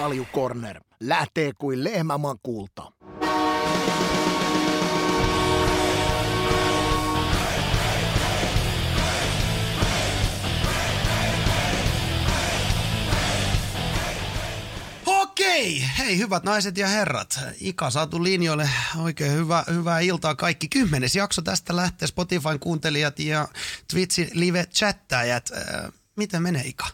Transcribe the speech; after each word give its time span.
Kalju 0.00 0.26
Corner. 0.34 0.80
Lähtee 1.00 1.52
kuin 1.58 1.84
lehmäman 1.84 2.38
kulta. 2.42 2.92
Okei, 15.06 15.84
hei 15.98 16.18
hyvät 16.18 16.44
naiset 16.44 16.78
ja 16.78 16.86
herrat. 16.86 17.40
Ika 17.60 17.90
saatu 17.90 18.22
linjoille. 18.22 18.68
Oikein 19.02 19.32
hyvä, 19.32 19.64
hyvää 19.70 20.00
iltaa 20.00 20.34
kaikki. 20.34 20.68
Kymmenes 20.68 21.16
jakso 21.16 21.42
tästä 21.42 21.76
lähtee 21.76 22.08
Spotifyn 22.08 22.60
kuuntelijat 22.60 23.18
ja 23.18 23.48
Twitchin 23.90 24.30
live-chattäjät. 24.32 25.50
Äh, 25.52 25.92
miten 26.16 26.42
menee 26.42 26.62
Ika? 26.64 26.86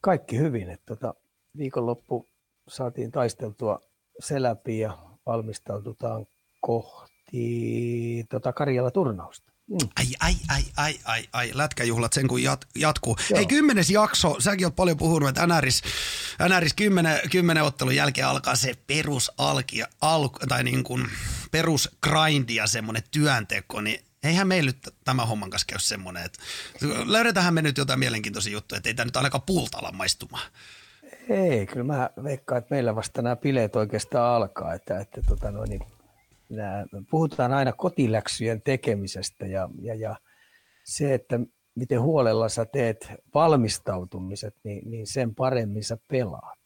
Kaikki 0.00 0.38
hyvin. 0.38 0.70
Että 0.70 0.86
tota, 0.86 1.14
viikonloppu 1.58 2.28
saatiin 2.68 3.10
taisteltua 3.12 3.80
se 4.20 4.42
läpi 4.42 4.78
ja 4.78 4.98
valmistaututaan 5.26 6.26
kohti 6.60 8.26
tota 8.30 8.52
Karjala-turnausta. 8.52 9.54
Mm. 9.70 9.88
Ai, 9.96 10.06
ai, 10.20 10.34
ai, 10.48 10.64
ai, 10.76 11.00
ai, 11.04 11.28
ai, 11.32 11.50
lätkäjuhlat 11.54 12.12
sen 12.12 12.28
kun 12.28 12.42
jat, 12.42 12.66
jatkuu. 12.74 13.16
Joo. 13.30 13.36
Hei, 13.36 13.46
kymmenes 13.46 13.90
jakso, 13.90 14.36
säkin 14.38 14.66
oot 14.66 14.76
paljon 14.76 14.96
puhunut, 14.96 15.28
että 15.28 15.46
NRS, 15.46 15.82
NRS 16.48 16.74
kymmenen, 16.74 17.20
kymmenen 17.30 17.62
ottelun 17.62 17.96
jälkeen 17.96 18.26
alkaa 18.26 18.56
se 18.56 18.74
perus 18.86 19.32
alki, 19.38 19.82
al, 20.00 20.28
tai 20.48 20.64
niin 20.64 20.84
kuin 20.84 21.06
perus 21.50 21.90
grindi 22.02 22.54
ja 22.54 22.66
semmoinen 22.66 23.02
työnteko, 23.10 23.80
niin 23.80 24.04
eihän 24.22 24.48
meillä 24.48 24.68
nyt 24.68 24.94
tämä 25.04 25.26
homman 25.26 25.50
kanssa 25.50 25.66
käy 25.66 25.78
semmoinen, 25.78 26.24
että 26.24 26.38
löydetään 27.04 27.54
me 27.54 27.62
nyt 27.62 27.78
jotain 27.78 27.98
mielenkiintoisia 27.98 28.52
juttuja, 28.52 28.76
että 28.76 28.88
ei 28.88 28.94
tämä 28.94 29.04
nyt 29.04 29.16
ainakaan 29.16 29.42
pulta 29.42 29.78
ala 29.78 29.92
maistumaan. 29.92 30.50
Ei, 31.28 31.66
kyllä 31.66 31.84
mä 31.84 32.10
veikkaan, 32.22 32.58
että 32.58 32.74
meillä 32.74 32.96
vasta 32.96 33.22
nämä 33.22 33.36
bileet 33.36 33.76
oikeastaan 33.76 34.36
alkaa, 34.36 34.74
että, 34.74 34.98
että 34.98 35.20
tota 35.28 35.50
noin, 35.50 35.70
niin 35.70 35.80
nämä, 36.50 36.84
puhutaan 37.10 37.52
aina 37.52 37.72
kotiläksyjen 37.72 38.62
tekemisestä 38.62 39.46
ja, 39.46 39.68
ja, 39.80 39.94
ja 39.94 40.16
se, 40.84 41.14
että 41.14 41.40
miten 41.74 42.00
huolella 42.00 42.48
sä 42.48 42.64
teet 42.64 43.12
valmistautumiset, 43.34 44.56
niin, 44.64 44.90
niin 44.90 45.06
sen 45.06 45.34
paremmin 45.34 45.84
sä 45.84 45.98
pelaat. 46.08 46.58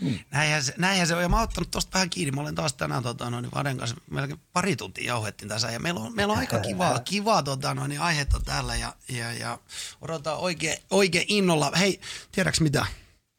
Mm. 0.00 0.18
Näinhän, 0.30 0.62
se, 0.62 0.74
näinhän 0.78 1.06
se 1.06 1.14
on, 1.14 1.22
ja 1.22 1.28
mä 1.28 1.36
oon 1.36 1.44
ottanut 1.44 1.70
tosta 1.70 1.94
vähän 1.94 2.10
kiinni. 2.10 2.32
Mä 2.32 2.40
olen 2.40 2.54
taas 2.54 2.74
tänään 2.74 3.02
tota, 3.02 3.30
noin, 3.30 3.48
Vaden 3.54 3.76
kanssa 3.76 3.96
melkein 4.10 4.40
pari 4.52 4.76
tuntia 4.76 5.06
jauhettiin 5.06 5.48
tässä, 5.48 5.70
ja 5.70 5.80
meillä 5.80 6.00
on, 6.00 6.14
meillä 6.14 6.32
on 6.32 6.38
aika 6.38 6.58
kivaa, 6.58 6.98
kivaa 7.10 7.42
tota, 7.42 7.74
noin, 7.74 8.00
aihetta 8.00 8.40
täällä, 8.44 8.76
ja, 8.76 8.94
ja, 9.08 9.32
ja 9.32 9.58
odotetaan 10.00 10.38
oikein, 10.38 10.78
oikein 10.90 11.24
innolla. 11.28 11.72
Hei, 11.78 12.00
tiedäks 12.32 12.60
mitä? 12.60 12.86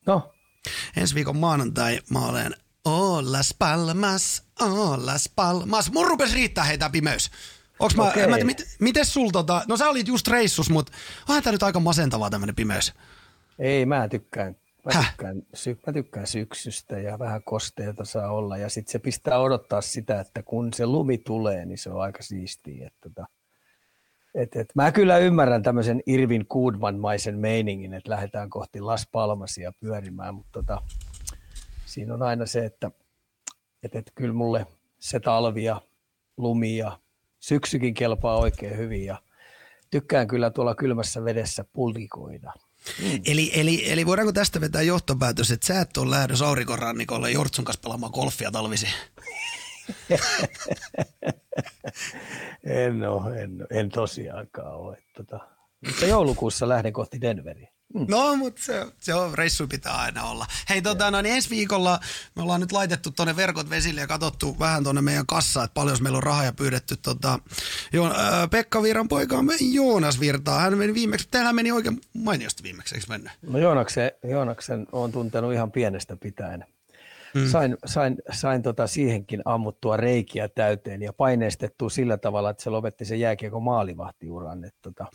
No? 0.08 0.31
Ensi 0.98 1.16
viikon 1.16 1.38
maanantai 1.38 2.00
mä 2.10 2.26
olen 2.26 2.56
Oh, 2.86 3.24
Las 3.24 3.56
Palmas, 3.60 4.44
oh, 4.62 4.98
Las 4.98 5.30
Palmas. 5.36 5.92
Mun 5.92 6.08
rupes 6.08 6.34
riittää 6.34 6.64
heitä 6.64 6.90
pimeys. 6.90 7.32
Onks 7.80 7.96
mä, 7.96 8.04
okay. 8.04 8.28
mä 8.28 8.38
mit, 8.44 8.64
miten 8.80 9.06
sul 9.06 9.30
tota, 9.30 9.62
no 9.68 9.78
sä 9.78 9.90
olit 9.90 10.08
just 10.08 10.28
reissus, 10.28 10.70
mutta 10.70 10.92
onhan 11.30 11.44
tää 11.44 11.52
nyt 11.52 11.64
aika 11.64 11.80
masentavaa 11.80 12.30
tämmönen 12.30 12.56
pimeys. 12.56 12.94
Ei, 13.60 13.86
mä 13.86 14.08
tykkään. 14.08 14.56
Mä 14.86 15.04
tykkään, 15.04 15.42
sy- 15.54 15.80
mä 15.88 15.94
tykkään 15.94 16.28
syksystä 16.28 17.00
ja 17.00 17.20
vähän 17.20 17.44
kosteita 17.44 18.06
saa 18.06 18.32
olla 18.32 18.58
ja 18.58 18.70
sitten 18.70 18.92
se 18.92 19.00
pistää 19.00 19.40
odottaa 19.40 19.82
sitä, 19.82 20.20
että 20.20 20.44
kun 20.44 20.74
se 20.74 20.86
lumi 20.86 21.18
tulee, 21.18 21.66
niin 21.66 21.78
se 21.78 21.90
on 21.90 22.02
aika 22.02 22.24
siistiä. 22.24 22.88
Että 22.88 23.10
tota, 23.10 23.28
et, 24.36 24.56
et, 24.56 24.68
mä 24.76 24.92
kyllä 24.92 25.18
ymmärrän 25.18 25.64
tämmöisen 25.64 26.02
Irvin 26.06 26.46
Goodman-maisen 26.50 27.38
meiningin, 27.38 27.94
että 27.94 28.10
lähdetään 28.10 28.50
kohti 28.50 28.82
Las 28.82 29.08
Palmasia 29.12 29.74
pyörimään, 29.80 30.36
mutta 30.36 30.52
tota, 30.52 30.82
siinä 31.86 32.14
on 32.14 32.24
aina 32.24 32.46
se, 32.46 32.66
että, 32.66 32.92
että, 33.84 34.00
että 34.00 34.12
kyllä 34.16 34.34
mulle 34.34 34.68
se 35.00 35.20
talvi 35.20 35.64
ja 35.64 35.82
lumi 36.38 36.78
ja 36.78 37.00
syksykin 37.40 37.94
kelpaa 37.94 38.38
oikein 38.38 38.78
hyvin 38.78 39.06
ja 39.06 39.22
tykkään 39.92 40.28
kyllä 40.28 40.50
tuolla 40.50 40.76
kylmässä 40.76 41.24
vedessä 41.24 41.66
pultikoida. 41.74 42.54
Mm. 43.04 43.22
Eli, 43.26 43.52
eli, 43.54 43.92
eli 43.92 44.06
voidaanko 44.06 44.32
tästä 44.32 44.62
vetää 44.62 44.82
johtopäätös, 44.82 45.52
että 45.52 45.68
sä 45.68 45.82
et 45.82 45.98
ole 45.98 46.10
lähdössä 46.10 46.48
aurinkorannikolle 46.48 47.32
Jortsun 47.32 47.66
kanssa 47.66 47.82
pelaamaan 47.82 48.12
golfia 48.16 48.52
talvisi? 48.52 48.88
En 52.64 53.10
ole, 53.10 53.42
en, 53.42 53.68
en 53.70 53.90
tosiaankaan 53.90 54.76
ole. 54.76 54.98
Tota, 55.18 55.40
mutta 55.86 56.06
joulukuussa 56.06 56.70
lähden 56.70 56.94
kohti 56.94 57.22
Denveriä. 57.22 57.72
Mm. 57.94 58.06
No, 58.10 58.36
mutta 58.36 58.62
se, 58.64 58.86
se 59.00 59.14
on, 59.14 59.34
reissu 59.34 59.68
pitää 59.68 59.98
aina 59.98 60.24
olla. 60.24 60.46
Hei, 60.70 60.82
tota, 60.82 61.12
no, 61.12 61.22
niin 61.22 61.36
ensi 61.36 61.50
viikolla 61.50 62.00
me 62.36 62.42
ollaan 62.42 62.62
nyt 62.62 62.72
laitettu 62.72 63.12
tuonne 63.12 63.36
verkot 63.36 63.70
vesille 63.70 64.02
ja 64.02 64.08
katsottu 64.08 64.60
vähän 64.60 64.84
tuonne 64.84 65.02
meidän 65.02 65.26
kassaa, 65.26 65.64
että 65.64 65.74
paljon 65.74 65.98
meillä 66.02 66.18
on 66.18 66.24
rahaa 66.24 66.44
ja 66.44 66.54
pyydetty 66.54 66.96
tota, 66.98 67.40
jo, 67.94 68.06
äh, 68.06 68.50
Pekka 68.52 68.84
Virran 68.84 69.08
poikaa 69.08 69.44
Joonas 69.74 70.20
Virtaa. 70.20 70.60
Hän 70.60 70.78
meni 70.78 70.94
viimeksi, 70.94 71.28
teillä 71.32 71.54
meni 71.54 71.72
oikein 71.72 72.02
mainiosti 72.14 72.64
viimeksi, 72.64 72.96
eikö 72.96 73.08
mennyt? 73.10 73.32
No 73.42 73.60
Joonaksen, 73.60 74.12
Joonaksen 74.24 74.88
on 74.92 75.12
tuntenut 75.12 75.54
ihan 75.54 75.72
pienestä 75.72 76.18
pitäen. 76.18 76.66
Mm. 77.36 77.48
Sain, 77.48 77.78
sain, 77.86 78.18
sain 78.32 78.62
tota 78.62 78.88
siihenkin 78.88 79.42
ammuttua 79.46 79.98
reikiä 79.98 80.48
täyteen 80.48 81.02
ja 81.02 81.14
paineistettua 81.14 81.90
sillä 81.90 82.18
tavalla, 82.18 82.50
että 82.50 82.64
se 82.64 82.70
lopetti 82.70 83.06
sen 83.06 83.20
jääkiekko 83.20 83.60
maalivahtiuran. 83.60 84.72
Tota, 84.82 85.06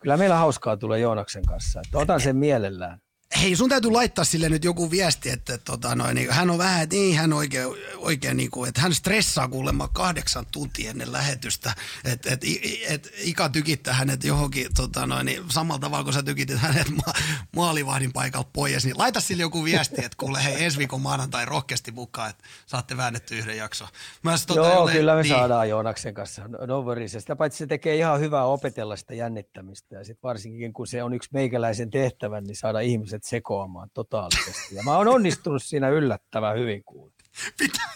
Kyllä 0.00 0.16
meillä 0.16 0.36
hauskaa 0.36 0.76
tulee 0.76 0.98
Joonaksen 0.98 1.44
kanssa. 1.44 1.80
Että 1.80 1.98
otan 1.98 2.20
sen 2.20 2.36
mielellään. 2.36 2.98
Hei, 3.38 3.56
sun 3.56 3.68
täytyy 3.68 3.90
laittaa 3.90 4.24
sille 4.24 4.48
nyt 4.48 4.64
joku 4.64 4.90
viesti, 4.90 5.30
että 5.30 5.58
tota, 5.58 5.94
noin, 5.94 6.14
niin, 6.14 6.30
hän 6.30 6.50
on 6.50 6.58
vähän, 6.58 6.82
että 6.82 6.96
niin 6.96 7.16
hän 7.16 7.32
oikein, 7.32 7.68
oikein 7.96 8.36
niin 8.36 8.50
kuin, 8.50 8.68
että 8.68 8.80
hän 8.80 8.94
stressaa 8.94 9.48
kuulemma 9.48 9.88
kahdeksan 9.88 10.46
tuntia 10.52 10.90
ennen 10.90 11.12
lähetystä, 11.12 11.74
että 12.04 12.32
et, 12.32 12.40
et, 12.88 13.12
Ika 13.18 13.48
tykittää 13.48 13.94
hänet 13.94 14.24
johonkin 14.24 14.66
tota, 14.76 15.06
noin, 15.06 15.26
niin, 15.26 15.42
samalla 15.48 15.78
tavalla 15.78 16.04
kuin 16.04 16.14
sä 16.14 16.22
tykitit 16.22 16.58
hänet 16.58 16.88
ma- 16.90 17.12
maalivahdin 17.56 18.12
paikalta 18.12 18.50
pois, 18.52 18.84
niin 18.84 18.98
laita 18.98 19.20
sille 19.20 19.42
joku 19.42 19.64
viesti, 19.64 20.04
että 20.04 20.16
kuule 20.16 20.44
hei 20.44 20.64
ensi 20.64 20.78
viikon 20.78 21.00
maanantai 21.00 21.44
rohkeasti 21.44 21.92
mukaan, 21.92 22.30
että 22.30 22.44
saatte 22.66 22.96
väännetty 22.96 23.38
yhden 23.38 23.56
jakson. 23.56 23.88
Myös, 24.22 24.46
tota, 24.46 24.60
Joo, 24.60 24.74
jolle, 24.74 24.92
kyllä 24.92 25.14
me 25.14 25.22
niin. 25.22 25.34
saadaan 25.34 25.68
Joonaksen 25.68 26.14
kanssa, 26.14 26.48
no, 26.48 26.66
no 26.66 26.82
worries. 26.82 27.12
Sitä 27.12 27.36
paitsi 27.36 27.58
se 27.58 27.66
tekee 27.66 27.96
ihan 27.96 28.20
hyvää 28.20 28.44
opetella 28.44 28.96
sitä 28.96 29.14
jännittämistä 29.14 29.96
ja 29.96 30.04
sitten 30.04 30.28
varsinkin 30.28 30.72
kun 30.72 30.86
se 30.86 31.02
on 31.02 31.14
yksi 31.14 31.30
meikäläisen 31.32 31.90
tehtävä, 31.90 32.40
niin 32.40 32.56
saada 32.56 32.80
ihmiset 32.80 33.19
ihmiset 33.20 33.30
sekoamaan 33.30 33.90
totaalisesti. 33.94 34.74
Ja 34.74 34.82
mä 34.82 34.96
oon 34.96 35.08
onnistunut 35.08 35.62
siinä 35.62 35.88
yllättävän 35.88 36.58
hyvin 36.58 36.84
kuulla. 36.84 37.19
Pitää, 37.58 37.92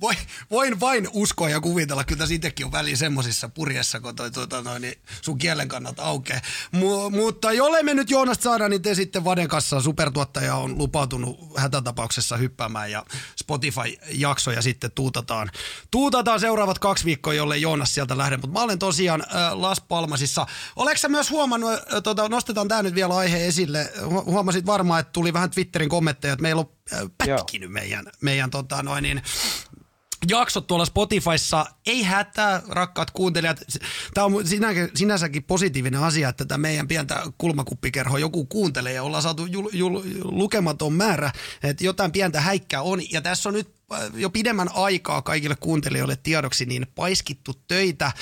voin, 0.00 0.16
voin 0.50 0.80
vain 0.80 1.08
uskoa 1.12 1.50
ja 1.50 1.60
kuvitella, 1.60 2.04
kyllä 2.04 2.26
siitäkin 2.26 2.66
on 2.66 2.72
väliin 2.72 2.96
semmoisissa 2.96 3.48
purjessa, 3.48 4.00
kun 4.00 4.16
toi, 4.16 4.30
toi, 4.30 4.48
toi, 4.48 4.80
niin 4.80 4.94
sun 5.22 5.38
kielen 5.38 5.68
kannat 5.68 6.00
aukeaa. 6.00 6.40
Mu, 6.72 7.10
mutta 7.10 7.52
jolle 7.52 7.82
me 7.82 7.94
nyt 7.94 8.10
Joonasta 8.10 8.42
saadaan, 8.42 8.70
niin 8.70 8.82
te 8.82 8.94
sitten 8.94 9.24
Vaden 9.24 9.48
kanssa 9.48 9.80
supertuottaja 9.80 10.54
on 10.54 10.78
lupautunut 10.78 11.58
hätätapauksessa 11.58 12.36
hyppäämään 12.36 12.90
ja 12.90 13.04
Spotify-jaksoja 13.36 14.62
sitten 14.62 14.90
tuutataan. 14.94 15.50
Tuutataan 15.90 16.40
seuraavat 16.40 16.78
kaksi 16.78 17.04
viikkoa, 17.04 17.34
jolle 17.34 17.58
Joonas 17.58 17.94
sieltä 17.94 18.18
lähde. 18.18 18.36
Mutta 18.36 18.52
mä 18.52 18.62
olen 18.62 18.78
tosiaan 18.78 19.20
äh, 19.20 19.52
Las 19.52 19.80
Palmasissa. 19.80 20.46
Oleeko 20.76 20.98
sä 20.98 21.08
myös 21.08 21.30
huomannut, 21.30 21.72
äh, 21.72 22.02
tota, 22.02 22.28
nostetaan 22.28 22.68
tämä 22.68 22.82
nyt 22.82 22.94
vielä 22.94 23.16
aihe 23.16 23.46
esille. 23.46 23.92
Huomasit 24.06 24.66
varmaan, 24.66 25.00
että 25.00 25.12
tuli 25.12 25.32
vähän 25.32 25.50
Twitterin 25.50 25.88
kommentteja, 25.88 26.32
että 26.32 26.42
meillä 26.42 26.60
on 26.60 26.70
pätkinyt 27.18 27.72
meidän, 27.72 28.06
meidän 28.20 28.50
tota 28.50 28.82
noin 28.82 29.02
niin, 29.02 29.22
jaksot 30.28 30.66
tuolla 30.66 30.84
Spotifyssa. 30.84 31.66
Ei 31.86 32.02
hätää, 32.02 32.62
rakkaat 32.68 33.10
kuuntelijat. 33.10 33.60
Tämä 34.14 34.24
on 34.24 34.46
sinä, 34.46 34.68
sinänsäkin 34.94 35.42
positiivinen 35.42 36.00
asia, 36.00 36.28
että 36.28 36.44
tämä 36.44 36.58
meidän 36.58 36.88
pientä 36.88 37.22
kulmakuppikerho 37.38 38.18
joku 38.18 38.46
kuuntelee 38.46 38.92
ja 38.92 39.02
ollaan 39.02 39.22
saatu 39.22 39.46
jul, 39.46 39.68
jul, 39.72 40.02
lukematon 40.24 40.92
määrä, 40.92 41.32
että 41.62 41.84
jotain 41.84 42.12
pientä 42.12 42.40
häikkää 42.40 42.82
on. 42.82 43.12
Ja 43.12 43.20
tässä 43.20 43.48
on 43.48 43.52
nyt 43.54 43.74
jo 44.14 44.30
pidemmän 44.30 44.68
aikaa 44.74 45.22
kaikille 45.22 45.56
kuuntelijoille 45.56 46.16
tiedoksi 46.16 46.66
niin 46.66 46.86
paiskittu 46.94 47.54
töitä 47.68 48.12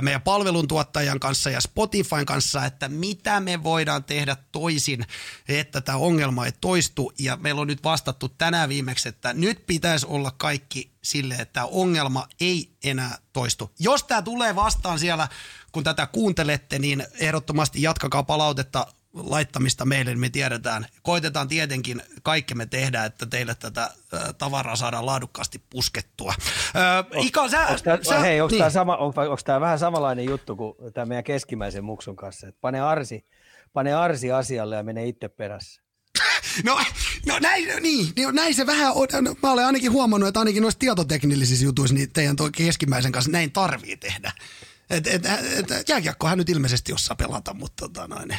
meidän 0.00 0.22
palveluntuottajan 0.22 1.20
kanssa 1.20 1.50
ja 1.50 1.60
Spotifyn 1.60 2.26
kanssa, 2.26 2.64
että 2.64 2.88
mitä 2.88 3.40
me 3.40 3.62
voidaan 3.62 4.04
tehdä 4.04 4.36
toisin, 4.52 5.06
että 5.48 5.80
tämä 5.80 5.98
ongelma 5.98 6.46
ei 6.46 6.52
toistu. 6.60 7.12
Ja 7.18 7.36
meillä 7.36 7.60
on 7.60 7.66
nyt 7.66 7.84
vastattu 7.84 8.28
tänään 8.28 8.68
viimeksi, 8.68 9.08
että 9.08 9.32
nyt 9.32 9.66
pitäisi 9.66 10.06
olla 10.06 10.30
kaikki 10.36 10.90
sille, 11.02 11.34
että 11.34 11.64
ongelma 11.64 12.28
ei 12.40 12.70
enää 12.84 13.18
toistu. 13.32 13.70
Jos 13.78 14.04
tämä 14.04 14.22
tulee 14.22 14.56
vastaan 14.56 14.98
siellä, 14.98 15.28
kun 15.72 15.84
tätä 15.84 16.06
kuuntelette, 16.06 16.78
niin 16.78 17.06
ehdottomasti 17.14 17.82
jatkakaa 17.82 18.22
palautetta 18.22 18.86
laittamista 19.18 19.84
meille, 19.84 20.10
niin 20.10 20.20
me 20.20 20.28
tiedetään. 20.28 20.86
Koitetaan 21.02 21.48
tietenkin 21.48 22.02
kaikki 22.22 22.54
me 22.54 22.66
tehdä, 22.66 23.04
että 23.04 23.26
teille 23.26 23.54
tätä 23.54 23.90
tavaraa 24.38 24.76
saadaan 24.76 25.06
laadukkaasti 25.06 25.62
puskettua. 25.70 26.34
Ika, 27.22 27.48
sä, 27.48 27.66
onko 27.66 27.80
tämä, 27.84 27.98
sä, 28.02 28.18
hei, 28.18 28.40
onko 28.40 28.50
niin. 28.50 28.58
tämä, 28.58 28.70
sama, 28.70 28.98
tämä 29.44 29.60
vähän 29.60 29.78
samanlainen 29.78 30.24
juttu 30.24 30.56
kuin 30.56 30.74
tämä 30.94 31.06
meidän 31.06 31.24
keskimmäisen 31.24 31.84
muksun 31.84 32.16
kanssa, 32.16 32.48
että 32.48 32.60
pane 32.60 32.80
arsi, 32.80 33.24
pane 33.72 33.94
arsi 33.94 34.32
asialle 34.32 34.76
ja 34.76 34.82
mene 34.82 35.06
itse 35.06 35.28
perässä? 35.28 35.82
No, 36.64 36.80
no 37.26 37.38
näin, 37.38 37.82
niin, 37.82 38.12
niin, 38.16 38.34
näin 38.34 38.54
se 38.54 38.66
vähän 38.66 38.92
on. 38.94 39.08
No, 39.22 39.36
mä 39.42 39.52
olen 39.52 39.66
ainakin 39.66 39.92
huomannut, 39.92 40.28
että 40.28 40.40
ainakin 40.40 40.62
noissa 40.62 40.78
tietoteknillisissä 40.78 41.64
jutuissa 41.64 41.94
niin 41.94 42.12
teidän 42.12 42.36
tuo 42.36 42.50
keskimmäisen 42.52 43.12
kanssa 43.12 43.30
näin 43.30 43.52
tarvii 43.52 43.96
tehdä. 43.96 44.32
Et, 44.90 45.06
et, 45.06 45.26
et, 45.26 45.88
jääkiekkohan 45.88 46.38
nyt 46.38 46.48
ilmeisesti 46.48 46.92
osaa 46.92 47.16
pelata, 47.16 47.54
mutta 47.54 47.88
tota 47.88 48.08
noin. 48.08 48.28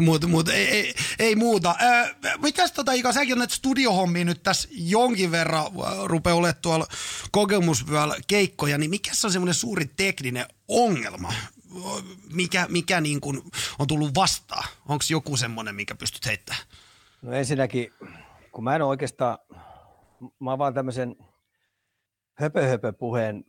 Mutta 0.00 0.26
mut, 0.26 0.48
ei, 0.48 0.68
ei, 0.68 0.94
ei, 1.18 1.36
muuta. 1.36 1.74
Ää, 1.78 2.08
mitäs 2.42 2.72
tota 2.72 2.92
Ika, 2.92 3.12
säkin 3.12 3.32
on 3.32 3.38
näitä 3.38 3.54
studiohommia 3.54 4.24
nyt 4.24 4.42
tässä 4.42 4.68
jonkin 4.72 5.30
verran 5.30 5.64
rupeaa 6.04 6.36
olemaan 6.36 6.62
tuolla 6.62 6.86
kokemusvyöllä 7.32 8.16
keikkoja, 8.26 8.78
niin 8.78 8.90
mikä 8.90 9.10
se 9.14 9.26
on 9.26 9.32
semmoinen 9.32 9.54
suuri 9.54 9.90
tekninen 9.96 10.46
ongelma? 10.68 11.32
Mikä, 12.32 12.66
mikä 12.68 13.00
niin 13.00 13.20
kun 13.20 13.50
on 13.78 13.86
tullut 13.86 14.14
vastaan? 14.14 14.68
Onko 14.88 15.04
joku 15.10 15.36
semmoinen, 15.36 15.74
mikä 15.74 15.94
pystyt 15.94 16.26
heittämään? 16.26 16.64
No 17.22 17.32
ensinnäkin, 17.32 17.92
kun 18.52 18.64
mä 18.64 18.76
en 18.76 18.82
oikeastaan, 18.82 19.38
mä 20.38 20.58
vaan 20.58 20.74
tämmöisen 20.74 21.16
höpö, 22.34 22.66
höpö 22.66 22.92
puheen 22.92 23.44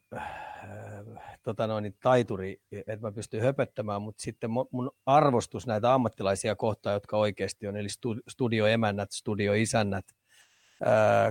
tota 1.47 1.67
noin, 1.67 1.95
taituri, 2.03 2.61
että 2.71 2.97
mä 3.01 3.11
pystyn 3.11 3.41
höpöttämään, 3.41 4.01
mutta 4.01 4.21
sitten 4.21 4.49
mun 4.51 4.91
arvostus 5.05 5.67
näitä 5.67 5.93
ammattilaisia 5.93 6.55
kohtaa, 6.55 6.93
jotka 6.93 7.17
oikeasti 7.17 7.67
on, 7.67 7.77
eli 7.77 7.87
studioemännät, 8.27 9.11
studioisännät, 9.11 10.05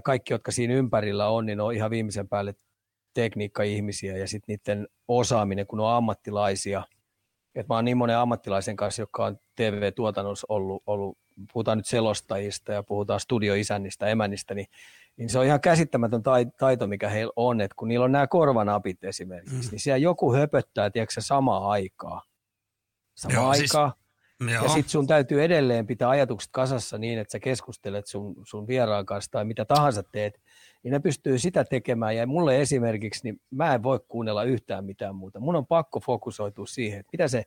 kaikki, 0.05 0.33
jotka 0.33 0.53
siinä 0.53 0.75
ympärillä 0.75 1.29
on, 1.29 1.47
niin 1.47 1.61
on 1.61 1.75
ihan 1.75 1.91
viimeisen 1.91 2.29
päälle 2.29 2.55
tekniikka-ihmisiä 3.15 4.17
ja 4.17 4.29
sitten 4.29 4.59
niiden 4.67 4.89
osaaminen, 5.09 5.67
kun 5.67 5.81
on 5.81 5.93
ammattilaisia. 5.93 6.83
Et 7.55 7.69
mä 7.69 7.75
oon 7.75 7.85
niin 7.85 7.97
monen 7.97 8.19
ammattilaisen 8.19 8.77
kanssa, 8.77 9.03
joka 9.03 9.25
on 9.25 9.39
TV-tuotannossa 9.57 10.47
ollut, 10.49 10.83
ollut, 10.87 11.19
puhutaan 11.53 11.79
nyt 11.79 11.87
selostajista 11.87 12.73
ja 12.73 12.83
puhutaan 12.83 13.21
studioisännistä, 13.21 14.07
emännistä, 14.07 14.55
niin 14.55 14.67
niin 15.17 15.29
se 15.29 15.39
on 15.39 15.47
ihan 15.47 15.61
käsittämätön 15.61 16.23
taito, 16.59 16.87
mikä 16.87 17.09
heillä 17.09 17.33
on, 17.37 17.61
että 17.61 17.75
kun 17.79 17.89
niillä 17.89 18.05
on 18.05 18.13
nämä 18.13 18.27
korvanapit 18.27 19.05
esimerkiksi, 19.05 19.67
mm. 19.67 19.71
niin 19.71 19.81
siellä 19.81 19.97
joku 19.97 20.35
höpöttää, 20.35 20.91
tiedätkö 20.91 21.21
samaa 21.21 21.71
aikaa. 21.71 22.23
Samaa 23.15 23.37
Joo, 23.37 23.55
siis- 23.55 23.75
aikaa. 23.75 23.95
Siis, 23.97 24.53
ja 24.53 24.69
sitten 24.69 24.89
sun 24.89 25.07
täytyy 25.07 25.45
edelleen 25.45 25.87
pitää 25.87 26.09
ajatukset 26.09 26.51
kasassa 26.53 26.99
niin, 26.99 27.19
että 27.19 27.33
sä 27.33 27.39
keskustelet 27.39 28.07
sun, 28.07 28.35
sun 28.45 28.67
vieraan 28.67 29.07
kanssa 29.07 29.31
tai 29.31 29.45
mitä 29.45 29.65
tahansa 29.65 30.03
teet, 30.03 30.41
niin 30.83 30.93
ne 30.93 30.99
pystyy 30.99 31.39
sitä 31.39 31.65
tekemään. 31.65 32.17
Ja 32.17 32.27
mulle 32.27 32.61
esimerkiksi, 32.61 33.21
niin 33.25 33.41
mä 33.51 33.75
en 33.75 33.83
voi 33.83 34.01
kuunnella 34.09 34.45
yhtään 34.45 34.85
mitään 34.85 35.15
muuta. 35.15 35.41
Mun 35.41 35.57
on 35.57 35.67
pakko 35.67 36.01
fokusoitua 36.01 36.67
siihen, 36.67 37.01
että 37.01 37.11
mitä 37.13 37.29
se 37.29 37.45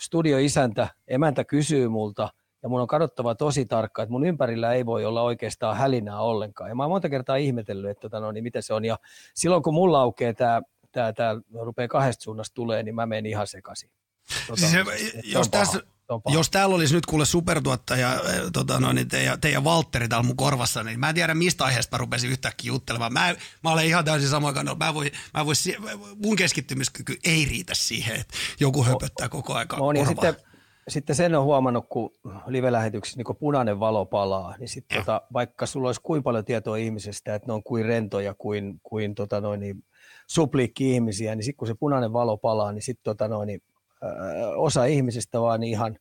studioisäntä, 0.00 0.88
emäntä 1.08 1.44
kysyy 1.44 1.88
multa– 1.88 2.28
ja 2.62 2.68
mun 2.68 2.80
on 2.80 2.86
katsottava 2.86 3.34
tosi 3.34 3.66
tarkkaan, 3.66 4.04
että 4.04 4.12
mun 4.12 4.26
ympärillä 4.26 4.72
ei 4.72 4.86
voi 4.86 5.04
olla 5.04 5.22
oikeastaan 5.22 5.76
hälinää 5.76 6.20
ollenkaan. 6.20 6.70
Ja 6.70 6.74
mä 6.74 6.82
oon 6.82 6.90
monta 6.90 7.08
kertaa 7.08 7.36
ihmetellyt, 7.36 7.90
että 7.90 8.00
tota, 8.00 8.20
no, 8.20 8.32
niin 8.32 8.44
mitä 8.44 8.60
se 8.60 8.74
on. 8.74 8.84
Ja 8.84 8.98
silloin 9.34 9.62
kun 9.62 9.74
mulla 9.74 10.00
aukeaa 10.00 10.34
tämä, 10.34 10.62
tämä, 10.92 11.12
tämä 11.12 11.40
rupeaa 11.62 11.88
kahdesta 11.88 12.22
suunnasta 12.22 12.54
tulee, 12.54 12.82
niin 12.82 12.94
mä 12.94 13.06
menen 13.06 13.26
ihan 13.26 13.46
sekaisin. 13.46 13.90
Tota, 14.46 14.60
siis 14.60 14.72
se, 14.72 14.84
jos, 15.24 15.48
tässä, 15.48 15.80
jos 16.32 16.50
täällä 16.50 16.74
olisi 16.74 16.94
nyt 16.94 17.06
kuule 17.06 17.24
supertuottaja, 17.24 18.20
tota, 18.52 18.80
no, 18.80 18.92
niin 18.92 19.08
teidän, 19.08 19.40
teidän 19.40 19.64
Valtteri 19.64 20.08
täällä 20.08 20.26
mun 20.26 20.36
korvassa, 20.36 20.82
niin 20.82 21.00
mä 21.00 21.08
en 21.08 21.14
tiedä 21.14 21.34
mistä 21.34 21.64
aiheesta 21.64 21.96
mä 21.96 21.98
rupesin 21.98 22.30
yhtäkkiä 22.30 22.68
juttelemaan. 22.68 23.12
Mä, 23.12 23.34
mä 23.64 23.72
olen 23.72 23.86
ihan 23.86 24.04
täysin 24.04 24.28
sama 24.28 24.52
kannalla. 24.52 24.84
Mä 24.84 24.94
voin, 24.94 25.10
mä 25.34 25.46
voin, 25.46 25.56
mun 26.16 26.36
keskittymiskyky 26.36 27.16
ei 27.24 27.44
riitä 27.44 27.74
siihen, 27.74 28.16
että 28.20 28.34
joku 28.60 28.84
höpöttää 28.84 29.28
koko 29.28 29.54
ajan 29.54 29.68
no, 29.78 29.92
niin 29.92 30.06
sitten 30.06 30.36
sitten 30.88 31.16
sen 31.16 31.34
on 31.34 31.44
huomannut, 31.44 31.84
kun 31.88 32.10
live-lähetyksissä 32.46 33.18
niin 33.18 33.24
kun 33.24 33.36
punainen 33.36 33.80
valo 33.80 34.06
palaa, 34.06 34.56
niin 34.58 34.68
sitten 34.68 34.98
tota, 34.98 35.22
vaikka 35.32 35.66
sulla 35.66 35.88
olisi 35.88 36.00
kuinka 36.02 36.24
paljon 36.24 36.44
tietoa 36.44 36.76
ihmisestä, 36.76 37.34
että 37.34 37.46
ne 37.46 37.52
on 37.52 37.62
kuin 37.62 37.84
rentoja, 37.84 38.34
kuin, 38.34 38.80
kuin 38.82 39.14
tota 39.14 39.40
noin, 39.40 39.60
niin 39.60 39.84
supliikki-ihmisiä, 40.26 41.34
niin 41.34 41.44
sitten 41.44 41.56
kun 41.56 41.68
se 41.68 41.74
punainen 41.74 42.12
valo 42.12 42.36
palaa, 42.36 42.72
niin 42.72 42.82
sitten 42.82 43.04
tota 43.04 43.28
noin, 43.28 43.46
niin, 43.46 43.62
osa 44.56 44.84
ihmisistä 44.84 45.40
vaan 45.40 45.60
niin 45.60 45.70
ihan, 45.70 45.98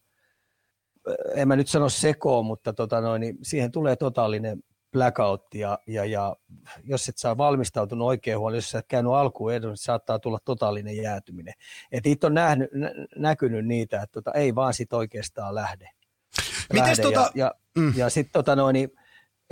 en 1.36 1.48
mä 1.48 1.56
nyt 1.56 1.68
sano 1.68 1.90
sekoon, 1.90 2.46
mutta 2.46 2.74
tota 2.74 3.02
noin, 3.02 3.20
niin 3.20 3.38
siihen 3.42 3.72
tulee 3.72 3.96
totaalinen 3.96 4.64
blackout 4.92 5.54
ja, 5.54 5.80
ja, 5.88 6.06
ja 6.06 6.36
jos 6.84 7.10
et 7.10 7.18
saa 7.18 7.38
valmistautunut 7.38 8.08
oikein 8.08 8.40
huolella, 8.40 8.58
jos 8.58 8.72
sä 8.72 8.80
et 8.80 8.86
käynyt 8.88 9.12
alkuun 9.12 9.54
edun, 9.54 9.70
niin 9.70 9.78
saattaa 9.78 10.20
tulla 10.20 10.40
totaalinen 10.46 10.98
jäätyminen. 10.98 11.54
Et 11.92 12.06
itse 12.06 12.28
on 12.28 12.34
nähnyt, 12.34 12.70
nä, 12.74 12.92
näkynyt 13.16 13.66
niitä, 13.66 14.02
että 14.02 14.14
tota, 14.14 14.32
ei 14.32 14.56
vaan 14.56 14.74
sit 14.74 14.94
oikeastaan 14.94 15.56
lähde. 15.56 15.90
Mites 16.74 16.88
lähde. 16.88 17.02
tota... 17.02 17.20
Ja, 17.20 17.32
ja, 17.36 17.52
mm. 17.78 17.94
ja 17.96 18.10
sitten 18.10 18.34
tota 18.34 18.56
noin, 18.56 18.74
niin 18.74 18.92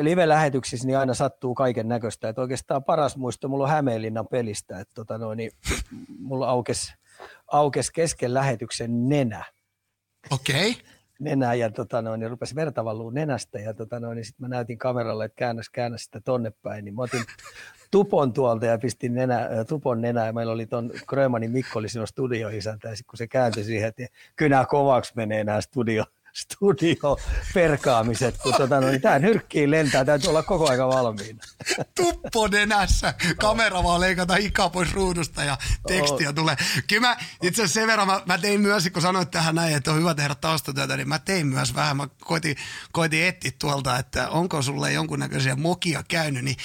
live-lähetyksissä 0.01 0.87
niin 0.87 0.97
aina 0.97 1.13
sattuu 1.13 1.55
kaiken 1.55 1.87
näköistä. 1.87 2.29
Että 2.29 2.41
oikeastaan 2.41 2.83
paras 2.83 3.17
muisto 3.17 3.47
mulla 3.47 3.63
on 3.63 3.69
Hämeenlinnan 3.69 4.27
pelistä, 4.27 4.79
että 4.79 4.93
tota 4.93 5.17
noin, 5.17 5.37
niin 5.37 5.51
mulla 6.19 6.49
aukesi 6.49 6.93
aukes 7.47 7.91
kesken 7.91 8.33
lähetyksen 8.33 9.09
nenä. 9.09 9.45
Okei. 10.31 10.71
Okay 10.71 10.88
nenää 11.19 11.53
ja 11.53 11.71
tota 11.71 12.01
noin, 12.01 12.19
niin 12.19 12.29
rupesi 12.29 12.55
verta 12.55 12.85
valuu 12.85 13.09
nenästä 13.09 13.59
ja 13.59 13.73
tota 13.73 13.99
noin, 13.99 14.15
niin 14.15 14.25
sitten 14.25 14.49
mä 14.49 14.55
näytin 14.55 14.77
kameralle, 14.77 15.25
että 15.25 15.35
käännäs, 15.35 15.69
käännäs 15.69 16.03
sitä 16.03 16.21
tonne 16.21 16.51
päin, 16.61 16.85
niin 16.85 16.95
mä 16.95 17.01
otin 17.01 17.23
tupon 17.91 18.33
tuolta 18.33 18.65
ja 18.65 18.77
pistin 18.77 19.13
nenä, 19.13 19.49
tupon 19.67 20.01
nenää 20.01 20.25
ja 20.25 20.33
meillä 20.33 20.53
oli 20.53 20.65
ton 20.65 20.91
Grömanin 21.07 21.51
Mikko 21.51 21.79
oli 21.79 21.89
siinä 21.89 22.05
studioisäntä 22.05 22.89
ja 22.89 22.95
sitten 22.95 23.09
kun 23.09 23.17
se 23.17 23.27
kääntyi 23.27 23.63
siihen, 23.63 23.87
että 23.87 24.05
kynä 24.35 24.65
kovaksi 24.69 25.13
menee 25.15 25.43
nämä 25.43 25.61
studio, 25.61 26.03
studio 26.33 27.17
perkaamiset, 27.53 28.37
kun 28.37 28.53
tota, 28.53 28.81
no, 28.81 28.87
niin 28.87 29.01
tämä 29.01 29.19
nyrkkiin 29.19 29.71
lentää, 29.71 30.05
täytyy 30.05 30.29
olla 30.29 30.43
koko 30.43 30.69
aika 30.69 30.87
valmiina. 30.87 31.43
Tuppo 31.95 32.47
nenässä, 32.47 33.13
kamera 33.39 33.83
vaan 33.83 34.01
leikata 34.01 34.35
ikaa 34.35 34.69
pois 34.69 34.93
ruudusta 34.93 35.43
ja 35.43 35.57
tekstiä 35.87 36.33
tulee. 36.33 36.55
Kyllä 36.87 37.07
mä 37.07 37.17
itse 37.43 37.61
asiassa 37.61 37.79
sen 37.79 37.87
verran, 37.87 38.07
mä, 38.07 38.21
mä 38.25 38.37
tein 38.37 38.61
myös, 38.61 38.89
kun 38.93 39.01
sanoit 39.01 39.31
tähän 39.31 39.55
näin, 39.55 39.75
että 39.75 39.91
on 39.91 39.99
hyvä 39.99 40.13
tehdä 40.13 40.35
taustatyötä, 40.35 40.97
niin 40.97 41.09
mä 41.09 41.19
tein 41.19 41.47
myös 41.47 41.75
vähän, 41.75 41.97
mä 41.97 42.07
koitin, 42.21 42.55
koitin 42.91 43.23
etsiä 43.23 43.51
tuolta, 43.59 43.97
että 43.97 44.29
onko 44.29 44.61
sulle 44.61 44.93
jonkunnäköisiä 44.93 45.55
mokia 45.55 46.03
käynyt, 46.07 46.43
niin 46.43 46.57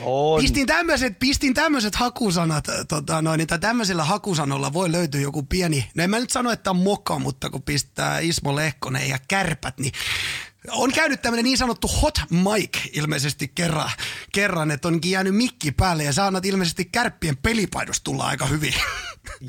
on. 0.00 0.40
pistin 0.40 0.66
tämmöiset, 0.66 1.18
pistin 1.18 1.54
tämmöiset 1.54 1.94
hakusanat, 1.94 2.64
tota, 2.88 3.22
noin, 3.22 3.38
niin 3.38 3.60
tämmöisellä 3.60 4.04
hakusanolla 4.04 4.72
voi 4.72 4.92
löytyä 4.92 5.20
joku 5.20 5.42
pieni, 5.42 5.90
no 5.94 6.04
en 6.04 6.10
mä 6.10 6.18
nyt 6.18 6.30
sano, 6.30 6.50
että 6.50 6.70
on 6.70 6.76
moka, 6.76 7.18
mutta 7.18 7.50
kun 7.50 7.62
pistää 7.62 8.18
Ismo 8.18 8.56
Lehkonen 8.56 9.01
ja 9.04 9.18
kärpät, 9.28 9.78
niin 9.78 9.92
on 10.70 10.92
käynyt 10.92 11.22
tämmöinen 11.22 11.44
niin 11.44 11.58
sanottu 11.58 11.88
hot 12.02 12.14
mic 12.30 12.96
ilmeisesti 12.96 13.52
kerran, 13.54 13.90
kerran, 14.32 14.70
että 14.70 14.88
onkin 14.88 15.10
jäänyt 15.10 15.36
mikki 15.36 15.72
päälle 15.72 16.04
ja 16.04 16.12
sä 16.12 16.26
annat 16.26 16.46
ilmeisesti 16.46 16.84
kärppien 16.84 17.36
pelipaidosta 17.36 18.04
tulla 18.04 18.24
aika 18.24 18.46
hyvin. 18.46 18.74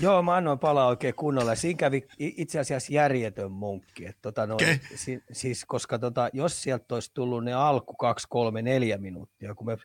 Joo, 0.01 0.21
mä 0.21 0.35
annoin 0.35 0.59
palaa 0.59 0.87
oikein 0.87 1.13
kunnolla. 1.15 1.55
Siinä 1.55 1.77
kävi 1.77 2.07
itse 2.19 2.59
asiassa 2.59 2.93
järjetön 2.93 3.51
munkki. 3.51 4.05
Että 4.05 4.21
tota 4.21 4.47
noin, 4.47 4.55
okay. 4.55 4.79
si, 4.95 5.23
siis, 5.31 5.65
koska 5.65 5.99
tota, 5.99 6.29
jos 6.33 6.63
sieltä 6.63 6.95
olisi 6.95 7.11
tullut 7.13 7.43
ne 7.43 7.53
alku 7.53 7.93
2, 7.93 8.27
3, 8.29 8.61
4 8.61 8.97
minuuttia, 8.97 9.55
kun 9.55 9.67
me 9.67 9.77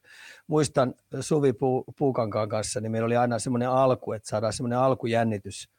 muistan 0.46 0.94
Suvi 1.20 1.52
Puukankaan 1.98 2.48
kanssa, 2.48 2.80
niin 2.80 2.92
meillä 2.92 3.06
oli 3.06 3.16
aina 3.16 3.38
semmoinen 3.38 3.70
alku, 3.70 4.12
että 4.12 4.28
saadaan 4.28 4.52
semmoinen 4.52 4.78
alkujännitys– 4.78 5.68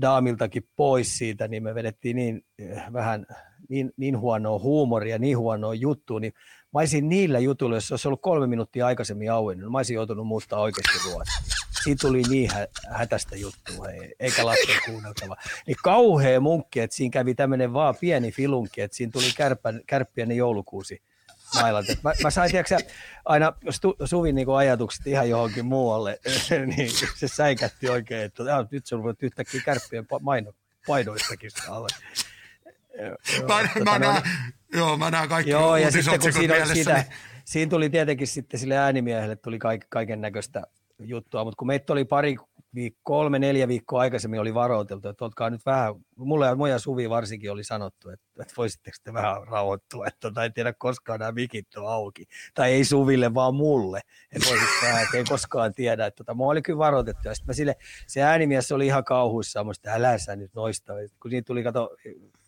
daamiltakin 0.00 0.68
pois 0.76 1.18
siitä, 1.18 1.48
niin 1.48 1.62
me 1.62 1.74
vedettiin 1.74 2.16
niin 2.16 2.44
eh, 2.58 2.82
vähän 2.92 3.26
niin, 3.68 3.92
niin 3.96 4.18
huonoa 4.18 4.58
huumoria, 4.58 5.18
niin 5.18 5.38
huonoa 5.38 5.74
juttua, 5.74 6.20
niin 6.20 6.32
mä 6.72 6.80
olisin 6.80 7.08
niillä 7.08 7.38
jutuilla, 7.38 7.76
jos 7.76 7.90
olisi 7.90 8.08
ollut 8.08 8.22
kolme 8.22 8.46
minuuttia 8.46 8.86
aikaisemmin 8.86 9.32
auennut, 9.32 9.64
niin 9.64 9.72
mä 9.72 9.78
olisin 9.78 9.94
joutunut 9.94 10.26
muuttaa 10.26 10.60
oikeasti 10.60 10.98
ruotsia. 11.04 11.40
Siitä 11.84 12.06
tuli 12.06 12.22
niin 12.22 12.50
hä- 12.50 12.68
hätästä 12.90 13.36
juttua, 13.36 13.86
hei, 13.86 14.14
eikä 14.20 14.46
lasten 14.46 14.76
kuunneltava. 14.86 15.36
Niin 15.66 15.76
kauhea 15.84 16.40
munkki, 16.40 16.80
että 16.80 16.96
siinä 16.96 17.12
kävi 17.12 17.34
tämmöinen 17.34 17.72
vaan 17.72 17.94
pieni 18.00 18.32
filunki, 18.32 18.80
että 18.80 18.96
siinä 18.96 19.10
tuli 19.12 19.32
kärppän, 19.36 19.80
kärppiäinen 19.86 20.36
joulukuusi 20.36 21.02
mailat. 21.54 21.86
Mä, 22.04 22.12
mä 22.22 22.30
sain 22.30 22.50
tiedätkö, 22.50 22.78
aina 23.24 23.52
stu, 23.70 23.96
Suvin 24.04 24.34
niin 24.34 24.48
ajatukset 24.56 25.06
ihan 25.06 25.28
johonkin 25.28 25.66
muualle, 25.66 26.20
niin 26.76 26.90
se 27.16 27.28
säikätti 27.28 27.88
oikein, 27.88 28.22
että 28.22 28.42
nyt 28.70 28.86
se 28.86 29.02
voit 29.02 29.22
yhtäkkiä 29.22 29.60
kärppien 29.64 30.06
maino, 30.20 30.52
painoistakin 30.86 31.50
alle. 31.68 31.88
Mä, 33.48 33.68
tota, 33.74 33.84
mä, 33.84 33.98
näen, 33.98 34.22
joo, 34.74 34.96
mä 34.96 35.10
näen 35.10 35.28
kaikki 35.28 35.50
Joo, 35.50 35.76
ja 35.76 35.90
sitten 35.90 36.20
kun 36.20 36.32
siinä, 36.32 36.66
siitä, 36.66 36.94
niin... 36.94 37.04
siinä 37.44 37.70
tuli 37.70 37.90
tietenkin 37.90 38.26
sitten 38.26 38.60
sille 38.60 38.76
äänimiehelle 38.76 39.36
tuli 39.36 39.58
kaiken 39.88 40.20
näköistä 40.20 40.62
juttua, 40.98 41.44
mutta 41.44 41.58
kun 41.58 41.66
meitä 41.66 41.92
oli 41.92 42.04
pari 42.04 42.36
viik- 42.76 43.00
kolme, 43.02 43.38
neljä 43.38 43.68
viikkoa 43.68 44.00
aikaisemmin 44.00 44.40
oli 44.40 44.54
varoiteltu, 44.54 45.08
että 45.08 45.24
olkaa 45.24 45.50
nyt 45.50 45.66
vähän, 45.66 45.94
mulle 46.16 46.46
ja 46.46 46.54
moja 46.54 46.78
Suvi 46.78 47.10
varsinkin 47.10 47.52
oli 47.52 47.64
sanottu, 47.64 48.10
että, 48.10 48.26
että 48.40 48.54
voisitteko 48.56 48.96
te 49.04 49.12
vähän 49.12 49.48
rauhoittua, 49.48 50.06
että 50.06 50.20
tota, 50.20 50.44
en 50.44 50.52
tiedä 50.52 50.72
koskaan 50.72 51.20
nämä 51.20 51.32
mikit 51.32 51.76
on 51.76 51.92
auki. 51.92 52.26
Tai 52.54 52.72
ei 52.72 52.84
Suville, 52.84 53.34
vaan 53.34 53.54
mulle, 53.54 54.00
että 54.32 54.48
vähän, 54.82 55.02
että 55.02 55.16
ei 55.16 55.24
koskaan 55.24 55.74
tiedä. 55.74 56.06
Että 56.06 56.16
tota, 56.16 56.34
mua 56.34 56.52
oli 56.52 56.62
kyllä 56.62 56.78
varoitettu. 56.78 57.28
Ja 57.28 57.34
sitten 57.34 57.54
sille, 57.54 57.76
se 58.06 58.22
äänimies 58.22 58.72
oli 58.72 58.86
ihan 58.86 59.04
kauhuissaan, 59.04 59.70
että 59.70 59.94
älä 59.94 60.18
sä 60.18 60.36
nyt 60.36 60.54
noista. 60.54 60.92
Kun 61.22 61.30
siitä 61.30 61.46
tuli, 61.46 61.62
kato, 61.62 61.96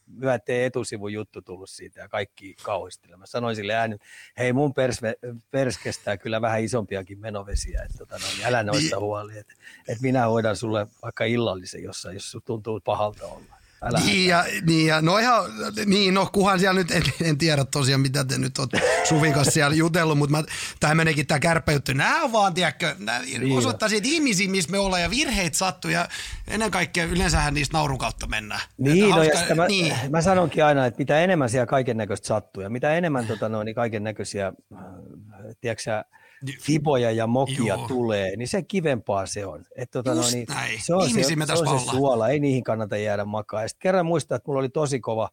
myöteen 0.08 0.66
etusivun 0.66 1.12
juttu 1.12 1.42
tullut 1.42 1.70
siitä 1.70 2.00
ja 2.00 2.08
kaikki 2.08 2.54
kauhistelemaan. 2.62 3.20
Mä 3.20 3.26
sanoin 3.26 3.56
sille 3.56 3.74
ääni, 3.74 3.96
hei 4.38 4.52
mun 4.52 4.74
pers, 4.74 5.00
pers 5.50 5.78
kestää 5.78 6.16
kyllä 6.16 6.40
vähän 6.40 6.64
isompiakin 6.64 7.18
menovesiä, 7.18 7.82
että 7.82 7.98
tota, 7.98 8.14
no, 8.14 8.24
niin 8.36 8.46
älä 8.46 8.62
noista 8.62 8.96
niin. 8.96 9.04
huoli, 9.04 9.38
että, 9.38 9.54
että 9.88 10.02
minä 10.02 10.26
hoidan 10.26 10.56
sulle 10.56 10.86
vaikka 11.02 11.24
illallisen 11.24 11.82
jossain, 11.82 12.14
jos 12.14 12.36
tuntuu 12.44 12.80
pahalta 12.80 13.26
olla. 13.26 13.57
Älä 13.82 14.00
niin, 14.00 14.28
ja, 14.28 14.44
niin, 14.66 14.86
ja, 14.86 15.02
no 15.02 15.18
ihan, 15.18 15.44
niin, 15.86 16.14
no 16.14 16.28
kuhan 16.32 16.58
siellä 16.58 16.80
nyt, 16.80 16.90
en, 16.90 17.02
en 17.22 17.38
tiedä 17.38 17.64
tosiaan 17.64 18.00
mitä 18.00 18.24
te 18.24 18.38
nyt 18.38 18.58
olette 18.58 18.80
Suvin 19.08 19.32
kanssa 19.32 19.50
siellä 19.50 19.76
jutellut, 19.76 20.18
mutta 20.18 20.44
tämä 20.80 20.94
meneekin 20.94 21.26
tämä 21.26 21.38
kärppäjuttu. 21.38 21.92
Nämä 21.92 22.22
on 22.22 22.32
vaan, 22.32 22.54
tiedätkö, 22.54 22.94
nämä 22.98 23.18
niin 23.18 23.58
osoittaa 23.58 23.88
siitä 23.88 24.08
ihmisiä, 24.08 24.48
missä 24.48 24.70
me 24.70 24.78
ollaan 24.78 25.02
ja 25.02 25.10
virheet 25.10 25.54
sattuu 25.54 25.90
ja 25.90 26.08
ennen 26.48 26.70
kaikkea 26.70 27.04
yleensähän 27.04 27.54
niistä 27.54 27.76
naurun 27.76 27.98
kautta 27.98 28.26
mennään. 28.26 28.60
Niin, 28.78 29.10
no, 29.10 29.22
ja 29.22 29.54
mä, 29.54 29.66
niin. 29.66 29.94
mä, 30.10 30.22
sanonkin 30.22 30.64
aina, 30.64 30.86
että 30.86 30.98
mitä 30.98 31.20
enemmän 31.20 31.50
siellä 31.50 31.66
kaiken 31.66 31.96
näköistä 31.96 32.26
sattuu 32.26 32.62
ja 32.62 32.70
mitä 32.70 32.94
enemmän 32.94 33.26
tota, 33.26 33.48
no, 33.48 33.62
niin 33.62 33.74
kaiken 33.74 34.04
näköisiä, 34.04 34.52
tiedätkö 35.60 36.04
fiboja 36.60 37.10
ja 37.10 37.26
mokia 37.26 37.74
Joo. 37.74 37.88
tulee, 37.88 38.36
niin 38.36 38.48
se 38.48 38.62
kivempaa 38.62 39.26
se 39.26 39.46
on. 39.46 39.64
Et, 39.76 39.90
tota, 39.90 40.14
no, 40.14 40.20
niin, 40.32 40.46
se 40.80 40.94
on, 40.94 41.10
se, 41.10 41.22
se, 41.22 41.52
on 41.52 41.80
se 41.80 41.90
suola, 41.90 42.28
ei 42.28 42.40
niihin 42.40 42.64
kannata 42.64 42.96
jäädä 42.96 43.24
makaa. 43.24 43.62
Ja 43.62 43.68
kerran 43.78 44.06
muistaa, 44.06 44.36
että 44.36 44.48
mulla 44.48 44.60
oli 44.60 44.68
tosi 44.68 45.00
kova, 45.00 45.28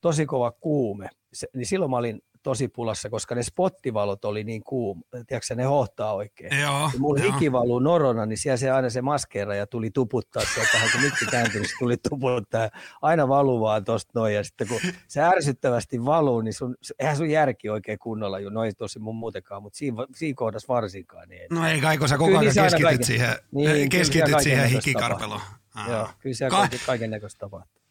tosi 0.00 0.26
kova 0.26 0.52
kuume, 0.52 1.08
se, 1.32 1.46
niin 1.54 1.66
silloin 1.66 1.90
mä 1.90 1.96
olin 1.96 2.22
tosi 2.44 2.68
pulassa, 2.68 3.10
koska 3.10 3.34
ne 3.34 3.42
spottivalot 3.42 4.24
oli 4.24 4.44
niin 4.44 4.64
kuum, 4.64 5.02
tiedätkö 5.26 5.54
ne 5.54 5.64
hohtaa 5.64 6.14
oikein. 6.14 6.60
Joo, 6.60 6.90
mulla 6.98 7.22
hiki 7.22 7.52
valuu 7.52 7.78
norona, 7.78 8.26
niin 8.26 8.38
siellä 8.38 8.56
se 8.56 8.70
aina 8.70 8.90
se 8.90 9.02
maskeera 9.02 9.54
ja 9.54 9.66
tuli 9.66 9.90
tuputtaa 9.90 10.42
sieltä, 10.54 10.92
kun 10.92 11.00
mikki 11.00 11.26
kääntyi, 11.26 11.60
niin 11.60 11.70
tuli 11.78 11.96
tuputtaa. 12.08 12.70
Aina 13.02 13.28
valuu 13.28 13.60
vaan 13.60 13.84
tosta 13.84 14.12
noin, 14.14 14.34
ja 14.34 14.44
sitten 14.44 14.68
kun 14.68 14.80
se 15.08 15.22
ärsyttävästi 15.22 16.04
valuu, 16.04 16.40
niin 16.40 16.54
sun, 16.54 16.76
eihän 16.98 17.16
sun 17.16 17.30
järki 17.30 17.68
oikein 17.68 17.98
kunnolla, 17.98 18.40
jo, 18.40 18.50
no 18.50 18.64
ei 18.64 18.72
tosi 18.72 18.98
mun 18.98 19.16
muutenkaan, 19.16 19.62
mutta 19.62 19.76
siinä, 19.76 19.96
siinä 20.14 20.34
kohdassa 20.36 20.74
varsinkaan. 20.74 21.28
Niin 21.28 21.46
no 21.50 21.68
ei 21.68 21.80
kai, 21.80 21.98
kun 21.98 22.08
sä 22.08 22.18
koko 22.18 22.38
ajan 22.38 22.54
keskityt 22.54 22.82
kaiken, 22.82 23.06
siihen, 23.06 23.36
niin, 23.52 23.88
keskityt 23.88 24.40
siihen 24.40 24.68
hikikarpeluun. 24.68 25.40
Joo, 25.88 26.08
kyllä 26.18 26.34
siellä 26.34 26.56
Ka- 26.56 26.78
kaiken 26.86 27.10
näköistä 27.10 27.38
tapahtuu. 27.38 27.83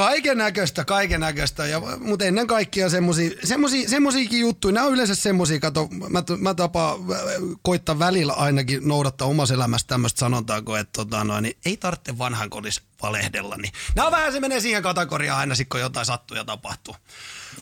Kaiken 0.00 0.38
näköistä, 0.38 0.84
kaiken 0.84 1.20
näköistä, 1.20 1.62
mutta 2.00 2.24
ennen 2.24 2.46
kaikkea 2.46 2.88
semmoisiakin 3.86 4.40
juttuja, 4.40 4.72
nämä 4.74 4.86
on 4.86 4.92
yleensä 4.92 5.14
semmoisia, 5.14 5.60
kato, 5.60 5.88
mä, 6.08 6.22
mä 6.38 6.54
tapaan 6.54 6.98
koittaa 7.62 7.98
välillä 7.98 8.32
ainakin 8.32 8.88
noudattaa 8.88 9.28
omassa 9.28 9.54
elämässä 9.54 9.86
tämmöistä 9.86 10.18
sanontaako, 10.18 10.76
että 10.76 10.92
tota, 10.92 11.24
noin, 11.24 11.42
niin 11.42 11.56
ei 11.64 11.76
tarvitse 11.76 12.18
vanhan 12.18 12.50
kodissa 12.50 12.82
valehdella, 13.02 13.56
niin 13.56 13.72
nämä 13.94 14.06
on 14.06 14.12
vähän, 14.12 14.32
se 14.32 14.40
menee 14.40 14.60
siihen 14.60 14.82
kategoriaan 14.82 15.38
aina 15.38 15.54
sit, 15.54 15.68
kun 15.68 15.80
jotain 15.80 16.06
sattuu 16.06 16.36
ja 16.36 16.44
tapahtuu. 16.44 16.96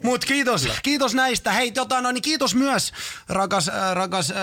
Mutta 0.02 0.26
kiitos, 0.26 0.68
kiitos 0.82 1.14
näistä. 1.14 1.52
Hei, 1.52 1.72
tota, 1.72 2.00
no, 2.00 2.12
niin 2.12 2.22
kiitos 2.22 2.54
myös 2.54 2.92
rakas, 3.28 3.68
äh, 3.68 3.94
rakas 3.94 4.30
äh, 4.30 4.36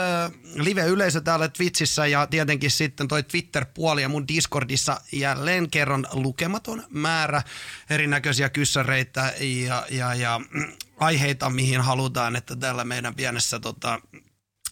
live-yleisö 0.56 1.22
täällä 1.22 1.48
Twitchissä 1.48 2.08
ja 2.08 2.28
tietenkin 2.28 2.72
sitten 2.72 3.08
toi 3.08 3.24
Twitter-puoli 3.24 4.02
ja 4.02 4.10
mun 4.10 4.28
Discordissa 4.28 5.02
jälleen 5.12 5.70
kerran 5.70 6.08
lukematon 6.12 6.84
määrä 6.90 7.42
erinäköisiä 7.90 8.50
kyssäreitä 8.50 9.34
ja, 9.40 9.86
ja, 9.90 10.14
ja 10.14 10.42
mm, 10.52 10.74
aiheita, 10.98 11.50
mihin 11.50 11.82
halutaan, 11.82 12.36
että 12.36 12.56
täällä 12.56 12.84
meidän 12.84 13.16
pienessä 13.16 13.60
tota, 13.60 14.02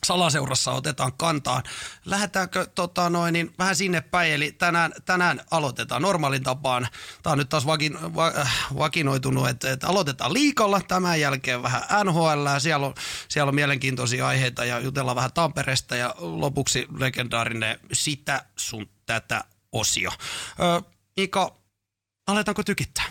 salaseurassa 0.03 0.71
otetaan 0.71 1.13
kantaa. 1.13 1.63
Lähdetäänkö 2.05 2.65
tota 2.75 3.09
noin, 3.09 3.33
niin 3.33 3.53
vähän 3.59 3.75
sinne 3.75 4.01
päin, 4.01 4.33
eli 4.33 4.51
tänään, 4.51 4.91
tänään 5.05 5.41
aloitetaan 5.51 6.01
normaalin 6.01 6.43
tapaan. 6.43 6.87
Tämä 7.23 7.31
on 7.31 7.37
nyt 7.37 7.49
taas 7.49 7.65
vakin, 7.65 8.15
va, 8.15 8.27
äh, 8.37 8.67
vakinoitunut, 8.77 9.49
että, 9.49 9.71
että 9.71 9.87
aloitetaan 9.87 10.33
liikalla, 10.33 10.81
tämän 10.81 11.19
jälkeen 11.19 11.63
vähän 11.63 11.83
NHL, 12.03 12.47
siellä 12.59 12.85
on, 12.85 12.93
siellä 13.27 13.49
on 13.49 13.55
mielenkiintoisia 13.55 14.27
aiheita 14.27 14.65
ja 14.65 14.79
jutellaan 14.79 15.15
vähän 15.15 15.33
Tampereesta 15.33 15.95
ja 15.95 16.15
lopuksi 16.19 16.87
legendaarinen 16.97 17.79
sitä 17.93 18.45
sun 18.55 18.89
tätä 19.05 19.43
osio. 19.71 20.11
Ö, 20.59 20.81
Ika, 21.17 21.55
aletaanko 22.27 22.63
tykittää? 22.63 23.05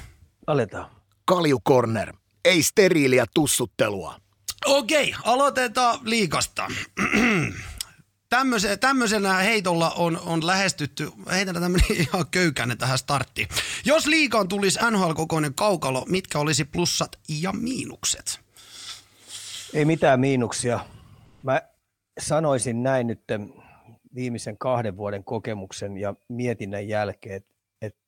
Aletaan. 0.47 0.91
Kalju 1.25 1.61
Corner. 1.69 2.15
Ei 2.45 2.63
steriiliä 2.63 3.25
tussuttelua. 3.35 4.22
Okei, 4.67 5.15
aloitetaan 5.25 5.99
liikasta. 6.03 6.69
tämmöisenä 8.81 9.35
heitolla 9.35 9.91
on, 9.91 10.21
on 10.27 10.47
lähestytty, 10.47 11.11
heitän 11.31 11.55
tämmöinen 11.55 11.97
ihan 12.09 12.27
köykäinen 12.31 12.79
tähän 12.79 12.99
starttiin. 12.99 13.49
Jos 13.85 14.07
liikaan 14.07 14.49
tulisi 14.49 14.79
NHL-kokoinen 14.91 15.55
kaukalo, 15.55 16.05
mitkä 16.09 16.39
olisi 16.39 16.65
plussat 16.65 17.19
ja 17.41 17.53
miinukset? 17.53 18.41
Ei 19.75 19.85
mitään 19.85 20.21
miinuksia. 20.21 20.81
Mä 21.43 21.63
sanoisin 22.21 22.83
näin 22.83 23.07
nyt 23.07 23.23
viimeisen 24.15 24.59
kahden 24.59 24.97
vuoden 24.97 25.25
kokemuksen 25.25 25.97
ja 25.97 26.15
mietinnän 26.29 26.89
jälkeen, 26.89 27.43
että 27.83 28.01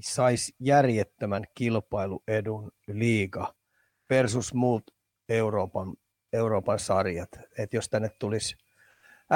saisi 0.00 0.54
järjettömän 0.60 1.44
kilpailuedun 1.54 2.72
liiga 2.86 3.54
versus 4.10 4.54
muut 4.54 4.97
Euroopan, 5.28 5.94
Euroopan 6.32 6.78
sarjat. 6.78 7.28
Et 7.58 7.74
jos 7.74 7.88
tänne 7.88 8.10
tulisi 8.18 8.56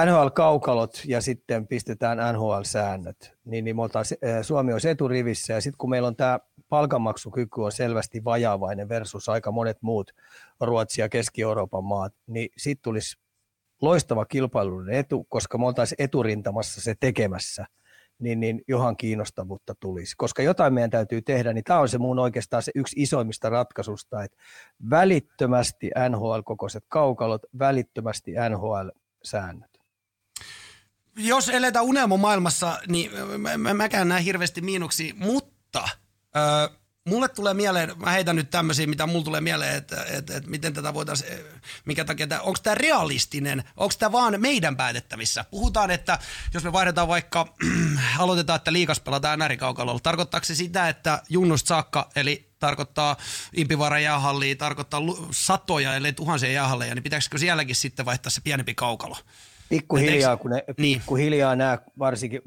NHL-kaukalot 0.07 1.03
ja 1.07 1.21
sitten 1.21 1.67
pistetään 1.67 2.19
NHL-säännöt, 2.35 3.37
niin, 3.45 3.65
niin 3.65 3.77
eh, 4.23 4.43
Suomi 4.43 4.73
olisi 4.73 4.89
eturivissä. 4.89 5.53
Ja 5.53 5.61
sitten 5.61 5.79
kun 5.79 5.91
meillä 5.91 6.09
on 6.09 6.17
tämä 6.17 6.41
palkanmaksukyky 6.69 7.61
on 7.61 7.73
selvästi 7.73 8.25
vajaavainen 8.25 8.89
versus 8.89 9.29
aika 9.29 9.53
monet 9.53 9.79
muut 9.81 10.13
Ruotsi 10.61 11.01
ja 11.01 11.09
Keski-Euroopan 11.09 11.85
maat, 11.85 12.15
niin 12.27 12.49
sitten 12.57 12.83
tulisi 12.83 13.19
loistava 13.83 14.25
kilpailullinen 14.25 14.95
etu, 14.95 15.27
koska 15.29 15.59
me 15.59 15.67
oltaisiin 15.67 16.03
eturintamassa 16.03 16.81
se 16.81 16.95
tekemässä– 17.01 17.67
niin, 18.23 18.41
niin 18.41 18.63
johan 18.69 18.97
kiinnostavuutta 18.97 19.75
tulisi. 19.81 20.15
Koska 20.17 20.43
jotain 20.43 20.75
meidän 20.75 20.91
täytyy 20.91 21.23
tehdä, 21.23 21.53
niin 21.53 21.65
tämä 21.65 21.81
on 21.81 21.89
se 21.89 21.99
mun 21.99 22.19
oikeastaan 22.19 22.63
se 22.63 22.73
yksi 22.75 23.03
isoimmista 23.03 23.51
ratkaisusta, 23.51 24.25
että 24.25 24.37
välittömästi 24.91 25.91
NHL-kokoiset 26.09 26.85
kaukalot, 26.89 27.43
välittömästi 27.59 28.33
NHL-säännöt. 28.51 29.71
Jos 31.17 31.49
eletään 31.49 31.85
unelmomaailmassa, 31.85 32.79
niin 32.89 33.11
mä, 33.39 33.59
mä, 33.59 33.75
mäkään 33.75 34.09
näen 34.09 34.25
hirveästi 34.25 34.61
miinuksia, 34.61 35.15
mutta... 35.17 35.89
Öö, 36.37 36.82
mulle 37.09 37.29
tulee 37.29 37.55
mieleen, 37.55 37.93
mä 37.97 38.11
heitän 38.11 38.37
nyt 38.37 38.51
tämmöisiä, 38.51 38.87
mitä 38.87 39.07
mulle 39.07 39.25
tulee 39.25 39.41
mieleen, 39.41 39.77
että, 39.77 40.05
että, 40.05 40.37
että 40.37 40.51
miten 40.51 40.75
tätä 40.75 40.95
voitaisiin, 40.95 41.39
mikä 41.85 42.05
takia, 42.05 42.27
tämä, 42.27 42.41
onko 42.41 42.59
tämä 42.63 42.75
realistinen, 42.75 43.65
onko 43.77 43.95
tämä 43.99 44.13
vaan 44.13 44.41
meidän 44.41 44.77
päätettävissä? 44.77 45.45
Puhutaan, 45.51 45.91
että 45.91 46.19
jos 46.55 46.65
me 46.65 46.73
vaihdetaan 46.73 47.09
vaikka, 47.09 47.55
aloitetaan, 48.19 48.57
että 48.57 48.73
liikas 48.73 49.01
pelataan 49.01 49.39
NR-kaukalolla, 49.39 50.01
tarkoittaako 50.01 50.45
se 50.45 50.55
sitä, 50.55 50.89
että 50.89 51.23
junnusta 51.29 51.69
saakka, 51.69 52.11
eli 52.17 52.53
tarkoittaa 52.59 53.17
Impivaara 53.55 53.99
jäähallia, 53.99 54.57
tarkoittaa 54.57 55.01
satoja, 55.31 55.95
ellei 55.95 56.13
tuhansia 56.13 56.53
jäähalleja, 56.53 56.95
niin 56.95 57.03
pitäisikö 57.03 57.39
sielläkin 57.39 57.77
sitten 57.77 58.07
vaihtaa 58.07 58.31
se 58.31 58.41
pienempi 58.41 58.75
kaukalo? 58.75 59.17
Pikkuhiljaa, 59.73 60.37
kun 60.37 60.51
ne, 60.51 60.65
niin. 60.79 60.99
pikkuhiljaa 60.99 61.57
nämä 61.57 61.79
varsinkin 61.99 62.43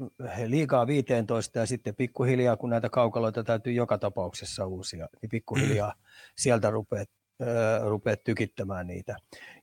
liikaa 0.46 0.86
15 0.86 1.58
ja 1.58 1.66
sitten 1.66 1.94
pikkuhiljaa, 1.94 2.56
kun 2.56 2.70
näitä 2.70 2.88
kaukaloita 2.88 3.44
täytyy 3.44 3.72
joka 3.72 3.98
tapauksessa 3.98 4.66
uusia, 4.66 5.08
niin 5.22 5.30
pikkuhiljaa 5.30 5.90
mm. 5.90 6.02
sieltä 6.36 6.70
rupeat, 6.70 7.08
äh, 7.42 7.88
rupeat 7.88 8.24
tykittämään 8.24 8.86
niitä. 8.86 9.16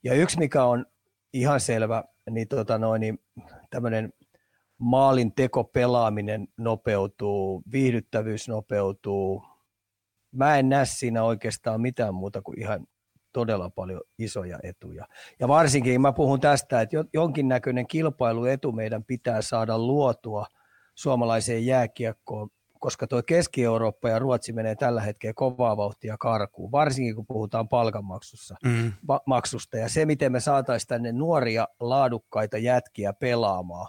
Ja 0.04 0.14
yksi, 0.14 0.40
mikä 0.40 0.64
on 0.64 0.86
ihan 1.34 1.60
selvä, 1.60 2.04
niin, 2.30 2.48
tota 2.48 2.78
noin, 2.78 3.00
niin 3.00 3.20
tämmöinen 3.70 4.14
maalin 4.78 5.36
teko 5.36 5.64
pelaaminen 5.64 6.48
nopeutuu, 6.58 7.64
viihdyttävyys 7.72 8.48
nopeutuu. 8.48 9.44
Mä 10.32 10.58
en 10.58 10.70
näe 10.70 10.86
siinä 10.86 11.24
oikeastaan 11.24 11.82
mitään 11.82 12.14
muuta 12.14 12.42
kuin 12.42 12.60
ihan 12.60 12.88
todella 13.34 13.70
paljon 13.70 14.02
isoja 14.20 14.60
etuja. 14.64 15.06
Ja 15.40 15.48
varsinkin 15.48 16.02
mä 16.02 16.14
puhun 16.14 16.40
tästä, 16.40 16.82
että 16.82 16.98
jonkinnäköinen 17.14 17.88
kilpailuetu 17.88 18.72
meidän 18.72 19.04
pitää 19.04 19.42
saada 19.42 19.78
luotua 19.78 20.46
suomalaiseen 20.96 21.66
jääkiekkoon, 21.66 22.50
koska 22.80 23.08
tuo 23.08 23.24
Keski-Eurooppa 23.24 24.10
ja 24.10 24.20
Ruotsi 24.20 24.54
menee 24.54 24.76
tällä 24.76 25.02
hetkellä 25.02 25.34
kovaa 25.34 25.78
vauhtia 25.78 26.18
karkuun, 26.18 26.72
varsinkin 26.72 27.16
kun 27.16 27.26
puhutaan 27.28 27.70
palkanmaksusta. 27.70 28.56
Mm. 28.66 28.92
maksusta. 29.26 29.78
Ja 29.78 29.90
se, 29.90 30.06
miten 30.06 30.32
me 30.32 30.40
saataisiin 30.40 30.88
tänne 30.88 31.12
nuoria 31.12 31.68
laadukkaita 31.80 32.58
jätkiä 32.58 33.14
pelaamaan, 33.14 33.88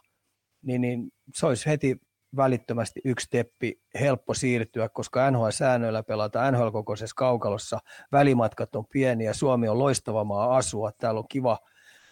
niin, 0.63 0.81
niin 0.81 1.11
se 1.35 1.47
olisi 1.47 1.67
heti 1.67 2.01
välittömästi 2.37 3.01
yksi 3.05 3.27
teppi 3.31 3.81
helppo 4.01 4.35
siirtyä, 4.35 4.89
koska 4.89 5.31
NHL-säännöillä 5.31 6.03
pelataan 6.03 6.55
NHL-kokoisessa 6.55 7.15
kaukalossa. 7.17 7.79
Välimatkat 8.13 8.77
on 8.77 8.87
pieniä, 8.87 9.33
Suomi 9.33 9.69
on 9.69 9.79
loistava 9.79 10.25
maa 10.25 10.57
asua, 10.57 10.93
täällä 10.93 11.19
on 11.19 11.29
kiva, 11.29 11.59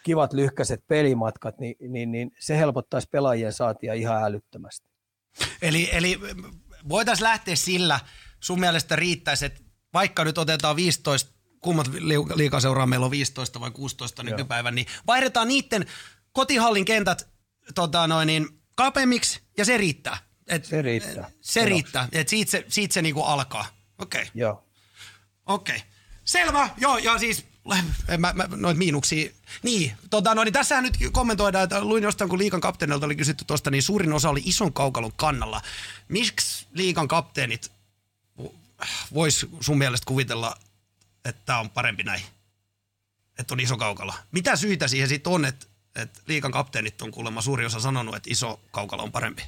kivat 0.03 0.33
lyhkäiset 0.33 0.83
pelimatkat, 0.87 1.59
niin, 1.59 1.75
niin, 1.89 2.11
niin 2.11 2.31
se 2.39 2.57
helpottaisi 2.57 3.07
pelaajien 3.11 3.53
saatia 3.53 3.93
ihan 3.93 4.23
älyttömästi. 4.23 4.87
Eli, 5.61 5.89
eli 5.91 6.19
voitaisiin 6.89 7.23
lähteä 7.23 7.55
sillä, 7.55 7.99
sun 8.39 8.59
mielestä 8.59 8.95
riittäisi, 8.95 9.45
että 9.45 9.61
vaikka 9.93 10.23
nyt 10.23 10.37
otetaan 10.37 10.75
15, 10.75 11.33
kummat 11.59 11.87
liikaseuraa 12.35 12.85
meillä 12.85 13.05
on 13.05 13.11
15 13.11 13.59
vai 13.59 13.71
16 13.71 14.23
nykypäivän, 14.23 14.75
niin 14.75 14.87
vaihdetaan 15.07 15.47
niiden 15.47 15.85
kotihallin 16.31 16.85
kentät 16.85 17.29
tota 17.75 18.07
noin, 18.07 18.27
niin, 18.27 18.62
kapeammiksi 18.75 19.41
ja 19.57 19.65
se 19.65 19.77
riittää. 19.77 20.17
Et, 20.47 20.65
se 20.65 20.81
riittää. 20.81 21.29
Se 21.41 21.53
Sano. 21.53 21.65
riittää, 21.65 22.07
että 22.11 22.29
siitä 22.29 22.51
se, 22.51 22.65
siitä 22.67 22.93
se 22.93 23.01
niinku 23.01 23.23
alkaa. 23.23 23.65
Okei. 23.97 24.21
Okay. 24.21 24.31
Joo. 24.35 24.63
Okei. 25.45 25.75
Okay. 25.75 25.87
Selvä, 26.23 26.69
joo, 26.77 26.97
ja 26.97 27.19
siis 27.19 27.45
mä, 28.17 28.33
mä, 28.33 28.47
noit 28.55 28.77
miinuksia. 28.77 29.31
Niin, 29.63 29.91
tota, 30.09 30.35
no, 30.35 30.43
niin 30.43 30.53
tässähän 30.53 30.83
nyt 30.83 30.97
kommentoidaan, 31.11 31.63
että 31.63 31.83
luin 31.83 32.03
jostain, 32.03 32.29
kun 32.29 32.39
liikan 32.39 32.61
kapteenilta 32.61 33.05
oli 33.05 33.15
kysytty 33.15 33.45
tuosta, 33.45 33.71
niin 33.71 33.83
suurin 33.83 34.13
osa 34.13 34.29
oli 34.29 34.41
ison 34.45 34.73
kaukalon 34.73 35.13
kannalla. 35.15 35.61
Miksi 36.07 36.67
liikan 36.71 37.07
kapteenit 37.07 37.71
vois 39.13 39.45
sun 39.59 39.77
mielestä 39.77 40.05
kuvitella, 40.05 40.55
että 41.25 41.41
tämä 41.45 41.59
on 41.59 41.69
parempi 41.69 42.03
näin? 42.03 42.21
Että 43.39 43.53
on 43.53 43.59
iso 43.59 43.77
kaukalo. 43.77 44.13
Mitä 44.31 44.55
syitä 44.55 44.87
siihen 44.87 45.09
sitten 45.09 45.33
on, 45.33 45.45
että, 45.45 45.65
että 45.95 46.19
liikan 46.27 46.51
kapteenit 46.51 47.01
on 47.01 47.11
kuulemma 47.11 47.41
suuri 47.41 47.65
osa 47.65 47.79
sanonut, 47.79 48.15
että 48.15 48.29
iso 48.31 48.59
kaukalo 48.71 49.03
on 49.03 49.11
parempi? 49.11 49.43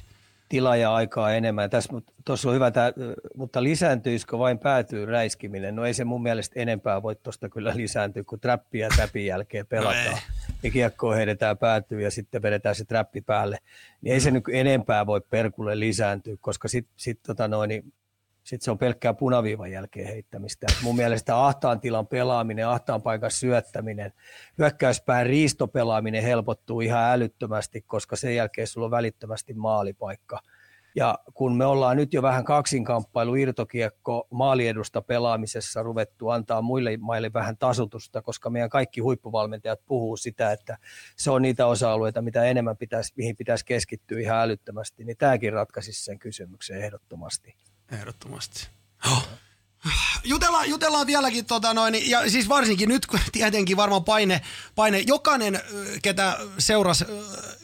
tilaa 0.48 0.76
ja 0.76 0.94
aikaa 0.94 1.32
enemmän. 1.32 1.70
Tässä 1.70 1.92
tuossa 2.24 2.48
on 2.48 2.54
hyvä, 2.54 2.70
tää, 2.70 2.92
mutta 3.36 3.62
lisääntyisikö 3.62 4.38
vain 4.38 4.58
päätyy 4.58 5.06
räiskiminen? 5.06 5.76
No 5.76 5.84
ei 5.84 5.94
se 5.94 6.04
mun 6.04 6.22
mielestä 6.22 6.60
enempää 6.60 7.02
voi 7.02 7.16
tuosta 7.16 7.48
kyllä 7.48 7.76
lisääntyä, 7.76 8.24
kun 8.24 8.40
trappi 8.40 8.78
ja 8.78 8.88
täpin 8.96 9.26
jälkeen 9.26 9.66
pelataan. 9.66 10.12
No 10.12 10.18
ja 10.62 10.70
kiekkoa 10.70 11.14
heitetään 11.14 11.58
päätyy 11.58 12.02
ja 12.02 12.10
sitten 12.10 12.42
vedetään 12.42 12.74
se 12.74 12.84
trappi 12.84 13.20
päälle. 13.20 13.58
Niin 14.00 14.14
ei 14.14 14.20
se 14.20 14.30
nyt 14.30 14.44
enempää 14.52 15.06
voi 15.06 15.20
perkulle 15.20 15.80
lisääntyä, 15.80 16.36
koska 16.40 16.68
sitten 16.68 16.94
sit, 16.96 17.22
tota 17.22 17.48
noin, 17.48 17.68
niin 17.68 17.92
sitten 18.46 18.64
se 18.64 18.70
on 18.70 18.78
pelkkää 18.78 19.14
punaviivan 19.14 19.72
jälkeen 19.72 20.08
heittämistä. 20.08 20.66
Et 20.70 20.82
mun 20.82 20.96
mielestä 20.96 21.44
ahtaan 21.44 21.80
tilan 21.80 22.06
pelaaminen, 22.06 22.68
ahtaan 22.68 23.02
paikan 23.02 23.30
syöttäminen, 23.30 24.12
hyökkäyspään 24.58 25.26
riistopelaaminen 25.26 26.22
helpottuu 26.22 26.80
ihan 26.80 27.12
älyttömästi, 27.12 27.82
koska 27.82 28.16
sen 28.16 28.36
jälkeen 28.36 28.66
sulla 28.66 28.84
on 28.84 28.90
välittömästi 28.90 29.54
maalipaikka. 29.54 30.40
Ja 30.96 31.18
kun 31.34 31.56
me 31.56 31.64
ollaan 31.64 31.96
nyt 31.96 32.12
jo 32.12 32.22
vähän 32.22 32.44
kaksinkamppailu 32.44 33.34
irtokiekko 33.34 34.26
maaliedusta 34.30 35.02
pelaamisessa 35.02 35.82
ruvettu 35.82 36.28
antaa 36.28 36.62
muille 36.62 36.96
maille 36.96 37.32
vähän 37.32 37.56
tasutusta, 37.56 38.22
koska 38.22 38.50
meidän 38.50 38.70
kaikki 38.70 39.00
huippuvalmentajat 39.00 39.80
puhuu 39.86 40.16
sitä, 40.16 40.52
että 40.52 40.78
se 41.16 41.30
on 41.30 41.42
niitä 41.42 41.66
osa-alueita, 41.66 42.22
mitä 42.22 42.44
enemmän 42.44 42.76
pitäisi, 42.76 43.12
mihin 43.16 43.36
pitäisi 43.36 43.64
keskittyä 43.64 44.20
ihan 44.20 44.38
älyttömästi, 44.38 45.04
niin 45.04 45.16
tämäkin 45.16 45.52
ratkaisisi 45.52 46.04
sen 46.04 46.18
kysymyksen 46.18 46.78
ehdottomasti. 46.82 47.54
Ehdottomasti. 47.92 48.66
Oh. 49.12 49.28
Jutellaan, 50.24 50.70
jutellaan 50.70 51.06
vieläkin, 51.06 51.44
tota 51.44 51.74
noin, 51.74 52.10
ja 52.10 52.30
siis 52.30 52.48
varsinkin 52.48 52.88
nyt, 52.88 53.06
kun 53.06 53.20
tietenkin 53.32 53.76
varmaan 53.76 54.04
paine, 54.04 54.42
paine 54.74 54.98
jokainen, 55.06 55.60
ketä 56.02 56.38
seurasi 56.58 57.04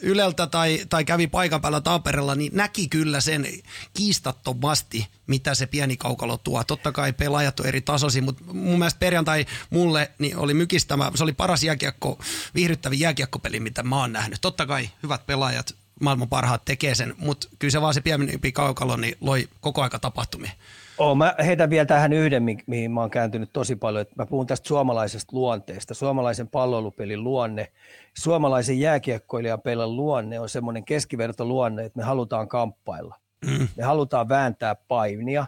Yleltä 0.01 0.47
tai, 0.47 0.85
tai 0.89 1.05
kävi 1.05 1.27
paikan 1.27 1.61
päällä 1.61 1.81
Tampereella, 1.81 2.35
niin 2.35 2.51
näki 2.55 2.87
kyllä 2.87 3.21
sen 3.21 3.47
kiistattomasti, 3.93 5.07
mitä 5.27 5.55
se 5.55 5.65
pieni 5.65 5.97
kaukalo 5.97 6.37
tuo. 6.37 6.63
Totta 6.63 6.91
kai 6.91 7.13
pelaajat 7.13 7.59
on 7.59 7.65
eri 7.65 7.81
tasosi, 7.81 8.21
mutta 8.21 8.43
mun 8.53 8.79
mielestä 8.79 8.99
perjantai 8.99 9.45
mulle 9.69 10.11
niin 10.19 10.37
oli 10.37 10.53
mykistämä, 10.53 11.11
se 11.15 11.23
oli 11.23 11.33
paras 11.33 11.63
jääkiekko, 11.63 12.19
viihdyttävin 12.55 12.99
jääkiekkopeli, 12.99 13.59
mitä 13.59 13.83
mä 13.83 13.97
oon 13.97 14.13
nähnyt. 14.13 14.41
Totta 14.41 14.65
kai 14.65 14.89
hyvät 15.03 15.25
pelaajat, 15.25 15.75
maailman 16.03 16.29
parhaat 16.29 16.65
tekee 16.65 16.95
sen, 16.95 17.13
mutta 17.17 17.47
kyllä 17.59 17.71
se 17.71 17.81
vaan 17.81 17.93
se 17.93 18.01
pienempi 18.01 18.51
kaukalo 18.51 18.97
niin 18.97 19.15
loi 19.21 19.47
koko 19.61 19.81
aika 19.81 19.99
tapahtumia. 19.99 20.51
Oh, 20.97 21.17
mä 21.17 21.35
heitän 21.45 21.69
vielä 21.69 21.85
tähän 21.85 22.13
yhden, 22.13 22.43
mi- 22.43 22.63
mihin 22.67 22.91
mä 22.91 23.01
oon 23.01 23.09
kääntynyt 23.09 23.49
tosi 23.53 23.75
paljon. 23.75 24.01
Että 24.01 24.15
mä 24.17 24.25
puhun 24.25 24.47
tästä 24.47 24.67
suomalaisesta 24.67 25.35
luonteesta. 25.35 25.93
Suomalaisen 25.93 26.47
palloilupelin 26.47 27.23
luonne, 27.23 27.71
suomalaisen 28.13 28.79
jääkiekkoilijan 28.79 29.61
pelin 29.61 29.95
luonne 29.95 30.39
on 30.39 30.49
semmoinen 30.49 30.85
keskivertoluonne, 30.85 31.85
että 31.85 31.99
me 31.99 32.03
halutaan 32.03 32.47
kamppailla. 32.47 33.15
Mm. 33.45 33.67
Me 33.75 33.83
halutaan 33.83 34.29
vääntää 34.29 34.75
painia. 34.75 35.45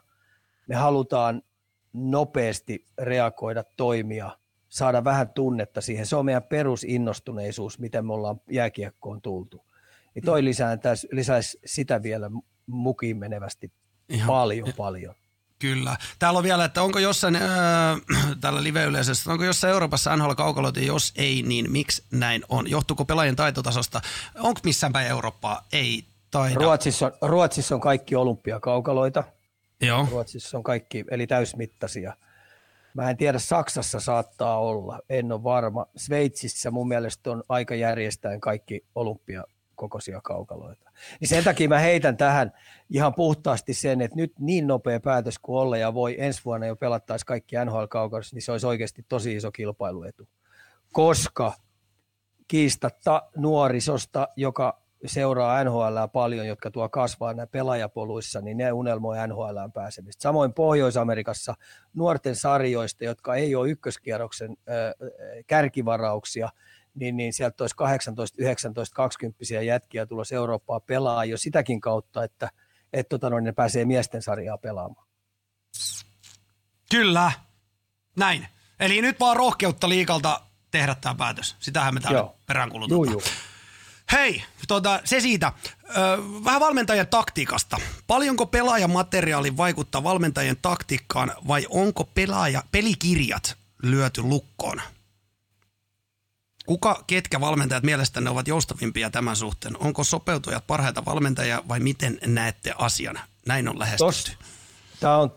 Me 0.67 0.75
halutaan 0.75 1.41
nopeasti 1.93 2.85
reagoida, 2.97 3.63
toimia, 3.77 4.31
saada 4.69 5.03
vähän 5.03 5.29
tunnetta 5.29 5.81
siihen. 5.81 6.05
Se 6.05 6.15
on 6.15 6.25
meidän 6.25 6.43
perusinnostuneisuus, 6.43 7.79
miten 7.79 8.05
me 8.05 8.13
ollaan 8.13 8.41
jääkiekkoon 8.49 9.21
tultu 9.21 9.64
niin 10.15 10.25
toi 10.25 10.43
lisäisi, 10.43 11.07
lisäisi 11.11 11.59
sitä 11.65 12.03
vielä 12.03 12.31
mukiin 12.65 13.17
menevästi 13.17 13.71
Ihan, 14.09 14.27
paljon, 14.27 14.73
paljon. 14.77 15.15
Kyllä. 15.59 15.97
Täällä 16.19 16.37
on 16.37 16.43
vielä, 16.43 16.65
että 16.65 16.81
onko 16.81 16.99
jossain, 16.99 17.35
äh, 17.35 17.41
täällä 18.41 18.63
live-yleisössä, 18.63 19.31
onko 19.31 19.43
jossain 19.43 19.71
Euroopassa 19.71 20.15
NHL 20.15 20.31
kaukaloita, 20.31 20.79
jos 20.79 21.13
ei, 21.15 21.41
niin 21.41 21.71
miksi 21.71 22.03
näin 22.11 22.43
on? 22.49 22.69
Johtuuko 22.69 23.05
pelaajien 23.05 23.35
taitotasosta? 23.35 24.01
Onko 24.39 24.59
missään 24.63 24.93
päin 24.93 25.07
Eurooppaa? 25.07 25.67
Ei 25.71 26.03
taida. 26.31 26.55
Ruotsissa 26.55 27.05
on, 27.05 27.29
Ruotsissa 27.29 27.75
on 27.75 27.81
kaikki 27.81 28.15
olympiakaukaloita. 28.15 29.23
Joo. 29.81 30.07
Ruotsissa 30.11 30.57
on 30.57 30.63
kaikki, 30.63 31.05
eli 31.11 31.27
täysmittaisia. 31.27 32.13
Mä 32.93 33.09
en 33.09 33.17
tiedä, 33.17 33.39
Saksassa 33.39 33.99
saattaa 33.99 34.59
olla, 34.59 34.99
en 35.09 35.31
ole 35.31 35.43
varma. 35.43 35.85
Sveitsissä 35.97 36.71
mun 36.71 36.87
mielestä 36.87 37.31
on 37.31 37.43
aika 37.49 37.75
järjestäen 37.75 38.39
kaikki 38.39 38.85
olympia 38.95 39.43
kokoisia 39.75 40.21
kaukaloita. 40.21 40.91
Niin 41.19 41.27
sen 41.27 41.43
takia 41.43 41.69
mä 41.69 41.79
heitän 41.79 42.17
tähän 42.17 42.51
ihan 42.89 43.13
puhtaasti 43.13 43.73
sen, 43.73 44.01
että 44.01 44.17
nyt 44.17 44.33
niin 44.39 44.67
nopea 44.67 44.99
päätös 44.99 45.39
kuin 45.39 45.59
olla 45.59 45.77
ja 45.77 45.93
voi 45.93 46.15
ensi 46.19 46.41
vuonna 46.45 46.67
jo 46.67 46.75
pelattaisi 46.75 47.25
kaikki 47.25 47.55
nhl 47.65 47.85
kaukaloissa 47.85 48.35
niin 48.35 48.41
se 48.41 48.51
olisi 48.51 48.67
oikeasti 48.67 49.05
tosi 49.09 49.35
iso 49.35 49.51
kilpailuetu. 49.51 50.27
Koska 50.93 51.53
kiistatta 52.47 53.21
nuorisosta, 53.35 54.27
joka 54.35 54.85
seuraa 55.05 55.63
NHL 55.63 55.97
paljon, 56.13 56.47
jotka 56.47 56.71
tuo 56.71 56.89
kasvaa 56.89 57.33
nämä 57.33 57.47
pelaajapoluissa, 57.47 58.41
niin 58.41 58.57
ne 58.57 58.71
unelmoi 58.71 59.27
NHL 59.27 59.57
pääsemistä. 59.73 60.21
Samoin 60.21 60.53
Pohjois-Amerikassa 60.53 61.53
nuorten 61.93 62.35
sarjoista, 62.35 63.03
jotka 63.03 63.35
ei 63.35 63.55
ole 63.55 63.69
ykköskierroksen 63.69 64.51
äh, 64.51 64.75
kärkivarauksia, 65.47 66.49
niin, 66.95 67.17
niin 67.17 67.33
sieltä 67.33 67.63
olisi 67.63 67.75
18, 67.75 68.35
19, 68.39 68.95
20 68.95 69.43
jätkiä 69.65 70.05
tulossa 70.05 70.35
Eurooppaa 70.35 70.79
pelaa 70.79 71.25
jo 71.25 71.37
sitäkin 71.37 71.81
kautta, 71.81 72.23
että 72.23 72.49
et, 72.93 73.09
tota, 73.09 73.29
no, 73.29 73.39
ne 73.39 73.51
pääsee 73.51 73.85
miesten 73.85 74.21
sarjaa 74.21 74.57
pelaamaan. 74.57 75.07
Kyllä, 76.91 77.31
näin. 78.17 78.47
Eli 78.79 79.01
nyt 79.01 79.19
vaan 79.19 79.37
rohkeutta 79.37 79.89
liikalta 79.89 80.41
tehdä 80.71 80.95
tämä 80.95 81.15
päätös. 81.15 81.55
Sitähän 81.59 81.93
me 81.93 81.99
täällä 81.99 82.29
peräänkulutetaan. 82.45 83.21
Hei, 84.11 84.43
tuota, 84.67 85.01
se 85.03 85.19
siitä. 85.19 85.51
Ö, 85.89 86.17
vähän 86.43 86.61
valmentajien 86.61 87.07
taktiikasta. 87.07 87.77
Paljonko 88.07 88.45
pelaajamateriaali 88.45 89.57
vaikuttaa 89.57 90.03
valmentajien 90.03 90.57
taktiikkaan 90.61 91.31
vai 91.47 91.65
onko 91.69 92.03
pelaaja, 92.03 92.63
pelikirjat 92.71 93.57
lyöty 93.83 94.21
lukkoon? 94.21 94.81
Kuka, 96.65 97.03
ketkä 97.07 97.41
valmentajat 97.41 97.83
mielestänne 97.83 98.29
ovat 98.29 98.47
joustavimpia 98.47 99.09
tämän 99.09 99.35
suhteen? 99.35 99.77
Onko 99.77 100.03
sopeutujat 100.03 100.67
parhaita 100.67 101.05
valmentajia 101.05 101.63
vai 101.67 101.79
miten 101.79 102.19
näette 102.25 102.73
asian? 102.77 103.19
Näin 103.47 103.67
on 103.67 103.79
lähestytty. 103.79 104.45
Tämä 104.99 105.17
on 105.17 105.33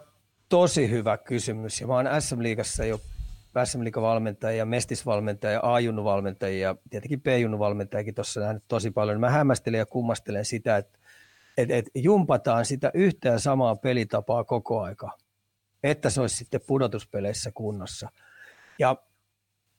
tosi 0.48 0.90
hyvä 0.90 1.18
kysymys 1.18 1.80
ja 1.80 1.86
mä 1.86 1.94
oon 1.94 2.06
SM-liigassa 2.20 2.84
jo 2.84 3.00
SM 3.64 3.80
mestisvalmentaja 4.64 5.52
ja 5.52 5.60
A-junnuvalmentaja 5.62 6.58
ja 6.58 6.76
tietenkin 6.90 7.20
B-junnuvalmentajakin 7.20 8.14
tuossa 8.14 8.40
nähnyt 8.40 8.64
tosi 8.68 8.90
paljon. 8.90 9.20
Mä 9.20 9.30
hämmästelen 9.30 9.78
ja 9.78 9.86
kummastelen 9.86 10.44
sitä, 10.44 10.76
että 10.76 10.98
et, 11.56 11.70
et 11.70 11.86
jumpataan 11.94 12.64
sitä 12.64 12.90
yhtä 12.94 13.28
ja 13.28 13.38
samaa 13.38 13.76
pelitapaa 13.76 14.44
koko 14.44 14.82
aika, 14.82 15.10
että 15.82 16.10
se 16.10 16.20
olisi 16.20 16.36
sitten 16.36 16.60
pudotuspeleissä 16.66 17.50
kunnossa. 17.54 18.08
Ja 18.78 18.96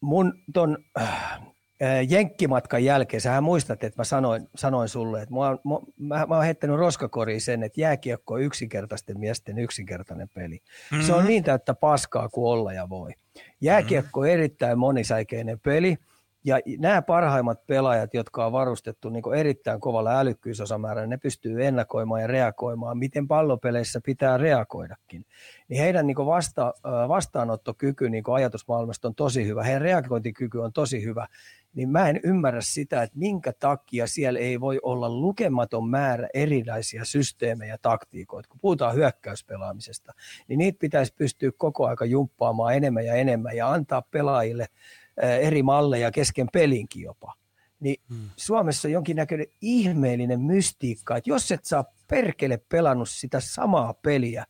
mun 0.02 0.34
ton 0.54 0.78
äh, 1.00 1.40
jenkkimatkan 2.10 2.84
jälkeen, 2.84 3.22
sähän 3.22 3.44
muistat, 3.44 3.84
että 3.84 4.00
mä 4.00 4.04
sanoin, 4.04 4.48
sanoin 4.56 4.90
sulle, 4.90 5.22
että 5.22 5.36
mä, 5.36 5.40
mä, 5.40 5.80
mä, 5.98 6.26
mä 6.26 6.36
oon 6.36 6.46
heittänyt 6.46 6.78
roskakoriin 6.78 7.42
sen, 7.42 7.64
että 7.64 7.82
jääkiekko 7.82 8.34
on 8.34 8.42
yksinkertaisten 8.42 9.20
miesten 9.20 9.60
yksinkertainen 9.60 10.30
peli. 10.34 10.60
Mm-hmm. 10.92 11.06
Se 11.06 11.14
on 11.14 11.26
niin 11.26 11.44
täyttä 11.44 11.74
paskaa 11.74 12.30
kuin 12.30 12.46
olla 12.46 12.74
ja 12.74 12.90
voi. 12.90 13.12
Jääkiekko 13.62 14.20
on 14.20 14.30
erittäin 14.30 14.80
monisäikeinen 14.80 15.60
peli, 15.60 15.98
ja 16.50 16.60
nämä 16.80 17.02
parhaimmat 17.02 17.68
pelaajat, 17.68 18.14
jotka 18.14 18.46
on 18.46 18.52
varustettu 18.52 19.10
niin 19.10 19.34
erittäin 19.36 19.80
kovalla 19.80 20.20
älykkyysosamäärällä, 20.20 21.08
ne 21.08 21.18
pystyy 21.18 21.66
ennakoimaan 21.66 22.22
ja 22.22 22.28
reagoimaan, 22.28 22.98
miten 22.98 23.28
pallopeleissä 23.28 24.02
pitää 24.06 24.38
reagoidakin. 24.38 25.26
Niin 25.68 25.82
heidän 25.82 26.08
niin 26.08 26.18
vasta, 26.18 26.74
vastaanottokyky 27.08 28.10
niin 28.10 28.24
ajatusmaailmasta 28.34 29.08
on 29.08 29.16
tosi 29.16 29.48
hyvä, 29.48 29.64
heidän 29.64 29.82
reagointikyky 29.82 30.58
on 30.58 30.74
tosi 30.74 31.04
hyvä. 31.04 31.28
niin 31.74 31.90
mä 31.90 32.10
en 32.10 32.20
ymmärrä 32.24 32.62
sitä, 32.62 33.04
että 33.04 33.18
minkä 33.18 33.54
takia 33.60 34.08
siellä 34.08 34.40
ei 34.40 34.60
voi 34.60 34.80
olla 34.84 35.10
lukematon 35.10 35.90
määrä 35.90 36.28
erilaisia 36.34 37.06
systeemejä 37.06 37.74
ja 37.74 37.78
taktiikoita. 37.82 38.50
Kun 38.50 38.60
puhutaan 38.60 38.96
hyökkäyspelaamisesta, 38.96 40.14
niin 40.48 40.58
niitä 40.58 40.80
pitäisi 40.80 41.14
pystyä 41.16 41.52
koko 41.58 41.88
aika 41.88 42.06
jumppaamaan 42.06 42.76
enemmän 42.76 43.06
ja 43.06 43.14
enemmän 43.14 43.58
ja 43.58 43.72
antaa 43.72 44.02
pelaajille 44.02 44.66
eri 45.20 45.64
malleja 45.64 46.12
kesken 46.12 46.48
pelinkin 46.54 47.02
jopa. 47.02 47.34
Niin 47.80 48.02
hmm. 48.10 48.30
Suomessa 48.36 48.88
on 48.88 48.92
jonkinnäköinen 48.92 49.48
ihmeellinen 49.62 50.42
mystiikka, 50.42 51.18
että 51.18 51.30
jos 51.30 51.52
et 51.52 51.66
saa 51.66 51.86
perkele 52.08 52.60
pelannut 52.70 53.10
sitä 53.10 53.40
samaa 53.40 53.94
peliä, 53.94 54.46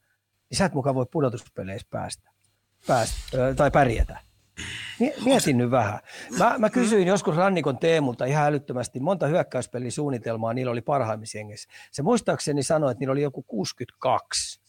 niin 0.49 0.57
sä 0.57 0.65
et 0.65 0.73
mukaan 0.73 0.95
voi 0.95 1.05
pudotuspeleissä 1.11 1.87
päästä, 1.91 2.31
päästä 2.87 3.17
tai 3.55 3.71
pärjätä. 3.71 4.19
Mietin 5.25 5.57
nyt 5.57 5.71
vähän. 5.71 5.99
Mä, 6.37 6.55
mä 6.57 6.69
kysyin 6.69 7.07
joskus 7.07 7.35
Rannikon 7.35 7.77
Teemulta 7.77 8.25
ihan 8.25 8.45
älyttömästi, 8.45 8.99
monta 8.99 9.27
hyökkäyspelisuunnitelmaa 9.27 10.53
niillä 10.53 10.71
oli 10.71 10.81
parhaimmissa 10.81 11.37
jengissä. 11.37 11.69
Se 11.91 12.01
muistaakseni 12.01 12.63
sanoi, 12.63 12.91
että 12.91 12.99
niillä 12.99 13.11
oli 13.11 13.21
joku 13.21 13.43
62, 13.43 14.61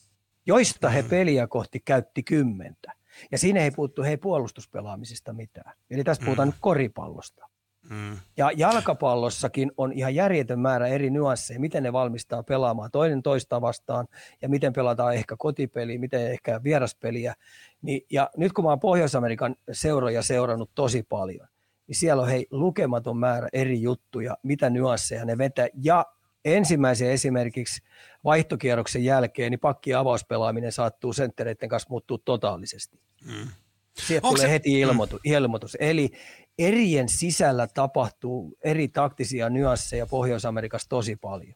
joista 0.46 0.88
he 0.88 1.02
peliä 1.02 1.46
kohti 1.46 1.80
käytti 1.80 2.22
kymmentä. 2.22 2.92
Ja 3.32 3.38
siinä 3.38 3.60
ei 3.60 3.70
puhuttu 3.70 4.02
hei 4.02 4.16
puolustuspelaamisesta 4.16 5.32
mitään. 5.32 5.76
Eli 5.90 6.04
tässä 6.04 6.24
puhutaan 6.24 6.48
mm. 6.48 6.50
nyt 6.50 6.60
koripallosta. 6.60 7.50
Mm. 7.90 8.16
Ja 8.36 8.50
jalkapallossakin 8.56 9.72
on 9.76 9.92
ihan 9.92 10.14
järjetön 10.14 10.60
määrä 10.60 10.86
eri 10.86 11.10
nyansseja, 11.10 11.60
miten 11.60 11.82
ne 11.82 11.92
valmistaa 11.92 12.42
pelaamaan 12.42 12.90
toinen 12.90 13.22
toista 13.22 13.60
vastaan 13.60 14.08
ja 14.42 14.48
miten 14.48 14.72
pelataan 14.72 15.14
ehkä 15.14 15.36
kotipeliä, 15.38 15.98
miten 15.98 16.30
ehkä 16.32 16.60
vieraspeliä. 16.64 17.34
Niin, 17.82 18.06
ja 18.10 18.30
nyt 18.36 18.52
kun 18.52 18.64
mä 18.64 18.70
oon 18.70 18.80
Pohjois-Amerikan 18.80 19.56
seuroja 19.72 20.22
seurannut 20.22 20.70
tosi 20.74 21.02
paljon, 21.02 21.48
niin 21.86 21.96
siellä 21.96 22.22
on 22.22 22.28
hei 22.28 22.46
lukematon 22.50 23.16
määrä 23.16 23.48
eri 23.52 23.82
juttuja, 23.82 24.36
mitä 24.42 24.70
nyansseja 24.70 25.24
ne 25.24 25.38
vetää. 25.38 25.68
Ja 25.82 26.06
ensimmäisen 26.44 27.10
esimerkiksi 27.10 27.82
vaihtokierroksen 28.24 29.04
jälkeen, 29.04 29.50
niin 29.50 29.60
pakki 29.60 29.94
avauspelaaminen 29.94 30.72
saattuu 30.72 31.12
senttereiden 31.12 31.68
kanssa 31.68 31.86
muuttuu 31.90 32.18
totaalisesti. 32.18 33.00
Mm. 33.24 33.48
Sieltä 33.94 34.28
tulee 34.28 34.40
se... 34.40 34.50
heti 34.50 34.80
ilmoitus, 34.80 35.20
mm. 35.24 35.32
ilmoitus. 35.32 35.76
Eli 35.80 36.10
erien 36.58 37.08
sisällä 37.08 37.66
tapahtuu 37.66 38.58
eri 38.64 38.88
taktisia 38.88 39.50
nyansseja 39.50 40.06
Pohjois-Amerikassa 40.06 40.88
tosi 40.88 41.16
paljon. 41.16 41.54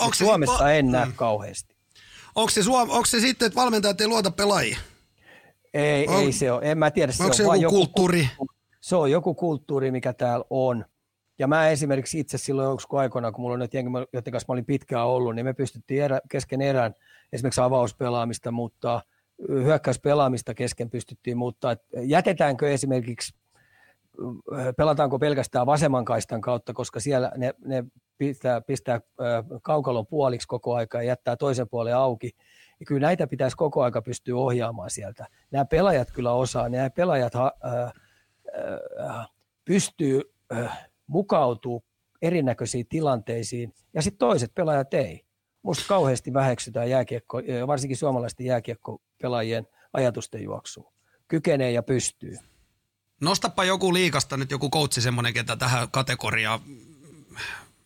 Onko 0.00 0.14
se 0.14 0.24
Suomessa 0.24 0.64
va- 0.64 0.72
en 0.72 0.92
näe 0.92 1.06
mm. 1.06 1.12
kauheasti. 1.12 1.76
Onko 2.34 2.50
se, 2.50 2.62
Suom- 2.62 2.90
onko 2.90 3.06
se 3.06 3.20
sitten, 3.20 3.46
että 3.46 3.60
valmentajat 3.60 4.00
ei 4.00 4.08
luota 4.08 4.30
pelaajia? 4.30 4.78
Ei, 5.74 6.08
on, 6.08 6.20
ei 6.20 6.32
se 6.32 6.52
ole. 6.52 6.70
En 6.70 6.78
mä 6.78 6.90
tiedä. 6.90 7.12
Se 7.12 7.22
onko 7.22 7.32
on 7.32 7.36
se 7.36 7.42
joku, 7.42 7.54
joku 7.54 7.76
kulttuuri? 7.76 8.28
Se 8.80 8.96
on 8.96 9.10
joku 9.10 9.34
kulttuuri, 9.34 9.90
mikä 9.90 10.12
täällä 10.12 10.44
on. 10.50 10.84
Ja 11.38 11.46
mä 11.46 11.68
esimerkiksi 11.68 12.20
itse 12.20 12.38
silloin 12.38 12.70
joskus 12.70 12.98
aikoina, 12.98 13.32
kun 13.32 13.42
mulla 13.42 13.54
on 13.54 13.60
nyt 13.60 13.74
jengi, 13.74 13.90
joiden 14.12 14.32
kanssa 14.32 14.46
mä 14.48 14.52
olin 14.52 14.64
pitkään 14.64 15.06
ollut, 15.06 15.34
niin 15.34 15.46
me 15.46 15.52
pystyttiin 15.52 16.02
erä, 16.02 16.20
kesken 16.30 16.60
erään 16.60 16.94
esimerkiksi 17.32 17.60
avauspelaamista 17.60 18.50
muuttaa, 18.50 19.02
hyökkäyspelaamista 19.48 20.54
kesken 20.54 20.90
pystyttiin 20.90 21.38
muuttaa. 21.38 21.76
jätetäänkö 22.02 22.72
esimerkiksi 22.72 23.34
pelataanko 24.76 25.18
pelkästään 25.18 25.66
vasemman 25.66 26.04
kaistan 26.04 26.40
kautta, 26.40 26.72
koska 26.72 27.00
siellä 27.00 27.32
ne, 27.36 27.54
ne 27.64 27.84
pistää, 28.18 28.60
pistää 28.60 29.00
kaukalon 29.62 30.06
puoliksi 30.06 30.48
koko 30.48 30.74
aika 30.74 30.98
ja 30.98 31.02
jättää 31.02 31.36
toisen 31.36 31.68
puolen 31.68 31.96
auki. 31.96 32.30
Ja 32.80 32.86
kyllä 32.86 33.06
näitä 33.06 33.26
pitäisi 33.26 33.56
koko 33.56 33.82
aika 33.82 34.02
pystyä 34.02 34.36
ohjaamaan 34.36 34.90
sieltä. 34.90 35.26
Nämä 35.50 35.64
pelaajat 35.64 36.10
kyllä 36.10 36.32
osaa, 36.32 36.68
nämä 36.68 36.90
pelaajat 36.90 37.34
äh, 37.34 37.44
äh, 39.00 39.28
pystyy 39.64 40.20
äh, 40.52 40.91
mukautuu 41.12 41.84
erinäköisiin 42.22 42.86
tilanteisiin 42.88 43.74
ja 43.94 44.02
sitten 44.02 44.18
toiset 44.18 44.54
pelaajat 44.54 44.94
ei. 44.94 45.24
Musta 45.62 45.84
kauheasti 45.88 46.32
väheksytään 46.32 46.90
jääkiekko, 46.90 47.40
varsinkin 47.66 47.96
suomalaisten 47.96 48.46
jääkiekkopelaajien 48.46 49.66
ajatusten 49.92 50.42
juoksua. 50.42 50.92
Kykenee 51.28 51.70
ja 51.72 51.82
pystyy. 51.82 52.36
Nostapa 53.20 53.64
joku 53.64 53.94
liikasta 53.94 54.36
nyt 54.36 54.50
joku 54.50 54.70
koutsi 54.70 55.00
semmoinen, 55.00 55.34
ketä 55.34 55.56
tähän 55.56 55.90
kategoriaan, 55.90 56.60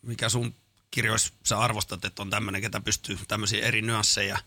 mikä 0.01 0.29
sun 0.29 0.53
kirjoissa 0.91 1.33
sä 1.45 1.59
arvostat, 1.59 2.05
että 2.05 2.21
on 2.21 2.29
tämmöinen, 2.29 2.61
ketä 2.61 2.81
pystyy 2.81 3.17
tämmöisiä 3.27 3.67
eri 3.67 3.81
nyansseja. 3.81 4.37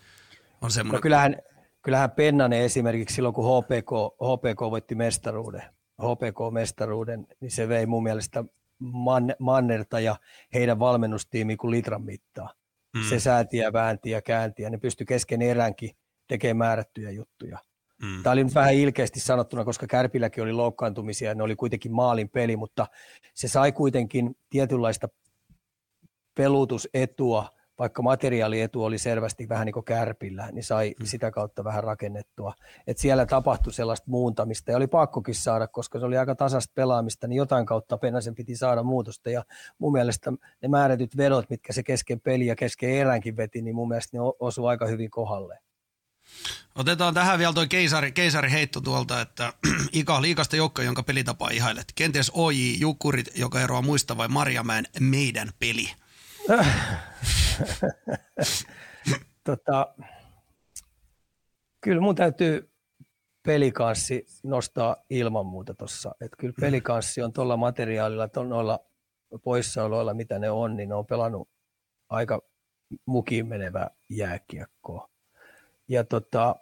On 0.60 0.70
semmoinen... 0.70 0.98
no 0.98 1.02
kyllähän, 1.02 1.36
kyllähän 1.82 2.10
Pennanen 2.10 2.62
esimerkiksi 2.62 3.14
silloin, 3.14 3.34
kun 3.34 3.44
HPK, 3.44 3.90
HPK 4.14 4.60
voitti 4.60 4.94
mestaruuden, 4.94 5.62
HPK-mestaruuden, 6.02 7.26
niin 7.40 7.50
se 7.50 7.68
vei 7.68 7.86
mun 7.86 8.02
mielestä 8.02 8.44
Man, 8.80 9.34
Mannerta 9.38 10.00
ja 10.00 10.16
heidän 10.54 10.78
valmennustiimi 10.78 11.56
kuin 11.56 11.70
litran 11.70 12.02
mittaa. 12.02 12.54
Mm. 12.96 13.02
Se 13.08 13.20
säätiä, 13.20 13.72
väänti 13.72 14.10
ja 14.10 14.22
käänti 14.22 14.62
ja 14.62 14.70
ne 14.70 14.78
pystyi 14.78 15.06
kesken 15.06 15.42
eränkin 15.42 15.90
tekemään 16.28 16.56
määrättyjä 16.56 17.10
juttuja. 17.10 17.58
Mm. 18.02 18.22
Tämä 18.22 18.32
oli 18.32 18.44
nyt 18.44 18.54
vähän 18.54 18.74
ilkeästi 18.74 19.20
sanottuna, 19.20 19.64
koska 19.64 19.86
Kärpilläkin 19.86 20.42
oli 20.42 20.52
loukkaantumisia 20.52 21.28
ja 21.28 21.34
ne 21.34 21.42
oli 21.42 21.56
kuitenkin 21.56 21.92
maalin 21.92 22.28
peli, 22.28 22.56
mutta 22.56 22.86
se 23.34 23.48
sai 23.48 23.72
kuitenkin 23.72 24.36
tietynlaista 24.50 25.08
pelutusetua, 26.34 27.48
vaikka 27.80 28.02
materiaalietu 28.02 28.84
oli 28.84 28.98
selvästi 28.98 29.48
vähän 29.48 29.66
niin 29.66 29.74
kuin 29.74 29.84
Kärpillä, 29.84 30.48
niin 30.52 30.64
sai 30.64 30.94
mm. 31.00 31.06
sitä 31.06 31.30
kautta 31.30 31.64
vähän 31.64 31.84
rakennettua. 31.84 32.54
Et 32.86 32.98
siellä 32.98 33.26
tapahtui 33.26 33.72
sellaista 33.72 34.10
muuntamista 34.10 34.70
ja 34.70 34.76
oli 34.76 34.86
pakkokin 34.86 35.34
saada, 35.34 35.66
koska 35.66 35.98
se 35.98 36.06
oli 36.06 36.18
aika 36.18 36.34
tasasta 36.34 36.72
pelaamista, 36.74 37.26
niin 37.26 37.36
jotain 37.36 37.66
kautta 37.66 37.98
Pennasen 37.98 38.34
piti 38.34 38.56
saada 38.56 38.82
muutosta 38.82 39.30
ja 39.30 39.44
mun 39.78 39.92
mielestä 39.92 40.32
ne 40.62 40.68
määrätyt 40.68 41.16
vedot, 41.16 41.50
mitkä 41.50 41.72
se 41.72 41.82
kesken 41.82 42.20
peli 42.20 42.46
ja 42.46 42.56
kesken 42.56 42.90
eränkin 42.90 43.36
veti, 43.36 43.62
niin 43.62 43.74
mun 43.74 43.88
mielestä 43.88 44.16
ne 44.16 44.20
osu 44.40 44.66
aika 44.66 44.86
hyvin 44.86 45.10
kohdalle. 45.10 45.58
Otetaan 46.74 47.14
tähän 47.14 47.38
vielä 47.38 47.52
tuo 47.52 47.66
keisari, 47.68 48.12
keisari 48.12 48.50
heitto 48.50 48.80
tuolta, 48.80 49.20
että 49.20 49.52
Ika 49.92 50.22
liikasta 50.22 50.56
joukko, 50.56 50.82
jonka 50.82 51.02
pelitapaa 51.02 51.50
ihailet. 51.50 51.92
Kenties 51.94 52.30
OJ 52.34 52.56
Jukurit, 52.78 53.30
joka 53.34 53.60
eroaa 53.60 53.82
muista 53.82 54.16
vai 54.16 54.28
Marjamäen 54.28 54.86
meidän 55.00 55.48
peli? 55.58 55.90
Tota, 59.44 59.94
kyllä 61.80 62.00
mun 62.00 62.14
täytyy 62.14 62.70
pelikanssi 63.42 64.26
nostaa 64.42 64.96
ilman 65.10 65.46
muuta 65.46 65.74
tuossa. 65.74 66.14
Kyllä 66.38 66.54
pelikanssi 66.60 67.22
on 67.22 67.32
tuolla 67.32 67.56
materiaalilla, 67.56 68.28
noilla 68.48 68.80
poissaoloilla, 69.44 70.14
mitä 70.14 70.38
ne 70.38 70.50
on, 70.50 70.76
niin 70.76 70.88
ne 70.88 70.94
on 70.94 71.06
pelannut 71.06 71.48
aika 72.08 72.42
mukiin 73.06 73.46
menevää 73.46 73.90
jääkiekkoa. 74.08 75.08
Ja 75.88 76.04
tota, 76.04 76.56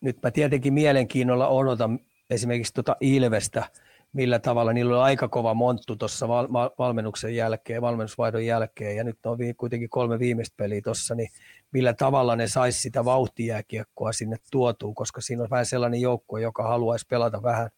nyt 0.00 0.18
mä 0.22 0.30
tietenkin 0.30 0.74
mielenkiinnolla 0.74 1.48
odotan 1.48 1.98
esimerkiksi 2.30 2.74
tuota 2.74 2.96
Ilvestä, 3.00 3.68
millä 4.12 4.38
tavalla 4.38 4.72
niillä 4.72 4.94
oli 4.94 5.02
aika 5.02 5.28
kova 5.28 5.54
monttu 5.54 5.96
tuossa 5.96 6.28
val- 6.28 6.70
valmennuksen 6.78 7.36
jälkeen, 7.36 7.82
valmennusvaihdon 7.82 8.46
jälkeen, 8.46 8.96
ja 8.96 9.04
nyt 9.04 9.26
on 9.26 9.38
kuitenkin 9.56 9.90
kolme 9.90 10.18
viimeistä 10.18 10.54
peliä 10.56 10.80
tuossa, 10.84 11.14
niin 11.14 11.28
millä 11.72 11.94
tavalla 11.94 12.36
ne 12.36 12.48
saisi 12.48 12.80
sitä 12.80 13.04
vauhtijääkiekkoa 13.04 14.12
sinne 14.12 14.36
tuotua, 14.50 14.92
koska 14.94 15.20
siinä 15.20 15.42
on 15.42 15.50
vähän 15.50 15.66
sellainen 15.66 16.00
joukko, 16.00 16.38
joka 16.38 16.62
haluaisi 16.62 17.06
pelata 17.08 17.42
vähän 17.42 17.70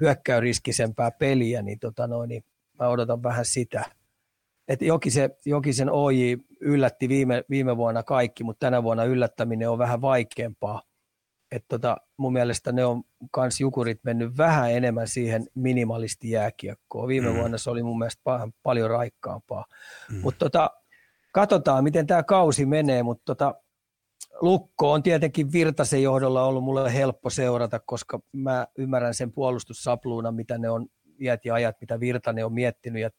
hyökkäyriskisempää 0.00 1.10
peliä, 1.10 1.62
niin, 1.62 1.78
tota 1.78 2.06
noin, 2.06 2.28
niin 2.28 2.44
mä 2.80 2.88
odotan 2.88 3.22
vähän 3.22 3.44
sitä. 3.44 3.84
Et 4.68 4.82
Jokisen, 4.82 5.30
Jokisen 5.46 5.90
OJ 5.90 6.16
yllätti 6.60 7.08
viime, 7.08 7.44
viime 7.50 7.76
vuonna 7.76 8.02
kaikki, 8.02 8.44
mutta 8.44 8.66
tänä 8.66 8.82
vuonna 8.82 9.04
yllättäminen 9.04 9.70
on 9.70 9.78
vähän 9.78 10.00
vaikeampaa. 10.00 10.82
Et 11.52 11.64
tota, 11.68 11.96
mun 12.16 12.32
mielestä 12.32 12.72
ne 12.72 12.84
on 12.84 13.02
kans 13.30 13.60
jukurit 13.60 14.00
mennyt 14.04 14.36
vähän 14.36 14.72
enemmän 14.72 15.08
siihen 15.08 15.46
minimalisti 15.54 16.30
jääkiekkoon. 16.30 17.08
Viime 17.08 17.30
mm. 17.30 17.36
vuonna 17.36 17.58
se 17.58 17.70
oli 17.70 17.82
mun 17.82 17.98
mielestä 17.98 18.22
pa- 18.28 18.50
paljon 18.62 18.90
raikkaampaa. 18.90 19.64
Mm. 20.12 20.16
Mutta 20.16 20.38
tota, 20.38 20.70
katsotaan, 21.32 21.84
miten 21.84 22.06
tämä 22.06 22.22
kausi 22.22 22.66
menee, 22.66 23.02
mutta 23.02 23.22
tota, 23.24 23.54
Lukko 24.40 24.92
on 24.92 25.02
tietenkin 25.02 25.52
Virtasen 25.52 26.02
johdolla 26.02 26.44
ollut 26.44 26.64
mulle 26.64 26.94
helppo 26.94 27.30
seurata, 27.30 27.78
koska 27.78 28.20
mä 28.32 28.66
ymmärrän 28.78 29.14
sen 29.14 29.32
puolustussapluunan, 29.32 30.34
mitä 30.34 30.58
ne 30.58 30.70
on 30.70 30.86
iät 31.20 31.44
ja 31.44 31.54
ajat, 31.54 31.76
mitä 31.80 32.00
Virtanen 32.00 32.46
on 32.46 32.52
miettinyt 32.52 33.02
ja 33.02 33.10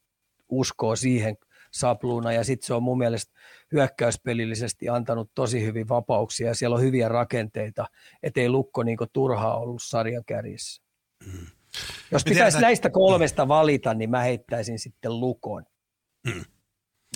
uskoo 0.49 0.95
siihen 0.95 1.37
sapluuna 1.71 2.34
ja 2.34 2.43
sitten 2.43 2.67
se 2.67 2.73
on 2.73 2.84
mun 2.84 2.97
mielestä 2.97 3.34
hyökkäyspelillisesti 3.71 4.89
antanut 4.89 5.32
tosi 5.36 5.63
hyvin 5.63 5.89
vapauksia 5.89 6.47
ja 6.47 6.55
siellä 6.55 6.75
on 6.75 6.82
hyviä 6.82 7.10
rakenteita, 7.10 7.86
ettei 8.23 8.49
Lukko 8.49 8.84
niinku 8.84 9.05
turhaa 9.13 9.58
ollut 9.58 9.84
sarjan 9.84 10.25
kärjessä. 10.25 10.82
Mm. 11.25 11.47
Jos 12.12 12.23
pitäisi 12.23 12.55
sä... 12.55 12.62
näistä 12.62 12.89
kolmesta 12.89 13.47
valita, 13.47 13.93
niin 13.93 14.10
mä 14.10 14.19
heittäisin 14.19 14.79
sitten 14.79 15.19
Lukon. 15.19 15.65
Mm. 16.27 16.45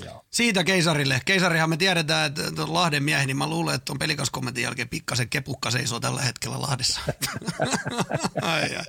Joo. 0.05 0.25
Siitä 0.31 0.63
keisarille. 0.63 1.21
Keisarihan 1.25 1.69
me 1.69 1.77
tiedetään, 1.77 2.25
että 2.25 2.43
Lahden 2.67 3.03
miehi, 3.03 3.25
niin 3.25 3.37
mä 3.37 3.49
luulen, 3.49 3.75
että 3.75 3.91
on 3.91 3.99
pelikaskommentin 3.99 4.63
jälkeen 4.63 4.89
pikkasen 4.89 5.29
kepukka 5.29 5.71
seisoo 5.71 5.99
tällä 5.99 6.21
hetkellä 6.21 6.61
Lahdessa. 6.61 7.01
ai, 8.41 8.75
ai. 8.75 8.85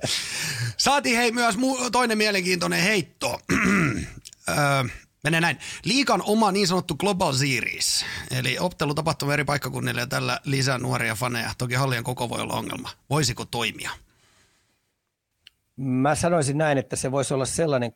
Saatiin 0.77 1.17
hei 1.17 1.31
myös 1.31 1.55
toinen 1.91 2.17
mielenkiintoinen 2.17 2.81
heitto. 2.81 3.39
Menee 5.25 5.41
näin. 5.41 5.57
Liikan 5.85 6.21
oma 6.25 6.51
niin 6.51 6.67
sanottu 6.67 6.95
Global 6.95 7.33
Series, 7.33 8.05
eli 8.31 8.57
ottelu 8.59 8.93
tapahtuu 8.93 9.31
eri 9.31 9.43
paikkakunnille 9.43 10.01
ja 10.01 10.07
tällä 10.07 10.39
lisää 10.43 10.77
nuoria 10.77 11.15
faneja. 11.15 11.51
Toki 11.57 11.75
hallien 11.75 12.03
koko 12.03 12.29
voi 12.29 12.41
olla 12.41 12.53
ongelma. 12.53 12.89
Voisiko 13.09 13.45
toimia? 13.45 13.91
Mä 15.75 16.15
sanoisin 16.15 16.57
näin, 16.57 16.77
että 16.77 16.95
se 16.95 17.11
voisi 17.11 17.33
olla 17.33 17.45
sellainen 17.45 17.91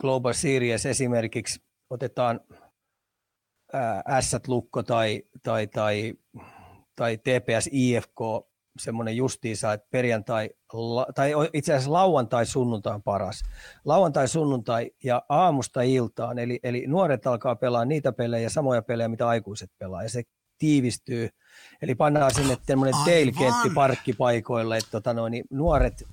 Global 0.00 0.32
Series 0.32 0.86
esimerkiksi, 0.86 1.62
otetaan 1.90 2.40
S-lukko 4.20 4.82
tai, 4.82 5.22
tai, 5.42 5.66
tai, 5.66 6.14
tai 6.96 7.18
TPS 7.18 7.68
IFK, 7.72 8.20
semmoinen 8.78 9.16
justiisa, 9.16 9.72
että 9.72 9.86
perjantai, 9.90 10.50
tai 11.14 11.32
itse 11.52 11.72
asiassa 11.72 11.92
lauantai 11.92 12.46
sunnuntai 12.46 12.94
on 12.94 13.02
paras. 13.02 13.42
Lauantai 13.84 14.28
sunnuntai 14.28 14.90
ja 15.04 15.22
aamusta 15.28 15.82
iltaan, 15.82 16.38
eli, 16.38 16.60
eli 16.62 16.84
nuoret 16.86 17.26
alkaa 17.26 17.56
pelaa 17.56 17.84
niitä 17.84 18.12
pelejä, 18.12 18.48
samoja 18.48 18.82
pelejä, 18.82 19.08
mitä 19.08 19.28
aikuiset 19.28 19.70
pelaa, 19.78 20.02
ja 20.02 20.08
se 20.08 20.22
tiivistyy. 20.58 21.28
Eli 21.82 21.94
pannaan 21.94 22.34
sinne 22.34 22.56
tämmöinen 22.66 22.94
tailgate 23.04 23.74
parkkipaikoille, 23.74 24.76
että 24.76 24.90
tota 24.90 25.14
noin, 25.14 25.30
niin 25.30 25.44
nuoret 25.50 26.04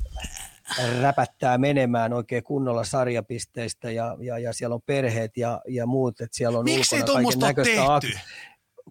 räpättää 1.02 1.58
menemään 1.58 2.14
oikein 2.14 2.44
kunnolla 2.44 2.84
sarjapisteistä 2.84 3.92
ja, 3.92 4.18
ja, 4.20 4.40
ja 4.40 4.54
siellä 4.54 4.74
on 4.74 4.82
perheet 4.86 5.38
ja, 5.38 5.62
ja 5.68 5.86
muut, 5.86 6.22
että 6.22 6.38
siellä 6.38 6.60
on 6.60 6.66
Miksi 6.66 6.96
ulkona 6.96 7.14
kaiken 7.14 7.40
näköistä 7.40 7.82
ak- 7.82 8.20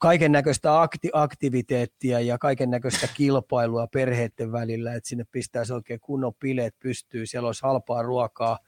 kaiken 0.00 0.32
näköistä 0.32 0.68
akti- 0.82 1.10
aktiviteettia 1.12 2.20
ja 2.20 2.38
kaiken 2.38 2.70
näköistä 2.70 3.08
kilpailua 3.16 3.86
perheiden 3.86 4.52
välillä, 4.52 4.94
että 4.94 5.08
sinne 5.08 5.24
pistäisi 5.32 5.72
oikein 5.72 6.00
kunnon 6.00 6.34
bileet 6.34 6.74
pystyy, 6.78 7.26
siellä 7.26 7.46
olisi 7.46 7.62
halpaa 7.62 8.02
ruokaa, 8.02 8.58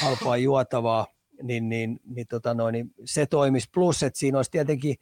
halpaa 0.00 0.36
juotavaa, 0.36 1.06
niin, 1.42 1.68
niin, 1.68 2.00
niin, 2.04 2.26
tota 2.26 2.54
noin, 2.54 2.72
niin 2.72 2.90
se 3.04 3.26
toimisi. 3.26 3.68
Plus, 3.74 4.02
että 4.02 4.18
siinä 4.18 4.38
olisi 4.38 4.50
tietenkin 4.50 4.96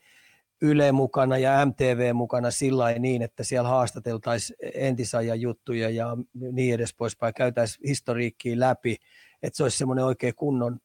Yle 0.63 0.93
mukana 0.93 1.39
ja 1.39 1.67
MTV 1.67 2.15
mukana 2.15 2.51
sillä 2.51 2.93
niin, 2.93 3.23
että 3.23 3.45
siellä 3.45 3.69
haastateltaisiin 3.69 4.57
entisajan 4.75 5.41
juttuja 5.41 5.91
ja 5.91 6.17
niin 6.53 6.75
edes 6.75 6.95
poispäin, 6.95 7.35
käytäisiin 7.35 7.89
historiikkiä 7.89 8.61
läpi, 8.61 8.97
että 9.43 9.57
se 9.57 9.63
olisi 9.63 9.79
semmoinen 9.79 10.05
oikein 10.05 10.35
kunnon 10.35 10.79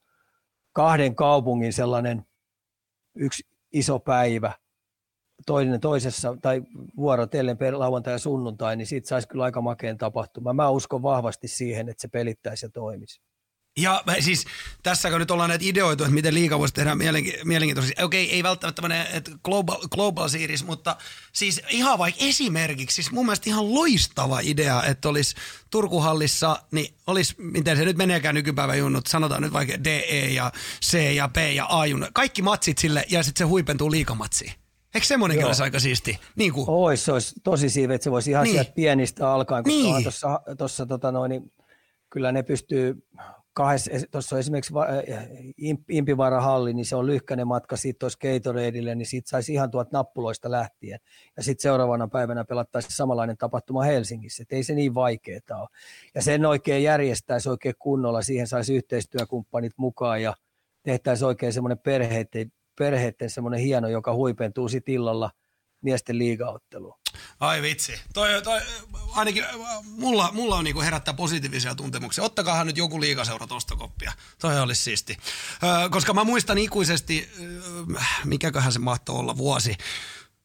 kahden 0.74 1.16
kaupungin 1.16 1.74
sellainen 1.74 2.26
yksi 3.16 3.44
iso 3.72 4.00
päivä, 4.00 4.54
toinen 5.46 5.80
toisessa 5.80 6.38
tai 6.42 6.62
vuorotellen 6.98 7.58
lauantai 7.72 8.14
ja 8.14 8.20
sunnuntai, 8.20 8.76
niin 8.76 8.88
siitä 8.88 9.08
saisi 9.08 9.28
kyllä 9.28 9.44
aika 9.44 9.62
makeen 9.62 9.98
tapahtuma. 9.98 10.54
Mä 10.54 10.70
uskon 10.70 11.04
vahvasti 11.04 11.48
siihen, 11.48 11.90
että 11.90 12.02
se 12.02 12.08
pelittäisi 12.08 12.66
ja 12.66 12.70
toimisi. 12.70 13.22
Ja 13.78 14.04
siis 14.20 14.46
tässä 14.84 15.10
kun 15.10 15.20
nyt 15.20 15.32
ollaan 15.32 15.50
näitä 15.50 15.66
ideoitu, 15.68 16.04
että 16.04 16.14
miten 16.14 16.34
liiga 16.34 16.60
voisi 16.60 16.74
tehdä 16.74 16.96
mielenkiintoisia. 17.44 18.06
Okei, 18.06 18.32
ei 18.32 18.44
välttämättä 18.44 18.82
tämmöinen 18.82 19.24
global, 19.44 19.78
global 19.92 20.28
series, 20.30 20.66
mutta 20.66 20.96
siis 21.34 21.62
ihan 21.70 22.00
vaikka 22.00 22.26
esimerkiksi, 22.26 22.96
siis 22.96 23.12
mun 23.12 23.26
mielestä 23.26 23.50
ihan 23.50 23.74
loistava 23.74 24.40
idea, 24.40 24.84
että 24.84 25.10
olisi 25.10 25.36
Turkuhallissa, 25.70 26.60
niin 26.72 26.94
olisi, 27.08 27.36
miten 27.38 27.78
se 27.78 27.86
nyt 27.86 27.98
meneekään 27.98 28.36
nykypäivän 28.36 28.78
junnut, 28.78 29.08
sanotaan 29.08 29.42
nyt 29.42 29.54
vaikka 29.54 29.84
DE 29.84 30.30
ja 30.34 30.52
C 30.86 31.16
ja 31.16 31.28
B 31.28 31.38
ja 31.38 31.66
A 31.70 31.86
junnut, 31.86 32.10
kaikki 32.14 32.42
matsit 32.42 32.78
sille 32.78 33.06
ja 33.10 33.24
sitten 33.24 33.46
se 33.46 33.50
huipentuu 33.50 33.92
liikamatsiin. 33.92 34.54
Eikö 34.96 35.08
semmoinenkin 35.08 35.48
olisi 35.48 35.64
aika 35.64 35.80
siisti? 35.80 36.20
Niin 36.36 36.54
kuin. 36.54 36.66
Ois, 36.68 37.06
se 37.06 37.12
olisi 37.12 37.36
tosi 37.44 37.70
siive, 37.70 37.96
että 37.96 38.04
se 38.04 38.12
voisi 38.12 38.32
ihan 38.32 38.44
niin. 38.44 38.54
sieltä 38.54 38.72
pienistä 38.76 39.32
alkaen, 39.32 39.64
koska 39.64 39.80
niin. 39.80 40.04
tuossa, 40.04 40.42
tuossa 40.58 40.86
tota 40.86 41.12
noin, 41.12 41.30
niin 41.30 41.52
kyllä 42.10 42.32
ne 42.32 42.44
pystyy 42.44 43.08
tuossa 44.12 44.36
on 44.36 44.40
esimerkiksi 44.40 44.74
Impivaara-halli, 45.90 46.74
niin 46.74 46.86
se 46.86 46.96
on 46.96 47.06
lyhkäinen 47.06 47.48
matka 47.48 47.78
siitä 47.78 48.06
olisi 48.06 48.18
Gatoradeille, 48.18 48.96
niin 48.96 49.06
siitä 49.06 49.30
saisi 49.30 49.54
ihan 49.54 49.72
tuot 49.72 49.92
nappuloista 49.92 50.52
lähtien. 50.52 51.00
Ja 51.38 51.44
sitten 51.44 51.62
seuraavana 51.62 52.08
päivänä 52.08 52.46
pelattaisiin 52.46 52.96
samanlainen 52.96 53.38
tapahtuma 53.38 53.84
Helsingissä, 53.84 54.44
että 54.44 54.56
ei 54.56 54.64
se 54.64 54.74
niin 54.74 54.94
vaikeaa 54.94 55.40
ole. 55.52 55.68
Ja 56.16 56.22
sen 56.22 56.46
oikein 56.46 56.84
järjestäisi 56.84 57.50
oikein 57.50 57.76
kunnolla, 57.80 58.22
siihen 58.22 58.48
saisi 58.48 58.76
yhteistyökumppanit 58.76 59.74
mukaan 59.78 60.22
ja 60.22 60.34
tehtäisiin 60.84 61.28
oikein 61.28 61.54
semmoinen 61.54 61.80
perheiden, 61.80 62.52
perheiden 62.82 63.30
semmoinen 63.30 63.60
hieno, 63.60 63.88
joka 63.88 64.14
huipentuu 64.14 64.70
sitten 64.70 64.94
illalla 64.96 65.32
miesten 65.82 66.18
liigaotteluun. 66.18 66.96
Ai 67.40 67.62
vitsi. 67.62 67.94
Toi, 68.14 68.42
toi, 68.42 68.62
ainakin 69.16 69.46
mulla, 69.86 70.30
mulla 70.34 70.56
on 70.56 70.64
niinku 70.64 70.82
herättää 70.82 71.14
positiivisia 71.14 71.76
tuntemuksia. 71.76 72.24
Ottakaahan 72.24 72.68
nyt 72.68 72.78
joku 72.78 73.02
liikaseura 73.02 73.48
tosta 73.48 73.76
koppia. 73.76 74.12
Toi 74.42 74.60
olisi 74.60 74.84
siisti. 74.84 75.18
Ö, 75.64 75.90
koska 75.90 76.14
mä 76.14 76.24
muistan 76.24 76.58
ikuisesti, 76.58 77.30
mikäköhän 78.26 78.72
se 78.72 78.80
mahtoi 78.80 79.16
olla 79.16 79.38
vuosi. 79.38 79.76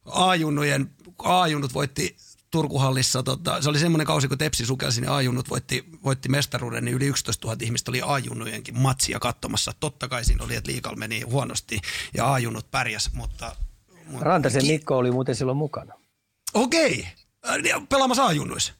A-junnujen, 0.05 0.91
A-junnut 1.23 1.73
voitti 1.73 2.15
Turkuhallissa, 2.51 3.23
tota, 3.23 3.61
se 3.61 3.69
oli 3.69 3.79
semmoinen 3.79 4.07
kausi, 4.07 4.27
kun 4.27 4.37
Tepsi 4.37 4.65
sukelsi, 4.65 5.01
niin 5.01 5.11
A-junnut 5.11 5.49
voitti, 5.49 5.85
voitti 6.03 6.29
mestaruuden, 6.29 6.85
niin 6.85 6.95
yli 6.95 7.05
11 7.05 7.47
000 7.47 7.57
ihmistä 7.61 7.91
oli 7.91 8.01
A-junnujenkin 8.05 8.79
matsia 8.79 9.19
katsomassa. 9.19 9.71
Totta 9.79 10.07
kai 10.07 10.25
siinä 10.25 10.43
oli, 10.43 10.55
että 10.55 10.71
liikal 10.71 10.95
meni 10.95 11.21
huonosti 11.21 11.79
ja 12.13 12.33
A-junnut 12.33 12.71
pärjäs, 12.71 13.09
mutta... 13.13 13.55
mutta 14.05 14.25
Rantasen 14.25 14.65
Mikko 14.65 14.97
oli 14.97 15.11
muuten 15.11 15.35
silloin 15.35 15.57
mukana. 15.57 15.93
Okei. 16.53 17.07
Äh, 17.49 17.87
pelaamassa 17.89 18.25
A-junnuissa. 18.25 18.73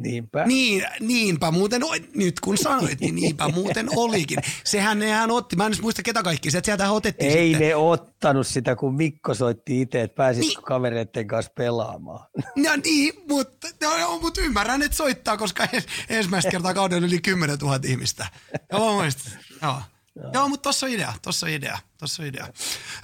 Niinpä. 0.00 0.44
Niin, 0.44 0.84
niinpä 1.00 1.50
muuten, 1.50 1.82
nyt 2.14 2.40
kun 2.40 2.58
sanoit, 2.58 3.00
niin 3.00 3.14
niinpä 3.14 3.48
muuten 3.48 3.88
olikin. 3.96 4.38
Sehän 4.64 4.98
nehän 4.98 5.30
otti, 5.30 5.56
mä 5.56 5.66
en 5.66 5.72
muista 5.82 6.02
ketä 6.02 6.22
kaikki, 6.22 6.50
se, 6.50 6.60
sieltä 6.64 6.90
otettiin 6.90 7.30
Ei 7.30 7.48
sitten. 7.48 7.68
ne 7.68 7.74
ottanut 7.76 8.46
sitä, 8.46 8.76
kun 8.76 8.94
Mikko 8.94 9.34
soitti 9.34 9.80
itse, 9.80 10.02
että 10.02 10.14
pääsitkö 10.14 10.46
niin. 10.48 10.64
kavereiden 10.64 11.26
kanssa 11.26 11.52
pelaamaan. 11.54 12.26
No 12.56 12.70
niin, 12.84 13.14
mutta, 13.28 13.68
no, 13.82 14.18
mutta 14.18 14.40
ymmärrän, 14.40 14.82
että 14.82 14.96
soittaa, 14.96 15.36
koska 15.36 15.68
ensimmäistä 16.08 16.50
kertaa 16.50 16.74
kauden 16.74 17.04
yli 17.04 17.20
10 17.20 17.58
000 17.58 17.80
ihmistä. 17.84 18.26
Joo, 18.72 18.92
muistin. 18.92 19.32
Joo. 19.62 19.82
Joo. 20.16 20.30
Joo, 20.32 20.48
mutta 20.48 20.62
tossa 20.68 20.86
on 20.86 20.92
idea, 20.92 21.12
tossa 21.22 21.46
on 21.46 21.52
idea, 21.52 21.78
tossa 21.98 22.22
on 22.22 22.28
idea. 22.28 22.46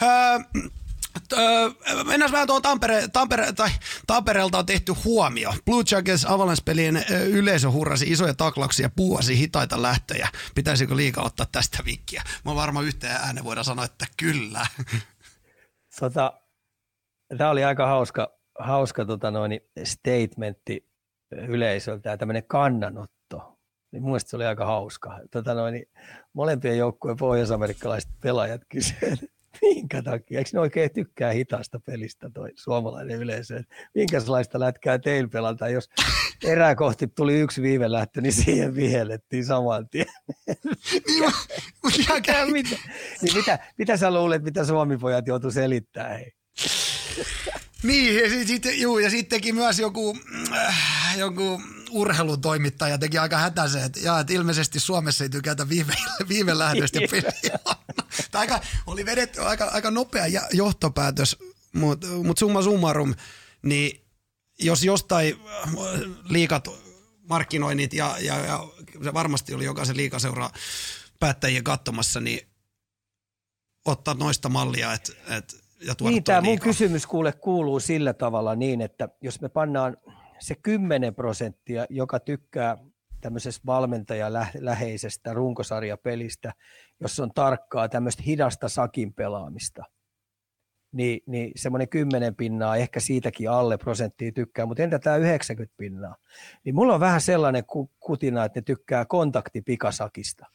Öö, 0.02 0.08
Mennään 2.04 2.32
vähän 2.32 2.46
tuohon 2.46 2.62
Tampere, 2.62 3.08
Tampere, 3.12 3.52
tai 3.52 3.68
Tampereelta 4.06 4.58
on 4.58 4.66
tehty 4.66 4.92
huomio. 5.04 5.54
Blue 5.64 5.82
Jackets 5.90 6.24
Avalanche-pelien 6.24 7.04
yleisö 7.26 7.70
hurrasi 7.70 8.06
isoja 8.08 8.34
taklauksia 8.34 8.90
puuasi 8.96 9.38
hitaita 9.38 9.82
lähtöjä. 9.82 10.28
Pitäisikö 10.54 10.96
liikaa 10.96 11.24
ottaa 11.24 11.46
tästä 11.52 11.78
vinkkiä? 11.84 12.22
Mä 12.44 12.54
varmaan 12.54 12.84
yhteen 12.84 13.16
äänen 13.16 13.44
voidaan 13.44 13.64
sanoa, 13.64 13.84
että 13.84 14.06
kyllä. 14.16 14.66
Tota, 16.00 16.40
Tämä 17.38 17.50
oli 17.50 17.64
aika 17.64 17.86
hauska, 17.86 18.38
hauska 18.58 19.04
tota 19.04 19.30
noin, 19.30 19.60
statementti 19.84 20.86
yleisöltä 21.48 22.10
ja 22.10 22.16
tämmöinen 22.16 22.44
kannanotto. 22.46 23.58
Niin 23.92 24.02
mun 24.02 24.20
se 24.20 24.36
oli 24.36 24.46
aika 24.46 24.66
hauska. 24.66 25.20
Tota 25.30 25.54
noin, 25.54 25.86
molempien 26.32 26.78
joukkueen 26.78 27.16
pohjois-amerikkalaiset 27.16 28.10
pelaajat 28.20 28.62
kysyivät, 28.68 29.20
minkä 29.62 30.02
takia? 30.02 30.38
Eikö 30.38 30.50
ne 30.52 30.60
oikein 30.60 30.90
tykkää 30.94 31.32
hitaasta 31.32 31.80
pelistä 31.80 32.30
toi 32.34 32.50
suomalainen 32.54 33.16
yleisö? 33.16 33.62
Minkälaista 33.94 34.60
lätkää 34.60 34.98
teillä 34.98 35.28
pelata, 35.28 35.68
jos 35.68 35.88
erää 36.44 36.74
kohti 36.74 37.06
tuli 37.06 37.40
yksi 37.40 37.62
viivelähtö, 37.62 38.20
niin 38.20 38.32
siihen 38.32 38.74
vihellettiin 38.74 39.44
saman 39.44 39.88
tien. 39.88 40.06
Niin, 42.46 42.52
mitä, 42.52 42.76
niin 43.22 43.36
mitä, 43.36 43.58
mitä 43.78 43.96
sä 43.96 44.10
luulet, 44.10 44.42
mitä 44.42 44.64
suomipojat 44.64 45.26
joutu 45.26 45.50
selittämään? 45.50 46.18
Hei? 46.18 46.32
Niin, 47.82 48.16
ja 48.16 48.46
sitten, 48.46 48.80
juu, 48.80 48.98
ja 48.98 49.10
sitten 49.10 49.40
teki 49.40 49.52
myös 49.52 49.78
joku, 49.78 50.16
äh, 50.52 51.18
joku 51.18 51.60
urheilutoimittaja 51.90 52.98
teki 52.98 53.18
aika 53.18 53.38
hätäisen, 53.38 53.82
että, 53.82 54.00
ja, 54.00 54.20
että 54.20 54.32
ilmeisesti 54.32 54.80
Suomessa 54.80 55.24
ei 55.24 55.30
tykätä 55.30 55.68
viime, 55.68 55.94
viime 56.28 56.58
lähdöstä 56.58 57.00
peliä. 57.10 57.58
aika, 58.32 58.60
oli 58.86 59.06
vedetty 59.06 59.40
aika, 59.40 59.64
aika 59.64 59.90
nopea 59.90 60.24
johtopäätös, 60.52 61.36
mutta 61.72 62.06
mut 62.06 62.38
summa 62.38 62.62
summarum, 62.62 63.14
niin 63.62 64.04
jos 64.58 64.84
jostain 64.84 65.36
äh, 65.64 65.74
liikat 66.24 66.68
markkinoinnit 67.28 67.94
ja, 67.94 68.16
ja, 68.20 68.38
ja 68.38 68.68
se 69.04 69.14
varmasti 69.14 69.54
oli 69.54 69.64
jokaisen 69.64 69.96
liikaseura 69.96 70.50
päättäjien 71.20 71.64
katsomassa, 71.64 72.20
niin 72.20 72.40
ottaa 73.84 74.14
noista 74.14 74.48
mallia, 74.48 74.92
että 74.92 75.12
et, 75.36 75.56
ja 75.86 75.94
tuoda 75.94 76.10
Niin, 76.10 76.24
tämä 76.24 76.40
mun 76.40 76.60
kysymys 76.60 77.06
kuule 77.06 77.32
kuuluu 77.32 77.80
sillä 77.80 78.12
tavalla 78.12 78.54
niin, 78.54 78.80
että 78.80 79.08
jos 79.20 79.40
me 79.40 79.48
pannaan 79.48 79.96
se 80.40 80.54
10 80.62 81.14
prosenttia, 81.14 81.86
joka 81.90 82.20
tykkää 82.20 82.76
tämmöisestä 83.20 83.62
valmentajaläheisestä 83.66 85.32
runkosarjapelistä, 85.32 86.52
jossa 87.00 87.22
on 87.22 87.30
tarkkaa 87.34 87.88
tämmöistä 87.88 88.22
hidasta 88.22 88.68
sakin 88.68 89.14
pelaamista, 89.14 89.84
niin, 90.92 91.20
niin 91.26 91.52
semmoinen 91.56 91.88
10 91.88 92.36
pinnaa, 92.36 92.76
ehkä 92.76 93.00
siitäkin 93.00 93.50
alle 93.50 93.78
prosenttia 93.78 94.32
tykkää, 94.32 94.66
mutta 94.66 94.82
entä 94.82 94.98
tämä 94.98 95.16
90 95.16 95.74
pinnaa? 95.76 96.16
Niin 96.64 96.74
mulla 96.74 96.94
on 96.94 97.00
vähän 97.00 97.20
sellainen 97.20 97.64
kutina, 98.00 98.44
että 98.44 98.60
ne 98.60 98.62
tykkää 98.62 99.04
kontaktipikasakista. 99.04 100.46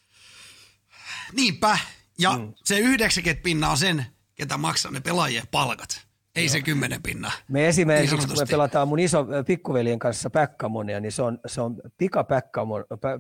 Niinpä, 1.33 1.77
ja 2.19 2.37
mm. 2.37 2.53
se 2.63 2.79
90 2.79 3.43
pinnaa 3.43 3.71
on 3.71 3.77
sen, 3.77 4.05
ketä 4.35 4.57
maksaa 4.57 4.91
ne 4.91 4.99
pelaajien 4.99 5.47
palkat. 5.51 6.04
Ei 6.35 6.49
se 6.49 6.61
kymmenen 6.61 7.01
pinna. 7.03 7.31
Me 7.47 7.67
esimerkiksi, 7.67 8.15
niin 8.15 8.27
kun 8.27 8.37
me 8.37 8.45
pelataan 8.45 8.87
mun 8.87 8.99
iso 8.99 9.27
pikkuveljen 9.47 9.99
kanssa 9.99 10.29
päkkamonia, 10.29 10.99
niin 10.99 11.11
se 11.11 11.21
on, 11.21 11.39
se 11.45 11.61
on 11.61 11.81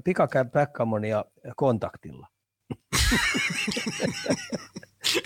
pikapäkkamonia 0.03 1.25
kontaktilla. 1.55 2.27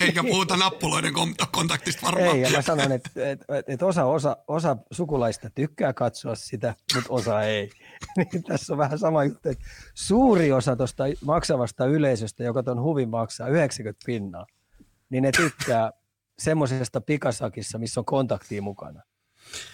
Eikä 0.00 0.22
puhuta 0.22 0.56
nappuloiden 0.56 1.12
kontaktista 1.50 2.06
varmaan. 2.06 2.36
Ei, 2.36 2.42
ja 2.42 2.50
mä 2.50 2.62
sanon, 2.62 2.92
että, 2.92 3.10
että, 3.30 3.62
että 3.66 3.86
osa, 3.86 4.04
osa, 4.04 4.36
osa 4.48 4.76
sukulaista 4.92 5.50
tykkää 5.50 5.92
katsoa 5.92 6.34
sitä, 6.34 6.74
mutta 6.94 7.12
osa 7.12 7.42
ei. 7.42 7.70
Niin 8.16 8.42
tässä 8.42 8.74
on 8.74 8.78
vähän 8.78 8.98
sama 8.98 9.24
juttu, 9.24 9.48
että 9.48 9.64
suuri 9.94 10.52
osa 10.52 10.76
tuosta 10.76 11.04
maksavasta 11.24 11.86
yleisöstä, 11.86 12.44
joka 12.44 12.62
tuon 12.62 12.82
huvin 12.82 13.08
maksaa 13.08 13.48
90 13.48 14.02
pinnaa, 14.06 14.46
niin 15.10 15.22
ne 15.22 15.30
tykkää 15.32 15.92
semmoisesta 16.40 17.00
pikasakissa, 17.00 17.78
missä 17.78 18.00
on 18.00 18.04
kontaktia 18.04 18.62
mukana. 18.62 19.02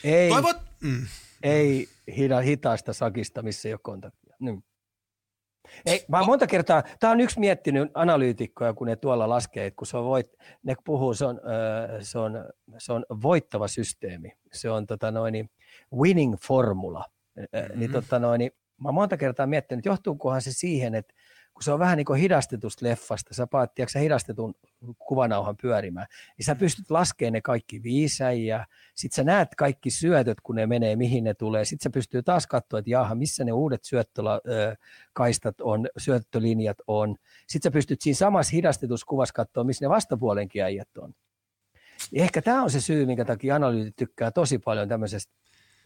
Ei, 0.05 0.29
Toivot... 0.29 0.57
mm. 0.81 1.07
ei 1.43 1.89
hida, 2.17 2.41
hitaista 2.41 2.93
sakista, 2.93 3.43
missä 3.43 3.69
ei 3.69 3.73
ole 3.73 3.81
kontaktia. 3.83 4.37
Mm. 4.41 4.63
Ei, 5.87 6.05
mä 6.09 6.25
monta 6.25 6.47
kertaa, 6.47 6.83
tämä 7.01 7.11
on 7.11 7.21
yksi 7.21 7.41
miettinyt 7.41 7.91
analyytikkoja, 7.95 8.75
kun 8.75 8.87
ne 8.87 8.97
tuolla 8.97 9.29
laskee, 9.29 9.67
että 9.67 9.77
kun 9.77 9.87
se 9.87 9.97
on 9.97 10.05
voit, 10.05 10.33
ne 10.63 10.75
puhuu, 10.85 11.15
se 11.15 11.25
on, 11.25 11.41
se 12.01 12.19
on, 12.19 12.45
se 12.79 12.93
on 12.93 13.05
voittava 13.23 13.69
systeemi. 13.69 14.33
Se 14.53 14.71
on 14.71 14.87
tota 14.87 15.11
noin, 15.11 15.51
winning 15.95 16.35
formula. 16.47 17.05
Mm-hmm. 17.37 17.81
Niin, 17.81 17.93
tota 17.93 18.19
noin, 18.19 18.51
mä 18.81 18.93
monta 18.93 19.17
kertaa 19.17 19.47
miettinyt, 19.47 19.85
johtuukohan 19.85 20.43
se 20.43 20.53
siihen, 20.53 20.95
että 20.95 21.15
kun 21.57 21.63
se 21.63 21.73
on 21.73 21.79
vähän 21.79 21.97
niin 21.97 22.05
kuin 22.05 22.21
hidastetusta 22.21 22.87
leffasta, 22.87 23.35
sä 23.35 23.47
paat, 23.47 23.75
tiedätkö, 23.75 23.99
hidastetun 23.99 24.55
kuvanauhan 24.99 25.57
pyörimään, 25.63 26.07
niin 26.39 26.47
sä 26.47 26.55
pystyt 26.55 26.91
laskemaan 26.91 27.33
ne 27.33 27.41
kaikki 27.41 27.83
viisäjiä, 27.83 28.67
sit 28.95 29.13
sä 29.13 29.25
näet 29.25 29.55
kaikki 29.55 29.91
syötöt, 29.91 30.41
kun 30.41 30.55
ne 30.55 30.67
menee, 30.67 30.97
mihin 30.97 31.25
ne 31.25 31.35
tulee, 31.35 31.65
sit 31.65 31.81
sä 31.81 31.91
pystyy 31.91 32.23
taas 32.23 32.47
katsoa, 32.47 32.79
että 32.79 32.91
jaha, 32.91 33.15
missä 33.15 33.45
ne 33.45 33.53
uudet 33.53 33.85
syöttökaistat 33.85 35.61
on, 35.61 35.89
syöttölinjat 35.97 36.79
on, 36.87 37.17
sit 37.47 37.63
sä 37.63 37.71
pystyt 37.71 38.01
siinä 38.01 38.17
samassa 38.17 38.53
hidastetussa 38.53 39.07
kuvassa 39.07 39.35
katsoa, 39.35 39.65
missä 39.65 39.85
ne 39.85 39.89
vastapuolenkin 39.89 40.63
äijät 40.63 40.99
on. 40.99 41.15
Ja 42.13 42.23
ehkä 42.23 42.43
tämä 42.43 42.63
on 42.63 42.71
se 42.71 42.81
syy, 42.81 43.07
minkä 43.07 43.25
takia 43.25 43.55
analyytit 43.57 43.97
tykkää 43.97 44.31
tosi 44.31 44.59
paljon 44.59 44.89
tämmöisestä 44.89 45.33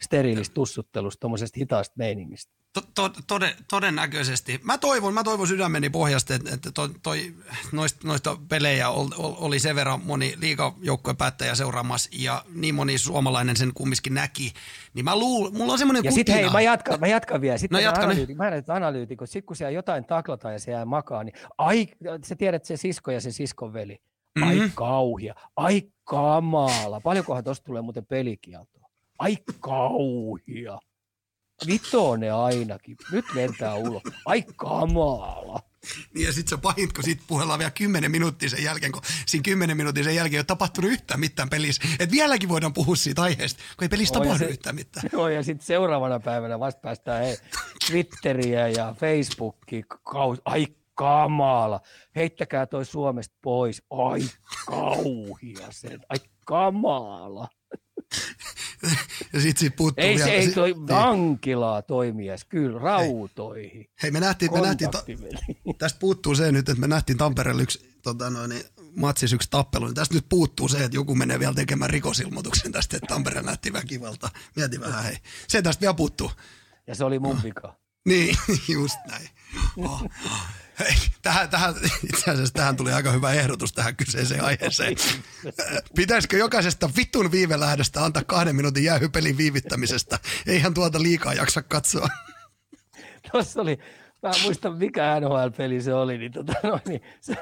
steriilistä 0.03 0.55
tussuttelusta, 0.55 1.21
tuommoisesta 1.21 1.61
hitaasta 1.61 1.95
meiningistä. 1.99 2.53
To, 2.95 3.11
tode, 3.27 3.57
todennäköisesti. 3.71 4.61
Mä 4.63 4.79
toivon, 4.79 5.15
mä 5.15 5.25
toivon 5.25 5.47
sydämeni 5.47 5.91
pohjasta, 5.91 6.35
että, 6.35 6.55
että 6.55 6.71
toi, 6.73 6.89
toi, 7.03 7.35
noista, 7.73 8.09
noista 8.09 8.37
pelejä 8.49 8.89
oli 9.19 9.59
sen 9.59 9.77
verran 9.77 10.01
moni 10.05 10.35
liikajoukkojen 10.41 11.17
päättäjä 11.17 11.55
seuraamassa 11.55 12.11
ja 12.13 12.45
niin 12.55 12.75
moni 12.75 12.99
suomalainen 12.99 13.57
sen 13.57 13.71
kumminkin 13.75 14.15
näki. 14.15 14.53
Niin 14.95 15.05
mä 15.05 15.19
luulen, 15.19 15.57
mulla 15.57 15.73
on 15.73 15.79
semmoinen 15.79 16.05
Ja 16.05 16.13
sitten 16.13 16.35
hei, 16.35 16.51
mä 16.51 16.61
jatkan, 16.61 17.01
mä 17.01 17.07
jatkan 17.07 17.41
vielä. 17.41 17.59
Sitten 17.59 17.77
no 17.77 17.81
jatka 17.81 18.05
analyytik, 18.05 18.37
mä 18.37 18.51
näytän 18.51 18.77
analyytikot, 18.77 19.31
sitten 19.31 19.47
kun 19.47 19.57
siellä 19.57 19.71
jotain 19.71 20.05
taklataan 20.05 20.55
ja 20.55 20.59
se 20.59 20.71
jää 20.71 20.85
makaa, 20.85 21.25
niin 21.25 21.35
ai, 21.59 21.89
sä 22.25 22.37
tiedät 22.37 22.65
se 22.65 22.77
sisko 22.77 23.11
ja 23.11 23.21
se 23.21 23.33
siskon 23.33 23.73
veli. 23.73 24.01
Ai 24.43 24.55
mm-hmm. 24.55 24.71
kauhia, 24.75 25.35
ai 25.57 25.83
kamala. 26.05 27.01
Paljonkohan 27.01 27.45
tuosta 27.45 27.65
tulee 27.65 27.83
muuten 27.83 28.07
pelikielto? 28.07 28.80
Ai 29.21 29.39
kauhia. 29.61 30.79
Vitonen 31.67 32.35
ainakin. 32.35 32.97
Nyt 33.13 33.25
lentää 33.35 33.75
ulos. 33.75 34.03
Ai 34.25 34.43
kamala. 34.57 35.63
Niin 36.15 36.27
ja 36.27 36.33
sitten 36.33 36.59
se 36.59 36.63
pahin, 36.63 36.89
kun 36.95 37.05
siitä 37.05 37.23
puhellaan 37.27 37.59
vielä 37.59 37.71
kymmenen 37.71 38.11
minuuttia 38.11 38.49
sen 38.49 38.65
jälkeen, 38.65 38.93
kun 38.93 39.03
siinä 39.27 39.43
kymmenen 39.43 39.77
minuutin 39.77 40.05
sen 40.05 40.15
jälkeen 40.15 40.35
ei 40.35 40.39
ole 40.39 40.45
tapahtunut 40.45 40.91
yhtään 40.91 41.21
mitään 41.21 41.51
pelissä. 41.51 41.83
Että 41.99 42.13
vieläkin 42.13 42.49
voidaan 42.49 42.73
puhua 42.73 42.97
siitä 42.97 43.23
aiheesta, 43.23 43.63
kun 43.77 43.85
ei 43.85 43.89
pelissä 43.89 44.13
tapahdu 44.13 44.39
se, 44.39 44.45
yhtään 44.45 44.75
mitään. 44.75 45.09
Joo, 45.13 45.29
ja 45.29 45.43
sitten 45.43 45.67
seuraavana 45.67 46.21
päivänä 46.21 46.61
vasta 46.61 46.81
päästään 46.81 47.25
hei, 47.25 47.37
Twitteriä 47.87 48.69
ja 48.69 48.95
Facebookia. 48.99 49.85
Kaus, 50.03 50.39
ai 50.45 50.67
kamala. 50.95 51.81
Heittäkää 52.17 52.67
toi 52.67 52.85
Suomesta 52.85 53.37
pois. 53.43 53.83
Ai 53.91 54.21
kauhia 54.67 55.67
sen. 55.71 56.01
Ai 56.09 56.19
kamala 56.45 57.49
ja 59.33 59.41
sit 59.41 59.57
siitä 59.57 59.77
puuttuu 59.77 60.05
Ei 60.05 60.15
vielä. 60.17 60.25
se 60.25 60.33
ei 60.35 60.53
toi 60.53 60.73
niin. 60.73 60.89
vankilaa 60.89 61.83
toimias, 61.83 62.45
kyllä 62.45 62.79
rautoihin. 62.79 63.71
Hei, 63.75 63.91
hei 64.03 64.11
me 64.11 64.21
nähtiin, 64.21 64.53
me 64.53 64.61
nähtiin 64.61 64.91
ta- 64.91 65.05
tästä 65.79 65.99
puuttuu 65.99 66.35
se 66.35 66.53
nyt, 66.53 66.69
että 66.69 66.81
me 66.81 66.89
nähtiin 66.89 67.19
Tampereella 67.19 67.63
yksi 67.63 67.91
tota 68.03 68.31
noin, 68.31 68.65
matsis 68.97 69.33
yksi 69.33 69.49
tappelu, 69.51 69.85
niin 69.87 69.95
tästä 69.95 70.15
nyt 70.15 70.27
puuttuu 70.29 70.69
se, 70.69 70.85
että 70.85 70.97
joku 70.97 71.15
menee 71.15 71.39
vielä 71.39 71.55
tekemään 71.55 71.91
rikosilmoituksen 71.91 72.73
tästä, 72.73 72.97
että 72.97 73.07
Tampere 73.07 73.43
nähti 73.43 73.73
väkivalta. 73.73 74.31
Mieti 74.57 74.81
vähän, 74.81 75.05
hei. 75.05 75.17
Se 75.49 75.63
tästä 75.63 75.81
vielä 75.81 75.95
puuttuu. 75.95 76.31
Ja 76.87 76.95
se 76.95 77.05
oli 77.05 77.19
mun 77.19 77.41
vika. 77.43 77.77
Niin, 78.07 78.37
just 78.69 78.97
näin. 79.07 79.29
Oh. 79.77 80.05
Hei, 80.81 80.95
tähän, 81.23 81.49
tähän, 81.49 81.75
itse 82.05 82.31
asiassa 82.31 82.55
tähän 82.55 82.77
tuli 82.77 82.93
aika 82.93 83.13
hyvä 83.13 83.33
ehdotus 83.33 83.73
tähän 83.73 83.97
kyseiseen 83.97 84.45
aiheeseen. 84.45 84.97
Pitäisikö 85.97 86.37
jokaisesta 86.37 86.91
vitun 86.97 87.33
viivelähdestä 87.33 88.05
antaa 88.05 88.25
kahden 88.25 88.57
minuutin 88.57 88.85
jäähypelin 88.85 89.37
viivittämisestä? 89.37 90.19
Eihän 90.47 90.75
tuota 90.75 91.03
liikaa 91.03 91.35
jaksa 91.35 91.63
katsoa. 91.63 92.09
Tuossa 93.33 93.61
oli, 93.61 93.79
mä 94.23 94.29
en 94.29 94.43
muista 94.43 94.71
mikä 94.71 95.21
NHL-peli 95.21 95.83
se 95.83 95.95
oli, 95.95 96.19
niin, 96.19 96.33
tota, 96.33 96.53
no, 96.63 96.81
niin 96.89 97.01
se, 97.21 97.37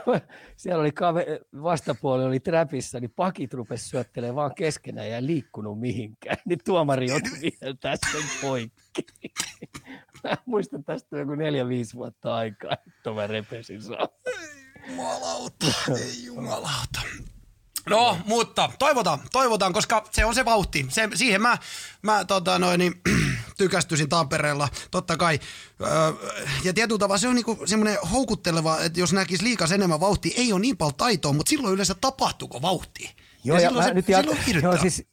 siellä 0.57 0.81
oli 0.81 0.93
kave, 0.93 1.41
vastapuoli 1.63 2.25
oli 2.25 2.41
trapissa, 2.41 3.01
niin 3.01 3.13
pakit 3.17 3.55
rupesi 3.55 3.89
syöttelemään 3.89 4.37
vaan 4.37 4.55
keskenään 4.55 5.11
ja 5.11 5.27
liikkunut 5.27 5.81
mihinkään. 5.81 6.37
Niin 6.45 6.59
tuomari 6.65 7.13
otti 7.13 7.31
vielä 7.43 7.75
tästä 7.81 8.19
poikki. 8.43 9.07
Mä 10.25 10.37
muistan 10.47 10.85
tästä 10.85 11.19
joku 11.19 11.35
neljä-viisi 11.35 11.95
vuotta 11.95 12.35
aikaa, 12.35 12.77
että 12.87 13.11
mä 13.11 13.27
repesin 13.27 13.83
saa. 13.83 14.09
Jumalauta, 14.89 15.67
ei 15.91 16.25
jumalauta. 16.25 17.01
No, 17.89 18.19
mutta 18.25 18.71
toivotaan, 18.79 19.19
toivotaan, 19.33 19.73
koska 19.73 20.05
se 20.11 20.25
on 20.25 20.35
se 20.35 20.45
vauhti. 20.45 20.87
Se, 20.89 21.09
siihen 21.15 21.43
mä, 21.43 21.59
mä 22.03 22.25
tota 22.25 22.59
noin, 22.59 22.79
niin, 22.79 22.93
tykästyisin 23.59 24.09
Tampereella, 24.09 24.69
totta 24.91 25.17
kai. 25.17 25.39
Öö, 25.81 25.89
ja 26.65 26.75
tietyllä 26.75 26.99
tavalla 26.99 27.19
se 27.19 27.29
on 27.29 27.35
niinku 27.35 27.59
semmoinen 27.65 27.99
houkutteleva, 28.13 28.79
että 28.81 29.01
jos 29.01 29.13
näkisi 29.13 29.45
liikas 29.45 29.73
enemmän 29.73 30.01
vauhtia, 30.01 30.35
ei 30.37 30.53
ole 30.53 30.61
niin 30.61 30.77
paljon 30.77 30.95
taitoa, 30.95 31.33
mutta 31.33 31.51
silloin 31.51 31.75
yleensä 31.75 31.95
tapahtuuko 32.01 32.63
vauhti. 32.63 33.15
Joo, 33.45 33.57
ja, 33.57 33.63
ja 33.63 33.69
silloin, 33.69 33.89
se, 33.89 33.95
nyt 33.95 34.07
silloin 34.07 34.39
jat- 34.39 34.63
joo, 34.63 34.77
siis 34.77 35.07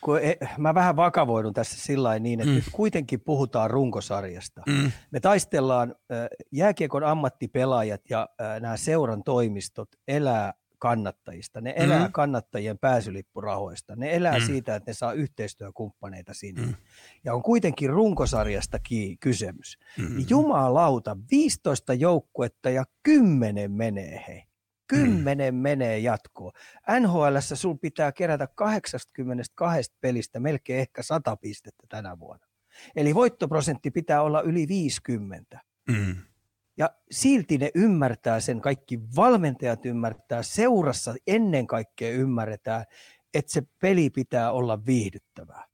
kun 0.00 0.18
e, 0.22 0.36
mä 0.58 0.74
vähän 0.74 0.96
vakavoidun 0.96 1.52
tässä 1.52 1.76
sillä 1.80 2.18
niin, 2.18 2.40
että 2.40 2.50
mm. 2.50 2.54
nyt 2.54 2.64
kuitenkin 2.72 3.20
puhutaan 3.20 3.70
runkosarjasta. 3.70 4.62
Mm. 4.66 4.92
Me 5.10 5.20
taistellaan, 5.20 5.94
jääkiekon 6.52 7.04
ammattipelaajat 7.04 8.00
ja 8.10 8.28
nämä 8.60 8.76
seuran 8.76 9.24
toimistot 9.24 9.88
elää 10.08 10.54
kannattajista. 10.78 11.60
Ne 11.60 11.74
elää 11.76 12.06
mm. 12.06 12.12
kannattajien 12.12 12.78
pääsylippurahoista. 12.78 13.96
Ne 13.96 14.16
elää 14.16 14.38
mm. 14.38 14.44
siitä, 14.46 14.76
että 14.76 14.90
ne 14.90 14.94
saa 14.94 15.12
yhteistyökumppaneita 15.12 16.34
sinne. 16.34 16.66
Mm. 16.66 16.74
Ja 17.24 17.34
on 17.34 17.42
kuitenkin 17.42 17.90
runkosarjasta 17.90 18.78
kysymys. 19.20 19.78
Mm. 19.98 20.24
Jumalauta, 20.28 21.16
15 21.30 21.94
joukkuetta 21.94 22.70
ja 22.70 22.84
10 23.02 23.72
menee 23.72 24.24
hei. 24.28 24.42
Kymmenen 24.86 25.54
mm. 25.54 25.60
menee 25.60 25.98
jatkoon. 25.98 26.52
NHL 27.00 27.36
sul 27.54 27.74
pitää 27.74 28.12
kerätä 28.12 28.46
82 28.54 29.92
pelistä 30.00 30.40
melkein 30.40 30.80
ehkä 30.80 31.02
100 31.02 31.36
pistettä 31.36 31.86
tänä 31.88 32.18
vuonna. 32.18 32.46
Eli 32.96 33.14
voittoprosentti 33.14 33.90
pitää 33.90 34.22
olla 34.22 34.40
yli 34.40 34.68
50. 34.68 35.60
Mm. 35.88 36.16
Ja 36.78 36.90
silti 37.10 37.58
ne 37.58 37.70
ymmärtää 37.74 38.40
sen, 38.40 38.60
kaikki 38.60 39.00
valmentajat 39.16 39.86
ymmärtää, 39.86 40.42
seurassa 40.42 41.14
ennen 41.26 41.66
kaikkea 41.66 42.10
ymmärretään, 42.10 42.84
että 43.34 43.52
se 43.52 43.62
peli 43.80 44.10
pitää 44.10 44.52
olla 44.52 44.86
viihdyttävää. 44.86 45.64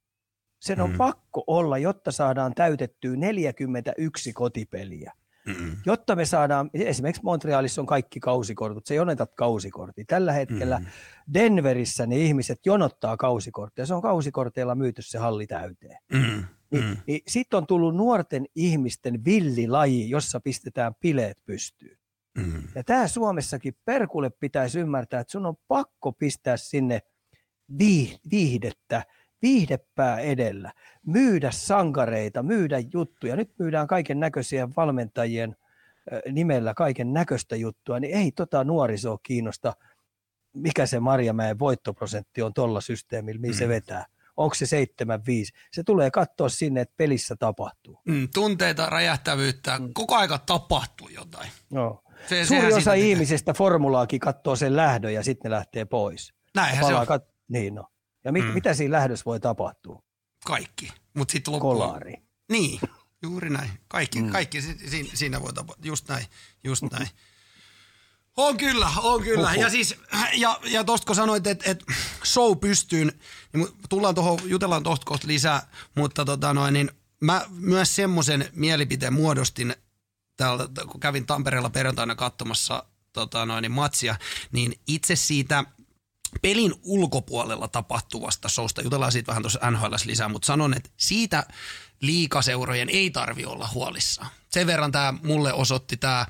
Sen 0.59 0.81
on 0.81 0.89
mm. 0.89 0.97
pakko 0.97 1.43
olla, 1.47 1.77
jotta 1.77 2.11
saadaan 2.11 2.53
täytettyä 2.55 3.15
41 3.15 4.33
kotipeliä. 4.33 5.13
Mm-mm. 5.45 5.77
Jotta 5.85 6.15
me 6.15 6.25
saadaan, 6.25 6.69
esimerkiksi 6.73 7.23
Montrealissa 7.23 7.81
on 7.81 7.85
kaikki 7.85 8.19
kausikortit, 8.19 8.85
se 8.85 8.95
jonotat 8.95 9.33
kausikortti. 9.35 10.05
Tällä 10.05 10.31
hetkellä 10.31 10.79
mm. 10.79 10.85
Denverissä 11.33 12.05
ne 12.05 12.17
ihmiset 12.17 12.59
jonottaa 12.65 13.17
kausikortteja, 13.17 13.85
se 13.85 13.93
on 13.93 14.01
kausikorteilla 14.01 14.75
myyty 14.75 15.01
se 15.01 15.17
halli 15.17 15.47
täyteen. 15.47 15.97
Mm. 16.13 16.43
Niin, 16.79 16.89
mm. 16.89 16.97
niin 17.07 17.21
sitten 17.27 17.57
on 17.57 17.67
tullut 17.67 17.95
nuorten 17.95 18.45
ihmisten 18.55 19.25
villilaji, 19.25 20.09
jossa 20.09 20.39
pistetään 20.39 20.95
bileet 20.95 21.37
pystyyn. 21.45 21.97
Mm. 22.37 22.63
Ja 22.75 22.83
tämä 22.83 23.07
Suomessakin 23.07 23.77
perkulle 23.85 24.29
pitäisi 24.29 24.79
ymmärtää, 24.79 25.19
että 25.19 25.31
sun 25.31 25.45
on 25.45 25.55
pakko 25.67 26.11
pistää 26.11 26.57
sinne 26.57 27.01
viihdettä, 28.31 29.03
viihdepää 29.41 30.19
edellä, 30.19 30.71
myydä 31.05 31.51
sankareita, 31.51 32.43
myydä 32.43 32.79
juttuja. 32.93 33.35
Nyt 33.35 33.51
myydään 33.59 33.87
kaiken 33.87 34.19
näköisiä 34.19 34.69
valmentajien 34.77 35.55
nimellä 36.31 36.73
kaiken 36.73 37.13
näköistä 37.13 37.55
juttua, 37.55 37.99
niin 37.99 38.17
ei 38.17 38.31
tota 38.31 38.63
nuorisoa 38.63 39.17
kiinnosta, 39.23 39.73
mikä 40.53 40.85
se 40.85 40.99
Marjamäen 40.99 41.59
voittoprosentti 41.59 42.41
on 42.41 42.53
tuolla 42.53 42.81
systeemillä, 42.81 43.41
mihin 43.41 43.55
mm. 43.55 43.59
se 43.59 43.67
vetää. 43.67 44.05
Onko 44.37 44.55
se 44.55 44.65
7-5? 44.65 45.57
Se 45.71 45.83
tulee 45.83 46.11
katsoa 46.11 46.49
sinne, 46.49 46.81
että 46.81 46.93
pelissä 46.97 47.35
tapahtuu. 47.35 48.01
Mm, 48.07 48.29
tunteita, 48.33 48.85
räjähtävyyttä, 48.85 49.79
mm. 49.79 49.93
koko 49.93 50.15
aika 50.15 50.37
tapahtuu 50.37 51.09
jotain. 51.09 51.51
No. 51.71 52.01
Se, 52.29 52.45
Suuri 52.45 52.73
osa 52.73 52.93
ihmisistä 52.93 53.53
formulaakin 53.53 54.19
katsoo 54.19 54.55
sen 54.55 54.75
lähdön 54.75 55.13
ja 55.13 55.23
sitten 55.23 55.49
ne 55.51 55.55
lähtee 55.55 55.85
pois. 55.85 56.33
Näinhän 56.55 56.85
se 56.85 56.95
on. 56.95 57.07
Kat- 57.07 57.33
niin 57.47 57.75
no. 57.75 57.87
Ja 58.23 58.31
mit, 58.31 58.45
mm. 58.45 58.51
mitä 58.53 58.73
siinä 58.73 58.97
lähdössä 58.97 59.25
voi 59.25 59.39
tapahtua? 59.39 60.03
Kaikki. 60.45 60.89
Mut 61.13 61.29
sitten 61.29 61.53
loppuun. 61.53 61.77
Kolari. 61.77 62.13
Niin, 62.51 62.79
juuri 63.23 63.49
näin. 63.49 63.71
Kaikki, 63.87 64.21
mm. 64.21 64.29
kaikki 64.29 64.61
si- 64.61 65.11
siinä 65.13 65.41
voi 65.41 65.53
tapahtua. 65.53 65.87
Just 65.87 66.09
näin, 66.09 66.25
just 66.63 66.83
näin. 66.91 67.07
On 68.37 68.57
kyllä, 68.57 68.91
on 68.97 69.23
kyllä. 69.23 69.49
Uhuh. 69.49 69.61
Ja 69.61 69.69
siis, 69.69 69.95
ja, 70.33 70.59
ja 70.63 70.83
tosta 70.83 71.05
kun 71.05 71.15
sanoit, 71.15 71.47
että 71.47 71.71
et 71.71 71.83
show 72.25 72.57
pystyyn, 72.57 73.11
niin 73.53 73.67
tullaan 73.89 74.15
tuohon, 74.15 74.39
jutellaan 74.43 74.83
tosta 74.83 75.05
kohta 75.05 75.27
lisää, 75.27 75.67
mutta 75.95 76.25
tota 76.25 76.53
noin, 76.53 76.73
niin 76.73 76.91
mä 77.19 77.45
myös 77.49 77.95
semmoisen 77.95 78.49
mielipiteen 78.53 79.13
muodostin 79.13 79.75
täällä, 80.37 80.67
kun 80.87 80.99
kävin 80.99 81.25
Tampereella 81.25 81.69
perjantaina 81.69 82.15
katsomassa 82.15 82.83
tota 83.13 83.45
noin, 83.45 83.61
niin 83.61 83.71
matsia, 83.71 84.15
niin 84.51 84.79
itse 84.87 85.15
siitä 85.15 85.63
pelin 86.41 86.73
ulkopuolella 86.83 87.67
tapahtuvasta 87.67 88.49
showsta, 88.49 88.81
jutellaan 88.81 89.11
siitä 89.11 89.27
vähän 89.27 89.43
tuossa 89.43 89.71
NHL 89.71 89.93
lisää, 90.05 90.29
mutta 90.29 90.45
sanon, 90.45 90.73
että 90.73 90.89
siitä 90.97 91.43
liikaseurojen 92.01 92.89
ei 92.89 93.09
tarvi 93.09 93.45
olla 93.45 93.69
huolissaan. 93.73 94.29
Sen 94.49 94.67
verran 94.67 94.91
tämä 94.91 95.13
mulle 95.23 95.53
osoitti 95.53 95.97
tämä 95.97 96.25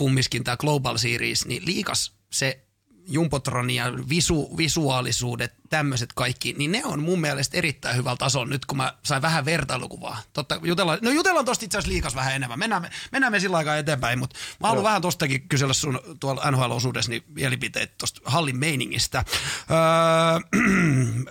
kumminkin 0.00 0.44
tämä 0.44 0.56
Global 0.56 0.96
Series, 0.96 1.46
niin 1.46 1.66
liikas 1.66 2.12
se 2.30 2.64
Jumbotron 3.08 3.70
ja 3.70 3.84
visu, 4.08 4.56
visuaalisuudet, 4.56 5.54
tämmöiset 5.68 6.12
kaikki, 6.12 6.52
niin 6.58 6.72
ne 6.72 6.82
on 6.84 7.02
mun 7.02 7.20
mielestä 7.20 7.56
erittäin 7.56 7.96
hyvällä 7.96 8.16
tasolla 8.16 8.46
nyt, 8.46 8.66
kun 8.66 8.76
mä 8.76 8.94
sain 9.02 9.22
vähän 9.22 9.44
vertailukuvaa. 9.44 10.18
Totta, 10.32 10.60
jutellaan, 10.62 10.98
no 11.02 11.10
jutellaan 11.10 11.44
tosta 11.44 11.64
itse 11.64 11.78
asiassa 11.78 11.92
liikas 11.92 12.14
vähän 12.14 12.34
enemmän. 12.34 12.58
Mennään, 12.58 12.90
mennään 13.12 13.32
me 13.32 13.40
sillä 13.40 13.56
aikaa 13.56 13.76
eteenpäin, 13.76 14.18
mutta 14.18 14.36
mä 14.60 14.68
haluan 14.68 14.84
vähän 14.84 15.02
tostakin 15.02 15.48
kysellä 15.48 15.72
sun 15.72 16.00
tuolla 16.20 16.50
NHL-osuudessa 16.50 17.10
niin 17.10 17.24
mielipiteet 17.28 17.98
tuosta 17.98 18.20
hallin 18.24 18.58
meiningistä. 18.58 19.24
Öö, 19.70 20.60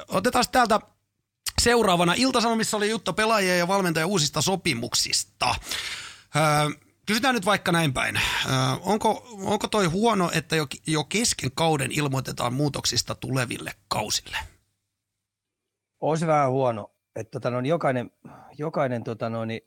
otetaan 0.18 0.46
täältä 0.52 0.80
seuraavana. 1.62 2.14
Iltasanomissa 2.18 2.78
oli 2.78 2.90
juttu 2.90 3.14
pelaajia 3.14 3.58
ja 3.58 3.68
valmentajia 3.68 4.08
uusista 4.08 4.42
sopimuksista. 4.42 5.56
Öö, 6.36 6.89
Kysytään 7.10 7.36
nyt 7.36 7.46
vaikka 7.46 7.72
näin 7.72 7.94
päin. 7.94 8.16
Ö, 8.16 8.50
onko, 8.82 9.28
onko 9.46 9.68
toi 9.68 9.86
huono, 9.86 10.32
että 10.36 10.56
jo, 10.56 10.68
jo 10.88 11.04
kesken 11.04 11.52
kauden 11.56 11.92
ilmoitetaan 11.92 12.54
muutoksista 12.54 13.16
tuleville 13.16 13.72
kausille? 13.88 14.38
Se 16.20 16.28
vähän 16.28 16.52
huono. 16.52 16.92
Että 17.16 17.32
tota, 17.32 17.50
no, 17.50 17.60
jokainen, 17.60 18.12
jokainen 18.58 19.04
tota, 19.04 19.30
no, 19.30 19.46
niin 19.46 19.62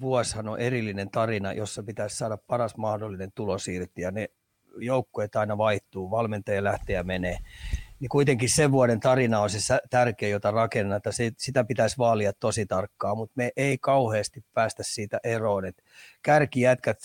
vuosihan 0.00 0.48
on 0.48 0.60
erillinen 0.60 1.10
tarina, 1.10 1.52
jossa 1.52 1.82
pitäisi 1.82 2.16
saada 2.16 2.36
paras 2.36 2.76
mahdollinen 2.76 3.32
tulos 3.32 3.68
irti. 3.68 4.02
Ja 4.02 4.10
ne 4.10 4.28
joukkueet 4.76 5.36
aina 5.36 5.58
vaihtuu, 5.58 6.10
valmentaja 6.10 6.64
lähtee 6.64 6.96
ja 6.96 7.04
menee 7.04 7.38
niin 8.04 8.10
kuitenkin 8.10 8.48
sen 8.48 8.72
vuoden 8.72 9.00
tarina 9.00 9.40
on 9.40 9.50
se 9.50 9.78
tärkeä, 9.90 10.28
jota 10.28 10.50
rakennetaan. 10.50 11.14
Sitä 11.38 11.64
pitäisi 11.64 11.98
vaalia 11.98 12.32
tosi 12.32 12.66
tarkkaan, 12.66 13.16
mutta 13.16 13.32
me 13.36 13.50
ei 13.56 13.78
kauheasti 13.78 14.44
päästä 14.54 14.82
siitä 14.82 15.20
eroon. 15.24 15.64
Et 15.64 15.82
kärkijätkät, 16.22 16.98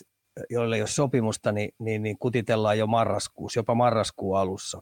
joille 0.50 0.76
ei 0.76 0.82
ole 0.82 0.88
sopimusta, 0.88 1.52
niin, 1.52 1.72
niin, 1.80 2.04
niin 2.04 2.18
kutitellaan 2.18 2.78
jo 2.78 2.88
marraskuussa, 2.88 3.60
jopa 3.60 3.76
marraskuun 3.76 4.38
alussa. 4.38 4.82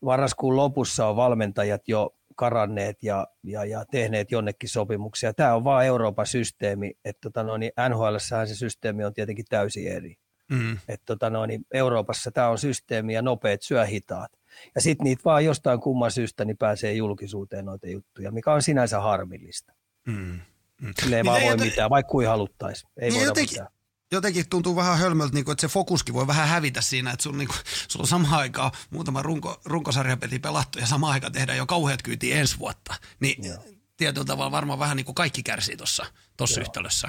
Marraskuun 0.00 0.56
lopussa 0.56 1.06
on 1.06 1.16
valmentajat 1.16 1.88
jo 1.88 2.14
karanneet 2.36 3.02
ja, 3.02 3.26
ja, 3.42 3.64
ja 3.64 3.84
tehneet 3.90 4.30
jonnekin 4.30 4.68
sopimuksia. 4.68 5.34
Tämä 5.34 5.54
on 5.54 5.64
vain 5.64 5.86
Euroopan 5.86 6.26
systeemi, 6.26 6.92
että 7.04 7.20
tota 7.20 7.42
no, 7.42 7.56
niin 7.56 7.72
NHL 7.88 8.16
se 8.44 8.54
systeemi 8.54 9.04
on 9.04 9.14
tietenkin 9.14 9.46
täysin 9.48 9.92
eri. 9.92 10.16
Mm. 10.50 10.78
Et 10.88 11.02
tota 11.04 11.30
no, 11.30 11.46
niin 11.46 11.66
Euroopassa 11.74 12.30
tämä 12.30 12.48
on 12.48 12.58
systeemi 12.58 13.14
ja 13.14 13.22
nopeat 13.22 13.62
syö 13.62 13.84
hitaat. 13.84 14.32
Ja 14.74 14.80
sitten 14.80 15.04
niitä 15.04 15.22
vaan 15.24 15.44
jostain 15.44 15.80
kumman 15.80 16.10
syystä 16.10 16.44
niin 16.44 16.56
pääsee 16.56 16.92
julkisuuteen 16.92 17.64
noita 17.64 17.88
juttuja, 17.88 18.32
mikä 18.32 18.52
on 18.52 18.62
sinänsä 18.62 19.00
harmillista. 19.00 19.72
Mm. 20.06 20.40
Mm. 20.80 20.92
Sille 21.02 21.16
ei 21.16 21.22
niin 21.22 21.30
vaan 21.30 21.42
voi 21.42 21.50
joten... 21.50 21.66
mitään, 21.66 21.90
vaikka 21.90 22.10
kuin 22.10 22.28
haluttaisiin. 22.28 22.90
Ei 22.96 23.10
niin 23.10 23.22
jotenkin, 23.22 23.54
mitään. 23.54 23.68
jotenkin 24.12 24.48
tuntuu 24.48 24.76
vähän 24.76 24.98
hölmöltä, 24.98 25.34
niin 25.34 25.44
kuin, 25.44 25.52
että 25.52 25.60
se 25.60 25.72
fokuskin 25.72 26.14
voi 26.14 26.26
vähän 26.26 26.48
hävitä 26.48 26.80
siinä, 26.80 27.10
että 27.10 27.22
sun, 27.22 27.38
niin 27.38 27.48
kuin, 27.48 27.58
sulla 27.88 28.02
on 28.02 28.08
samaan 28.08 28.34
aikaan 28.34 28.72
muutama 28.90 29.22
runko, 29.22 29.60
runkosarjapeli 29.64 30.38
pelattu 30.38 30.78
ja 30.78 30.86
samaan 30.86 31.12
aikaan 31.12 31.32
tehdään 31.32 31.58
jo 31.58 31.66
kauheat 31.66 32.02
kyyti 32.02 32.32
ensi 32.32 32.58
vuotta. 32.58 32.94
Niin 33.20 33.44
Joo. 33.44 33.64
tietyllä 33.96 34.24
tavalla 34.24 34.50
varmaan 34.50 34.78
vähän 34.78 34.96
niin 34.96 35.04
kuin 35.04 35.14
kaikki 35.14 35.42
kärsii 35.42 35.76
tuossa 35.76 36.60
yhtälössä. 36.60 37.08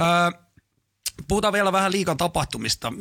Öö, 0.00 0.45
Puhutaan 1.28 1.52
vielä 1.52 1.72
vähän 1.72 1.92
liikan 1.92 2.16
tapahtumista. 2.16 2.92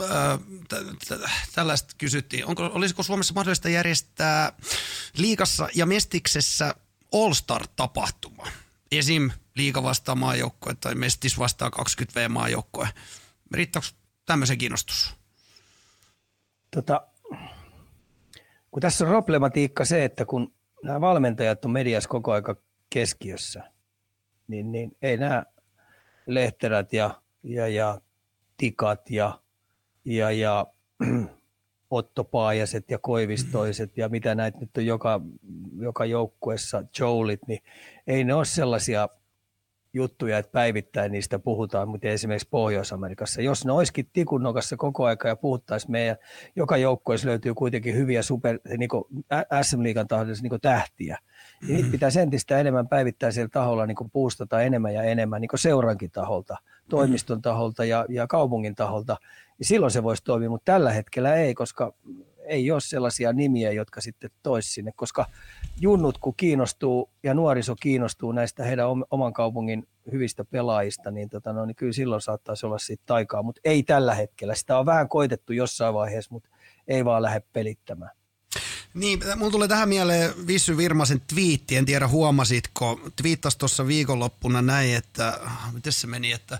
Tällaista 1.55 1.93
kysyttiin. 1.97 2.45
Onko, 2.45 2.63
olisiko 2.73 3.03
Suomessa 3.03 3.33
mahdollista 3.33 3.69
järjestää 3.69 4.53
liikassa 5.17 5.69
ja 5.75 5.85
mestiksessä 5.85 6.75
All-Star-tapahtuma? 7.13 8.47
Esim. 8.91 9.31
liika 9.55 9.83
vastaa 9.83 10.15
maajoukkue 10.15 10.75
tai 10.75 10.95
mestis 10.95 11.39
vastaa 11.39 11.69
20V 11.69 12.29
maajoukkue. 12.29 12.87
Riittääkö 13.53 13.87
tämmöisen 14.25 14.57
kiinnostus? 14.57 15.15
Tota, 16.75 17.07
kun 18.71 18.81
tässä 18.81 19.05
on 19.05 19.11
problematiikka 19.11 19.85
se, 19.85 20.05
että 20.05 20.25
kun 20.25 20.53
nämä 20.83 21.01
valmentajat 21.01 21.65
on 21.65 21.71
mediassa 21.71 22.09
koko 22.09 22.31
aika 22.31 22.55
keskiössä, 22.89 23.71
niin, 24.47 24.71
niin 24.71 24.97
ei 25.01 25.17
nämä 25.17 25.43
lehterät 26.27 26.93
ja, 26.93 27.21
ja, 27.43 27.67
ja 27.67 28.01
tikat 28.57 29.09
ja, 29.09 29.39
ja, 30.05 30.31
ja 30.31 30.65
Otto 31.89 32.23
Paajaset 32.23 32.91
ja 32.91 32.99
Koivistoiset 32.99 33.97
ja 33.97 34.09
mitä 34.09 34.35
näitä 34.35 34.57
nyt 34.59 34.77
on 34.77 34.85
joka, 34.85 35.21
joka 35.79 36.05
joukkuessa, 36.05 36.83
Joulit, 36.99 37.39
niin 37.47 37.59
ei 38.07 38.23
ne 38.23 38.33
ole 38.33 38.45
sellaisia 38.45 39.09
juttuja, 39.93 40.37
että 40.37 40.51
päivittäin 40.51 41.11
niistä 41.11 41.39
puhutaan, 41.39 41.89
mutta 41.89 42.07
esimerkiksi 42.07 42.47
Pohjois-Amerikassa. 42.51 43.41
Jos 43.41 43.65
ne 43.65 43.71
olisikin 43.71 44.09
tikunnokassa 44.13 44.77
koko 44.77 45.05
aika 45.05 45.27
ja 45.27 45.35
puhuttaisiin 45.35 45.91
meidän, 45.91 46.17
joka 46.55 46.77
joukkueessa 46.77 47.27
löytyy 47.27 47.53
kuitenkin 47.53 47.95
hyviä 47.95 48.21
super, 48.21 48.59
niin 48.77 48.89
SM-liigan 49.61 50.07
tahdissa 50.07 50.43
niin 50.43 50.61
tähtiä, 50.61 51.17
niin 51.61 51.75
niitä 51.75 51.91
pitäisi 51.91 52.19
entistä 52.19 52.59
enemmän 52.59 52.87
päivittäisellä 52.87 53.49
taholla 53.49 53.85
niin 53.85 54.11
puustata 54.13 54.61
enemmän 54.61 54.93
ja 54.93 55.03
enemmän 55.03 55.41
niin 55.41 55.49
seurankin 55.55 56.11
taholta– 56.11 56.57
toimiston 56.89 57.41
taholta 57.41 57.85
ja, 57.85 58.05
ja 58.09 58.27
kaupungin 58.27 58.75
taholta, 58.75 59.17
niin 59.57 59.67
silloin 59.67 59.91
se 59.91 60.03
voisi 60.03 60.23
toimia, 60.23 60.49
mutta 60.49 60.71
tällä 60.71 60.91
hetkellä 60.91 61.35
ei, 61.35 61.53
koska 61.53 61.93
ei 62.45 62.71
ole 62.71 62.81
sellaisia 62.81 63.33
nimiä, 63.33 63.71
jotka 63.71 64.01
sitten 64.01 64.29
toisi 64.43 64.73
sinne, 64.73 64.91
koska 64.95 65.25
junnut 65.81 66.17
kun 66.17 66.33
kiinnostuu 66.37 67.09
ja 67.23 67.33
nuoriso 67.33 67.75
kiinnostuu 67.75 68.31
näistä 68.31 68.63
heidän 68.63 68.87
oman 69.11 69.33
kaupungin 69.33 69.87
hyvistä 70.11 70.45
pelaajista, 70.45 71.11
niin, 71.11 71.29
tota, 71.29 71.53
no, 71.53 71.65
niin 71.65 71.75
kyllä 71.75 71.93
silloin 71.93 72.21
saattaisi 72.21 72.65
olla 72.65 72.77
siitä 72.77 73.03
taikaa, 73.05 73.43
mutta 73.43 73.61
ei 73.63 73.83
tällä 73.83 74.15
hetkellä. 74.15 74.55
Sitä 74.55 74.79
on 74.79 74.85
vähän 74.85 75.09
koitettu 75.09 75.53
jossain 75.53 75.93
vaiheessa, 75.93 76.33
mutta 76.33 76.49
ei 76.87 77.05
vaan 77.05 77.21
lähde 77.21 77.43
pelittämään. 77.53 78.11
Niin, 78.95 79.19
mulla 79.35 79.51
tulee 79.51 79.67
tähän 79.67 79.89
mieleen 79.89 80.47
Vissy 80.47 80.77
Virmasen 80.77 81.21
twiitti, 81.21 81.75
en 81.75 81.85
tiedä 81.85 82.07
huomasitko, 82.07 82.99
twiittasi 83.15 83.57
tuossa 83.57 83.87
viikonloppuna 83.87 84.61
näin, 84.61 84.95
että, 84.95 85.39
miten 85.73 85.93
se 85.93 86.07
meni, 86.07 86.31
että 86.31 86.59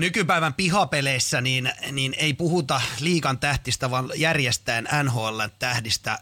nykypäivän 0.00 0.54
pihapeleissä 0.54 1.40
niin, 1.40 1.72
niin 1.92 2.14
ei 2.18 2.34
puhuta 2.34 2.80
liikan 3.00 3.38
tähtistä, 3.38 3.90
vaan 3.90 4.10
järjestään 4.16 4.88
NHL 5.04 5.40
tähdistä. 5.58 6.18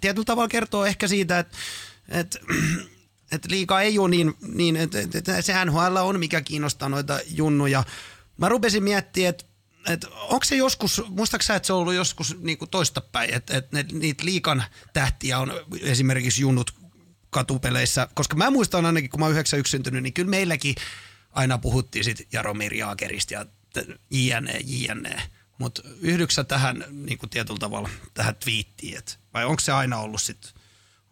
Tietyllä 0.00 0.24
tavalla 0.24 0.48
kertoo 0.48 0.84
ehkä 0.84 1.08
siitä, 1.08 1.38
että, 1.38 1.58
että 2.08 2.38
että 3.32 3.48
liika 3.50 3.80
ei 3.80 3.98
ole 3.98 4.08
niin, 4.08 4.34
niin 4.54 4.76
että, 4.76 4.98
että 5.14 5.42
se 5.42 5.64
NHL 5.64 5.96
on 5.96 6.18
mikä 6.18 6.40
kiinnostaa 6.40 6.88
noita 6.88 7.20
junnuja. 7.26 7.84
Mä 8.36 8.48
rupesin 8.48 8.82
miettimään, 8.84 9.30
että 9.30 9.44
et 9.88 10.04
onko 10.04 10.44
se 10.44 10.56
joskus, 10.56 11.02
muistaaksä, 11.08 11.54
että 11.54 11.66
se 11.66 11.72
on 11.72 11.78
ollut 11.78 11.94
joskus 11.94 12.36
niinku 12.40 12.66
toistapäin, 12.66 13.34
että 13.34 13.56
et, 13.56 13.74
et 13.74 13.92
niitä 13.92 14.24
liikan 14.24 14.64
tähtiä 14.92 15.38
on 15.38 15.52
esimerkiksi 15.82 16.42
junnut 16.42 16.74
katupeleissä, 17.30 18.08
koska 18.14 18.36
mä 18.36 18.50
muistan 18.50 18.86
ainakin, 18.86 19.10
kun 19.10 19.20
mä 19.20 19.26
oon 19.26 19.32
91 19.32 19.70
syntynyt, 19.70 20.02
niin 20.02 20.12
kyllä 20.12 20.30
meilläkin 20.30 20.74
aina 21.32 21.58
puhuttiin 21.58 22.04
sit 22.04 22.28
Jaromir 22.32 22.74
Jaakerista 22.74 23.34
ja 23.34 23.46
jne, 24.10 24.58
jne. 24.64 25.22
Mutta 25.58 25.82
yhdyksä 26.00 26.44
tähän 26.44 26.84
niin 26.90 27.18
kuin 27.18 27.30
tietyllä 27.30 27.58
tavalla 27.58 27.88
tähän 28.14 28.34
twiittiin, 28.36 28.98
et, 28.98 29.18
vai 29.34 29.44
onko 29.44 29.60
se 29.60 29.72
aina 29.72 29.98
ollut 29.98 30.22
sitten? 30.22 30.50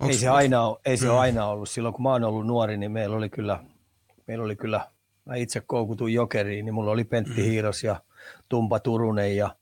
Ei 0.08 0.18
se, 0.18 0.28
aina, 0.28 0.62
ole, 0.62 0.78
ei 0.84 0.96
se 0.96 1.06
mm. 1.06 1.18
aina 1.18 1.46
ollut. 1.46 1.68
Silloin 1.68 1.94
kun 1.94 2.02
mä 2.02 2.12
oon 2.12 2.24
ollut 2.24 2.46
nuori, 2.46 2.76
niin 2.76 2.92
meillä 2.92 3.16
oli 3.16 3.30
kyllä, 3.30 3.64
meillä 4.26 4.44
oli 4.44 4.56
kyllä 4.56 4.90
mä 5.24 5.34
itse 5.34 5.60
koukutun 5.60 6.12
jokeriin, 6.12 6.64
niin 6.64 6.74
mulla 6.74 6.90
oli 6.90 7.04
Pentti 7.04 7.40
mm. 7.40 7.42
Hiiros 7.42 7.84
ja 7.84 8.00
Tumpa 8.48 8.80
Turunen 8.80 9.36
ja, 9.36 9.56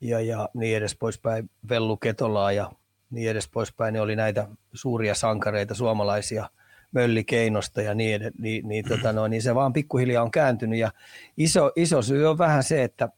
ja, 0.00 0.20
ja 0.20 0.48
niin 0.54 0.76
edes 0.76 0.96
poispäin, 0.96 1.50
Vellu 1.68 1.96
Ketolaa 1.96 2.52
ja 2.52 2.72
niin 3.10 3.30
edes 3.30 3.48
poispäin. 3.48 3.94
Ne 3.94 4.00
oli 4.00 4.16
näitä 4.16 4.48
suuria 4.72 5.14
sankareita 5.14 5.74
suomalaisia– 5.74 6.48
Mölli 6.92 7.24
Keinosta 7.24 7.82
ja 7.82 7.94
niin, 7.94 8.20
niin, 8.38 8.68
niin, 8.68 8.88
tota 8.88 9.12
noin, 9.12 9.30
niin 9.30 9.42
se 9.42 9.54
vaan 9.54 9.72
pikkuhiljaa 9.72 10.22
on 10.22 10.30
kääntynyt. 10.30 10.78
Ja 10.78 10.92
iso, 11.36 11.72
iso 11.76 12.02
syy 12.02 12.26
on 12.26 12.38
vähän 12.38 12.62
se, 12.62 12.82
että 12.82 13.08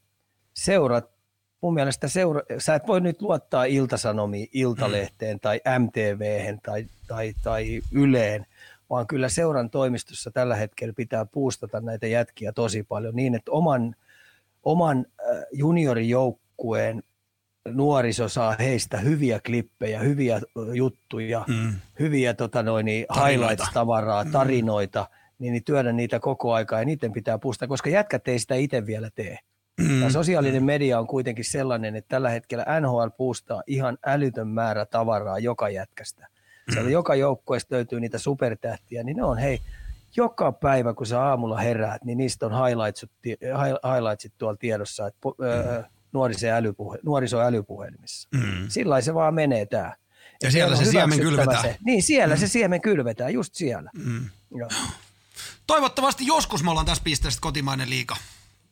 seurat, 0.54 1.10
mun 1.60 1.74
mielestä 1.74 2.08
seura, 2.08 2.40
sä 2.58 2.74
et 2.74 2.86
voi 2.86 3.00
nyt 3.00 3.22
luottaa 3.22 3.64
Iltasanomiin, 3.64 4.48
Iltalehteen 4.52 5.40
tai 5.40 5.60
MTVhen 5.78 6.60
tai, 6.62 6.86
tai, 7.06 7.34
tai 7.42 7.80
Yleen, 7.92 8.46
vaan 8.90 9.06
kyllä 9.06 9.28
seuran 9.28 9.70
toimistossa 9.70 10.30
tällä 10.30 10.56
hetkellä 10.56 10.94
pitää 10.96 11.24
puustata 11.24 11.80
näitä 11.80 12.06
jätkiä 12.06 12.52
tosi 12.52 12.82
paljon 12.82 13.16
niin, 13.16 13.34
että 13.34 13.50
oman, 13.50 13.96
oman 14.64 15.06
juniorijoukkueen 15.52 17.02
nuoriso 17.68 18.28
saa 18.28 18.56
heistä 18.58 18.96
hyviä 18.96 19.40
klippejä, 19.46 20.00
hyviä 20.00 20.40
juttuja, 20.74 21.44
mm. 21.48 21.72
hyviä 22.00 22.34
tota 22.34 22.62
noin, 22.62 22.86
niin 22.86 23.06
highlights-tavaraa, 23.14 24.24
mm. 24.24 24.30
tarinoita, 24.30 25.08
niin, 25.38 25.52
niin 25.52 25.64
työdä 25.64 25.92
niitä 25.92 26.20
koko 26.20 26.52
aikaa 26.52 26.78
ja 26.78 26.84
niiden 26.84 27.12
pitää 27.12 27.38
puustaa, 27.38 27.68
koska 27.68 27.90
jätkät 27.90 28.28
ei 28.28 28.38
sitä 28.38 28.54
itse 28.54 28.86
vielä 28.86 29.10
tee. 29.14 29.38
Mm. 29.80 30.02
Ja 30.02 30.10
sosiaalinen 30.10 30.64
media 30.64 30.98
on 30.98 31.06
kuitenkin 31.06 31.44
sellainen, 31.44 31.96
että 31.96 32.08
tällä 32.08 32.30
hetkellä 32.30 32.80
NHL 32.80 33.08
puustaa 33.16 33.62
ihan 33.66 33.98
älytön 34.06 34.48
määrä 34.48 34.86
tavaraa 34.86 35.38
joka 35.38 35.68
jätkästä. 35.68 36.28
Sieltä 36.70 36.88
mm. 36.88 36.92
joka 36.92 37.14
joukkueesta 37.14 37.74
löytyy 37.74 38.00
niitä 38.00 38.18
supertähtiä, 38.18 39.02
niin 39.02 39.16
ne 39.16 39.24
on 39.24 39.38
hei, 39.38 39.60
joka 40.16 40.52
päivä 40.52 40.94
kun 40.94 41.06
sä 41.06 41.22
aamulla 41.22 41.58
heräät, 41.58 42.04
niin 42.04 42.18
niistä 42.18 42.46
on 42.46 42.66
highlightsit, 42.66 43.10
highlightsit 43.94 44.32
tuolla 44.38 44.56
tiedossa, 44.56 45.06
että 45.06 45.28
mm 45.28 45.94
nuorisoälypuhe, 46.14 46.98
nuorisoälypuhelimissa. 47.02 48.28
Mm. 48.34 48.68
Sillä 48.68 49.00
se 49.00 49.14
vaan 49.14 49.34
menee 49.34 49.66
tämä. 49.66 49.92
Ja 50.42 50.50
siellä 50.50 50.76
se 50.76 50.84
siemen 50.84 51.20
kylvetään. 51.20 51.62
Se. 51.62 51.76
Niin, 51.84 52.02
siellä 52.02 52.34
mm. 52.34 52.40
se 52.40 52.48
siemen 52.48 52.80
kylvetään, 52.80 53.34
just 53.34 53.54
siellä. 53.54 53.90
Mm. 53.94 54.30
Toivottavasti 55.66 56.26
joskus 56.26 56.62
me 56.62 56.70
ollaan 56.70 56.86
tässä 56.86 57.04
pisteessä 57.04 57.40
kotimainen 57.40 57.90
liika. 57.90 58.16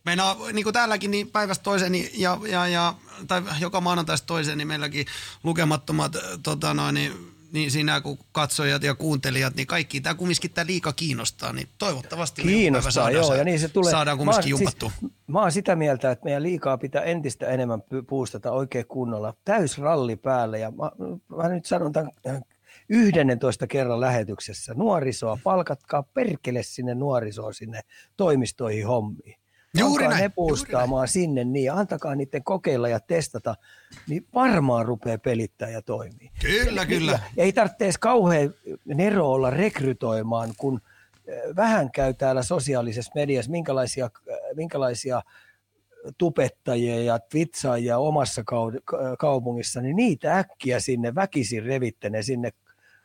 Meillä 0.05 0.37
niin 0.53 0.65
kuin 0.65 0.73
täälläkin 0.75 1.11
niin 1.11 1.31
päivästä 1.31 1.63
toiseen 1.63 1.93
niin, 1.93 2.11
ja, 2.15 2.39
ja, 2.49 2.69
ja, 2.69 2.95
tai 3.29 3.43
joka 3.61 3.81
maanantaista 3.81 4.27
toiseen, 4.27 4.59
niin 4.59 4.69
meilläkin 4.69 5.07
lukemattomat 5.45 6.17
tota 6.43 6.75
noin, 6.75 6.95
niin 6.95 7.32
niin 7.53 7.71
sinä 7.71 8.01
kuin 8.01 8.19
katsojat 8.33 8.83
ja 8.83 8.95
kuuntelijat, 8.95 9.55
niin 9.55 9.67
kaikki 9.67 10.01
tämä 10.01 10.15
kumminkin 10.15 10.51
tämä 10.51 10.67
liika 10.67 10.93
kiinnostaa, 10.93 11.53
niin 11.53 11.69
toivottavasti 11.79 12.43
kiinnostaa, 12.43 12.91
saadaan, 12.91 13.15
joo, 13.15 13.35
ja 13.35 13.45
niin 13.45 13.61
se 13.61 13.69
tulee. 13.69 13.91
saadaan 13.91 14.19
kumminkin 14.19 14.51
jumpattua. 14.51 14.91
Siis, 15.01 15.13
mä 15.27 15.41
oon 15.41 15.53
sitä 15.53 15.77
mieltä, 15.77 16.11
että 16.11 16.25
meidän 16.25 16.43
liikaa 16.43 16.79
pitää 16.79 17.03
entistä 17.03 17.47
enemmän 17.47 17.83
puustata 18.09 18.53
oikein 18.53 18.87
kunnolla. 18.87 19.35
Täys 19.45 19.79
ralli 19.79 20.17
päälle, 20.17 20.59
ja 20.59 20.71
mä, 20.71 20.91
mä 21.37 21.49
nyt 21.49 21.67
sanon 21.67 21.93
tämän 21.93 22.11
11 22.89 23.67
kerran 23.67 24.01
lähetyksessä. 24.01 24.75
Nuorisoa, 24.75 25.39
palkatkaa 25.45 26.03
perkele 26.03 26.63
sinne 26.63 26.95
nuorisoon 26.95 27.55
sinne 27.55 27.81
toimistoihin 28.17 28.87
hommiin. 28.87 29.42
Juuri 29.79 30.09
näin, 30.09 30.23
ne 30.23 30.29
puustaamaan 30.29 31.09
sinne 31.09 31.45
niin, 31.45 31.73
antakaa 31.73 32.15
niiden 32.15 32.45
kokeilla 32.45 32.89
ja 32.89 33.01
testata, 33.01 33.55
niin 34.09 34.27
varmaan 34.35 34.87
rupeaa 34.87 35.19
pelittää 35.19 35.69
ja 35.69 35.83
toimii. 35.83 36.31
Kyllä, 36.41 36.87
kyllä. 36.87 37.21
Ja 37.37 37.45
ei 37.45 37.53
tarvitse 37.53 37.85
edes 37.85 37.99
kauhean 37.99 38.55
nero 38.85 39.31
olla 39.31 39.51
rekrytoimaan, 39.51 40.53
kun 40.57 40.81
vähän 41.57 41.91
käy 41.91 42.15
täällä 42.15 42.43
sosiaalisessa 42.43 43.13
mediassa, 43.15 43.51
minkälaisia, 43.51 44.11
minkälaisia 44.57 45.23
tupettajia 46.19 47.03
ja 47.03 47.19
twitsaajia 47.19 47.99
omassa 47.99 48.43
kaupungissa, 49.19 49.81
niin 49.81 49.97
niitä 49.97 50.39
äkkiä 50.39 50.81
sinne 50.81 51.15
väkisin 51.15 51.63
revittene 51.63 52.23
sinne 52.23 52.51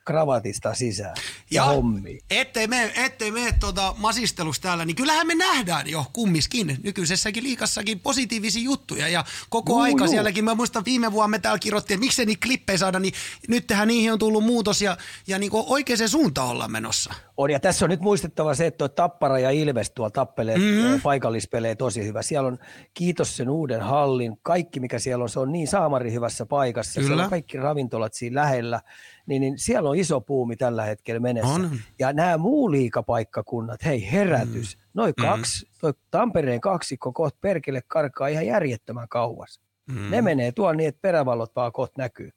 kravatista 0.08 0.74
sisään 0.74 1.16
ja, 1.18 1.24
ja 1.51 1.66
hommiin. 1.66 2.22
Ettei 2.30 2.68
me, 2.68 2.93
ettei 2.95 3.32
me 3.32 3.53
tuota 3.60 3.95
masistelusta 3.97 4.64
täällä, 4.64 4.86
niin 4.86 4.95
kyllähän 4.95 5.28
me 5.28 5.36
nähdään 5.36 5.89
jo 5.89 6.05
kummiskin 6.14 6.78
nykyisessäkin 6.84 7.43
liikassakin 7.43 7.99
positiivisia 7.99 8.64
juttuja 8.64 9.08
ja 9.08 9.26
koko 9.49 9.74
juu, 9.74 9.82
aika 9.82 10.03
juu. 10.03 10.12
sielläkin. 10.12 10.45
Mä 10.45 10.55
muistan 10.55 10.86
viime 10.86 11.12
vuonna 11.12 11.28
me 11.28 11.39
täällä 11.39 11.60
kirjoittiin, 11.60 11.95
että 11.95 12.05
miksei 12.05 12.26
niitä 12.26 12.45
klippejä 12.45 12.78
saada, 12.78 12.99
niin 12.99 13.14
nyt 13.47 13.68
tähän 13.68 13.88
niihin 13.88 14.14
on 14.14 14.20
tullut 14.20 14.43
muutos 14.43 14.82
ja, 14.82 14.97
ja 15.28 15.39
niin 15.39 15.51
oikeaan 15.53 16.10
suuntaan 16.10 16.49
ollaan 16.49 16.72
menossa. 16.72 17.14
On 17.38 17.51
ja 17.51 17.59
tässä 17.59 17.85
on 17.85 17.89
nyt 17.89 18.01
muistettava 18.01 18.55
se, 18.55 18.65
että 18.65 18.89
Tappara 18.89 19.39
ja 19.39 19.51
Ilves 19.51 19.91
tuolla 19.91 20.11
tappelee 20.11 20.57
mm-hmm. 20.57 21.01
paikallispelee 21.01 21.75
tosi 21.75 22.05
hyvä. 22.05 22.21
Siellä 22.21 22.47
on, 22.47 22.57
kiitos 22.93 23.38
sen 23.38 23.49
uuden 23.49 23.81
hallin, 23.81 24.38
kaikki 24.41 24.79
mikä 24.79 24.99
siellä 24.99 25.23
on, 25.23 25.29
se 25.29 25.39
on 25.39 25.51
niin 25.51 25.67
saamari 25.67 26.11
hyvässä 26.11 26.45
paikassa. 26.45 26.93
Kyllä. 26.93 27.07
Siellä 27.07 27.23
on 27.23 27.29
kaikki 27.29 27.57
ravintolat 27.57 28.13
siinä 28.13 28.41
lähellä 28.41 28.81
niin, 29.27 29.41
niin 29.41 29.57
siellä 29.57 29.89
on 29.89 29.95
iso 29.95 30.21
puumi 30.21 30.55
tällä 30.55 30.83
hetkellä 30.83 31.19
menessä. 31.19 31.53
On. 31.53 31.69
Ja 31.99 32.13
nämä 32.13 32.38
muu 32.38 32.71
liikapaikkakunnat, 32.71 33.85
hei 33.85 34.11
herätys, 34.11 34.77
mm. 34.77 34.81
noin 34.93 35.13
mm. 35.17 35.25
kaksi, 35.25 35.69
toi 35.81 35.93
Tampereen 36.11 36.61
kaksikko 36.61 37.13
kohta 37.13 37.38
perkele 37.41 37.81
karkaa 37.88 38.27
ihan 38.27 38.45
järjettömän 38.45 39.09
kauas. 39.09 39.61
Mm. 39.91 40.11
Ne 40.11 40.21
menee 40.21 40.51
tuolla 40.51 40.73
niin, 40.73 40.89
että 40.89 41.01
perävallot 41.01 41.55
vaan 41.55 41.71
kohta 41.71 42.01
näkyy. 42.01 42.31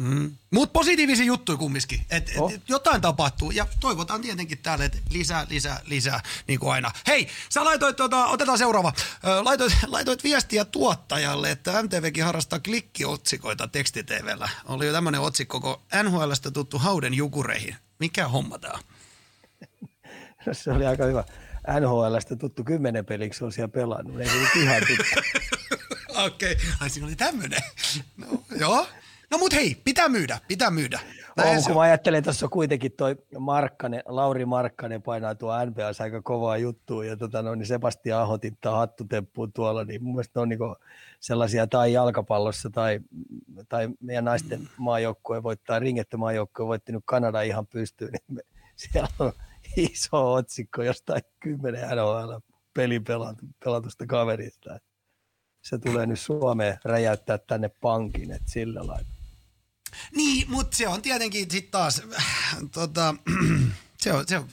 Mm. 0.00 0.36
Mutta 0.50 0.72
positiivisia 0.72 1.24
juttuja 1.24 1.58
kumminkin, 1.58 2.00
että 2.10 2.32
oh. 2.38 2.52
et 2.52 2.62
jotain 2.68 3.00
tapahtuu 3.00 3.50
ja 3.50 3.66
toivotaan 3.80 4.20
tietenkin 4.20 4.58
täällä, 4.58 4.84
että 4.84 4.98
lisää, 5.10 5.46
lisää, 5.50 5.80
lisää, 5.84 6.20
niin 6.46 6.60
kuin 6.60 6.72
aina. 6.72 6.90
Hei, 7.06 7.28
sä 7.48 7.64
laitoit, 7.64 7.96
tuota, 7.96 8.26
otetaan 8.26 8.58
seuraava, 8.58 8.92
laitoit, 9.42 9.72
laitoit 9.86 10.24
viestiä 10.24 10.64
tuottajalle, 10.64 11.50
että 11.50 11.82
MTVkin 11.82 12.24
harrastaa 12.24 12.58
klikkiotsikoita 12.58 13.68
tekstitvllä. 13.68 14.48
Oli 14.64 14.86
jo 14.86 14.92
tämmöinen 14.92 15.20
otsikko, 15.20 15.60
kun 15.60 15.80
NHLstä 16.02 16.50
tuttu 16.50 16.78
Hauden 16.78 17.14
jukureihin. 17.14 17.76
Mikä 17.98 18.28
homma 18.28 18.58
tää 18.58 18.78
No, 20.46 20.54
se 20.54 20.72
oli 20.72 20.86
aika 20.86 21.04
hyvä. 21.04 21.24
NHLstä 21.80 22.36
tuttu 22.36 22.64
kymmenen 22.64 23.06
peliksi 23.06 23.44
on 23.44 23.52
siellä 23.52 23.68
pelannut, 23.68 24.20
ei 24.20 24.28
se 24.28 24.36
nyt 24.36 24.56
ihan 24.56 24.82
Okei, 26.26 26.52
okay. 26.52 26.64
ai 26.80 26.90
siinä 26.90 27.06
oli 27.06 27.16
tämmöinen. 27.16 27.62
No, 28.16 28.26
joo. 28.58 28.86
No 29.30 29.38
mut 29.38 29.52
hei, 29.52 29.76
pitää 29.84 30.08
myydä, 30.08 30.38
pitää 30.48 30.70
myydä. 30.70 31.00
on, 31.36 31.62
kun 31.66 31.74
mä 31.74 31.80
ajattelen, 31.80 32.22
tuossa 32.22 32.48
kuitenkin 32.48 32.92
toi 32.92 33.16
Markkanen, 33.38 34.02
Lauri 34.06 34.46
Markkanen 34.46 35.02
painaa 35.02 35.34
tuo 35.34 35.64
NPS 35.64 36.00
aika 36.00 36.22
kovaa 36.22 36.56
juttua 36.56 37.04
ja 37.04 37.16
tota, 37.16 37.42
no, 37.42 37.54
niin 37.54 37.66
Sebastian 37.66 38.20
Aho 38.20 38.38
tittaa 38.38 38.76
hattutemppuun 38.76 39.52
tuolla, 39.52 39.84
niin 39.84 40.02
mun 40.02 40.14
mielestä 40.14 40.38
ne 40.38 40.42
on 40.42 40.48
niinku 40.48 40.76
sellaisia 41.20 41.66
tai 41.66 41.92
jalkapallossa 41.92 42.70
tai, 42.70 43.00
tai 43.68 43.88
meidän 44.00 44.24
naisten 44.24 44.68
maajoukkue 44.76 45.42
voittaa, 45.42 45.78
ringettä 45.78 46.16
maajoukkue 46.16 46.66
voitti 46.66 46.92
nyt 46.92 47.02
Kanada 47.04 47.42
ihan 47.42 47.66
pystyyn, 47.66 48.12
niin 48.12 48.22
me, 48.28 48.40
siellä 48.76 49.08
on 49.18 49.32
iso 49.76 50.32
otsikko 50.32 50.82
jostain 50.82 51.22
kymmenen 51.40 51.88
NHL 51.88 52.34
pelin 52.74 53.04
pelatusta 53.64 54.06
kaverista. 54.06 54.78
Se 55.62 55.78
tulee 55.78 56.06
nyt 56.06 56.20
Suomeen 56.20 56.78
räjäyttää 56.84 57.38
tänne 57.38 57.70
pankin, 57.80 58.30
että 58.32 58.50
sillä 58.50 58.86
lailla. 58.86 59.19
Niin, 60.16 60.50
mutta 60.50 60.76
se 60.76 60.88
on 60.88 61.02
tietenkin 61.02 61.50
sitten 61.50 61.70
taas, 61.70 62.02
äh, 62.18 62.56
tota, 62.72 63.14
se 64.02 64.12
on, 64.12 64.24
se 64.28 64.38
on 64.38 64.48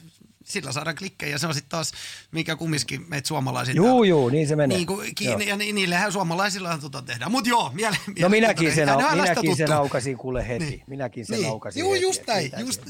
sillä 0.48 0.72
saadaan 0.72 0.96
klikkejä. 0.96 1.38
Se 1.38 1.46
on 1.46 1.54
sitten 1.54 1.70
taas, 1.70 1.92
mikä 2.32 2.56
kumminkin 2.56 3.04
meitä 3.08 3.28
suomalaiset. 3.28 3.76
Juu, 3.76 4.04
juu, 4.04 4.28
niin 4.28 4.48
se 4.48 4.56
menee. 4.56 4.76
Niin 4.76 4.86
kuin, 4.86 5.14
kiinni, 5.14 5.46
ja 5.46 5.56
ni, 5.56 5.72
niillehän 5.72 6.12
suomalaisilla 6.12 6.78
tota 6.78 7.02
tehdään. 7.02 7.30
Mutta 7.30 7.50
joo, 7.50 7.70
miele, 7.74 7.96
miele, 8.06 8.20
No 8.20 8.28
minäkin 8.28 8.74
sen, 8.74 8.88
au, 8.88 9.16
minäkin 9.16 9.56
sen 9.56 9.72
aukasin 9.72 10.16
kuule 10.16 10.48
heti. 10.48 10.64
Niin. 10.64 10.82
Minäkin 10.86 11.26
sen 11.26 11.38
niin. 11.38 11.48
aukasin 11.48 11.80
Juu, 11.80 11.92
heti, 11.92 12.04
just 12.06 12.26
näin. 12.26 12.52
Just, 12.58 12.82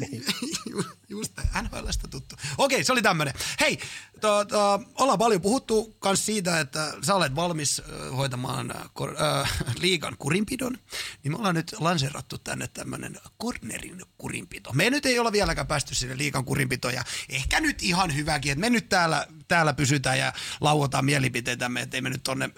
just 1.09 1.33
näin. 1.37 1.65
NHLstä 1.65 2.09
tuttu. 2.09 2.37
Okei, 2.59 2.85
se 2.85 2.93
oli 2.93 3.03
tämmöinen. 3.03 3.35
Hei, 3.61 3.79
to, 4.21 4.47
ollaan 4.95 5.19
paljon 5.19 5.41
puhuttu 5.41 5.97
myös 6.05 6.27
siitä, 6.27 6.61
että 6.61 6.93
sä 7.03 7.15
olet 7.15 7.35
valmis 7.35 7.83
hoitamaan 8.17 8.75
kor, 8.93 9.15
äh, 9.23 9.53
liigan 9.83 10.17
kurinpidon. 10.19 10.79
Niin 11.23 11.33
me 11.33 11.37
ollaan 11.37 11.55
nyt 11.55 11.75
lanseerattu 11.79 12.39
tänne 12.39 12.69
tämmöinen 12.69 13.21
cornerin 13.43 14.03
kurinpito. 14.19 14.73
Me 14.73 14.91
nyt 14.91 15.07
ei 15.07 15.19
olla 15.19 15.33
vieläkään 15.33 15.67
päästy 15.67 15.95
sinne 15.95 16.19
liigan 16.19 16.45
kurinpitoon 16.45 16.95
ja 16.95 17.05
ehkä 17.29 17.61
nyt 17.61 17.83
ihan 17.83 18.17
hyväkin, 18.17 18.53
että 18.53 18.61
me 18.61 18.71
nyt 18.71 18.89
täällä, 18.89 19.27
täällä 19.49 19.73
pysytään 19.75 20.19
ja 20.19 20.33
lauotaan 20.61 21.05
mielipiteitämme, 21.05 21.81
ettei 21.81 22.01
me 22.01 22.11
nyt 22.11 22.23
tonne 22.23 22.51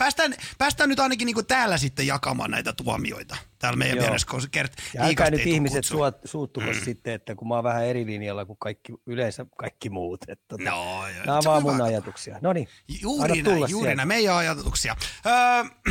päästään, 0.00 0.34
päästään 0.58 0.88
nyt 0.88 1.00
ainakin 1.00 1.26
niin 1.26 1.46
täällä 1.46 1.78
sitten 1.78 2.06
jakamaan 2.06 2.50
näitä 2.50 2.72
tuomioita. 2.72 3.36
Täällä 3.58 3.76
meidän 3.76 3.96
Joo. 3.96 4.02
vieressä, 4.02 4.26
kun 4.30 4.42
Kert 4.50 4.72
Ja 4.94 5.04
älkää 5.04 5.30
nyt 5.30 5.46
ihmiset 5.46 5.84
suot, 5.84 6.18
suuttuko 6.24 6.66
mm. 6.66 6.80
sitten, 6.84 7.14
että 7.14 7.34
kun 7.34 7.48
mä 7.48 7.54
oon 7.54 7.64
vähän 7.64 7.84
eri 7.84 8.06
linjalla 8.06 8.44
kuin 8.44 8.56
kaikki, 8.58 8.92
yleensä 9.06 9.46
kaikki 9.58 9.90
muut. 9.90 10.20
Että, 10.28 10.44
tota, 10.48 10.70
No, 10.70 11.08
joo, 11.08 11.24
nämä 11.26 11.38
on 11.38 11.44
vaan 11.44 11.62
mun 11.62 11.82
ajatuksia. 11.82 12.38
No 12.40 12.52
niin, 12.52 12.68
Juuri 13.00 13.42
näin, 13.42 13.70
juuri 13.70 13.94
näin, 13.94 14.08
meidän 14.08 14.36
ajatuksia. 14.36 14.96
Öö, 15.26 15.34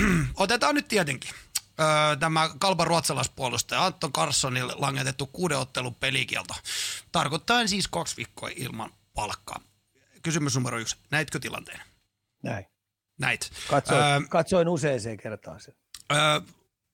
otetaan 0.36 0.76
nyt 0.76 0.88
tietenkin 0.88 1.32
öö, 1.80 2.16
tämä 2.20 2.50
kalpan 2.60 2.88
ruotsalaispuolustaja 2.88 3.86
Anton 3.86 4.14
Carlsonille 4.14 4.74
langetettu 4.76 5.28
kuuden 5.28 5.58
ottelun 5.58 5.96
pelikielto. 5.96 6.54
Tarkoittaen 7.12 7.70
siis 7.70 7.88
kaksi 7.88 8.18
viikkoa 8.18 8.50
ilman 8.56 8.94
palkkaa. 9.14 9.60
Kysymys 10.22 10.56
numero 10.56 10.80
yksi. 10.80 10.96
Näitkö 11.12 11.40
tilanteen? 11.40 11.82
Näin. 12.44 12.66
Näit. 13.20 13.52
Katsoin, 13.70 14.02
Öö, 14.02 14.22
katsoin 14.30 14.68
useaseen 14.68 15.18
kertaan 15.18 15.60
sen. 15.60 15.74
Öö, 16.12 16.18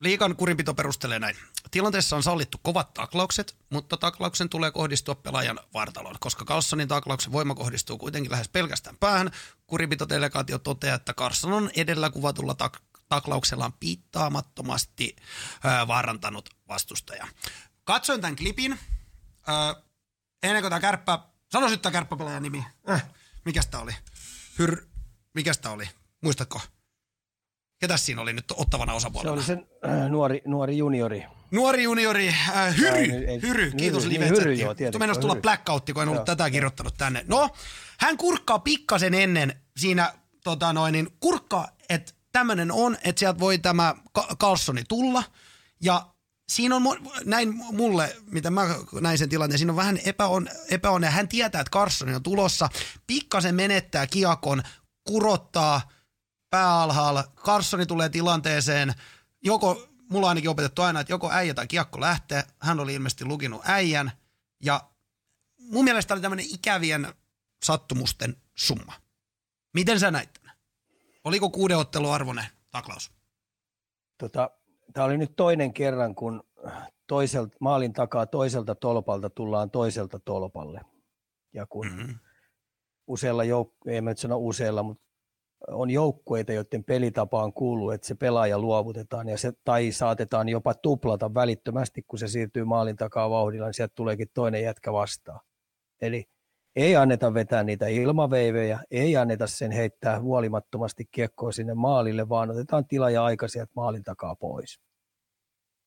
liikan 0.02 0.36
kurinpito 0.36 0.74
perustelee 0.74 1.20
näin. 1.20 1.36
Tilanteessa 1.72 2.16
on 2.16 2.24
sallittu 2.24 2.58
kovat 2.64 2.94
taklaukset, 2.94 3.56
mutta 3.70 3.98
taklauksen 3.98 4.50
tulee 4.50 4.72
kohdistua 4.72 5.16
pelaajan 5.16 5.60
vartaloon. 5.74 6.16
Koska 6.20 6.46
Carlsonin 6.46 6.88
taklauksen 6.88 7.32
voima 7.32 7.56
kohdistuu 7.56 7.98
kuitenkin 7.98 8.32
lähes 8.32 8.50
pelkästään 8.50 8.98
päähän, 8.98 9.32
kurinpitodelegaatio 9.68 10.60
toteaa, 10.60 10.96
että 10.96 11.14
Carlson 11.14 11.54
on 11.54 11.70
edellä 11.76 12.10
kuvatulla 12.10 12.56
tak- 12.64 13.00
taklauksellaan 13.10 13.74
piittaamattomasti 13.74 15.16
öö, 15.66 15.88
vaarantanut 15.88 16.50
vastustajaa. 16.68 17.28
Katsoin 17.84 18.22
tämän 18.22 18.36
klipin. 18.36 18.80
Öö, 19.50 19.82
ennen 20.44 20.62
kuin 20.64 20.70
tämä 20.70 20.80
kärppä, 20.80 21.20
sano 21.52 21.68
nyt 21.68 21.82
tämä 21.82 21.94
kärppäpelaajan 21.94 22.44
nimi. 22.44 22.66
Äh, 22.90 23.06
mikäs 23.46 23.68
tää 23.68 23.80
oli? 23.80 23.96
Hyr, 24.60 24.86
mikäs 25.34 25.58
tää 25.58 25.72
oli? 25.72 25.90
Muistatko? 26.26 26.62
Ketäs 27.80 28.06
siinä 28.06 28.22
oli 28.22 28.34
nyt 28.34 28.46
ottavana 28.52 28.92
Se 28.92 28.96
osapuolena? 28.96 29.34
oli 29.34 29.44
sen 29.44 29.68
äh, 29.88 30.10
nuori, 30.10 30.42
nuori 30.46 30.78
juniori. 30.78 31.26
Nuori 31.52 31.84
juniori, 31.84 32.28
äh, 32.28 32.78
Hyry, 32.78 32.90
Ai, 32.90 32.98
ei- 33.12 33.42
Hyry, 33.42 33.42
Hyry, 33.42 33.72
kiitos 33.72 34.04
niin, 34.06 34.14
live 34.14 34.28
Hyry, 34.30 34.54
joo, 34.54 34.76
Mennäisi 35.00 35.22
tulla 35.22 35.36
blackoutti, 35.36 35.94
kun 35.94 36.04
en 36.04 36.10
ollut 36.10 36.20
Joo. 36.20 36.26
tätä 36.26 36.50
kirjoittanut 36.50 36.94
tänne. 36.98 37.26
No, 37.28 37.50
hän 38.00 38.18
kurkkaa 38.18 38.60
pikkasen 38.60 39.14
ennen 39.14 39.62
siinä, 39.78 40.14
tota 40.44 40.74
noin, 40.74 40.94
niin 40.94 41.08
kurkkaa, 41.20 41.68
että 41.90 42.14
tämmöinen 42.32 42.72
on, 42.72 42.98
että 43.04 43.20
sieltä 43.20 43.40
voi 43.40 43.58
tämä 43.58 43.96
Carlsoni 44.40 44.84
tulla. 44.90 45.24
Ja 45.84 46.06
siinä 46.52 46.76
on, 46.76 46.84
näin 47.26 47.54
mulle, 47.56 48.16
mitä 48.32 48.50
mä 48.52 48.76
näin 49.02 49.18
sen 49.18 49.30
tilanteen, 49.30 49.58
siinä 49.58 49.72
on 49.72 49.78
vähän 49.78 50.00
epäon, 50.06 50.48
epäonne. 50.72 51.10
Hän 51.10 51.28
tietää, 51.28 51.62
että 51.62 51.72
Carlsoni 51.72 52.16
on 52.16 52.24
tulossa. 52.24 52.70
Pikkasen 53.08 53.56
menettää 53.56 54.08
kiakon, 54.08 54.64
kurottaa 55.04 55.82
pää 56.50 56.82
alhaalla. 56.82 57.24
Carlsoni 57.36 57.86
tulee 57.86 58.10
tilanteeseen, 58.10 58.94
joko, 59.44 59.88
mulla 60.10 60.26
on 60.26 60.30
ainakin 60.30 60.50
opetettu 60.50 60.82
aina, 60.82 61.00
että 61.00 61.14
joko 61.14 61.32
äijä 61.32 61.54
tai 61.54 61.68
kiekko 61.68 62.02
lähtee. 62.02 62.44
Hän 62.62 62.80
oli 62.80 62.94
ilmeisesti 62.94 63.26
lukinut 63.26 63.62
äijän. 63.66 64.12
Ja 64.64 64.82
mun 65.60 65.84
mielestä 65.86 66.14
oli 66.14 66.22
tämmöinen 66.22 66.46
ikävien 66.50 67.14
sattumusten 67.64 68.36
summa. 68.56 68.94
Miten 69.74 70.00
sä 70.00 70.12
näit 70.12 70.34
tämän? 70.34 70.56
Oliko 71.24 71.50
kuuden 71.50 71.78
ottelun 71.78 72.14
arvoinen 72.14 72.46
taklaus? 72.72 73.12
Tota, 74.18 74.50
Tämä 74.94 75.06
oli 75.06 75.18
nyt 75.18 75.36
toinen 75.36 75.74
kerran, 75.74 76.16
kun 76.16 76.44
toiselta, 77.08 77.58
maalin 77.60 77.94
takaa 77.94 78.26
toiselta 78.26 78.76
tolpalta 78.76 79.30
tullaan 79.30 79.72
toiselta 79.72 80.20
tolpalle. 80.20 80.82
Ja 81.54 81.66
kun 81.66 81.88
Mm-hmm. 81.88 82.20
useilla 83.08 83.44
jouk- 83.44 83.92
ei 83.92 84.02
mä 84.02 84.10
nyt 84.10 84.18
sano 84.18 84.38
useilla, 84.38 84.84
mutta 84.84 85.04
on 85.68 85.90
joukkueita, 85.90 86.54
joiden 86.54 86.84
pelitapaan 86.84 87.54
kuuluu, 87.54 87.92
että 87.92 88.08
se 88.08 88.16
pelaaja 88.16 88.60
luovutetaan 88.60 89.30
ja 89.30 89.38
se, 89.38 89.54
tai 89.64 89.92
saatetaan 89.92 90.50
jopa 90.50 90.74
tuplata 90.74 91.34
välittömästi, 91.34 92.04
kun 92.08 92.20
se 92.20 92.28
siirtyy 92.28 92.64
maalin 92.64 92.96
takaa 92.96 93.30
vauhdilla, 93.30 93.66
niin 93.66 93.74
sieltä 93.74 93.96
tuleekin 93.96 94.28
toinen 94.34 94.64
jätkä 94.64 94.94
vastaan. 94.94 95.40
Eli 96.02 96.26
ei 96.76 96.96
anneta 96.96 97.34
vetää 97.34 97.64
niitä 97.64 97.88
ilmaveivejä, 97.88 98.80
ei 98.92 99.18
anneta 99.18 99.48
sen 99.48 99.72
heittää 99.72 100.22
huolimattomasti 100.22 101.06
kiekkoa 101.12 101.52
sinne 101.52 101.74
maalille, 101.74 102.30
vaan 102.30 102.52
otetaan 102.52 102.88
tila 102.88 103.10
ja 103.10 103.24
aika 103.24 103.48
sieltä 103.48 103.72
maalin 103.76 104.04
takaa 104.04 104.36
pois. 104.36 104.80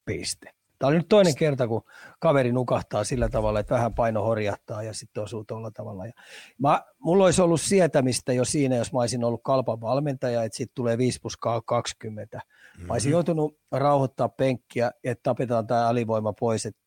Piste. 0.04 0.57
Tämä 0.78 0.88
oli 0.88 0.96
nyt 0.96 1.08
toinen 1.08 1.34
kerta, 1.36 1.68
kun 1.68 1.82
kaveri 2.18 2.52
nukahtaa 2.52 3.04
sillä 3.04 3.28
tavalla, 3.28 3.60
että 3.60 3.74
vähän 3.74 3.94
paino 3.94 4.22
horjahtaa 4.22 4.82
ja 4.82 4.92
sitten 4.92 5.22
osuu 5.22 5.44
tuolla 5.44 5.70
tavalla. 5.70 6.06
Ja 6.06 6.12
mä, 6.58 6.82
mulla 6.98 7.24
olisi 7.24 7.42
ollut 7.42 7.60
sietämistä 7.60 8.32
jo 8.32 8.44
siinä, 8.44 8.76
jos 8.76 8.92
mä 8.92 9.00
olisin 9.00 9.24
ollut 9.24 9.40
kalpan 9.44 9.80
valmentaja, 9.80 10.42
että 10.42 10.56
sitten 10.56 10.74
tulee 10.74 10.98
5 10.98 11.20
plus 11.20 11.36
20. 11.66 12.40
Mä 12.78 12.92
olisin 12.92 13.12
joutunut 13.12 13.58
rauhoittaa 13.72 14.28
penkkiä, 14.28 14.90
että 15.04 15.22
tapetaan 15.22 15.66
tämä 15.66 15.88
alivoima 15.88 16.32
pois, 16.32 16.66
että 16.66 16.80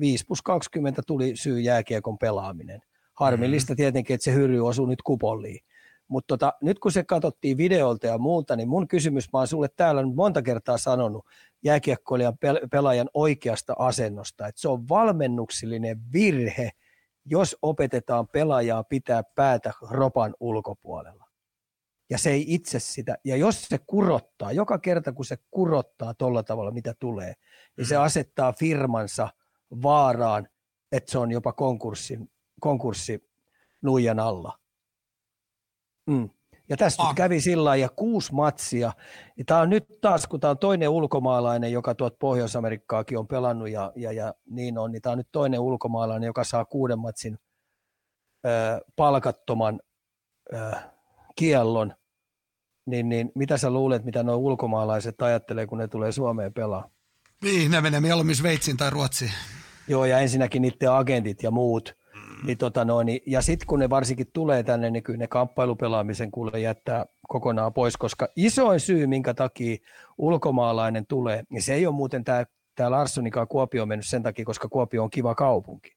5 0.00 0.26
plus 0.26 0.42
20 0.42 1.02
tuli 1.06 1.36
syy 1.36 1.60
jääkiekon 1.60 2.18
pelaaminen. 2.18 2.82
Harmillista 3.14 3.74
tietenkin, 3.74 4.14
että 4.14 4.24
se 4.24 4.32
hyry 4.32 4.66
osui 4.66 4.88
nyt 4.88 5.02
kupolliin. 5.02 5.60
Mutta 6.08 6.26
tota, 6.38 6.52
nyt 6.62 6.78
kun 6.78 6.92
se 6.92 7.04
katsottiin 7.04 7.56
videolta 7.56 8.06
ja 8.06 8.18
muuta, 8.18 8.56
niin 8.56 8.68
mun 8.68 8.88
kysymys, 8.88 9.32
mä 9.32 9.38
oon 9.38 9.48
sulle 9.48 9.68
täällä 9.76 10.02
nyt 10.02 10.14
monta 10.14 10.42
kertaa 10.42 10.78
sanonut 10.78 11.26
jääkiekkoilijan 11.64 12.34
pel- 12.46 12.68
pelaajan 12.70 13.10
oikeasta 13.14 13.74
asennosta, 13.78 14.46
että 14.46 14.60
se 14.60 14.68
on 14.68 14.88
valmennuksellinen 14.88 16.12
virhe, 16.12 16.70
jos 17.24 17.56
opetetaan 17.62 18.28
pelaajaa 18.28 18.84
pitää 18.84 19.22
päätä 19.34 19.72
ropan 19.90 20.34
ulkopuolella. 20.40 21.26
Ja 22.10 22.18
se 22.18 22.30
ei 22.30 22.44
itse 22.48 22.78
sitä, 22.78 23.18
ja 23.24 23.36
jos 23.36 23.62
se 23.62 23.78
kurottaa, 23.86 24.52
joka 24.52 24.78
kerta 24.78 25.12
kun 25.12 25.24
se 25.24 25.36
kurottaa 25.50 26.14
tuolla 26.14 26.42
tavalla, 26.42 26.70
mitä 26.70 26.94
tulee, 26.98 27.34
niin 27.76 27.86
se 27.86 27.96
asettaa 27.96 28.52
firmansa 28.52 29.28
vaaraan, 29.82 30.48
että 30.92 31.12
se 31.12 31.18
on 31.18 31.30
jopa 31.30 31.52
konkurssin, 31.52 32.30
konkurssi 32.60 33.30
nuijan 33.82 34.18
alla. 34.18 34.58
Mm. 36.06 36.30
Ja 36.68 36.76
tästä 36.76 37.02
Ah. 37.02 37.08
nyt 37.08 37.16
kävi 37.16 37.40
sillä 37.40 37.76
ja 37.76 37.88
kuusi 37.88 38.34
matsia. 38.34 38.92
Ja 39.36 39.44
tämä 39.46 39.60
on 39.60 39.70
nyt 39.70 39.84
taas, 40.00 40.26
kun 40.26 40.40
tämä 40.40 40.50
on 40.50 40.58
toinen 40.58 40.88
ulkomaalainen, 40.88 41.72
joka 41.72 41.94
tuot 41.94 42.18
Pohjois-Amerikkaakin 42.18 43.18
on 43.18 43.28
pelannut 43.28 43.68
ja, 43.68 43.92
ja, 43.96 44.12
ja 44.12 44.34
niin 44.50 44.78
on, 44.78 44.92
niin 44.92 45.02
tämä 45.02 45.12
on 45.12 45.18
nyt 45.18 45.28
toinen 45.32 45.60
ulkomaalainen, 45.60 46.26
joka 46.26 46.44
saa 46.44 46.64
kuuden 46.64 46.98
matsin 46.98 47.38
ö, 48.46 48.48
palkattoman 48.96 49.80
ö, 50.54 50.70
kiellon. 51.36 51.94
Niin, 52.86 53.08
niin 53.08 53.32
mitä 53.34 53.56
sä 53.56 53.70
luulet, 53.70 54.04
mitä 54.04 54.22
nuo 54.22 54.36
ulkomaalaiset 54.36 55.22
ajattelee, 55.22 55.66
kun 55.66 55.78
ne 55.78 55.88
tulee 55.88 56.12
Suomeen 56.12 56.52
pelaa? 56.54 56.90
Niin, 57.42 57.70
ne 57.70 57.80
menee 57.80 58.00
mieluummin 58.00 58.36
Sveitsiin 58.36 58.76
tai 58.76 58.90
Ruotsiin. 58.90 59.32
Joo, 59.88 60.04
ja 60.04 60.18
ensinnäkin 60.18 60.62
niiden 60.62 60.92
agentit 60.92 61.42
ja 61.42 61.50
muut. 61.50 61.96
Mm. 62.46 62.48
Niin 62.48 62.58
tota 62.58 62.84
noin, 62.84 63.06
niin- 63.06 63.20
ja 63.26 63.42
sitten 63.42 63.66
kun 63.66 63.78
ne 63.78 63.90
varsinkin 63.90 64.26
tulee 64.32 64.62
tänne, 64.62 64.90
niin 64.90 65.02
kyllä 65.02 65.18
ne 65.18 65.26
kamppailupelaamisen 65.26 66.30
kuule 66.30 66.60
jättää 66.60 67.06
kokonaan 67.28 67.72
pois, 67.72 67.96
koska 67.96 68.28
isoin 68.36 68.80
syy, 68.80 69.06
minkä 69.06 69.34
takia 69.34 69.76
ulkomaalainen 70.18 71.06
tulee, 71.06 71.42
niin 71.50 71.62
se 71.62 71.74
ei 71.74 71.86
ole 71.86 71.94
muuten 71.94 72.24
tämä 72.24 72.44
tää 72.74 72.90
Larssonikaan 72.90 73.48
Kuopio 73.48 73.86
mennyt 73.86 74.06
sen 74.06 74.22
takia, 74.22 74.44
koska 74.44 74.68
Kuopio 74.68 75.02
on 75.02 75.10
kiva 75.10 75.34
kaupunki. 75.34 75.96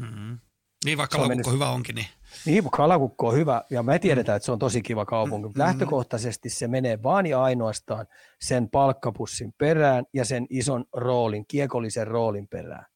Mm-hmm. 0.00 0.38
Niin, 0.84 0.98
vaikka 0.98 1.16
Se 1.16 1.22
on 1.22 1.28
mennyt- 1.28 1.52
hyvä 1.52 1.70
onkin, 1.70 1.94
niin 1.94 2.06
Niin, 2.46 2.64
Kalakukko 2.70 3.28
on 3.28 3.34
hyvä, 3.34 3.62
ja 3.70 3.82
me 3.82 3.98
tiedetään, 3.98 4.36
että 4.36 4.44
se 4.44 4.52
on 4.52 4.58
tosi 4.58 4.82
kiva 4.82 5.04
kaupunki, 5.06 5.46
mutta 5.46 5.62
lähtökohtaisesti 5.62 6.50
se 6.50 6.68
menee 6.68 7.02
vaan 7.02 7.26
ja 7.26 7.42
ainoastaan 7.42 8.06
sen 8.40 8.70
palkkapussin 8.70 9.52
perään 9.58 10.04
ja 10.14 10.24
sen 10.24 10.46
ison 10.50 10.84
roolin, 10.92 11.44
kiekollisen 11.48 12.06
roolin 12.06 12.48
perään. 12.48 12.86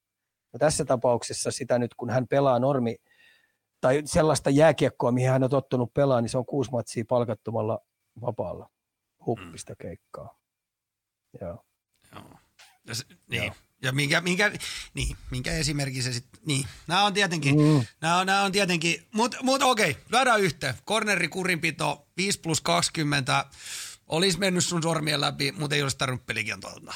No 0.55 0.59
tässä 0.59 0.85
tapauksessa 0.85 1.51
sitä 1.51 1.79
nyt, 1.79 1.95
kun 1.95 2.11
hän 2.11 2.29
pelaa 2.29 2.59
normi, 2.59 2.97
tai 3.81 4.03
sellaista 4.05 4.51
jääkiekkoa, 4.51 5.13
mihin 5.13 5.31
hän 5.31 5.45
on 5.45 5.51
tottunut 5.51 5.95
pelaa, 5.95 6.21
niin 6.21 6.29
se 6.29 6.39
on 6.39 6.47
kuusi 6.47 6.71
matsia 6.71 7.05
palkattomalla 7.09 7.79
vapaalla. 8.21 8.71
Huppista 9.27 9.77
keikkaa. 9.77 10.39
Joo. 11.41 11.65
Joo. 12.15 12.25
Ja, 12.87 12.95
se, 12.95 13.05
niin. 13.31 13.45
Joo. 13.45 13.55
ja 13.83 13.93
minkä, 13.93 14.21
minkä, 14.21 14.53
niin, 14.95 15.17
minkä 15.31 15.53
esimerkki 15.53 16.03
se 16.03 16.13
sitten, 16.13 16.41
niin. 16.47 16.67
Nämä 16.87 17.05
on 17.05 17.13
tietenkin, 17.15 17.55
Mm. 17.61 17.85
nämä 18.01 18.19
on, 18.19 18.27
nämä 18.27 18.43
on 18.43 18.53
tietenkin, 18.53 19.03
mutta 19.13 19.37
mut 19.43 19.63
okei, 19.63 19.97
lyödään 20.13 20.41
yhteen. 20.41 20.75
Corneri 20.87 21.29
kurinpito 21.29 22.07
5 22.17 22.41
plus 22.41 22.61
20, 22.61 23.45
olisi 24.07 24.39
mennyt 24.39 24.65
sun 24.65 24.83
sormien 24.83 25.21
läpi, 25.21 25.53
mutta 25.53 25.77
ei 25.77 25.83
olisi 25.83 25.99
tarvinnut 25.99 26.27
pelikieltoa. 26.27 26.95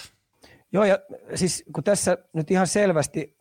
Joo, 0.72 0.84
ja 0.84 0.98
siis 1.34 1.64
kun 1.72 1.84
tässä 1.84 2.18
nyt 2.32 2.50
ihan 2.50 2.66
selvästi 2.66 3.37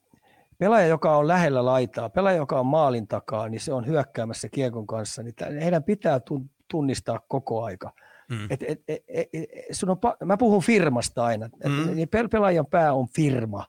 pelaaja, 0.58 0.88
joka 0.88 1.18
on 1.18 1.28
lähellä 1.28 1.66
laitaa, 1.66 2.10
pelaaja, 2.10 2.38
joka 2.38 2.60
on 2.60 2.66
maalin 2.66 3.08
takaa, 3.08 3.50
niin 3.50 3.60
se 3.60 3.74
on 3.74 3.86
hyökkäämässä 3.88 4.50
kiekon 4.50 4.88
kanssa, 4.88 5.24
niin 5.24 5.34
heidän 5.62 5.84
pitää 5.84 6.18
tun- 6.18 6.50
tunnistaa 6.72 7.20
koko 7.28 7.64
aika. 7.64 7.92
Mm. 8.30 8.48
Et, 8.50 8.64
et, 8.64 8.82
et, 8.88 9.04
et, 9.08 9.30
et, 9.34 9.50
sun 9.72 9.90
on, 9.90 9.98
pa- 9.98 10.26
mä 10.26 10.38
puhun 10.38 10.62
firmasta 10.62 11.26
aina, 11.26 11.46
et, 11.46 11.72
Mm. 11.72 11.96
niin 11.96 12.08
pel- 12.16 12.28
pelaajan 12.32 12.66
pää 12.66 12.94
on 12.94 13.08
firma 13.16 13.66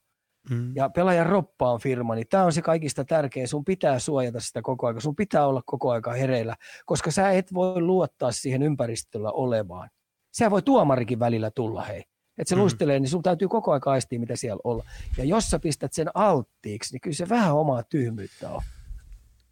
Mm. 0.50 0.72
ja 0.76 0.88
pelaajan 0.90 1.26
roppa 1.26 1.72
on 1.72 1.80
firma, 1.80 2.14
niin 2.14 2.26
tämä 2.30 2.44
on 2.44 2.52
se 2.52 2.62
kaikista 2.62 3.04
tärkein. 3.04 3.48
Sun 3.48 3.64
pitää 3.64 3.98
suojata 3.98 4.40
sitä 4.40 4.62
koko 4.62 4.86
aika, 4.86 5.00
sun 5.00 5.16
pitää 5.16 5.46
olla 5.46 5.62
koko 5.66 5.90
aika 5.90 6.12
hereillä, 6.12 6.56
koska 6.86 7.10
sä 7.10 7.30
et 7.30 7.54
voi 7.54 7.80
luottaa 7.80 8.32
siihen 8.32 8.62
ympäristöllä 8.62 9.30
olevaan. 9.32 9.90
Sehän 10.32 10.50
voi 10.50 10.62
tuomarikin 10.62 11.18
välillä 11.18 11.50
tulla, 11.50 11.82
hei. 11.82 12.02
Että 12.38 12.48
se 12.48 12.54
mm. 12.54 12.60
luistelee, 12.60 13.00
niin 13.00 13.10
sun 13.10 13.22
täytyy 13.22 13.48
koko 13.48 13.72
ajan 13.72 13.82
aistia, 13.86 14.20
mitä 14.20 14.36
siellä 14.36 14.60
olla. 14.64 14.84
Ja 15.16 15.24
jos 15.24 15.50
sä 15.50 15.58
pistät 15.58 15.92
sen 15.92 16.10
alttiiksi, 16.14 16.92
niin 16.92 17.00
kyllä 17.00 17.16
se 17.16 17.28
vähän 17.28 17.54
omaa 17.54 17.82
tyhmyyttä 17.82 18.50
on. 18.50 18.62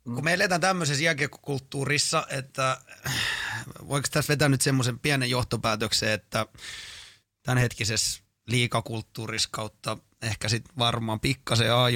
Mm. 0.05 0.15
Kun 0.15 0.25
me 0.25 0.35
eletään 0.35 0.61
tämmöisessä 0.61 1.05
jääkiekkokulttuurissa, 1.05 2.27
että 2.31 2.81
voiko 3.89 4.09
tässä 4.11 4.33
vetää 4.33 4.49
nyt 4.49 4.61
semmoisen 4.61 4.99
pienen 4.99 5.31
johtopäätöksen, 5.31 6.13
että 6.13 6.47
tämänhetkisessä 7.43 8.23
liikakulttuurissa 8.47 9.49
kautta 9.53 9.99
ehkä 10.23 10.49
sitten 10.49 10.77
varmaan 10.79 11.21
pikkasen 11.21 11.75
a 11.75 11.87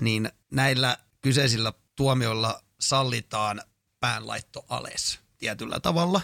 niin 0.00 0.30
näillä 0.50 0.96
kyseisillä 1.20 1.72
tuomioilla 1.96 2.62
sallitaan 2.80 3.62
päänlaitto 4.00 4.64
ales 4.68 5.18
tietyllä 5.38 5.80
tavalla. 5.80 6.20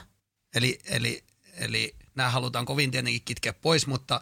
Eli, 0.55 0.79
eli, 0.85 1.25
eli 1.55 1.95
nämä 2.15 2.31
halutaan 2.31 2.67
kovin 2.67 2.91
tietenkin 2.91 3.23
kitkeä 3.25 3.53
pois, 3.53 3.87
mutta, 3.87 4.21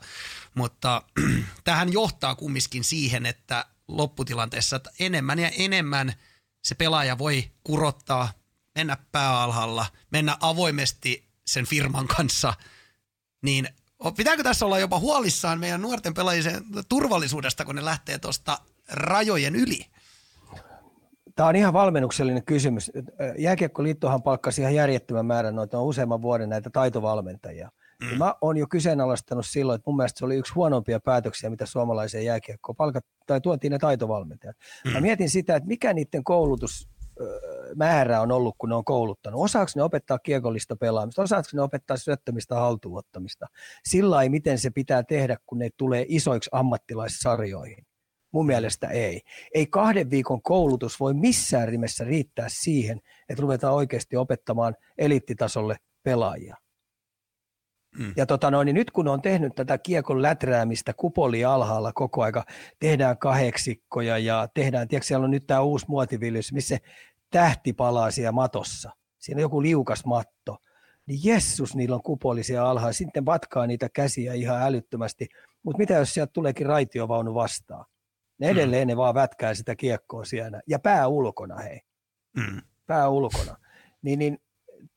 mutta 0.54 1.02
tähän 1.64 1.92
johtaa 1.92 2.34
kumminkin 2.34 2.84
siihen, 2.84 3.26
että 3.26 3.64
lopputilanteessa 3.88 4.80
enemmän 5.00 5.38
ja 5.38 5.50
enemmän 5.58 6.12
se 6.64 6.74
pelaaja 6.74 7.18
voi 7.18 7.50
kurottaa, 7.64 8.32
mennä 8.74 8.96
pääalhalla, 9.12 9.86
mennä 10.10 10.36
avoimesti 10.40 11.24
sen 11.46 11.66
firman 11.66 12.06
kanssa, 12.06 12.54
niin 13.42 13.68
pitääkö 14.16 14.42
tässä 14.42 14.66
olla 14.66 14.78
jopa 14.78 14.98
huolissaan 14.98 15.60
meidän 15.60 15.82
nuorten 15.82 16.14
pelaajien 16.14 16.64
turvallisuudesta, 16.88 17.64
kun 17.64 17.74
ne 17.74 17.84
lähtee 17.84 18.18
tuosta 18.18 18.58
rajojen 18.88 19.56
yli? 19.56 19.86
Tämä 21.34 21.48
on 21.48 21.56
ihan 21.56 21.72
valmennuksellinen 21.72 22.44
kysymys. 22.44 22.90
Jääkiekkoliittohan 23.38 24.22
palkkasi 24.22 24.60
ihan 24.60 24.74
järjettömän 24.74 25.26
määrän 25.26 25.54
noita 25.54 25.78
on 25.78 25.84
useamman 25.84 26.22
vuoden 26.22 26.48
näitä 26.48 26.70
taitovalmentajia. 26.70 27.70
Mm. 28.00 28.18
Mä 28.18 28.34
oon 28.40 28.56
jo 28.56 28.66
kyseenalaistanut 28.66 29.46
silloin, 29.46 29.76
että 29.76 29.90
mun 29.90 29.96
mielestä 29.96 30.18
se 30.18 30.24
oli 30.24 30.36
yksi 30.36 30.54
huonompia 30.54 31.00
päätöksiä, 31.00 31.50
mitä 31.50 31.66
suomalaiseen 31.66 32.24
jääkiekkoon 32.24 32.76
palkat, 32.76 33.04
tai 33.26 33.40
tuotiin 33.40 33.70
ne 33.70 33.78
taitovalmentajat. 33.78 34.56
Mm. 34.84 34.92
Mä 34.92 35.00
mietin 35.00 35.30
sitä, 35.30 35.56
että 35.56 35.66
mikä 35.66 35.92
niiden 35.92 36.24
koulutus 36.24 36.88
määrä 37.76 38.20
on 38.20 38.32
ollut, 38.32 38.54
kun 38.58 38.68
ne 38.68 38.74
on 38.74 38.84
kouluttanut. 38.84 39.40
Osaako 39.40 39.70
ne 39.76 39.82
opettaa 39.82 40.18
kiekollista 40.18 40.76
pelaamista, 40.76 41.22
osaako 41.22 41.48
ne 41.52 41.62
opettaa 41.62 41.96
syöttämistä 41.96 42.54
haltuunottamista. 42.54 43.46
Sillä 43.84 44.22
ei, 44.22 44.28
miten 44.28 44.58
se 44.58 44.70
pitää 44.70 45.02
tehdä, 45.02 45.36
kun 45.46 45.58
ne 45.58 45.68
tulee 45.76 46.04
isoiksi 46.08 46.50
ammattilaissarjoihin. 46.52 47.86
Mun 48.32 48.46
mielestä 48.46 48.88
ei. 48.88 49.20
Ei 49.54 49.66
kahden 49.66 50.10
viikon 50.10 50.42
koulutus 50.42 51.00
voi 51.00 51.14
missään 51.14 51.68
rimessä 51.68 52.04
riittää 52.04 52.46
siihen, 52.48 53.00
että 53.28 53.42
ruvetaan 53.42 53.74
oikeasti 53.74 54.16
opettamaan 54.16 54.74
eliittitasolle 54.98 55.76
pelaajia. 56.02 56.56
Mm. 57.98 58.12
Ja 58.16 58.26
tota 58.26 58.50
noin, 58.50 58.66
niin 58.66 58.74
nyt 58.74 58.90
kun 58.90 59.08
on 59.08 59.22
tehnyt 59.22 59.54
tätä 59.54 59.78
kiekon 59.78 60.22
läträämistä 60.22 60.92
kupoli 60.96 61.44
alhaalla 61.44 61.92
koko 61.92 62.22
aika, 62.22 62.44
tehdään 62.78 63.18
kahdeksikkoja 63.18 64.18
ja 64.18 64.48
tehdään, 64.54 64.88
tiedätkö, 64.88 65.06
siellä 65.06 65.24
on 65.24 65.30
nyt 65.30 65.46
tämä 65.46 65.60
uusi 65.60 65.86
muotivillys, 65.88 66.52
missä 66.52 66.68
se 66.76 66.80
tähti 67.30 67.72
palaa 67.72 68.10
siellä 68.10 68.32
matossa. 68.32 68.90
Siinä 69.18 69.38
on 69.38 69.42
joku 69.42 69.62
liukas 69.62 70.04
matto. 70.04 70.56
Niin 71.06 71.20
jessus, 71.24 71.76
niillä 71.76 71.96
on 71.96 72.02
kupolisia 72.02 72.70
alhaalla. 72.70 72.92
Sitten 72.92 73.26
vatkaa 73.26 73.66
niitä 73.66 73.88
käsiä 73.88 74.34
ihan 74.34 74.62
älyttömästi. 74.62 75.28
Mutta 75.62 75.78
mitä 75.78 75.94
jos 75.94 76.14
sieltä 76.14 76.32
tuleekin 76.32 76.66
raitiovaunu 76.66 77.34
vastaan? 77.34 77.84
Ne 78.38 78.46
mm. 78.46 78.50
edelleen 78.52 78.86
mm. 78.86 78.90
ne 78.90 78.96
vaan 78.96 79.14
vätkää 79.14 79.54
sitä 79.54 79.76
kiekkoa 79.76 80.24
siellä. 80.24 80.60
Ja 80.66 80.78
pää 80.78 81.08
ulkona, 81.08 81.56
hei. 81.56 81.80
Mm. 82.36 82.62
Pää 82.86 83.08
ulkona. 83.08 83.56
Niin, 84.02 84.18
niin 84.18 84.38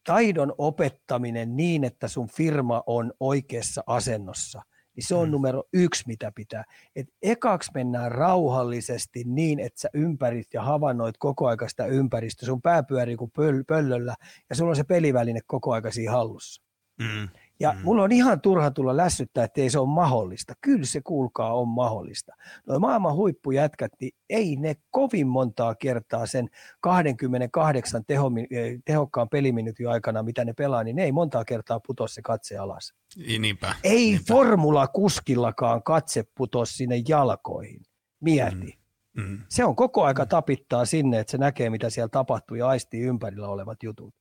taidon 0.04 0.54
opettaminen 0.58 1.56
niin, 1.56 1.84
että 1.84 2.08
sun 2.08 2.28
firma 2.28 2.84
on 2.88 3.14
oikeassa 3.20 3.84
asennossa, 3.88 4.62
niin 4.96 5.08
se 5.08 5.16
on 5.16 5.28
mm. 5.28 5.32
numero 5.32 5.64
yksi, 5.74 6.04
mitä 6.08 6.32
pitää. 6.36 6.64
Et 6.96 7.08
ekaksi 7.22 7.72
mennään 7.74 8.12
rauhallisesti 8.12 9.24
niin, 9.26 9.60
että 9.60 9.82
sä 9.82 9.90
ympärit 9.94 10.54
ja 10.54 10.62
havainnoit 10.64 11.18
koko 11.18 11.48
aika 11.48 11.70
sitä 11.70 11.86
ympäristöä. 11.86 12.46
Sun 12.46 12.62
pää 12.62 12.84
pyörii 12.84 13.16
kuin 13.16 13.32
pöl- 13.40 13.64
pöllöllä 13.68 14.16
ja 14.50 14.56
sulla 14.56 14.70
on 14.70 14.76
se 14.76 14.84
peliväline 14.84 15.40
koko 15.46 15.74
aika 15.74 15.92
siinä 15.92 16.12
hallussa. 16.12 16.64
Mm. 17.00 17.30
Ja 17.64 17.72
mm. 17.72 17.80
mulla 17.84 18.04
on 18.04 18.12
ihan 18.12 18.42
turha 18.42 18.72
tulla 18.72 18.98
lässyttää, 18.98 19.44
että 19.44 19.62
ei 19.62 19.70
se 19.70 19.80
ole 19.80 19.90
mahdollista. 19.90 20.54
Kyllä 20.62 20.86
se 20.86 21.02
kuulkaa 21.02 21.54
on 21.54 21.68
mahdollista. 21.68 22.34
Noin 22.68 22.82
maailman 22.82 23.16
huippujätkät, 23.16 23.92
niin 24.02 24.12
ei 24.30 24.56
ne 24.56 24.76
kovin 24.90 25.28
montaa 25.28 25.76
kertaa 25.76 26.26
sen 26.26 26.50
28 26.82 28.06
teho, 28.06 28.32
eh, 28.52 28.80
tehokkaan 28.86 29.30
peliminuutin 29.30 29.90
aikana, 29.90 30.24
mitä 30.24 30.46
ne 30.46 30.54
pelaa, 30.54 30.84
niin 30.84 30.96
ne 30.96 31.04
ei 31.04 31.12
montaa 31.12 31.46
kertaa 31.46 31.80
putoa 31.88 32.08
se 32.08 32.22
katse 32.22 32.58
alas. 32.58 32.94
Niinpä, 33.40 33.76
ei 33.84 33.96
niinpä. 33.96 34.24
formula 34.28 34.88
kuskillakaan 34.88 35.84
katse 35.84 36.24
putoa 36.38 36.66
sinne 36.66 37.04
jalkoihin. 37.08 37.82
Mieti. 38.20 38.78
Mm. 39.16 39.24
Mm. 39.24 39.42
Se 39.50 39.66
on 39.66 39.76
koko 39.76 40.04
aika 40.04 40.26
tapittaa 40.26 40.86
sinne, 40.86 41.20
että 41.20 41.32
se 41.32 41.38
näkee, 41.38 41.70
mitä 41.70 41.90
siellä 41.90 42.10
tapahtuu 42.10 42.58
ja 42.58 42.68
aistii 42.68 43.02
ympärillä 43.02 43.48
olevat 43.48 43.84
jutut. 43.84 44.14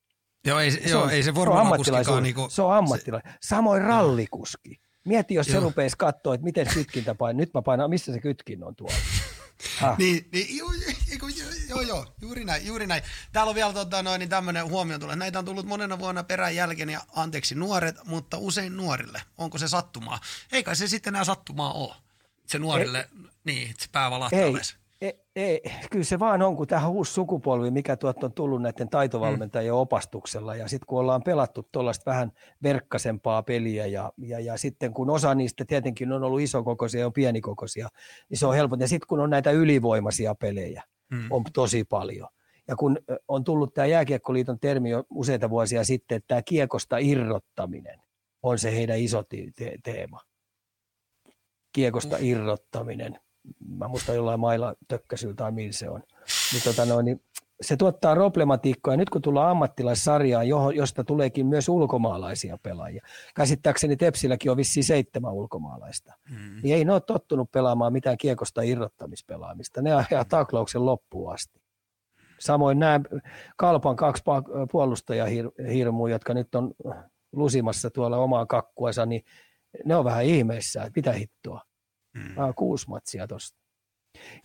Joo, 0.47 0.59
ei, 0.59 0.71
se, 0.71 0.79
joo, 0.79 1.03
on, 1.03 1.09
ei 1.09 1.23
se 1.23 1.31
formulakuskikaan. 1.31 2.23
Niinku, 2.23 2.49
se 2.49 2.61
on 2.61 2.73
ammattilainen. 2.73 3.33
Samoin 3.41 3.81
rallikuski. 3.81 4.81
Mieti, 5.05 5.33
jos 5.33 5.47
se 5.47 5.59
rupeisi 5.59 5.97
katsoa, 5.97 6.33
että 6.33 6.45
miten 6.45 6.67
kytkintä 6.73 7.15
painaa. 7.15 7.39
Nyt 7.39 7.53
mä 7.53 7.61
painan, 7.61 7.89
missä 7.89 8.13
se 8.13 8.19
kytkin 8.19 8.63
on 8.63 8.75
tuolla. 8.75 8.95
niin, 9.97 10.29
niin 10.31 10.57
joo, 10.57 10.71
joo, 10.73 11.29
joo, 11.69 11.81
joo, 11.81 12.05
juuri 12.21 12.45
näin, 12.45 12.65
juuri 12.65 12.87
näin. 12.87 13.03
Täällä 13.31 13.49
on 13.49 13.55
vielä 13.55 13.73
tota, 13.73 14.03
noin, 14.03 14.19
niin 14.19 14.29
tämmöinen 14.29 14.69
huomio 14.69 14.99
tulee. 14.99 15.15
Näitä 15.15 15.39
on 15.39 15.45
tullut 15.45 15.65
monena 15.65 15.99
vuonna 15.99 16.23
perän 16.23 16.55
jälkeen 16.55 16.89
ja 16.89 17.01
anteeksi 17.15 17.55
nuoret, 17.55 17.95
mutta 18.05 18.37
usein 18.37 18.77
nuorille. 18.77 19.21
Onko 19.37 19.57
se 19.57 19.67
sattumaa? 19.67 20.19
Eikä 20.51 20.75
se 20.75 20.87
sitten 20.87 21.11
enää 21.11 21.23
sattumaa 21.23 21.73
ole. 21.73 21.95
Se 22.47 22.59
nuorille, 22.59 22.99
ei, 22.99 23.29
niin, 23.43 23.75
se 23.79 23.87
pää 23.91 24.11
valahtaa 24.11 24.39
ei, 24.39 24.53
ei, 25.03 25.19
ei, 25.35 25.61
kyllä 25.91 26.03
se 26.03 26.19
vaan 26.19 26.41
on, 26.41 26.55
kun 26.55 26.67
tähän 26.67 26.91
uusi 26.91 27.13
sukupolvi, 27.13 27.71
mikä 27.71 27.97
tuot 27.97 28.23
on 28.23 28.33
tullut 28.33 28.61
näiden 28.61 28.89
taitovalmentajien 28.89 29.73
mm. 29.73 29.77
opastuksella, 29.77 30.55
ja 30.55 30.67
sitten 30.67 30.87
kun 30.87 30.99
ollaan 30.99 31.23
pelattu 31.23 31.67
tuollaista 31.71 32.11
vähän 32.11 32.31
verkkasempaa 32.63 33.43
peliä, 33.43 33.85
ja, 33.85 34.13
ja, 34.17 34.39
ja 34.39 34.57
sitten 34.57 34.93
kun 34.93 35.09
osa 35.09 35.35
niistä 35.35 35.65
tietenkin 35.65 36.11
on 36.11 36.23
ollut 36.23 36.41
isokokoisia 36.41 36.99
ja 36.99 37.05
on 37.05 37.13
pienikokoisia, 37.13 37.87
niin 38.29 38.37
se 38.37 38.47
on 38.47 38.55
helpompi. 38.55 38.83
Ja 38.83 38.87
sitten 38.87 39.07
kun 39.07 39.19
on 39.19 39.29
näitä 39.29 39.51
ylivoimaisia 39.51 40.35
pelejä, 40.35 40.83
mm. 41.11 41.27
on 41.29 41.43
tosi 41.53 41.83
paljon. 41.83 42.27
Ja 42.67 42.75
kun 42.75 42.97
on 43.27 43.43
tullut 43.43 43.73
tämä 43.73 43.85
Jääkiekkoliiton 43.85 44.59
termi 44.59 44.89
jo 44.89 45.03
useita 45.09 45.49
vuosia 45.49 45.83
sitten, 45.83 46.15
että 46.15 46.27
tämä 46.27 46.41
kiekosta 46.41 46.97
irrottaminen 46.97 48.01
on 48.43 48.59
se 48.59 48.75
heidän 48.75 48.99
iso 48.99 49.23
te- 49.23 49.77
teema. 49.83 50.19
Kiekosta 51.71 52.17
mm. 52.17 52.23
irrottaminen 52.25 53.19
mä 53.77 53.87
muistan 53.87 54.15
jollain 54.15 54.39
mailla 54.39 54.75
tökkäsyllä 54.87 55.33
tai 55.33 55.51
millä 55.51 55.71
se 55.71 55.89
on. 55.89 56.03
Niin, 56.53 56.63
tota 56.63 56.85
noin, 56.85 57.05
niin 57.05 57.21
se 57.61 57.77
tuottaa 57.77 58.15
problematiikkaa. 58.15 58.93
Ja 58.93 58.97
nyt 58.97 59.09
kun 59.09 59.21
tullaan 59.21 59.49
ammattilaissarjaan, 59.49 60.47
josta 60.75 61.03
tuleekin 61.03 61.45
myös 61.45 61.69
ulkomaalaisia 61.69 62.57
pelaajia, 62.63 63.03
käsittääkseni 63.35 63.95
Tepsilläkin 63.95 64.51
on 64.51 64.57
vissiin 64.57 64.83
seitsemän 64.83 65.33
ulkomaalaista, 65.33 66.13
mm. 66.29 66.61
niin 66.63 66.75
ei 66.75 66.85
ne 66.85 66.93
ole 66.93 67.01
tottunut 67.01 67.51
pelaamaan 67.51 67.93
mitään 67.93 68.17
kiekosta 68.17 68.61
irrottamispelaamista. 68.61 69.81
Ne 69.81 69.93
ajaa 69.93 70.25
taklauksen 70.25 70.85
loppuun 70.85 71.33
asti. 71.33 71.61
Samoin 72.39 72.79
nämä 72.79 72.99
Kalpan 73.57 73.95
kaksi 73.95 74.23
puolustajahirmuja, 74.71 76.15
jotka 76.15 76.33
nyt 76.33 76.55
on 76.55 76.73
lusimassa 77.31 77.89
tuolla 77.89 78.17
omaa 78.17 78.45
kakkuansa, 78.45 79.05
niin 79.05 79.23
ne 79.85 79.95
on 79.95 80.05
vähän 80.05 80.25
ihmeessä, 80.25 80.83
että 80.83 80.91
mitä 80.95 81.11
hittoa. 81.11 81.61
Mm. 82.13 82.37
Ah, 82.37 82.55
kuusi 82.55 82.89
matsia 82.89 83.27
tuosta. 83.27 83.57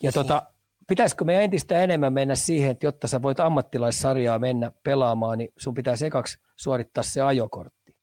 Ja 0.03 0.13
tota, 0.13 0.43
pitäisikö 0.89 1.25
me 1.25 1.45
entistä 1.45 1.83
enemmän 1.83 2.13
mennä 2.13 2.35
siihen, 2.35 2.71
että 2.71 2.87
jotta 2.87 3.09
sä 3.09 3.23
voit 3.23 3.41
ammattilaissarjaa 3.41 4.39
mennä 4.39 4.73
pelaamaan, 4.83 5.39
niin 5.39 5.53
sun 5.57 5.75
pitää 5.75 5.97
sekaksi 5.97 6.39
suorittaa 6.57 7.03
se 7.03 7.21
ajokortti. 7.23 7.97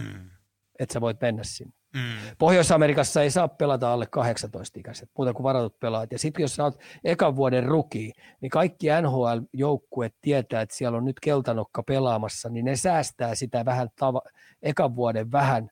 Mm. 0.00 0.30
Että 0.78 0.92
sä 0.92 1.00
voit 1.00 1.20
mennä 1.20 1.44
sinne. 1.44 1.74
Mm. 1.94 2.36
Pohjois-Amerikassa 2.38 3.22
ei 3.22 3.30
saa 3.30 3.48
pelata 3.48 3.92
alle 3.92 4.08
18-ikäiset, 4.16 5.10
muuta 5.18 5.32
kuin 5.34 5.44
varatut 5.44 5.80
pelaat. 5.80 6.12
Ja 6.12 6.18
sitten 6.18 6.42
jos 6.42 6.56
sä 6.56 6.64
oot 6.64 6.80
ekan 7.04 7.36
vuoden 7.36 7.64
ruki, 7.64 8.12
niin 8.40 8.50
kaikki 8.50 8.86
NHL-joukkueet 9.02 10.14
tietää, 10.20 10.60
että 10.60 10.76
siellä 10.76 10.98
on 10.98 11.04
nyt 11.04 11.20
keltanokka 11.20 11.82
pelaamassa, 11.82 12.48
niin 12.48 12.64
ne 12.64 12.76
säästää 12.76 13.34
sitä 13.34 13.64
vähän 13.64 13.88
tava- 13.88 14.30
ekan 14.62 14.96
vuoden 14.96 15.32
vähän 15.32 15.70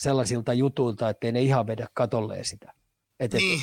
sellaisilta 0.00 0.52
jutuilta, 0.54 1.08
ettei 1.08 1.32
ne 1.32 1.40
ihan 1.40 1.66
vedä 1.66 1.86
katolleen 1.94 2.44
sitä. 2.44 2.72
Et, 3.20 3.34
et, 3.34 3.40
niin. 3.40 3.60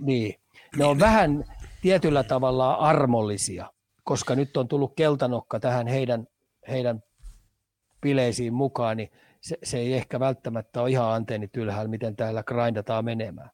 niin. 0.00 0.34
Ne 0.76 0.84
on 0.84 0.98
vähän 0.98 1.44
tietyllä 1.82 2.22
tavalla 2.22 2.74
armollisia, 2.74 3.72
koska 4.04 4.34
nyt 4.34 4.56
on 4.56 4.68
tullut 4.68 4.96
keltanokka 4.96 5.60
tähän 5.60 5.86
heidän, 5.86 6.26
heidän 6.68 7.02
bileisiin 8.00 8.54
mukaan, 8.54 8.96
niin 8.96 9.10
se, 9.40 9.58
se 9.62 9.78
ei 9.78 9.94
ehkä 9.94 10.20
välttämättä 10.20 10.82
ole 10.82 10.90
ihan 10.90 11.12
antennit 11.12 11.56
ylhäällä, 11.56 11.88
miten 11.88 12.16
täällä 12.16 12.42
grindataan 12.42 13.04
menemään. 13.04 13.50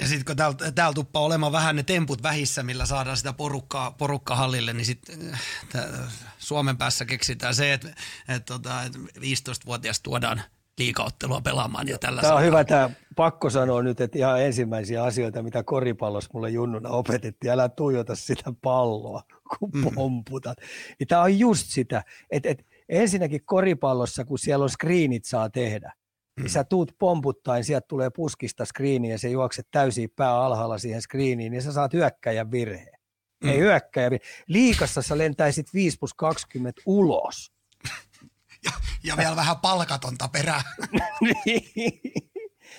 Ja 0.00 0.06
sitten 0.06 0.24
kun 0.24 0.36
täällä, 0.36 0.72
täällä 0.72 0.94
tuppaa 0.94 1.22
olemaan 1.22 1.52
vähän 1.52 1.76
ne 1.76 1.82
temput 1.82 2.22
vähissä, 2.22 2.62
millä 2.62 2.86
saadaan 2.86 3.16
sitä 3.16 3.32
porukkaa, 3.32 3.90
porukkaa 3.90 4.36
hallille, 4.36 4.72
niin 4.72 4.86
sitten 4.86 5.38
Suomen 6.38 6.76
päässä 6.76 7.04
keksitään 7.04 7.54
se, 7.54 7.72
että, 7.72 7.88
että, 8.28 8.54
että, 8.54 8.82
että 8.84 8.98
15-vuotias 9.18 10.00
tuodaan 10.00 10.42
liikauttelua 10.78 11.40
pelaamaan 11.40 11.88
ja 11.88 11.98
tällä 11.98 12.20
Tämä 12.20 12.34
on 12.34 12.42
hyvä 12.42 12.64
tämä 12.64 12.90
pakko 13.16 13.50
sanoa 13.50 13.82
nyt, 13.82 14.00
että 14.00 14.18
ihan 14.18 14.42
ensimmäisiä 14.42 15.04
asioita, 15.04 15.42
mitä 15.42 15.62
koripallossa 15.62 16.30
mulle 16.34 16.50
junnuna 16.50 16.88
opetettiin, 16.88 17.50
älä 17.50 17.68
tuijota 17.68 18.16
sitä 18.16 18.52
palloa, 18.62 19.22
kun 19.58 19.70
mm. 19.74 19.94
pomputat. 19.94 20.58
Ja 21.00 21.06
tämä 21.06 21.22
on 21.22 21.38
just 21.38 21.66
sitä, 21.66 22.02
että, 22.30 22.48
että 22.48 22.64
ensinnäkin 22.88 23.44
koripallossa, 23.44 24.24
kun 24.24 24.38
siellä 24.38 24.62
on 24.62 24.70
screenit 24.70 25.24
saa 25.24 25.50
tehdä, 25.50 25.92
niin 26.40 26.50
sä 26.50 26.64
tuut 26.64 26.92
pomputtaen, 26.98 27.64
sieltä 27.64 27.86
tulee 27.88 28.10
puskista 28.10 28.64
screeni 28.64 29.10
ja 29.10 29.18
se 29.18 29.28
juokset 29.30 29.68
täysin 29.70 30.10
pää 30.16 30.36
alhaalla 30.36 30.78
siihen 30.78 31.02
screeniin, 31.02 31.52
niin 31.52 31.62
sä 31.62 31.72
saat 31.72 31.92
hyökkäjän 31.92 32.50
virheen. 32.50 32.98
Mm. 33.44 33.48
Ei 33.50 33.58
hyökkäjä. 33.58 34.10
Liikassa 34.46 35.02
sä 35.02 35.18
lentäisit 35.18 35.74
5 35.74 35.98
plus 35.98 36.14
20 36.14 36.82
ulos. 36.86 37.51
Ja, 38.64 38.72
ja 39.04 39.16
vielä 39.16 39.36
vähän 39.36 39.56
palkatonta 39.56 40.28
perää. 40.28 40.62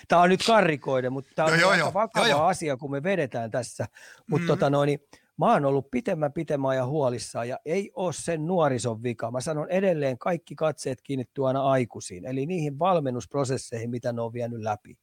tämä 0.07 0.21
on 0.21 0.29
nyt 0.29 0.45
karrikoiden, 0.47 1.13
mutta 1.13 1.31
tämä 1.36 1.47
on 1.47 1.59
joo, 1.59 1.73
joo, 1.73 1.93
vakava 1.93 2.27
joo, 2.27 2.43
asia, 2.43 2.77
kun 2.77 2.91
me 2.91 3.03
vedetään 3.03 3.51
tässä. 3.51 3.88
Mutta 4.27 4.43
mm. 4.43 4.47
tota 4.47 4.69
noin, 4.69 4.88
niin 4.88 4.99
mä 5.38 5.51
oon 5.51 5.65
ollut 5.65 5.91
pitemmän 5.91 6.34
pitemmän 6.34 6.75
ja 6.75 6.86
huolissaan 6.86 7.49
ja 7.49 7.59
ei 7.65 7.91
ole 7.95 8.13
sen 8.13 8.47
nuorison 8.47 9.03
vika. 9.03 9.31
Mä 9.31 9.41
sanon 9.41 9.69
edelleen, 9.69 10.17
kaikki 10.17 10.55
katseet 10.55 11.01
kiinnittyy 11.01 11.47
aina 11.47 11.61
aikuisiin, 11.61 12.25
eli 12.25 12.45
niihin 12.45 12.79
valmennusprosesseihin, 12.79 13.89
mitä 13.89 14.13
ne 14.13 14.21
on 14.21 14.34
vienyt 14.34 14.61
läpi. 14.61 14.97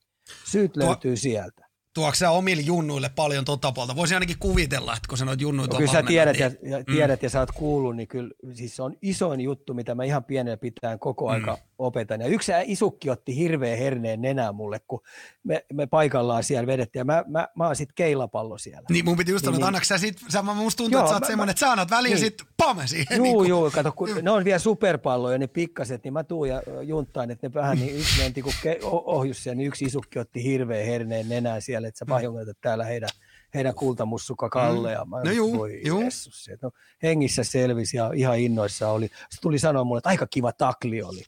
Syyt 0.45 0.77
löytyy 0.77 1.11
Tuo, 1.11 1.17
sieltä 1.17 1.70
tuoksi 1.95 2.19
sä 2.19 2.31
omille 2.31 2.63
junnuille 2.63 3.11
paljon 3.17 3.45
tota 3.45 3.73
puolta? 3.73 3.97
Voisin 3.97 4.17
ainakin 4.17 4.37
kuvitella, 4.41 4.93
että 4.97 5.09
kun 5.09 5.19
sä 5.19 5.25
noit 5.25 5.41
junnuita 5.41 5.75
no, 5.75 5.79
Kyllä 5.79 5.93
sä 5.93 6.03
tiedät, 6.03 6.37
niin... 6.39 6.57
ja, 6.63 6.79
ja, 6.79 6.85
tiedät 6.85 7.21
mm. 7.21 7.25
ja 7.25 7.31
sä 7.31 7.41
oot 7.41 7.53
kuullut, 7.53 7.97
niin 7.97 8.09
kyllä 8.09 8.31
siis 8.53 8.77
se 8.77 8.83
on 8.83 8.97
isoin 9.03 9.41
juttu, 9.41 9.75
mitä 9.75 9.95
mä 9.95 10.05
ihan 10.05 10.25
pienellä 10.25 10.57
pitää 10.57 10.99
koko 10.99 11.27
mm. 11.27 11.33
aika 11.33 11.59
opetan. 11.87 12.21
Ja 12.21 12.27
yksi 12.27 12.53
isukki 12.65 13.11
otti 13.11 13.37
hirveän 13.37 13.79
herneen 13.79 14.23
nenää 14.23 14.53
mulle, 14.53 14.81
kun 14.89 15.01
me, 15.45 15.65
me 15.73 15.87
paikallaan 15.87 16.45
siellä 16.45 16.67
vedettiin, 16.67 17.01
ja 17.01 17.05
mä, 17.05 17.25
mä, 17.29 17.49
mä 17.55 17.67
oon 17.67 17.77
sit 17.77 17.93
keilapallo 17.95 18.59
siellä. 18.59 18.87
Niin 18.91 19.05
mun 19.05 19.17
piti 19.17 19.31
just 19.31 19.45
sanoa, 19.45 19.59
niin, 19.59 19.77
että 19.77 19.79
niin. 19.79 19.87
sä 19.87 19.99
sit, 19.99 20.19
sä, 20.29 20.43
musta 20.43 20.77
tuntuu, 20.77 20.99
joo, 20.99 21.01
että 21.01 21.11
sä 21.11 21.17
oot 21.17 21.27
semmoinen, 21.27 21.51
että 21.51 21.61
sä 21.61 21.71
annat 21.71 21.91
väliin 21.91 22.15
niin. 22.15 22.21
sit 22.21 22.43
pam 22.57 22.79
siihen. 22.85 23.17
Juu, 23.17 23.23
niin 23.25 23.35
kuin. 23.35 23.49
juu, 23.49 23.71
kato, 23.71 23.93
kun 23.93 24.11
mm. 24.11 24.25
ne 24.25 24.31
on 24.31 24.45
vielä 24.45 24.59
superpalloja, 24.59 25.39
ne 25.39 25.47
pikkaset, 25.47 26.05
niin 26.05 26.13
mä 26.13 26.25
tuun 26.25 26.49
ja 26.49 26.63
junttaan, 26.83 27.31
että 27.31 27.49
ne 27.49 27.55
vähän 27.55 27.79
niin 27.79 27.97
yksi 27.97 28.23
menti, 28.23 28.43
kun 28.43 28.53
ohjus 28.83 29.43
siellä, 29.43 29.57
niin 29.57 29.69
yksi 29.69 29.85
isukki 29.85 30.19
otti 30.19 30.45
hirveän 30.45 30.87
herneen 30.87 31.29
nenää 31.29 31.61
siellä, 31.61 31.89
että 31.89 31.99
sä 31.99 32.05
mm. 32.05 32.55
täällä 32.61 32.85
heidän 32.85 33.09
heidän 33.55 33.75
kultamussukka 33.75 34.49
Kalle. 34.49 34.93
Ja 34.93 35.05
mä, 35.05 35.21
no 35.25 35.31
juu, 35.31 35.59
voi 35.59 35.81
juu. 35.85 36.01
Jessus, 36.01 36.51
no, 36.63 36.71
hengissä 37.03 37.45
selvisi 37.45 37.97
ja 37.97 38.11
ihan 38.15 38.39
innoissa 38.39 38.89
oli. 38.89 39.07
Se 39.31 39.41
tuli 39.41 39.59
sanoa 39.59 39.85
mulle, 39.85 39.99
että 39.99 40.09
aika 40.09 40.27
kiva 40.27 40.53
takli 40.53 41.03
oli. 41.03 41.23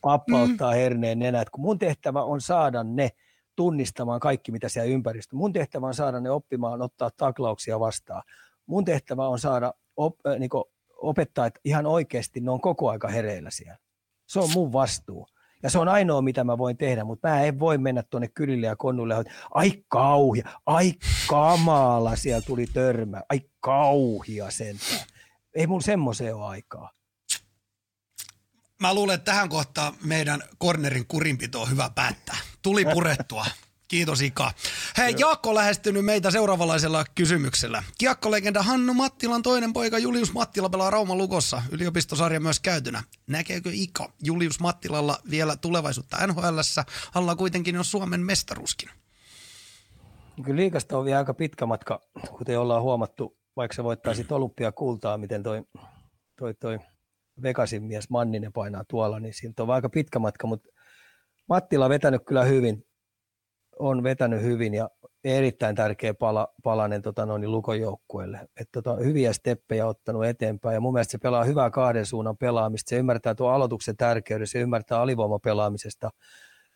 Pappa 0.00 0.46
mm. 0.46 0.56
herneen 0.74 1.18
nenät, 1.18 1.50
kun 1.50 1.60
mun 1.60 1.78
tehtävä 1.78 2.22
on 2.22 2.40
saada 2.40 2.84
ne 2.84 3.10
tunnistamaan 3.56 4.20
kaikki, 4.20 4.52
mitä 4.52 4.68
siellä 4.68 4.90
ympäristössä. 4.90 5.36
Mun 5.36 5.52
tehtävä 5.52 5.86
on 5.86 5.94
saada 5.94 6.20
ne 6.20 6.30
oppimaan 6.30 6.82
ottaa 6.82 7.10
taklauksia 7.16 7.80
vastaan. 7.80 8.22
Mun 8.66 8.84
tehtävä 8.84 9.28
on 9.28 9.38
saada 9.38 9.74
op, 9.96 10.26
äh, 10.26 10.38
niin 10.38 10.50
opettaa, 10.96 11.46
että 11.46 11.60
ihan 11.64 11.86
oikeasti 11.86 12.40
ne 12.40 12.50
on 12.50 12.60
koko 12.60 12.90
aika 12.90 13.08
hereillä 13.08 13.50
siellä. 13.50 13.78
Se 14.26 14.40
on 14.40 14.48
mun 14.54 14.72
vastuu. 14.72 15.26
Ja 15.62 15.70
se 15.70 15.78
on 15.78 15.88
ainoa, 15.88 16.22
mitä 16.22 16.44
mä 16.44 16.58
voin 16.58 16.76
tehdä, 16.76 17.04
mutta 17.04 17.28
mä 17.28 17.42
en 17.42 17.58
voi 17.58 17.78
mennä 17.78 18.02
tuonne 18.10 18.28
kylille 18.34 18.66
ja 18.66 18.76
konnulle, 18.76 19.14
ai 19.50 19.72
kauhia, 19.88 20.48
ai 20.66 20.92
kamala, 21.28 22.16
siellä 22.16 22.40
tuli 22.40 22.66
törmä, 22.66 23.22
ai 23.28 23.40
kauhia 23.60 24.50
sentään. 24.50 25.06
Ei 25.54 25.66
mun 25.66 25.82
semmoiseen 25.82 26.36
ole 26.36 26.44
aikaa. 26.44 26.90
Mä 28.80 28.94
luulen, 28.94 29.14
että 29.14 29.32
tähän 29.32 29.48
kohtaan 29.48 29.94
meidän 30.04 30.42
kornerin 30.58 31.06
kurinpito 31.06 31.62
on 31.62 31.70
hyvä 31.70 31.90
päättää. 31.94 32.36
Tuli 32.62 32.84
purettua. 32.84 33.46
Kiitos 33.88 34.20
Ika. 34.20 34.52
Hei, 34.96 35.14
Jaakko 35.18 35.48
on 35.48 35.54
lähestynyt 35.54 36.04
meitä 36.04 36.30
seuraavanlaisella 36.30 37.04
kysymyksellä. 37.14 37.82
Kiekkolegenda 37.98 38.62
Hannu 38.62 38.94
Mattilan 38.94 39.42
toinen 39.42 39.72
poika 39.72 39.98
Julius 39.98 40.32
Mattila 40.32 40.68
pelaa 40.68 40.90
Rauman 40.90 41.18
lukossa. 41.18 41.62
Yliopistosarja 41.70 42.40
myös 42.40 42.60
käytynä. 42.60 43.02
Näkeekö 43.26 43.70
Ika 43.72 44.12
Julius 44.22 44.60
Mattilalla 44.60 45.18
vielä 45.30 45.56
tulevaisuutta 45.56 46.26
NHLssä? 46.26 46.84
Alla 47.14 47.36
kuitenkin 47.36 47.78
on 47.78 47.84
Suomen 47.84 48.20
mestaruskin. 48.20 48.90
Kyllä 50.44 50.56
liikasta 50.56 50.98
on 50.98 51.04
vielä 51.04 51.18
aika 51.18 51.34
pitkä 51.34 51.66
matka, 51.66 52.00
kuten 52.38 52.60
ollaan 52.60 52.82
huomattu, 52.82 53.36
vaikka 53.56 53.74
se 53.74 53.84
voittaa 53.84 54.14
sitten 54.14 54.36
olympiakultaa, 54.36 55.18
miten 55.18 55.42
toi, 55.42 55.62
toi, 56.36 56.54
toi 56.54 56.78
Vegasin 57.42 57.82
mies 57.82 58.10
Manninen 58.10 58.52
painaa 58.52 58.84
tuolla, 58.88 59.20
niin 59.20 59.34
siltä 59.34 59.62
on 59.62 59.70
aika 59.70 59.88
pitkä 59.88 60.18
matka, 60.18 60.46
mutta 60.46 60.68
Mattila 61.48 61.84
on 61.84 61.90
vetänyt 61.90 62.22
kyllä 62.26 62.44
hyvin, 62.44 62.86
on 63.78 64.02
vetänyt 64.02 64.42
hyvin 64.42 64.74
ja 64.74 64.90
erittäin 65.24 65.76
tärkeä 65.76 66.14
pala, 66.14 66.48
palanen 66.62 67.02
tota 67.02 67.26
noin, 67.26 67.52
Lukon 67.52 67.80
joukkueelle. 67.80 68.48
Et 68.60 68.68
tota, 68.72 68.96
hyviä 68.96 69.32
steppejä 69.32 69.86
ottanut 69.86 70.24
eteenpäin 70.24 70.74
ja 70.74 70.80
mun 70.80 70.92
mielestä 70.92 71.12
se 71.12 71.18
pelaa 71.18 71.44
hyvää 71.44 71.70
kahden 71.70 72.06
suunnan 72.06 72.36
pelaamista. 72.36 72.90
Se 72.90 72.96
ymmärtää 72.96 73.34
tuon 73.34 73.54
aloituksen 73.54 73.96
tärkeyden, 73.96 74.46
se 74.46 74.60
ymmärtää 74.60 75.00
alivoimapelaamisesta. 75.00 76.10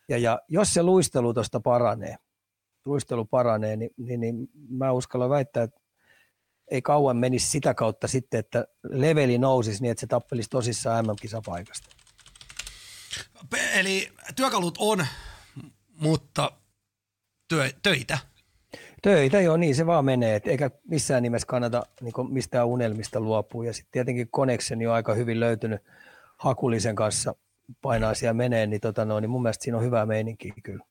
Ja, 0.09 0.17
ja 0.17 0.39
jos 0.47 0.73
se 0.73 0.83
luistelu 0.83 1.33
tuosta 1.33 1.59
paranee, 1.59 2.15
luistelu 2.85 3.25
paranee, 3.25 3.75
niin, 3.75 3.91
niin, 3.97 4.19
niin 4.19 4.47
mä 4.69 4.91
uskallan 4.91 5.29
väittää, 5.29 5.63
että 5.63 5.79
ei 6.71 6.81
kauan 6.81 7.17
menisi 7.17 7.49
sitä 7.49 7.73
kautta 7.73 8.07
sitten, 8.07 8.39
että 8.39 8.67
leveli 8.83 9.37
nousisi 9.37 9.81
niin, 9.81 9.91
että 9.91 10.01
se 10.01 10.07
tappelisi 10.07 10.49
tosissaan 10.49 11.05
MM-kisapaikasta. 11.05 11.89
Eli 13.73 14.11
työkalut 14.35 14.75
on, 14.79 15.07
mutta 15.99 16.51
työ, 17.47 17.69
töitä. 17.83 18.17
Töitä 19.01 19.41
joo, 19.41 19.57
niin 19.57 19.75
se 19.75 19.85
vaan 19.85 20.05
menee, 20.05 20.35
et 20.35 20.47
eikä 20.47 20.71
missään 20.87 21.23
nimessä 21.23 21.45
kannata 21.45 21.83
niin 22.01 22.33
mistään 22.33 22.67
unelmista 22.67 23.19
luopua. 23.19 23.65
Ja 23.65 23.73
sitten 23.73 23.91
tietenkin 23.91 24.29
Connection 24.29 24.87
on 24.87 24.93
aika 24.93 25.13
hyvin 25.13 25.39
löytynyt 25.39 25.81
Hakulisen 26.37 26.95
kanssa, 26.95 27.35
painaa 27.81 28.13
siellä 28.13 28.33
menee, 28.33 28.67
niin, 28.67 28.81
tota 28.81 29.05
no, 29.05 29.19
niin 29.19 29.29
mun 29.29 29.41
mielestä 29.41 29.63
siinä 29.63 29.77
on 29.77 29.83
hyvä 29.83 30.05
meininki 30.05 30.53
kyllä. 30.63 30.85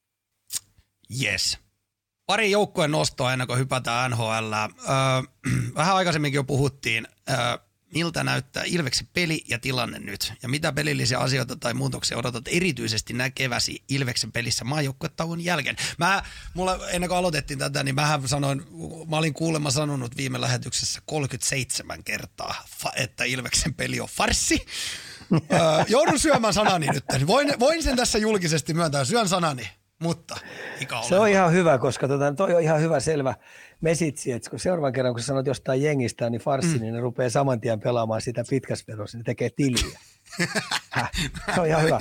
Yes. 1.23 1.59
Pari 2.29 2.51
joukkueen 2.51 2.91
nostoa 2.91 3.33
ennen 3.33 3.47
kuin 3.47 3.59
hypätään 3.59 4.11
NHL. 4.11 4.53
Öö, 4.53 4.63
vähän 5.75 5.97
aikaisemminkin 5.97 6.39
jo 6.39 6.45
puhuttiin. 6.45 7.09
Öö, 7.31 7.37
miltä 7.95 8.25
näyttää 8.25 8.63
Ilveksen 8.67 9.09
peli 9.13 9.45
ja 9.49 9.59
tilanne 9.59 9.99
nyt? 9.99 10.33
Ja 10.43 10.49
mitä 10.49 10.73
pelillisiä 10.73 11.19
asioita 11.19 11.57
tai 11.57 11.75
muutoksia 11.75 12.19
odotat 12.19 12.45
erityisesti 12.49 13.13
näkeväsi 13.13 13.85
Ilveksen 13.89 14.33
pelissä 14.33 14.65
maajoukkuetauon 14.65 15.45
jälkeen? 15.45 15.77
Mä, 15.99 16.23
mulla, 16.55 16.89
ennen 16.89 17.09
kuin 17.09 17.19
aloitettiin 17.19 17.59
tätä, 17.59 17.83
niin 17.83 17.95
mähän 17.95 18.29
sanoin, 18.29 18.63
mä 19.11 19.17
olin 19.17 19.35
kuulemma 19.35 19.71
sanonut 19.71 20.17
viime 20.17 20.41
lähetyksessä 20.41 21.03
37 21.07 22.05
kertaa, 22.05 22.55
että 22.97 23.25
Ilveksen 23.25 23.75
peli 23.75 24.01
on 24.01 24.09
farsi. 24.09 24.67
öö, 25.33 25.85
joudun 25.89 26.19
syömään 26.19 26.55
sanani 26.55 26.87
nyt. 26.87 27.05
Voin, 27.27 27.61
voin 27.61 27.83
sen 27.83 27.97
tässä 27.97 28.19
julkisesti 28.19 28.75
myöntää, 28.75 29.05
syön 29.05 29.29
sanani, 29.29 29.71
mutta 29.99 30.37
ikä 30.81 30.97
Se 31.09 31.19
on 31.19 31.29
ihan 31.29 31.53
hyvä, 31.53 31.79
koska 31.79 32.09
tota, 32.09 32.33
toi 32.33 32.55
on 32.55 32.63
ihan 32.63 32.81
hyvä 32.81 33.01
selvä 33.01 33.35
mesitsi, 33.81 34.33
että 34.33 34.51
kun 34.51 34.59
seuraavan 34.59 34.93
kerran, 34.93 35.15
kun 35.15 35.23
sanot 35.23 35.47
jostain 35.47 35.83
jengistä, 35.83 36.31
niin 36.31 36.41
farssi, 36.41 36.75
mm. 36.75 36.81
niin 36.81 36.95
ne 36.95 37.01
rupeaa 37.01 37.31
saman 37.31 37.61
tien 37.61 37.81
pelaamaan 37.81 38.21
sitä 38.21 38.45
pitkäsverossa, 38.51 39.19
ne 39.19 39.25
tekee 39.25 39.51
tiliä. 39.57 39.99
Se 41.55 41.61
on 41.61 41.67
ihan 41.67 41.83
hyvä. 41.83 41.99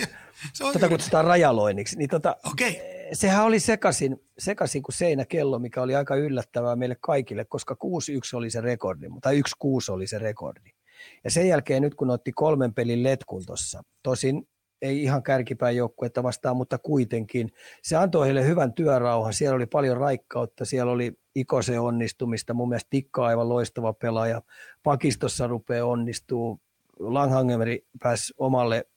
Se 0.54 0.64
on 0.64 0.74
tota 0.74 0.90
kutsutaan 0.90 1.26
rajaloinniksi. 1.26 1.98
Niin 1.98 2.10
tota, 2.10 2.36
okay. 2.52 2.74
Sehän 3.14 3.46
oli 3.46 3.60
sekaisin, 3.60 4.24
sekaisin 4.38 4.84
kuin 4.84 4.96
seinäkello, 4.96 5.60
mikä 5.60 5.82
oli 5.82 5.96
aika 5.96 6.16
yllättävää 6.16 6.76
meille 6.76 6.98
kaikille, 7.00 7.46
koska 7.46 7.74
6-1 7.74 7.78
oli 8.34 8.50
se 8.50 8.62
rekordi, 8.62 9.08
tai 9.22 9.42
1-6 9.42 9.42
oli 9.90 10.08
se 10.08 10.20
rekordi. 10.20 10.70
Ja 11.24 11.32
sen 11.32 11.48
jälkeen 11.48 11.82
nyt 11.82 11.96
kun 11.96 12.10
otti 12.10 12.32
kolmen 12.32 12.74
pelin 12.74 13.04
letkun 13.04 13.46
tuossa, 13.46 13.84
tosin 14.04 14.48
ei 14.82 15.04
ihan 15.04 15.24
kärkipään 15.24 15.76
joukkuetta 15.76 16.24
vastaan, 16.24 16.58
mutta 16.58 16.78
kuitenkin. 16.78 17.52
Se 17.84 17.96
antoi 17.96 18.26
heille 18.26 18.46
hyvän 18.46 18.74
työrauhan. 18.74 19.34
Siellä 19.34 19.56
oli 19.56 19.66
paljon 19.66 19.98
raikkautta, 19.98 20.66
siellä 20.66 20.92
oli 20.92 21.14
Ikose 21.36 21.80
onnistumista. 21.80 22.54
Mun 22.54 22.70
mielestä 22.70 22.88
Tikka 22.90 23.26
aivan 23.26 23.50
loistava 23.50 23.94
pelaaja. 23.94 24.42
Pakistossa 24.84 25.48
rupeaa 25.48 25.88
onnistuu. 25.88 26.62
Langhangemeri 27.00 27.86
pääsi 28.00 28.34
omalle 28.38 28.88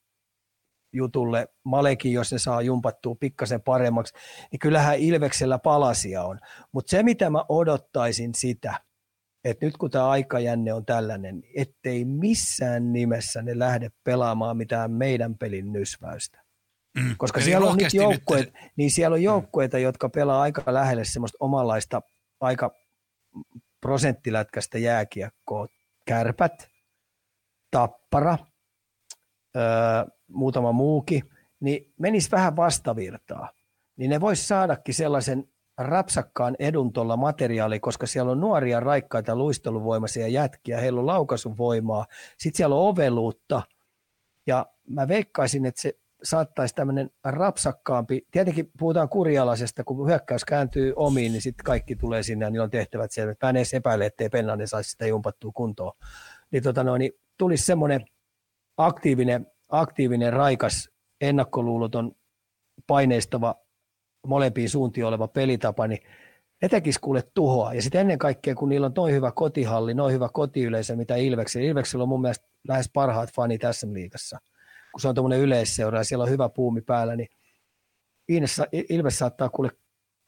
jutulle. 0.93 1.49
Malekin, 1.64 2.12
jos 2.12 2.33
ne 2.33 2.39
saa 2.39 2.62
jumpattua 2.62 3.14
pikkasen 3.20 3.62
paremmaksi, 3.62 4.14
niin 4.53 4.59
kyllähän 4.59 4.99
Ilveksellä 4.99 5.59
palasia 5.59 6.24
on. 6.24 6.39
Mutta 6.72 6.91
se, 6.91 7.03
mitä 7.03 7.31
mä 7.31 7.45
odottaisin 7.49 8.35
sitä, 8.35 8.81
että 9.45 9.66
nyt 9.66 9.76
kun 9.76 9.91
tämä 9.91 10.09
aikajänne 10.09 10.72
on 10.72 10.86
tällainen, 10.86 11.43
ettei 11.57 12.05
missään 12.05 12.93
nimessä 12.93 13.43
ne 13.43 13.59
lähde 13.59 13.91
pelaamaan 14.05 14.57
mitään 14.57 14.91
meidän 14.91 15.38
pelin 15.38 15.72
nysväystä. 15.72 16.43
Mm. 16.99 17.14
Koska 17.18 17.41
Eli 17.41 17.45
siellä 17.45 17.70
on 17.70 17.76
nyt 17.76 17.95
joukkueet, 17.95 18.53
nyt... 18.53 18.72
niin 18.76 18.91
siellä 18.91 19.14
on 19.14 19.20
mm. 19.20 19.24
joukkueita, 19.24 19.76
mm. 19.76 19.82
jotka 19.82 20.09
pelaa 20.09 20.43
aika 20.43 20.62
lähelle 20.66 21.05
semmoista 21.05 21.38
omanlaista 21.41 22.03
aika 22.41 22.70
prosenttilätkästä 23.80 24.78
jääkiekkoa. 24.78 25.66
Kärpät, 26.07 26.68
Tappara, 27.70 28.38
öö, 29.57 29.62
muutama 30.28 30.72
muukin, 30.72 31.22
niin 31.61 31.93
menisi 31.99 32.30
vähän 32.30 32.57
vastavirtaa. 32.57 33.51
Niin 33.97 34.11
ne 34.11 34.20
voisi 34.20 34.47
saadakin 34.47 34.95
sellaisen 34.95 35.50
rapsakkaan 35.81 36.57
edun 36.59 36.93
tuolla 36.93 37.16
materiaali, 37.16 37.81
koska 37.81 38.07
siellä 38.07 38.33
on 38.33 38.41
nuoria, 38.41 38.81
raikkaita, 38.81 39.37
luisteluvoimaisia 39.37 40.28
jätkiä, 40.28 40.81
heillä 40.81 41.01
on 41.01 41.07
laukaisuvoimaa, 41.07 42.07
sitten 42.39 42.57
siellä 42.57 42.76
on 42.76 42.89
oveluutta, 42.89 43.62
ja 44.47 44.66
mä 44.89 45.09
veikkaisin, 45.09 45.66
että 45.66 45.81
se 45.81 45.99
saattaisi 46.22 46.74
tämmöinen 46.74 47.11
rapsakkaampi, 47.24 48.26
tietenkin 48.31 48.70
puhutaan 48.78 49.09
kurialaisesta, 49.09 49.85
kun 49.85 50.09
hyökkäys 50.09 50.45
kääntyy 50.45 50.93
omiin, 50.97 51.33
niin 51.33 51.43
sitten 51.43 51.64
kaikki 51.64 51.97
tulee 51.97 52.22
sinne 52.22 52.45
ja 52.45 52.51
niillä 52.51 52.64
on 52.64 52.70
tehtävät 52.70 53.12
siellä, 53.12 53.35
mä 53.43 53.51
en 53.51 53.57
edes 53.57 53.74
epäile, 53.74 54.07
ettei 54.07 54.28
Pennanen 54.28 54.68
saisi 54.68 54.91
sitä 54.91 55.07
jumpattua 55.07 55.51
kuntoon. 55.55 55.93
Niin, 56.51 56.62
tota 56.62 56.85
noin, 56.85 56.99
niin 56.99 57.12
tulisi 57.39 57.64
semmoinen 57.64 58.05
aktiivinen, 58.76 59.47
aktiivinen, 59.68 60.33
raikas, 60.33 60.91
ennakkoluuloton, 61.20 62.12
paineistava, 62.87 63.55
molempiin 64.27 64.71
suuntiin 64.71 65.07
oleva 65.07 65.29
pelitapa, 65.29 65.87
niin 65.87 66.01
ne 66.62 66.68
tekisi 66.68 67.01
kuule 67.01 67.23
tuhoa. 67.35 67.75
Ja 67.75 67.83
sitten 67.83 68.01
ennen 68.01 68.18
kaikkea, 68.18 68.55
kun 68.55 68.68
niillä 68.68 68.87
on 68.87 68.93
noin 68.97 69.14
hyvä 69.14 69.33
kotihalli, 69.33 69.95
noin 69.95 70.14
hyvä 70.14 70.29
kotiyleisö, 70.33 70.97
mitä 70.97 71.16
Ilveksellä. 71.16 71.66
Ilveksellä 71.66 72.03
on 72.03 72.09
mun 72.09 72.21
mielestä 72.21 72.49
lähes 72.68 72.91
parhaat 72.95 73.33
fanit 73.33 73.61
tässä 73.61 73.87
liigassa 73.93 74.39
kun 74.93 75.01
se 75.01 75.09
on 75.09 75.14
tuommoinen 75.14 75.41
yleisseura 75.41 75.99
ja 75.99 76.05
siellä 76.05 76.23
on 76.23 76.31
hyvä 76.31 76.49
puumi 76.49 76.81
päällä, 76.81 77.16
niin 77.16 77.29
Ilves 78.89 79.18
saattaa 79.18 79.49
kuule 79.49 79.71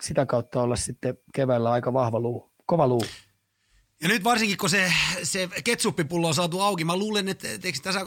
sitä 0.03 0.27
kautta 0.27 0.63
olla 0.63 0.77
sitten 0.77 1.19
keväällä 1.35 1.71
aika 1.71 1.93
vahva 1.93 2.21
luu, 2.21 2.53
kova 2.67 2.89
luu. 2.89 3.03
Ja 4.03 4.09
nyt 4.09 4.25
varsinkin, 4.25 4.59
kun 4.59 4.71
se, 4.71 4.93
se 5.23 5.49
ketsuppipullo 5.65 6.29
on 6.29 6.35
saatu 6.35 6.61
auki, 6.61 6.85
mä 6.85 6.97
luulen, 6.97 7.29
että 7.29 7.49
tässä, 7.83 8.07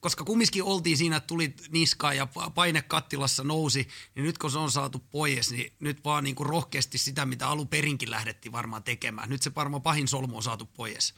koska 0.00 0.24
kumminkin 0.24 0.62
oltiin 0.62 0.96
siinä, 0.96 1.16
että 1.16 1.26
tuli 1.26 1.54
niskaan 1.70 2.16
ja 2.16 2.28
paine 2.54 2.82
kattilassa 2.82 3.44
nousi, 3.44 3.88
niin 4.14 4.24
nyt 4.24 4.38
kun 4.38 4.50
se 4.50 4.58
on 4.58 4.70
saatu 4.70 4.98
pois, 4.98 5.50
niin 5.50 5.72
nyt 5.80 6.04
vaan 6.04 6.24
niin 6.24 6.36
kuin 6.36 6.48
rohkeasti 6.48 6.98
sitä, 6.98 7.26
mitä 7.26 7.48
alun 7.48 7.68
perinkin 7.68 8.10
lähdettiin 8.10 8.52
varmaan 8.52 8.82
tekemään. 8.82 9.30
Nyt 9.30 9.42
se 9.42 9.54
varmaan 9.54 9.82
pahin 9.82 10.08
solmu 10.08 10.36
on 10.36 10.42
saatu 10.42 10.66
pois. 10.66 11.14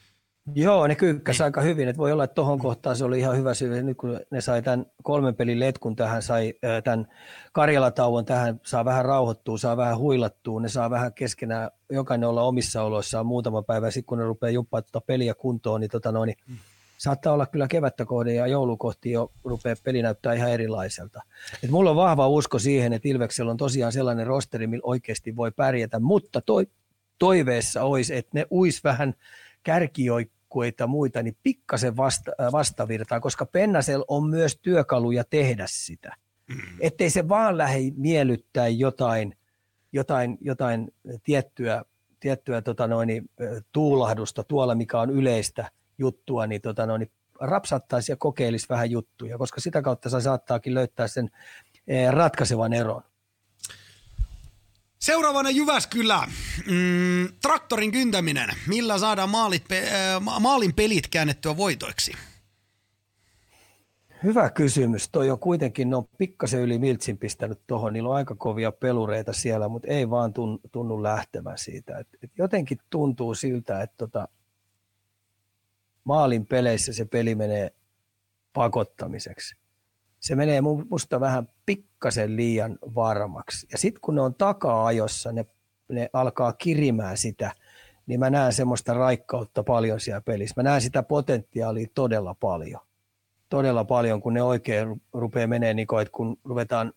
Joo, 0.52 0.86
ne 0.86 0.94
kyykkäsi 0.94 1.38
niin. 1.38 1.44
aika 1.44 1.60
hyvin. 1.60 1.88
Että 1.88 1.98
voi 1.98 2.12
olla, 2.12 2.24
että 2.24 2.34
tuohon 2.34 2.58
kohtaan 2.58 2.96
se 2.96 3.04
oli 3.04 3.18
ihan 3.18 3.36
hyvä 3.36 3.54
syy. 3.54 3.82
Nyt 3.82 3.96
kun 3.96 4.20
ne 4.30 4.40
sai 4.40 4.62
tämän 4.62 4.86
kolmen 5.02 5.34
pelin 5.34 5.60
letkun 5.60 5.96
tähän, 5.96 6.22
sai 6.22 6.54
tämän 6.84 7.06
Karjalatauon 7.52 8.24
tähän, 8.24 8.60
saa 8.62 8.84
vähän 8.84 9.04
rauhoittua, 9.04 9.58
saa 9.58 9.76
vähän 9.76 9.98
huilattua, 9.98 10.60
ne 10.60 10.68
saa 10.68 10.90
vähän 10.90 11.14
keskenään 11.14 11.70
jokainen 11.90 12.28
olla 12.28 12.42
omissa 12.42 12.82
oloissaan 12.82 13.26
muutama 13.26 13.62
päivä. 13.62 13.90
Sitten 13.90 14.06
kun 14.06 14.18
ne 14.18 14.24
rupeaa 14.24 14.50
juppaa 14.50 14.82
tuota 14.82 15.06
peliä 15.06 15.34
kuntoon, 15.34 15.80
niin, 15.80 15.90
tota 15.90 16.12
noin, 16.12 16.26
niin 16.26 16.36
mm. 16.48 16.56
saattaa 16.98 17.32
olla 17.32 17.46
kyllä 17.46 17.68
kevättä 17.68 18.04
kohde 18.04 18.34
ja 18.34 18.46
joulukohti 18.46 19.10
jo 19.10 19.30
rupeaa 19.44 19.76
peli 19.84 20.02
näyttää 20.02 20.32
ihan 20.32 20.50
erilaiselta. 20.50 21.22
Et 21.62 21.70
mulla 21.70 21.90
on 21.90 21.96
vahva 21.96 22.28
usko 22.28 22.58
siihen, 22.58 22.92
että 22.92 23.08
Ilveksellä 23.08 23.50
on 23.50 23.56
tosiaan 23.56 23.92
sellainen 23.92 24.26
rosteri, 24.26 24.66
millä 24.66 24.82
oikeasti 24.84 25.36
voi 25.36 25.50
pärjätä, 25.50 25.98
mutta 25.98 26.40
toi, 26.40 26.66
toiveessa 27.18 27.82
olisi, 27.82 28.14
että 28.14 28.30
ne 28.34 28.46
uis 28.50 28.84
vähän 28.84 29.14
kärkijoikkueita 29.64 30.86
muita, 30.86 31.22
niin 31.22 31.36
pikkasen 31.42 31.96
vasta, 31.96 32.32
äh, 32.40 32.52
vastavirtaa, 32.52 33.20
koska 33.20 33.46
Pennasel 33.46 34.04
on 34.08 34.30
myös 34.30 34.58
työkaluja 34.62 35.24
tehdä 35.30 35.64
sitä. 35.68 36.16
Mm. 36.48 36.56
Ettei 36.80 37.10
se 37.10 37.28
vaan 37.28 37.58
lähde 37.58 37.78
miellyttää 37.96 38.68
jotain, 38.68 39.36
jotain, 39.92 40.38
jotain 40.40 40.92
tiettyä, 41.22 41.84
tiettyä 42.20 42.62
tota 42.62 42.86
noin, 42.86 43.30
tuulahdusta 43.72 44.44
tuolla, 44.44 44.74
mikä 44.74 45.00
on 45.00 45.10
yleistä 45.10 45.70
juttua, 45.98 46.46
niin, 46.46 46.60
tota 46.60 46.86
noin, 46.86 47.10
rapsattaisi 47.40 48.12
ja 48.12 48.16
kokeilisi 48.16 48.68
vähän 48.68 48.90
juttuja, 48.90 49.38
koska 49.38 49.60
sitä 49.60 49.82
kautta 49.82 50.20
saattaakin 50.20 50.74
löytää 50.74 51.08
sen 51.08 51.30
ratkaisevan 52.10 52.72
eron. 52.72 53.02
Seuraavana 55.04 55.50
Jyväskylä. 55.50 56.26
Mm, 56.66 57.28
traktorin 57.42 57.92
kyntäminen. 57.92 58.48
Millä 58.68 58.98
saadaan 58.98 59.30
maalit, 59.30 59.64
äh, 59.72 60.40
maalin 60.40 60.74
pelit 60.74 61.08
käännettyä 61.08 61.56
voitoiksi? 61.56 62.12
Hyvä 64.22 64.50
kysymys. 64.50 65.08
Toi 65.08 65.30
on 65.30 65.38
kuitenkin, 65.38 65.90
ne 65.90 65.96
on 65.96 66.08
pikkasen 66.18 66.60
yli 66.60 66.78
miltsin 66.78 67.18
pistänyt 67.18 67.60
tuohon. 67.66 67.92
Niillä 67.92 68.08
on 68.08 68.16
aika 68.16 68.34
kovia 68.34 68.72
pelureita 68.72 69.32
siellä, 69.32 69.68
mutta 69.68 69.88
ei 69.88 70.10
vaan 70.10 70.32
tunnu 70.72 71.02
lähtemään 71.02 71.58
siitä. 71.58 71.98
Et, 71.98 72.08
et 72.22 72.30
jotenkin 72.38 72.78
tuntuu 72.90 73.34
siltä, 73.34 73.82
että 73.82 73.96
tota, 73.96 74.28
maalin 76.04 76.46
peleissä 76.46 76.92
se 76.92 77.04
peli 77.04 77.34
menee 77.34 77.70
pakottamiseksi 78.52 79.63
se 80.24 80.34
menee 80.34 80.60
musta 80.90 81.20
vähän 81.20 81.48
pikkasen 81.66 82.36
liian 82.36 82.78
varmaksi. 82.94 83.66
Ja 83.72 83.78
sitten 83.78 84.00
kun 84.00 84.14
ne 84.14 84.20
on 84.20 84.34
taka-ajossa, 84.34 85.32
ne, 85.32 85.46
ne 85.88 86.10
alkaa 86.12 86.52
kirimään 86.52 87.16
sitä, 87.16 87.52
niin 88.06 88.20
mä 88.20 88.30
näen 88.30 88.52
semmoista 88.52 88.94
raikkautta 88.94 89.62
paljon 89.62 90.00
siellä 90.00 90.20
pelissä. 90.20 90.54
Mä 90.56 90.62
näen 90.62 90.80
sitä 90.80 91.02
potentiaalia 91.02 91.86
todella 91.94 92.34
paljon. 92.34 92.80
Todella 93.48 93.84
paljon, 93.84 94.22
kun 94.22 94.34
ne 94.34 94.42
oikein 94.42 95.02
rupeaa 95.12 95.46
menee, 95.46 95.74
niin 95.74 95.86
kuin, 95.86 96.02
että 96.02 96.12
kun 96.12 96.36
ruvetaan, 96.44 96.92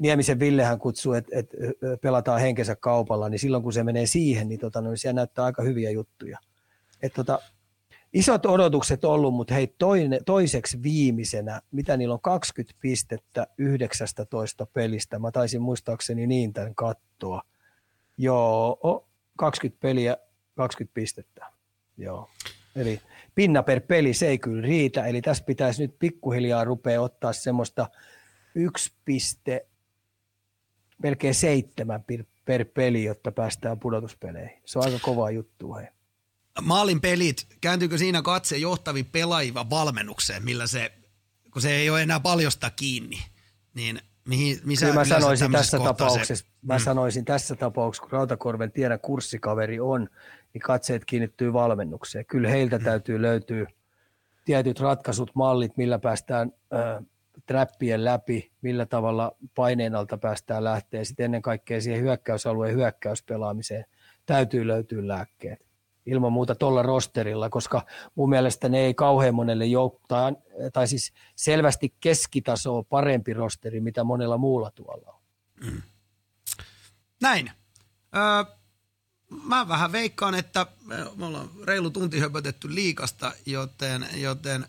Niemisen 0.00 0.38
Villehän 0.38 0.78
kutsuu, 0.78 1.12
että, 1.12 1.38
että 1.38 1.56
pelataan 2.00 2.40
henkensä 2.40 2.76
kaupalla, 2.76 3.28
niin 3.28 3.38
silloin 3.38 3.62
kun 3.62 3.72
se 3.72 3.84
menee 3.84 4.06
siihen, 4.06 4.48
niin, 4.48 4.60
tota, 4.60 4.80
niin 4.80 4.98
siellä 4.98 5.18
näyttää 5.18 5.44
aika 5.44 5.62
hyviä 5.62 5.90
juttuja. 5.90 6.38
Et 7.02 7.12
tota, 7.12 7.38
isot 8.12 8.46
odotukset 8.46 9.04
ollut, 9.04 9.34
mutta 9.34 9.54
hei 9.54 9.66
toine, 9.66 10.20
toiseksi 10.26 10.82
viimeisenä, 10.82 11.62
mitä 11.70 11.96
niillä 11.96 12.14
on 12.14 12.20
20 12.20 12.78
pistettä 12.80 13.46
19 13.58 14.66
pelistä. 14.66 15.18
Mä 15.18 15.30
taisin 15.30 15.62
muistaakseni 15.62 16.26
niin 16.26 16.52
tämän 16.52 16.74
kattoa. 16.74 17.42
Joo, 18.16 19.08
20 19.36 19.80
peliä, 19.80 20.16
20 20.56 20.94
pistettä. 20.94 21.46
Joo. 21.96 22.28
Eli 22.76 23.00
pinna 23.34 23.62
per 23.62 23.80
peli, 23.80 24.14
se 24.14 24.28
ei 24.28 24.38
kyllä 24.38 24.62
riitä. 24.62 25.06
Eli 25.06 25.22
tässä 25.22 25.44
pitäisi 25.44 25.82
nyt 25.82 25.98
pikkuhiljaa 25.98 26.64
rupea 26.64 27.00
ottaa 27.00 27.32
semmoista 27.32 27.88
yksi 28.54 28.92
piste, 29.04 29.66
melkein 31.02 31.34
seitsemän 31.34 32.02
per, 32.02 32.24
per 32.44 32.64
peli, 32.64 33.04
jotta 33.04 33.32
päästään 33.32 33.78
pudotuspeleihin. 33.78 34.62
Se 34.64 34.78
on 34.78 34.84
aika 34.84 34.98
kova 35.02 35.30
juttu. 35.30 35.74
Hei 35.74 35.88
maalin 36.62 37.00
pelit, 37.00 37.46
kääntyykö 37.60 37.98
siinä 37.98 38.22
katse 38.22 38.56
johtavi 38.56 39.04
pelaajiva 39.04 39.70
valmennukseen, 39.70 40.44
millä 40.44 40.66
se, 40.66 40.92
kun 41.52 41.62
se 41.62 41.70
ei 41.70 41.90
ole 41.90 42.02
enää 42.02 42.20
paljosta 42.20 42.70
kiinni, 42.70 43.18
niin 43.74 44.00
mihin, 44.28 44.60
missä 44.64 44.86
Kyllä 44.86 45.00
mä 45.00 45.04
sanoisin 45.04 45.52
tässä 45.52 45.78
tapauksessa, 45.78 46.44
se, 46.44 46.50
mä 46.62 46.76
mm. 46.76 46.80
sanoisin 46.80 47.24
tässä 47.24 47.56
tapauksessa, 47.56 48.02
kun 48.02 48.12
Rautakorven 48.12 48.72
tiedä 48.72 48.98
kurssikaveri 48.98 49.80
on, 49.80 50.08
niin 50.54 50.62
katseet 50.62 51.04
kiinnittyy 51.04 51.52
valmennukseen. 51.52 52.26
Kyllä 52.26 52.48
heiltä 52.48 52.78
mm. 52.78 52.84
täytyy 52.84 53.22
löytyä 53.22 53.66
tietyt 54.44 54.80
ratkaisut, 54.80 55.30
mallit, 55.34 55.76
millä 55.76 55.98
päästään 55.98 56.52
äh, 56.74 57.04
trappien 57.46 58.04
läpi, 58.04 58.50
millä 58.62 58.86
tavalla 58.86 59.36
paineen 59.54 59.94
alta 59.94 60.18
päästään 60.18 60.64
lähteä. 60.64 61.04
Sitten 61.04 61.24
ennen 61.24 61.42
kaikkea 61.42 61.80
siihen 61.80 62.02
hyökkäysalueen 62.02 62.74
hyökkäyspelaamiseen 62.74 63.84
täytyy 64.26 64.66
löytyä 64.66 65.08
lääkkeet 65.08 65.67
ilman 66.08 66.32
muuta 66.32 66.54
tuolla 66.54 66.82
rosterilla, 66.82 67.50
koska 67.50 67.86
mun 68.14 68.28
mielestä 68.28 68.68
ne 68.68 68.78
ei 68.78 68.94
kauhean 68.94 69.34
monelle 69.34 69.66
jouktaa, 69.66 70.32
tai 70.72 70.88
siis 70.88 71.12
selvästi 71.36 71.94
keskitaso 72.00 72.76
on 72.76 72.84
parempi 72.84 73.34
rosteri, 73.34 73.80
mitä 73.80 74.04
monella 74.04 74.38
muulla 74.38 74.70
tuolla 74.70 75.12
on. 75.12 75.20
Mm. 75.64 75.82
Näin. 77.20 77.50
Öö, 78.16 78.56
mä 79.44 79.68
vähän 79.68 79.92
veikkaan, 79.92 80.34
että 80.34 80.66
me 80.84 81.26
ollaan 81.26 81.50
reilu 81.64 81.90
tunti 81.90 82.20
höpötetty 82.20 82.74
liikasta, 82.74 83.32
joten, 83.46 84.08
joten 84.14 84.66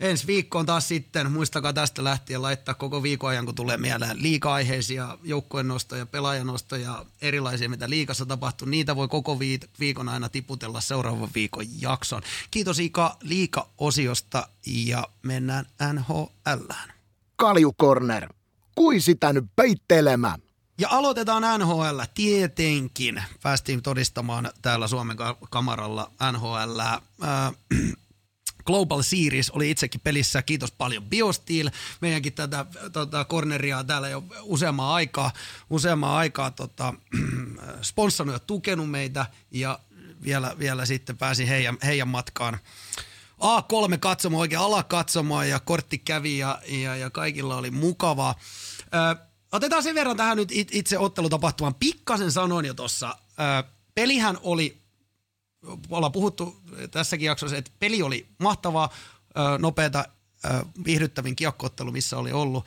ensi 0.00 0.26
viikkoon 0.26 0.66
taas 0.66 0.88
sitten, 0.88 1.32
muistakaa 1.32 1.72
tästä 1.72 2.04
lähtien 2.04 2.42
laittaa 2.42 2.74
koko 2.74 3.02
viikon 3.02 3.30
ajan, 3.30 3.46
kun 3.46 3.54
tulee 3.54 3.76
mieleen 3.76 4.22
liika-aiheisia 4.22 5.18
joukkojen 5.22 5.68
nostoja, 5.68 6.06
pelaajanostoja, 6.06 7.06
erilaisia, 7.22 7.68
mitä 7.68 7.90
liikassa 7.90 8.26
tapahtuu. 8.26 8.68
Niitä 8.68 8.96
voi 8.96 9.08
koko 9.08 9.38
viikon 9.80 10.08
aina 10.08 10.28
tiputella 10.28 10.80
seuraavan 10.80 11.30
viikon 11.34 11.66
jakson. 11.80 12.22
Kiitos 12.50 12.78
Ika 12.78 13.16
liika-osiosta 13.22 14.48
ja 14.66 15.08
mennään 15.22 15.66
NHLään. 15.92 16.92
Kaljukorner, 17.36 18.32
kui 18.74 19.00
sitä 19.00 19.32
nyt 19.32 19.44
peittelemään? 19.56 20.42
Ja 20.78 20.88
aloitetaan 20.90 21.60
NHL 21.60 22.00
tietenkin. 22.14 23.22
Päästiin 23.42 23.82
todistamaan 23.82 24.50
täällä 24.62 24.88
Suomen 24.88 25.16
kamaralla 25.50 26.12
NHL. 26.32 26.80
Äh, 26.80 26.98
Global 28.66 29.02
Series 29.02 29.50
oli 29.50 29.70
itsekin 29.70 30.00
pelissä, 30.00 30.42
kiitos 30.42 30.72
paljon 30.72 31.04
Biosteel, 31.04 31.70
meidänkin 32.00 32.32
tätä 32.32 32.66
tota, 32.92 33.24
corneria 33.24 33.84
täällä 33.84 34.08
jo 34.08 34.24
useamman 34.42 34.86
aikaa, 34.86 35.30
useamman 35.70 36.10
aikaa 36.10 36.50
tota, 36.50 36.94
sponssanut 37.82 38.32
ja 38.32 38.38
tukenut 38.38 38.90
meitä 38.90 39.26
ja 39.50 39.78
vielä, 40.24 40.56
vielä 40.58 40.86
sitten 40.86 41.18
pääsin 41.18 41.48
heidän, 41.48 41.78
heidän 41.84 42.08
matkaan 42.08 42.58
A3 43.40 43.98
katsomo, 44.00 44.38
oikein 44.38 44.60
alakatsomo 44.60 45.42
ja 45.42 45.60
kortti 45.60 45.98
kävi 45.98 46.38
ja, 46.38 46.62
ja, 46.66 46.96
ja 46.96 47.10
kaikilla 47.10 47.56
oli 47.56 47.70
mukavaa. 47.70 48.34
Ö, 48.80 49.26
otetaan 49.52 49.82
sen 49.82 49.94
verran 49.94 50.16
tähän 50.16 50.36
nyt 50.36 50.52
itse 50.52 50.98
ottelutapahtumaan. 50.98 51.74
Pikkasen 51.74 52.32
sanoin 52.32 52.66
jo 52.66 52.74
tuossa. 52.74 53.16
Pelihän 53.94 54.38
oli, 54.42 54.79
ollaan 55.90 56.12
puhuttu 56.12 56.62
tässäkin 56.90 57.26
jaksossa, 57.26 57.56
että 57.56 57.70
peli 57.78 58.02
oli 58.02 58.26
mahtavaa, 58.38 58.90
nopeata, 59.58 60.04
viihdyttävin 60.84 61.36
kiekkoottelu, 61.36 61.92
missä 61.92 62.18
oli 62.18 62.32
ollut. 62.32 62.66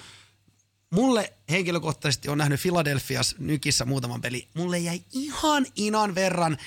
Mulle 0.89 1.33
henkilökohtaisesti 1.49 2.29
on 2.29 2.37
nähnyt 2.37 2.61
Philadelphias 2.61 3.35
nykissä 3.39 3.85
muutaman 3.85 4.21
peli. 4.21 4.47
Mulle 4.53 4.79
jäi 4.79 5.01
ihan 5.11 5.65
inan 5.75 6.15
verran 6.15 6.57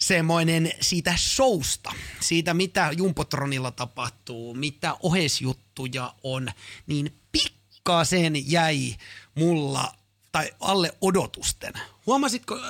semmoinen 0.00 0.72
siitä 0.80 1.16
showsta, 1.16 1.92
siitä 2.20 2.54
mitä 2.54 2.90
Jumpotronilla 2.96 3.70
tapahtuu, 3.70 4.54
mitä 4.54 4.96
ohesjuttuja 5.02 6.14
on, 6.22 6.48
niin 6.86 7.18
pikkasen 7.32 8.50
jäi 8.50 8.96
mulla 9.34 9.94
tai 10.32 10.50
alle 10.60 10.94
odotusten. 11.00 11.72
Huomasitko, 12.08 12.56
äh, 12.56 12.62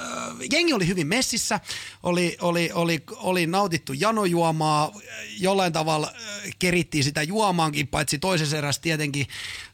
jengi 0.52 0.72
oli 0.72 0.86
hyvin 0.86 1.06
messissä, 1.06 1.60
oli, 2.02 2.36
oli, 2.40 2.70
oli, 2.74 3.02
oli 3.16 3.46
nautittu 3.46 3.92
janojuomaa, 3.92 4.92
jollain 5.38 5.72
tavalla 5.72 6.06
äh, 6.06 6.50
kerittiin 6.58 7.04
sitä 7.04 7.22
juomaankin, 7.22 7.88
paitsi 7.88 8.18
toisessa 8.18 8.56
erässä 8.56 8.82
tietenkin 8.82 9.26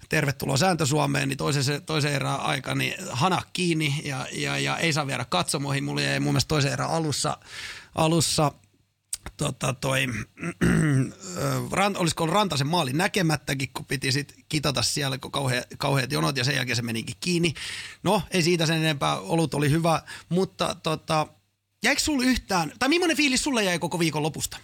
tervetuloa 0.08 0.56
sääntö 0.56 0.86
Suomeen, 0.86 1.28
niin 1.28 1.36
toisen, 1.36 1.82
toisen 1.86 2.12
erän 2.12 2.40
aika 2.40 2.74
niin 2.74 2.94
hana 3.10 3.42
kiinni 3.52 4.00
ja, 4.04 4.26
ja, 4.32 4.58
ja 4.58 4.78
ei 4.78 4.92
saa 4.92 5.06
viedä 5.06 5.24
katsomoihin. 5.24 5.84
Mulla 5.84 6.00
jäi 6.00 6.20
mun 6.20 6.32
mielestä 6.32 6.48
toisen 6.48 6.72
erän 6.72 6.90
alussa, 6.90 7.38
alussa 7.94 8.52
tota 9.37 9.75
toi, 9.75 10.07
rant, 11.72 11.97
olisiko 11.97 12.25
ollut 12.25 12.35
Rantasen 12.35 12.66
maali 12.66 12.93
näkemättäkin, 12.93 13.68
kun 13.75 13.85
piti 13.85 14.12
sit 14.12 14.35
kitata 14.49 14.83
siellä, 14.83 15.18
kun 15.18 15.31
kauhe, 15.31 15.64
kauheat 15.79 16.12
jonot 16.12 16.37
ja 16.37 16.45
sen 16.45 16.57
jälkeen 16.57 16.77
se 16.77 16.83
menikin 16.83 17.16
kiinni. 17.20 17.55
No, 18.03 18.22
ei 18.31 18.43
siitä 18.43 18.66
sen 18.66 18.77
enempää, 18.77 19.18
olut 19.18 19.55
oli 19.55 19.70
hyvä, 19.70 20.03
mutta 20.29 20.77
tota, 20.83 21.27
jäikö 21.83 22.01
sulla 22.01 22.25
yhtään, 22.25 22.72
tai 22.79 22.89
millainen 22.89 23.16
fiilis 23.16 23.45
sulle 23.45 23.64
jäi 23.64 23.79
koko 23.79 23.99
viikon 23.99 24.22
lopusta? 24.22 24.57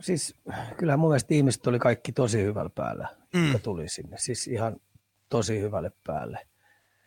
Siis 0.00 0.34
kyllähän 0.76 1.00
mun 1.00 1.10
mielestä 1.10 1.34
ihmiset 1.34 1.66
oli 1.66 1.78
kaikki 1.78 2.12
tosi 2.12 2.42
hyvällä 2.42 2.70
päällä, 2.70 3.16
mm. 3.34 3.44
jotka 3.44 3.58
tuli 3.58 3.88
sinne. 3.88 4.18
Siis 4.18 4.46
ihan 4.46 4.76
tosi 5.28 5.60
hyvälle 5.60 5.92
päälle. 6.06 6.46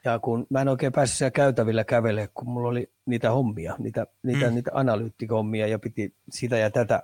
Ja 0.06 0.20
kun 0.20 0.47
mä 0.49 0.62
en 0.62 0.68
oikein 0.68 0.91
päässyt 0.91 1.18
siellä 1.18 1.32
käytävillä 1.32 1.84
kävelemään, 1.84 2.30
kun 2.34 2.49
mulla 2.49 2.70
oli 2.70 2.91
niitä 3.06 3.32
hommia, 3.32 3.76
niitä, 3.80 4.08
niitä, 4.24 4.47
mm. 4.47 4.56
niitä 4.56 4.72
analyyttikommia 4.74 5.68
ja 5.68 5.80
piti 5.80 6.16
sitä 6.30 6.58
ja 6.58 6.72
tätä 6.72 7.04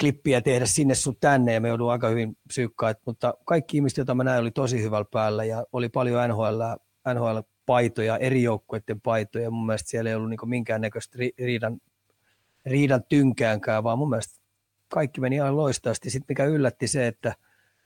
klippiä 0.00 0.40
tehdä 0.40 0.66
sinne 0.66 0.94
sun 0.94 1.16
tänne 1.20 1.54
ja 1.54 1.60
me 1.60 1.68
joudun 1.68 1.92
aika 1.92 2.08
hyvin 2.08 2.36
psyykkaan. 2.48 2.94
Mutta 3.06 3.34
kaikki 3.44 3.76
ihmiset, 3.76 3.98
joita 3.98 4.14
mä 4.14 4.24
näin, 4.24 4.40
oli 4.40 4.50
tosi 4.50 4.82
hyvällä 4.82 5.06
päällä 5.12 5.44
ja 5.44 5.64
oli 5.72 5.88
paljon 5.88 6.30
NHL, 6.30 6.60
NHL-paitoja, 7.14 8.18
eri 8.18 8.42
joukkueiden 8.42 9.00
paitoja. 9.00 9.50
Mun 9.50 9.66
mielestä 9.66 9.90
siellä 9.90 10.10
ei 10.10 10.16
ollut 10.16 10.30
niin 10.30 10.48
minkäännäköistä 10.48 11.18
riidan, 11.38 11.80
riidan 12.66 13.02
tynkäänkään, 13.08 13.84
vaan 13.84 13.98
mun 13.98 14.10
mielestä 14.10 14.40
kaikki 14.88 15.20
meni 15.20 15.36
ihan 15.36 15.56
loistavasti. 15.56 16.10
Sitten 16.10 16.26
mikä 16.28 16.44
yllätti 16.44 16.88
se, 16.88 17.06
että– 17.06 17.34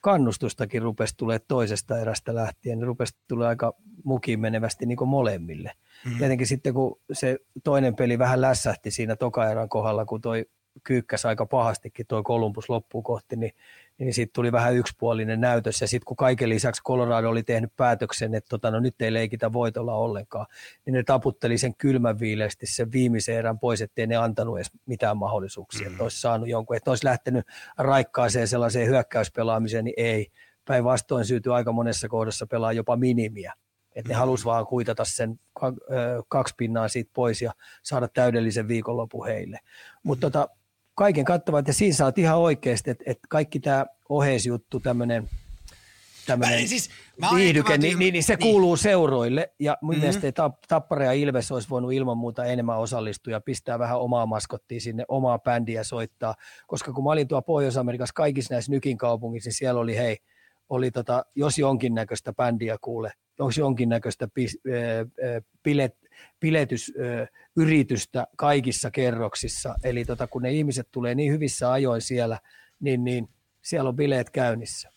kannustustakin 0.06 0.82
rupesi 0.82 1.14
tulee 1.16 1.38
toisesta 1.38 1.98
erästä 1.98 2.34
lähtien, 2.34 2.78
niin 2.78 2.86
rupesi 2.86 3.16
tulee 3.28 3.48
aika 3.48 3.74
mukiin 4.04 4.40
menevästi 4.40 4.86
niin 4.86 4.96
kuin 4.96 5.08
molemmille. 5.08 5.72
Mm-hmm. 6.04 6.18
Tietenkin 6.18 6.46
sitten 6.46 6.74
kun 6.74 7.00
se 7.12 7.38
toinen 7.64 7.96
peli 7.96 8.18
vähän 8.18 8.40
lässähti 8.40 8.90
siinä 8.90 9.16
toka 9.16 9.50
erän 9.50 9.68
kohdalla, 9.68 10.04
kun 10.04 10.20
toi 10.20 10.46
kyykkäs 10.84 11.26
aika 11.26 11.46
pahastikin 11.46 12.06
toi 12.06 12.22
Columbus 12.22 12.68
loppuun 12.68 13.04
kohti, 13.04 13.36
niin 13.36 13.52
niin 13.98 14.14
sitten 14.14 14.34
tuli 14.34 14.52
vähän 14.52 14.76
yksipuolinen 14.76 15.40
näytös. 15.40 15.80
Ja 15.80 15.88
sitten 15.88 16.04
kun 16.04 16.16
kaiken 16.16 16.48
lisäksi 16.48 16.82
Colorado 16.82 17.30
oli 17.30 17.42
tehnyt 17.42 17.76
päätöksen, 17.76 18.34
että 18.34 18.48
tota, 18.48 18.70
no 18.70 18.80
nyt 18.80 19.02
ei 19.02 19.12
leikitä 19.12 19.52
voitolla 19.52 19.94
ollenkaan, 19.94 20.46
niin 20.84 20.94
ne 20.94 21.02
taputteli 21.02 21.58
sen 21.58 21.74
kylmän 21.74 22.18
viileästi 22.18 22.66
sen 22.66 22.92
viimeisen 22.92 23.36
erän 23.36 23.58
pois, 23.58 23.82
ettei 23.82 24.06
ne 24.06 24.16
antanut 24.16 24.56
edes 24.56 24.70
mitään 24.86 25.16
mahdollisuuksia. 25.16 25.86
Mm. 25.86 25.92
Että 25.92 26.02
olisi 26.02 26.20
saanut 26.20 26.48
jonkun, 26.48 26.76
että 26.76 26.90
olisi 26.90 27.04
lähtenyt 27.04 27.46
raikkaaseen 27.78 28.48
sellaiseen 28.48 28.88
hyökkäyspelaamiseen, 28.88 29.84
niin 29.84 29.94
ei. 29.96 30.28
Päinvastoin 30.64 31.24
syytyi 31.24 31.52
aika 31.52 31.72
monessa 31.72 32.08
kohdassa 32.08 32.46
pelaa 32.46 32.72
jopa 32.72 32.96
minimiä. 32.96 33.52
Että 33.94 34.08
ne 34.08 34.14
mm. 34.14 34.18
halusi 34.18 34.44
vaan 34.44 34.66
kuitata 34.66 35.04
sen 35.04 35.40
kaksi 36.28 36.54
pinnaa 36.56 36.88
siitä 36.88 37.10
pois 37.14 37.42
ja 37.42 37.52
saada 37.82 38.08
täydellisen 38.08 38.68
viikonlopun 38.68 39.26
heille. 39.26 39.58
Mutta 40.02 40.30
tota, 40.30 40.48
kaiken 40.96 41.24
kattava, 41.24 41.58
että 41.58 41.72
siinä 41.72 41.94
saat 41.94 42.18
ihan 42.18 42.38
oikeasti, 42.38 42.90
että, 42.90 43.04
että 43.06 43.26
kaikki 43.28 43.60
tämä 43.60 43.86
oheisjuttu, 44.08 44.80
tämmöinen 44.80 45.28
tämmöinen 46.26 46.68
siis, 46.68 46.90
viihdyke, 47.34 47.78
niin, 47.78 47.98
niin, 47.98 48.12
niin, 48.12 48.24
se 48.24 48.34
niin. 48.34 48.42
kuuluu 48.42 48.76
seuroille. 48.76 49.52
Ja 49.58 49.78
mun 49.80 49.94
mm-hmm. 49.94 50.00
mielestä 50.00 50.50
Tappara 50.68 51.04
ja 51.04 51.12
Ilves 51.12 51.52
olisi 51.52 51.68
voinut 51.68 51.92
ilman 51.92 52.16
muuta 52.16 52.44
enemmän 52.44 52.78
osallistua 52.78 53.32
ja 53.32 53.40
pistää 53.40 53.78
vähän 53.78 53.98
omaa 53.98 54.26
maskottia 54.26 54.80
sinne, 54.80 55.04
omaa 55.08 55.38
bändiä 55.38 55.84
soittaa. 55.84 56.34
Koska 56.66 56.92
kun 56.92 57.04
mä 57.04 57.10
olin 57.10 57.28
tuolla 57.28 57.42
Pohjois-Amerikassa 57.42 58.12
kaikissa 58.14 58.54
näissä 58.54 58.72
nykin 58.72 58.98
kaupungissa, 58.98 59.48
niin 59.48 59.54
siellä 59.54 59.80
oli 59.80 59.96
hei, 59.96 60.16
oli 60.68 60.90
tota, 60.90 61.24
jos 61.34 61.58
jonkinnäköistä 61.58 62.32
bändiä 62.32 62.76
kuule, 62.80 63.12
jos 63.38 63.58
jonkinnäköistä 63.58 64.28
pis, 64.34 64.58
äh, 64.68 65.34
äh, 65.36 65.42
bilet, 65.62 65.96
piletysyritystä 66.40 68.26
kaikissa 68.36 68.90
kerroksissa. 68.90 69.74
Eli 69.84 70.04
tota, 70.04 70.26
kun 70.26 70.42
ne 70.42 70.52
ihmiset 70.52 70.88
tulee 70.92 71.14
niin 71.14 71.32
hyvissä 71.32 71.72
ajoin 71.72 72.02
siellä, 72.02 72.40
niin, 72.80 73.04
niin 73.04 73.28
siellä 73.62 73.88
on 73.88 73.96
bileet 73.96 74.30
käynnissä. 74.30 74.96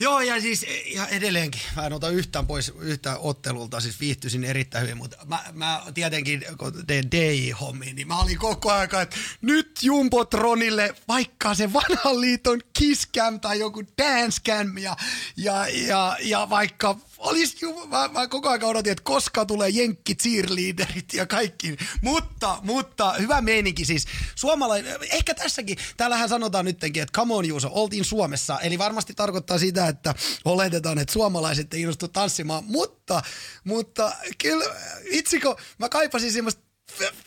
Joo, 0.00 0.20
ja 0.20 0.40
siis 0.40 0.66
ja 0.94 1.06
edelleenkin, 1.06 1.60
mä 1.76 1.86
en 1.86 1.92
ota 1.92 2.08
yhtään 2.08 2.46
pois 2.46 2.72
yhtään 2.80 3.16
ottelulta, 3.20 3.80
siis 3.80 4.00
viihtyisin 4.00 4.44
erittäin 4.44 4.84
hyvin, 4.84 4.96
mutta 4.96 5.16
mä, 5.26 5.44
mä 5.52 5.82
tietenkin, 5.94 6.44
kun 6.58 6.86
teen 6.86 7.04
DJ-hommiin, 7.10 7.96
niin 7.96 8.08
mä 8.08 8.20
olin 8.20 8.38
koko 8.38 8.72
ajan, 8.72 9.02
että 9.02 9.16
nyt 9.40 9.78
Jumbotronille 9.82 10.94
vaikka 11.08 11.54
se 11.54 11.72
vanhan 11.72 12.20
liiton 12.20 12.60
Kisscam 12.78 13.40
tai 13.40 13.58
joku 13.58 13.82
Dancecam 14.02 14.78
ja, 14.78 14.96
ja, 15.36 15.66
ja, 15.68 16.16
ja 16.20 16.50
vaikka 16.50 16.96
olisi, 17.20 17.66
mä, 17.86 18.08
mä 18.08 18.28
koko 18.28 18.48
ajan 18.48 18.64
odotin, 18.64 18.92
että 18.92 19.04
koska 19.04 19.46
tulee 19.46 19.68
jenkki 19.68 20.14
cheerleaderit 20.14 21.14
ja 21.14 21.26
kaikki. 21.26 21.76
Mutta, 22.02 22.58
mutta 22.62 23.12
hyvä 23.12 23.40
meininki 23.40 23.84
siis. 23.84 24.06
Suomalainen, 24.34 24.96
ehkä 25.12 25.34
tässäkin, 25.34 25.76
täällähän 25.96 26.28
sanotaan 26.28 26.64
nytkin, 26.64 27.02
että 27.02 27.18
come 27.18 27.34
on 27.34 27.44
Juuso, 27.44 27.68
oltiin 27.72 28.04
Suomessa. 28.04 28.60
Eli 28.60 28.78
varmasti 28.78 29.14
tarkoittaa 29.14 29.58
sitä, 29.58 29.88
että 29.88 30.14
oletetaan, 30.44 30.98
että 30.98 31.12
suomalaiset 31.12 31.74
ei 31.74 31.80
innostu 31.80 32.08
tanssimaan. 32.08 32.64
Mutta, 32.64 33.22
mutta 33.64 34.12
kyllä, 34.38 34.64
itsikö, 35.10 35.54
mä 35.78 35.88
kaipasin 35.88 36.32
semmoista 36.32 36.69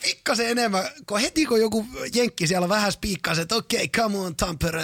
pikkasen 0.01 0.49
enemmän, 0.49 0.83
kun 1.07 1.19
heti 1.19 1.45
kun 1.45 1.61
joku 1.61 1.87
jenkki 2.13 2.47
siellä 2.47 2.69
vähän 2.69 2.91
spiikkasi, 2.91 3.41
että 3.41 3.55
okei, 3.55 3.83
okay, 3.83 4.03
come 4.03 4.17
on 4.17 4.35
Tampere, 4.35 4.83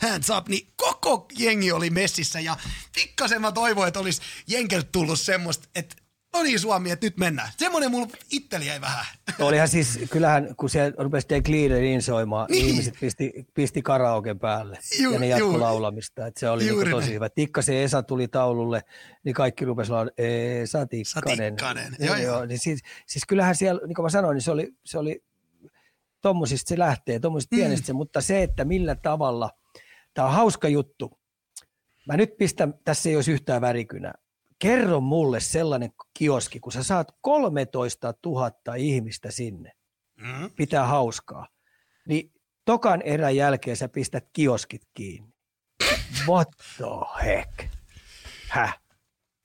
hands 0.00 0.30
up, 0.30 0.48
niin 0.48 0.68
koko 0.76 1.26
jengi 1.38 1.72
oli 1.72 1.90
messissä 1.90 2.40
ja 2.40 2.56
pikkasen 2.94 3.40
mä 3.40 3.52
toivoin, 3.52 3.88
että 3.88 4.00
olisi 4.00 4.22
jenkeltä 4.46 4.88
tullut 4.92 5.20
semmoista, 5.20 5.68
että 5.74 5.96
no 6.32 6.42
niin 6.42 6.60
Suomi, 6.60 6.90
että 6.90 7.06
nyt 7.06 7.16
mennään. 7.16 7.48
Semmoinen 7.56 7.90
mulla 7.90 8.06
itsellä 8.30 8.66
jäi 8.66 8.80
vähän. 8.80 9.06
Olihan 9.38 9.68
siis, 9.68 9.98
kyllähän 10.10 10.54
kun 10.56 10.70
se 10.70 10.92
rupesi 10.98 11.26
The 11.26 11.40
Cleanerin 11.40 12.02
soimaan, 12.02 12.46
niin. 12.50 12.66
ihmiset 12.66 12.94
pisti, 13.00 13.46
pisti 13.54 13.82
karaoken 13.82 14.38
päälle 14.38 14.78
Ju, 15.00 15.12
ja 15.12 15.18
ne 15.18 15.26
jatkoi 15.26 15.58
laulamista. 15.58 16.26
Että 16.26 16.40
se 16.40 16.48
oli 16.48 16.64
niin 16.64 16.90
tosi 16.90 17.14
hyvä. 17.14 17.28
Tikkasen 17.28 17.76
Esa 17.76 18.02
tuli 18.02 18.28
taululle, 18.28 18.82
niin 19.24 19.34
kaikki 19.34 19.64
rupesi 19.64 19.90
laulamaan 19.90 20.14
Esa 20.18 20.86
Tikkanen. 20.86 21.56
Tikkanen. 21.56 21.96
Joo, 21.98 22.16
joo. 22.16 22.24
joo. 22.24 22.46
Niin 22.46 22.58
siis, 22.58 22.80
siis, 23.06 23.24
kyllähän 23.28 23.56
siellä, 23.56 23.86
niin 23.86 23.94
kuin 23.94 24.04
mä 24.04 24.10
sanoin, 24.10 24.34
niin 24.34 24.42
se 24.42 24.50
oli, 24.50 24.74
se 24.84 24.98
oli 24.98 25.24
tuommoisista 26.22 26.68
se 26.68 26.78
lähtee, 26.78 27.20
tuommoisista 27.20 27.56
mm. 27.56 27.60
pienistä, 27.60 27.92
mutta 27.92 28.20
se, 28.20 28.42
että 28.42 28.64
millä 28.64 28.94
tavalla, 28.94 29.50
tämä 30.14 30.28
on 30.28 30.34
hauska 30.34 30.68
juttu. 30.68 31.20
Mä 32.06 32.16
nyt 32.16 32.36
pistän, 32.36 32.74
tässä 32.84 33.08
ei 33.08 33.16
olisi 33.16 33.32
yhtään 33.32 33.60
värikynää 33.60 34.14
kerro 34.60 35.00
mulle 35.00 35.40
sellainen 35.40 35.90
kioski, 36.18 36.60
kun 36.60 36.72
sä 36.72 36.82
saat 36.82 37.16
13 37.20 38.14
000 38.26 38.74
ihmistä 38.76 39.30
sinne, 39.30 39.72
mm. 40.16 40.50
pitää 40.56 40.86
hauskaa, 40.86 41.48
niin 42.08 42.32
tokan 42.64 43.02
erän 43.02 43.36
jälkeen 43.36 43.76
sä 43.76 43.88
pistät 43.88 44.28
kioskit 44.32 44.82
kiinni. 44.94 45.34
What 46.28 46.48
the 46.76 46.86
heck? 47.24 47.64
Häh? 48.48 48.80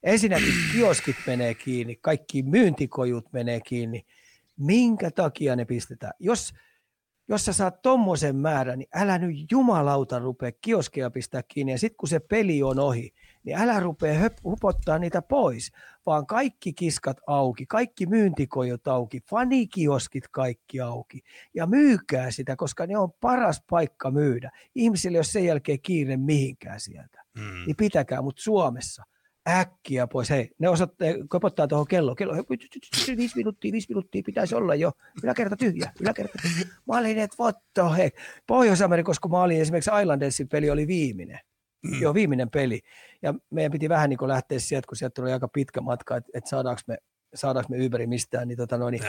Ensinnäkin 0.03 0.53
kioskit 0.71 1.15
menee 1.27 1.53
kiinni, 1.53 1.95
kaikki 1.95 2.43
myyntikojut 2.43 3.33
menee 3.33 3.61
kiinni. 3.61 4.05
Minkä 4.57 5.11
takia 5.11 5.55
ne 5.55 5.65
pistetään? 5.65 6.13
Jos 6.19 6.53
jos 7.27 7.45
sä 7.45 7.53
saat 7.53 7.81
tommosen 7.81 8.35
määrän, 8.35 8.79
niin 8.79 8.89
älä 8.93 9.17
nyt 9.17 9.51
jumalauta 9.51 10.19
rupea 10.19 10.51
kioskeja 10.61 11.11
pistää 11.11 11.43
kiinni. 11.43 11.71
Ja 11.71 11.77
sitten 11.77 11.97
kun 11.97 12.09
se 12.09 12.19
peli 12.19 12.63
on 12.63 12.79
ohi, 12.79 13.13
niin 13.45 13.57
älä 13.57 13.79
rupea 13.79 14.13
höp, 14.13 14.33
hupottaa 14.43 14.99
niitä 14.99 15.21
pois, 15.21 15.71
vaan 16.05 16.25
kaikki 16.25 16.73
kiskat 16.73 17.17
auki, 17.27 17.65
kaikki 17.65 18.05
myyntikojot 18.05 18.87
auki, 18.87 19.21
fanikioskit 19.29 20.27
kaikki 20.27 20.81
auki. 20.81 21.21
Ja 21.53 21.65
myykää 21.65 22.31
sitä, 22.31 22.55
koska 22.55 22.87
ne 22.87 22.97
on 22.97 23.11
paras 23.21 23.63
paikka 23.69 24.11
myydä. 24.11 24.51
Ihmisille, 24.75 25.17
jos 25.17 25.31
sen 25.31 25.45
jälkeen 25.45 25.81
kiire 25.81 26.17
mihinkään 26.17 26.79
sieltä, 26.79 27.23
mm. 27.37 27.65
niin 27.65 27.75
pitäkää, 27.75 28.21
mutta 28.21 28.41
Suomessa– 28.41 29.03
äkkiä 29.47 30.07
pois. 30.07 30.29
Hei, 30.29 30.51
ne 30.59 30.69
osoittaa, 30.69 31.07
kopottaa 31.27 31.67
tuohon 31.67 31.87
kello. 31.87 32.15
Kello, 32.15 32.33
viisi 33.17 33.37
minuuttia, 33.37 33.71
viisi 33.71 33.89
minuuttia 33.89 34.21
pitäisi 34.25 34.55
olla 34.55 34.75
jo. 34.75 34.91
Yläkerta 35.23 35.55
tyhjä, 35.55 35.91
yläkerta 36.01 36.37
tyhjä. 36.41 36.65
Mä 36.87 36.97
olin, 36.97 37.17
että 37.17 37.35
what 37.39 37.55
the 37.73 37.83
heck. 37.97 38.17
Pohjois-Amerikassa, 38.47 39.21
kun 39.21 39.31
mä 39.31 39.41
olin 39.41 39.61
esimerkiksi 39.61 39.91
Islandersin 40.01 40.47
peli 40.47 40.69
oli 40.69 40.87
viimeinen. 40.87 41.39
Mm. 41.91 42.01
Joo, 42.01 42.13
viimeinen 42.13 42.49
peli. 42.49 42.81
Ja 43.21 43.33
meidän 43.49 43.71
piti 43.71 43.89
vähän 43.89 44.09
niin 44.09 44.27
lähteä 44.27 44.59
sieltä, 44.59 44.87
kun 44.87 44.97
sieltä 44.97 45.13
tuli 45.13 45.33
aika 45.33 45.47
pitkä 45.47 45.81
matka, 45.81 46.17
että, 46.17 46.31
että 46.33 46.49
saadaanko 46.49 46.81
me, 46.87 46.97
saadaanko 47.35 47.69
me 47.69 47.85
Uberi 47.85 48.07
mistään, 48.07 48.47
niin, 48.47 48.57
tota 48.57 48.77
noin, 48.77 48.91
niin 48.91 49.03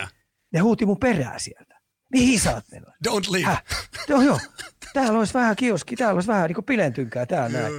ne 0.52 0.60
huuti 0.60 0.86
mun 0.86 0.98
perää 0.98 1.38
sieltä. 1.38 1.80
Mihin 2.12 2.40
sä 2.40 2.54
oot 2.54 2.64
mennyt? 2.72 2.90
Don't 3.08 3.30
leave. 3.30 3.46
Häh? 3.46 3.64
Joo, 4.08 4.22
joo. 4.22 4.38
Täällä 4.92 5.18
olisi 5.18 5.34
vähän 5.34 5.56
kioski, 5.56 5.96
täällä 5.96 6.14
olisi 6.14 6.28
vähän 6.28 6.48
niin 6.48 6.54
kuin 6.54 6.64
pilentynkää 6.64 7.26
täällä 7.26 7.58
näin. 7.60 7.74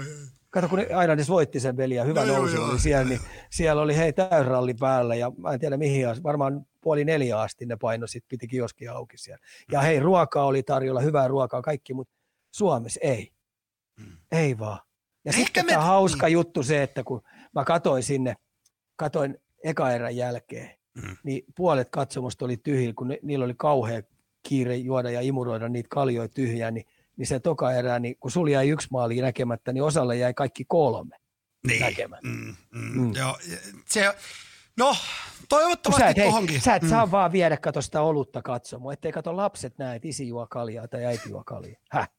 Kato, 0.49 0.69
kun 0.69 0.79
Islandis 0.79 1.29
voitti 1.29 1.59
sen 1.59 1.75
peli 1.75 1.95
ja 1.95 2.03
hyvä 2.03 2.25
no, 2.25 2.33
nousu 2.33 2.63
oli 2.63 2.79
siellä, 2.79 3.09
niin 3.09 3.19
siellä 3.49 3.81
oli 3.81 3.97
hei 3.97 4.13
täysralli 4.13 4.73
päällä 4.73 5.15
ja 5.15 5.31
mä 5.37 5.53
en 5.53 5.59
tiedä 5.59 5.77
mihin 5.77 6.09
asti, 6.09 6.23
varmaan 6.23 6.65
puoli 6.81 7.05
neljä 7.05 7.39
asti 7.39 7.65
ne 7.65 7.77
paino, 7.81 8.07
sitten 8.07 8.29
piti 8.29 8.47
kioski 8.47 8.87
auki 8.87 9.17
siellä. 9.17 9.45
Ja 9.71 9.81
hei, 9.81 9.99
ruokaa 9.99 10.45
oli 10.45 10.63
tarjolla, 10.63 11.01
hyvää 11.01 11.27
ruokaa, 11.27 11.61
kaikki, 11.61 11.93
mutta 11.93 12.13
Suomessa 12.51 12.99
ei. 13.03 13.31
Mm. 13.99 14.17
Ei 14.31 14.59
vaan. 14.59 14.79
Ja 15.27 15.33
sitten 15.33 15.65
me... 15.65 15.71
tämä 15.71 15.83
hauska 15.83 16.25
niin. 16.25 16.33
juttu 16.33 16.63
se, 16.63 16.83
että 16.83 17.03
kun 17.03 17.21
mä 17.55 17.63
katoin 17.65 18.03
sinne, 18.03 18.35
katoin 18.95 19.37
eka 19.63 19.91
erän 19.91 20.15
jälkeen, 20.15 20.69
mm. 20.93 21.17
niin 21.23 21.43
puolet 21.55 21.89
katsomusta 21.89 22.45
oli 22.45 22.57
tyhjillä, 22.57 22.93
kun 22.93 23.07
ne, 23.07 23.19
niillä 23.21 23.45
oli 23.45 23.55
kauhea 23.57 24.01
kiire 24.43 24.75
juoda 24.75 25.11
ja 25.11 25.21
imuroida 25.21 25.69
niitä 25.69 25.89
kaljoja 25.89 26.29
tyhjää, 26.29 26.71
niin 26.71 26.85
niin 27.17 27.27
se 27.27 27.39
toka 27.39 27.73
erä, 27.73 27.99
niin 27.99 28.15
kun 28.19 28.31
sulla 28.31 28.51
jäi 28.51 28.69
yksi 28.69 28.87
maali 28.91 29.21
näkemättä, 29.21 29.73
niin 29.73 29.83
osalle 29.83 30.17
jäi 30.17 30.33
kaikki 30.33 30.65
kolme 30.67 31.15
niin. 31.67 31.81
näkemättä. 31.81 32.27
Mm, 32.27 32.55
mm, 32.71 33.01
mm. 33.01 33.13
Joo, 33.15 33.37
se, 33.85 34.15
no, 34.77 34.95
toivottavasti 35.49 36.03
sä 36.03 36.09
et, 36.09 36.17
tohonkin. 36.25 36.61
Sä 36.61 36.75
et 36.75 36.83
mm. 36.83 36.89
saa 36.89 37.11
vaan 37.11 37.31
viedä 37.31 37.57
kato 37.57 37.81
sitä 37.81 38.01
olutta 38.01 38.41
katsomaan, 38.41 38.93
ettei 38.93 39.11
kato 39.11 39.37
lapset 39.37 39.77
näe, 39.77 39.95
että 39.95 40.07
isi 40.07 40.27
juo 40.27 40.47
kaljaa 40.49 40.87
tai 40.87 41.05
äiti 41.05 41.29
juo 41.29 41.43
kaljaa. 41.43 41.81
Häh? 41.91 42.09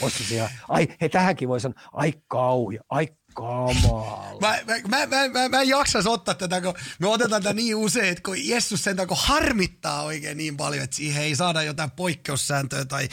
Ossa 0.00 0.24
ai, 0.68 0.88
hei 1.00 1.08
tähänkin 1.08 1.48
voi 1.48 1.60
sanoa, 1.60 1.80
ai 1.92 2.12
kauhia, 2.28 2.82
ai 2.88 3.08
kamala. 3.34 4.38
Mä, 4.40 4.58
mä, 4.88 5.06
mä, 5.06 5.28
mä, 5.28 5.48
mä 5.48 5.60
en 5.60 5.68
jaksaisi 5.68 6.08
ottaa 6.08 6.34
tätä, 6.34 6.60
kun 6.60 6.74
me 6.98 7.08
otetaan 7.08 7.42
tätä 7.42 7.54
niin 7.54 7.76
usein, 7.76 8.08
että 8.08 8.22
kun 8.22 8.48
Jessus 8.48 8.84
sen 8.84 8.96
kun 8.96 9.16
harmittaa 9.20 10.02
oikein 10.02 10.36
niin 10.36 10.56
paljon, 10.56 10.84
että 10.84 10.96
siihen 10.96 11.22
ei 11.22 11.36
saada 11.36 11.62
jotain 11.62 11.90
poikkeussääntöä 11.90 12.84
tai, 12.84 13.08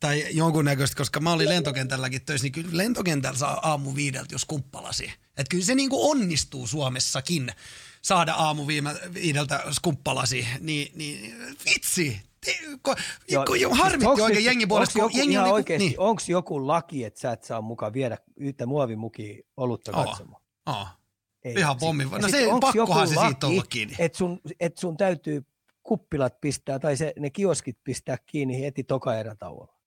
tai 0.00 0.26
jonkunnäköistä, 0.30 0.96
koska 0.96 1.20
mä 1.20 1.32
olin 1.32 1.48
lentokentälläkin 1.48 2.24
töissä, 2.24 2.44
niin 2.44 2.52
kyllä 2.52 2.76
lentokentällä 2.76 3.38
saa 3.38 3.60
aamu 3.62 3.94
viideltä, 3.94 4.34
jos 4.34 4.44
kumppalasi. 4.44 5.12
Että 5.36 5.50
kyllä 5.50 5.64
se 5.64 5.74
niin 5.74 5.90
kuin 5.90 6.10
onnistuu 6.10 6.66
Suomessakin 6.66 7.52
saada 8.02 8.34
aamu 8.34 8.66
viideltä 9.14 9.64
skumppalasi, 9.70 10.46
niin, 10.60 10.92
niin 10.94 11.34
vitsi, 11.64 12.20
Joo, 13.28 13.74
harmitti 13.74 14.22
oikein 14.22 14.44
jengi 14.44 14.66
puolesta. 14.66 15.02
Onko 15.02 15.18
jengi 15.18 15.32
ihan 15.32 15.44
niin, 15.44 15.54
oikeasti, 15.54 15.88
niin. 15.88 16.00
onko 16.00 16.22
joku 16.28 16.66
laki, 16.66 17.04
että 17.04 17.20
sä 17.20 17.32
et 17.32 17.44
saa 17.44 17.60
mukaan 17.60 17.92
viedä 17.92 18.18
yhtä 18.36 18.66
muovimukia 18.66 19.42
olutta 19.56 19.92
katsomaan? 19.92 20.42
Oh. 20.66 20.88
Ei, 21.44 21.54
ihan 21.54 21.76
pommi. 21.78 22.04
No 22.04 22.28
se 22.28 22.46
pakkohan 22.60 23.08
se 23.08 23.14
siitä 23.14 23.46
olla 23.46 23.64
kiinni. 23.68 23.96
Että 23.98 24.18
sun, 24.18 24.40
et 24.60 24.78
sun 24.78 24.96
täytyy 24.96 25.44
kuppilat 25.82 26.40
pistää 26.40 26.78
tai 26.78 26.96
se, 26.96 27.12
ne 27.18 27.30
kioskit 27.30 27.78
pistää 27.84 28.16
kiinni 28.26 28.60
heti 28.60 28.84
toka 28.84 29.18
erätauolla. 29.18 29.78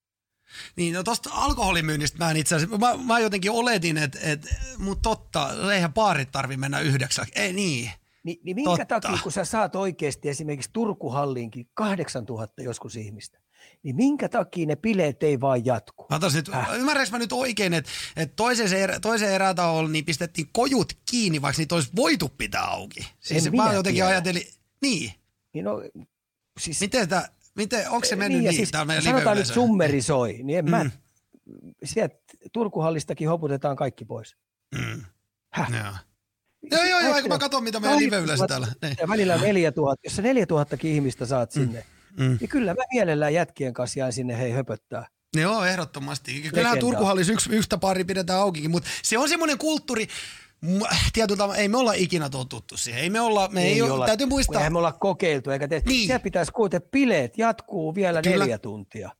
Niin, 0.75 0.93
no 0.93 1.03
tosta 1.03 1.29
alkoholimyynnistä 1.33 2.17
mä 2.17 2.31
en 2.31 2.37
itse 2.37 2.55
asiassa, 2.55 2.77
mä, 2.77 2.97
mä 2.97 3.19
jotenkin 3.19 3.51
oletin, 3.51 3.97
että, 3.97 4.19
et, 4.23 4.47
mutta 4.77 5.09
totta, 5.09 5.73
eihän 5.73 5.93
baarit 5.93 6.31
tarvi 6.31 6.57
mennä 6.57 6.79
yhdeksän. 6.79 7.25
Ei 7.35 7.53
niin. 7.53 7.91
Ni, 8.23 8.39
niin 8.43 8.55
minkä 8.55 8.85
Totta. 8.85 8.99
takia, 8.99 9.23
kun 9.23 9.31
sä 9.31 9.45
saat 9.45 9.75
oikeasti 9.75 10.29
esimerkiksi 10.29 10.69
Turkuhalliinkin 10.73 11.69
8000 11.73 12.61
joskus 12.61 12.95
ihmistä, 12.95 13.39
niin 13.83 13.95
minkä 13.95 14.29
takia 14.29 14.65
ne 14.65 14.75
bileet 14.75 15.23
ei 15.23 15.41
vaan 15.41 15.65
jatku? 15.65 16.05
Mä 16.09 16.19
nyt, 16.35 16.49
äh. 16.49 16.75
ymmärränkö 16.75 17.11
mä 17.11 17.17
nyt 17.17 17.33
oikein, 17.33 17.73
että, 17.73 17.91
että 18.15 18.35
toisen, 18.35 18.79
erä, 18.79 18.99
toisen 18.99 19.29
erätaolla 19.29 19.89
niin 19.89 20.05
pistettiin 20.05 20.49
kojut 20.51 20.93
kiinni, 21.11 21.41
vaikka 21.41 21.59
niitä 21.59 21.75
olisi 21.75 21.89
voitu 21.95 22.29
pitää 22.29 22.63
auki. 22.63 23.07
Siis 23.19 23.45
en 23.45 23.55
mä 23.55 23.73
jotenkin 23.73 23.93
tiedä. 23.93 24.07
ajattelin, 24.07 24.43
niin. 24.81 25.13
niin 25.53 25.65
no, 25.65 25.81
siis, 26.59 26.81
miten 26.81 27.09
tämä, 27.09 27.27
miten, 27.55 27.89
onko 27.89 28.05
se 28.05 28.15
mennyt 28.15 28.41
niin? 28.41 28.49
niin 28.49 28.67
siis, 28.67 28.85
meidän 28.85 29.03
sanotaan 29.03 29.37
nyt 29.37 29.47
summerisoi, 29.47 30.39
niin 30.43 30.59
en 30.59 30.65
mm. 30.65 30.71
mä, 30.71 30.85
sieltä 31.83 32.15
Turkuhallistakin 32.53 33.29
hoputetaan 33.29 33.75
kaikki 33.75 34.05
pois. 34.05 34.35
Mm. 34.75 35.01
Häh? 35.53 36.05
Joo, 36.71 36.83
joo, 36.83 36.99
joo, 36.99 37.27
mä 37.27 37.37
katson, 37.37 37.63
mitä 37.63 37.79
meidän 37.79 37.99
live 37.99 38.17
yleensä 38.17 38.47
täällä. 38.47 38.67
Niin. 38.81 38.95
Ja 38.99 39.07
välillä 39.07 39.37
4000, 39.37 40.01
jos 40.03 40.15
sä 40.15 40.21
4000 40.21 40.77
ihmistä 40.83 41.25
saat 41.25 41.55
mm, 41.55 41.61
sinne, 41.61 41.85
mm. 42.17 42.37
niin 42.39 42.49
kyllä 42.49 42.73
mä 42.73 42.83
mielellään 42.93 43.33
jätkien 43.33 43.73
kanssa 43.73 43.99
jään 43.99 44.13
sinne 44.13 44.37
hei 44.37 44.51
höpöttää. 44.51 45.07
Joo, 45.35 45.65
ehdottomasti. 45.65 46.41
Kyllähän 46.53 46.79
Turkuhallis 46.79 47.29
yksi, 47.29 47.49
yhtä 47.49 47.77
pari 47.77 48.03
pidetään 48.03 48.39
aukikin, 48.39 48.71
mutta 48.71 48.89
se 49.03 49.17
on 49.17 49.29
semmoinen 49.29 49.57
kulttuuri, 49.57 50.07
tietyllä 51.13 51.55
ei 51.55 51.67
me 51.67 51.77
olla 51.77 51.93
ikinä 51.93 52.29
totuttu 52.29 52.77
siihen. 52.77 53.01
Ei 53.01 53.09
me 53.09 53.19
olla, 53.19 53.49
me 53.51 53.63
ei, 53.63 53.73
ei 53.73 53.81
olla, 53.81 54.05
täytyy 54.05 54.27
muistaa. 54.27 54.59
Eihän 54.59 54.73
me 54.73 54.79
olla 54.79 54.91
kokeiltu, 54.91 55.49
eikä 55.49 55.67
te, 55.67 55.81
niin. 55.85 56.07
siellä 56.07 56.19
pitäisi 56.19 56.51
kuitenkin 56.51 56.89
bileet 56.91 57.37
jatkuu 57.37 57.95
vielä 57.95 58.21
Kyllä. 58.21 58.37
neljä 58.37 58.57
tuntia. 58.57 59.11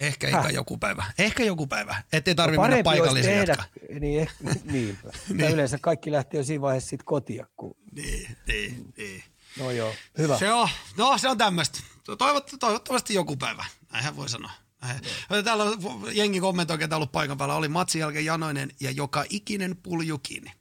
Ehkä 0.00 0.26
eikä 0.26 0.50
joku 0.50 0.78
päivä. 0.78 1.04
Ehkä 1.18 1.44
joku 1.44 1.66
päivä. 1.66 2.02
Ettei 2.12 2.34
tarvitse 2.34 2.62
no 2.62 2.68
mennä 2.68 2.82
paikallisen 2.82 3.32
tehdä, 3.32 3.64
Niin, 4.00 4.20
ehkä, 4.20 4.44
niin. 4.64 4.98
niin. 5.28 5.52
yleensä 5.52 5.78
kaikki 5.78 6.12
lähtee 6.12 6.40
jo 6.40 6.44
siinä 6.44 6.60
vaiheessa 6.60 6.88
siitä 6.88 7.04
kotia. 7.06 7.46
Kun... 7.56 7.76
Niin, 7.92 8.36
niin, 8.46 8.94
niin. 8.96 9.24
No 9.58 9.70
joo, 9.70 9.94
hyvä. 10.18 10.38
Se 10.38 10.52
on, 10.52 10.68
no 10.96 11.18
se 11.18 11.28
on 11.28 11.38
tämmöistä. 11.38 11.78
Toivot, 12.18 12.50
toivottavasti 12.60 13.14
joku 13.14 13.36
päivä. 13.36 13.64
Näinhän 13.92 14.16
voi 14.16 14.28
sanoa. 14.28 14.50
Näin. 14.82 15.00
Täällä 15.44 15.64
on 15.64 15.78
jengi 16.12 16.40
kommentoi, 16.40 16.78
ketä 16.78 16.96
ollut 16.96 17.12
paikan 17.12 17.38
päällä. 17.38 17.54
Oli 17.54 17.68
matsin 17.68 18.00
jälkeen 18.00 18.24
janoinen 18.24 18.72
ja 18.80 18.90
joka 18.90 19.24
ikinen 19.30 19.76
pulju 19.76 20.18
kiinni. 20.18 20.52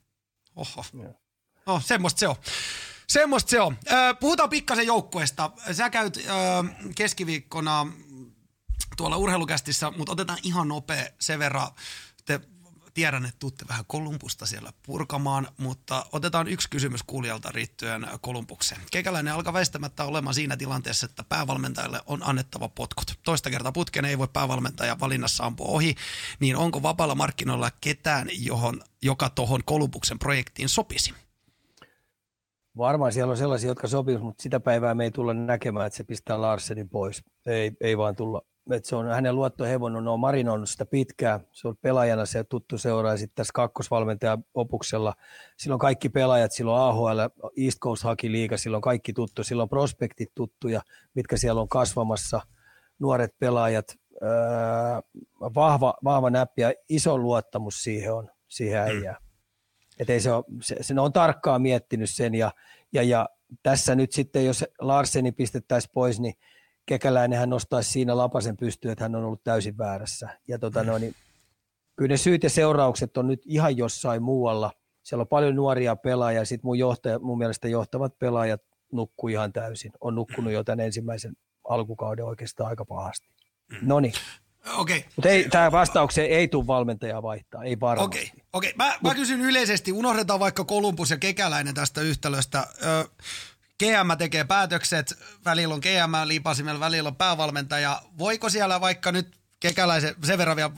Oho. 0.56 0.86
No, 1.66 1.82
semmoista 1.86 2.20
se 2.20 2.28
on. 2.28 2.36
Semmoista 3.07 3.49
se 3.49 3.62
on. 3.62 3.78
Puhutaan 4.20 4.49
pikkasen 4.49 4.88
joukkueesta. 4.88 5.52
Sä 5.72 5.90
käyt 5.90 6.20
keskiviikkona 6.95 7.88
tuolla 8.97 9.18
urheilukästissä, 9.18 9.91
mutta 9.91 10.11
otetaan 10.11 10.39
ihan 10.43 10.68
nopea 10.68 11.06
sen 11.19 11.39
verran. 11.39 11.68
Te 12.26 12.39
tiedän, 12.95 13.26
että 13.26 13.39
tuutte 13.39 13.65
vähän 13.69 13.85
Kolumbusta 13.88 14.45
siellä 14.45 14.73
purkamaan, 14.85 15.47
mutta 15.57 16.06
otetaan 16.11 16.47
yksi 16.47 16.69
kysymys 16.69 17.03
kuulijalta 17.03 17.52
riittyen 17.52 18.07
Kolumbukseen. 18.22 18.81
Kekäläinen 18.91 19.34
alkaa 19.34 19.53
väistämättä 19.53 20.03
olemaan 20.03 20.34
siinä 20.34 20.57
tilanteessa, 20.57 21.06
että 21.06 21.23
päävalmentajalle 21.30 22.02
on 22.06 22.19
annettava 22.23 22.69
potkut. 22.69 23.19
Toista 23.23 23.49
kertaa 23.49 23.72
putken 23.72 24.06
ei 24.06 24.18
voi 24.18 24.27
päävalmentaja 24.34 24.99
valinnassa 24.99 25.45
ampua 25.45 25.68
ohi, 25.68 25.95
niin 26.39 26.56
onko 26.56 26.84
vapaalla 26.84 27.15
markkinoilla 27.15 27.72
ketään, 27.81 28.27
johon, 28.31 28.81
joka 29.02 29.30
tuohon 29.30 29.61
Kolumbuksen 29.65 30.19
projektiin 30.19 30.69
sopisi? 30.69 31.14
Varmaan 32.77 33.14
siellä 33.14 33.31
on 33.31 33.38
sellaisia, 33.38 33.69
jotka 33.69 33.88
sopivat, 33.88 34.22
mutta 34.22 34.43
sitä 34.43 34.60
päivää 34.60 34.95
me 34.95 35.03
ei 35.03 35.11
tulla 35.11 35.34
näkemään, 35.34 35.88
että 35.88 35.97
se 35.97 36.03
pistää 36.03 36.41
Larsenin 36.41 36.89
pois. 36.89 37.23
Ei, 37.45 37.72
ei 37.81 37.97
vaan 37.97 38.15
tulla 38.15 38.41
että 38.72 38.90
se 38.90 38.96
on 38.96 39.08
hänen 39.08 39.36
luottohevon, 39.36 40.08
on 40.08 40.20
marinoinut 40.20 40.70
sitä 40.70 40.86
pitkään. 40.86 41.40
Se 41.52 41.68
on 41.68 41.78
pelaajana 41.82 42.26
se 42.26 42.44
tuttu 42.44 42.78
seura 42.78 43.12
ja 43.12 43.18
sitten 43.18 43.36
tässä 43.36 43.52
kakkosvalmentaja 43.54 44.38
opuksella. 44.54 45.14
Silloin 45.58 45.80
kaikki 45.80 46.10
pelaajat, 46.10 46.52
silloin 46.52 46.82
AHL, 46.82 47.20
East 47.66 47.80
Coast 47.80 48.04
Hockey 48.04 48.32
Liiga, 48.32 48.58
silloin 48.58 48.82
kaikki 48.82 49.14
tuttu, 49.14 49.44
silloin 49.44 49.70
prospektit 49.70 50.32
tuttuja, 50.36 50.82
mitkä 51.14 51.38
siellä 51.38 51.62
on 51.62 51.70
kasvamassa, 51.70 52.42
nuoret 53.00 53.40
pelaajat, 53.40 53.86
öö, 54.22 54.30
vahva, 55.56 55.94
vahva 56.04 56.30
näppi 56.30 56.62
ja 56.62 56.74
iso 56.90 57.18
luottamus 57.18 57.84
siihen 57.84 58.14
on, 58.14 58.30
siihen 58.48 58.82
mm. 58.82 58.88
äijään. 58.88 59.18
Et 60.00 60.10
ei 60.10 60.20
se, 60.20 60.32
ole, 60.32 60.44
se, 60.62 60.76
se 60.82 61.00
on 61.00 61.14
tarkkaan 61.14 61.62
miettinyt 61.62 62.10
sen 62.10 62.36
ja, 62.36 62.52
ja, 62.94 63.04
ja 63.04 63.30
tässä 63.64 63.96
nyt 63.96 64.12
sitten, 64.12 64.46
jos 64.46 64.66
Larseni 64.80 65.32
pistettäisiin 65.32 65.92
pois, 65.94 66.20
niin 66.20 66.34
Kekäläinen 66.86 67.40
hän 67.40 67.49
nostaisi 67.49 67.91
siinä 67.91 68.18
lapasen 68.18 68.57
pystyyn, 68.57 68.91
että 68.91 69.03
hän 69.03 69.16
on 69.16 69.24
ollut 69.24 69.44
täysin 69.44 69.78
väärässä. 69.78 70.30
Ja 70.48 70.60
tota, 70.60 70.84
no, 70.84 70.98
niin, 70.98 71.16
kyllä 71.95 72.14
ne 72.14 72.18
syyt 72.18 72.44
ja 72.44 72.49
seuraukset 72.49 73.18
on 73.18 73.28
nyt 73.28 73.41
ihan 73.45 73.78
jossain 73.78 74.24
muualla. 74.24 74.72
Siellä 75.03 75.22
on 75.22 75.28
paljon 75.28 75.56
nuoria 75.56 75.95
pelaajia, 75.95 76.41
ja 76.41 76.45
sitten 76.45 76.68
mun, 76.68 76.80
johtaja, 76.80 77.20
mun 77.20 77.38
mielestä 77.38 77.68
johtavat 77.68 78.20
pelaajat 78.20 78.62
nukkuu 78.91 79.30
ihan 79.30 79.53
täysin. 79.53 79.91
On 80.02 80.16
nukkunut 80.16 80.53
jo 80.53 80.64
tämän 80.64 80.86
ensimmäisen 80.86 81.34
alkukauden 81.70 82.26
oikeastaan 82.26 82.70
aika 82.70 82.86
pahasti. 82.86 83.28
No 83.82 83.99
niin. 83.99 84.14
Okei. 84.78 84.98
Okay. 84.98 85.10
Mutta 85.16 85.30
ei, 85.30 85.49
tämä 85.49 85.72
vastaukseen 85.72 86.30
ei 86.30 86.48
tule 86.48 86.68
valmentajaa 86.68 87.24
vaihtaa, 87.24 87.64
ei 87.64 87.80
varmasti. 87.80 88.06
Okei, 88.06 88.24
okay. 88.24 88.40
okay. 88.53 88.72
mä, 88.76 88.98
mä 89.03 89.16
kysyn 89.16 89.41
yleisesti, 89.41 89.91
unohdetaan 89.91 90.40
vaikka 90.40 90.64
Kolumbus 90.64 91.12
ja 91.12 91.18
Kekäläinen 91.18 91.74
tästä 91.74 92.02
yhtälöstä. 92.02 92.68
Ö, 92.86 93.06
GM 93.80 94.18
tekee 94.18 94.43
päätökset, 94.43 95.19
välillä 95.45 95.73
on 95.73 95.80
GM 95.80 96.27
liipasimella, 96.27 96.80
välillä 96.80 97.07
on 97.07 97.15
päävalmentaja. 97.15 98.02
Voiko 98.18 98.49
siellä 98.49 98.81
vaikka 98.81 99.11
nyt 99.11 99.45
Kekäläisen, 99.60 100.15
sen 100.23 100.38
verran 100.38 100.56
vielä 100.56 100.72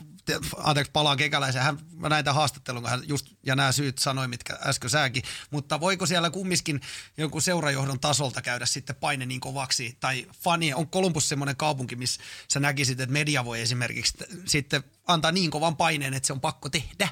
anteeksi 0.56 0.92
palaan 0.92 1.16
kekäläisen, 1.16 1.62
hän, 1.62 1.78
tämän 2.02 2.34
haastattelun, 2.34 2.86
hän 2.86 3.02
just, 3.06 3.26
ja 3.46 3.56
nämä 3.56 3.72
syyt 3.72 3.98
sanoi, 3.98 4.28
mitkä 4.28 4.58
äsken 4.66 4.90
säkin, 4.90 5.22
mutta 5.50 5.80
voiko 5.80 6.06
siellä 6.06 6.30
kumminkin 6.30 6.80
jonkun 7.16 7.42
seurajohdon 7.42 8.00
tasolta 8.00 8.42
käydä 8.42 8.66
sitten 8.66 8.96
paine 8.96 9.26
niin 9.26 9.40
kovaksi, 9.40 9.96
tai 10.00 10.26
fani, 10.40 10.74
on 10.74 10.88
Kolumbus 10.88 11.28
semmoinen 11.28 11.56
kaupunki, 11.56 11.96
missä 11.96 12.22
sä 12.52 12.60
näkisit, 12.60 13.00
että 13.00 13.12
media 13.12 13.44
voi 13.44 13.60
esimerkiksi 13.60 14.18
sitten 14.46 14.84
antaa 15.06 15.32
niin 15.32 15.50
kovan 15.50 15.76
paineen, 15.76 16.14
että 16.14 16.26
se 16.26 16.32
on 16.32 16.40
pakko 16.40 16.68
tehdä? 16.68 17.08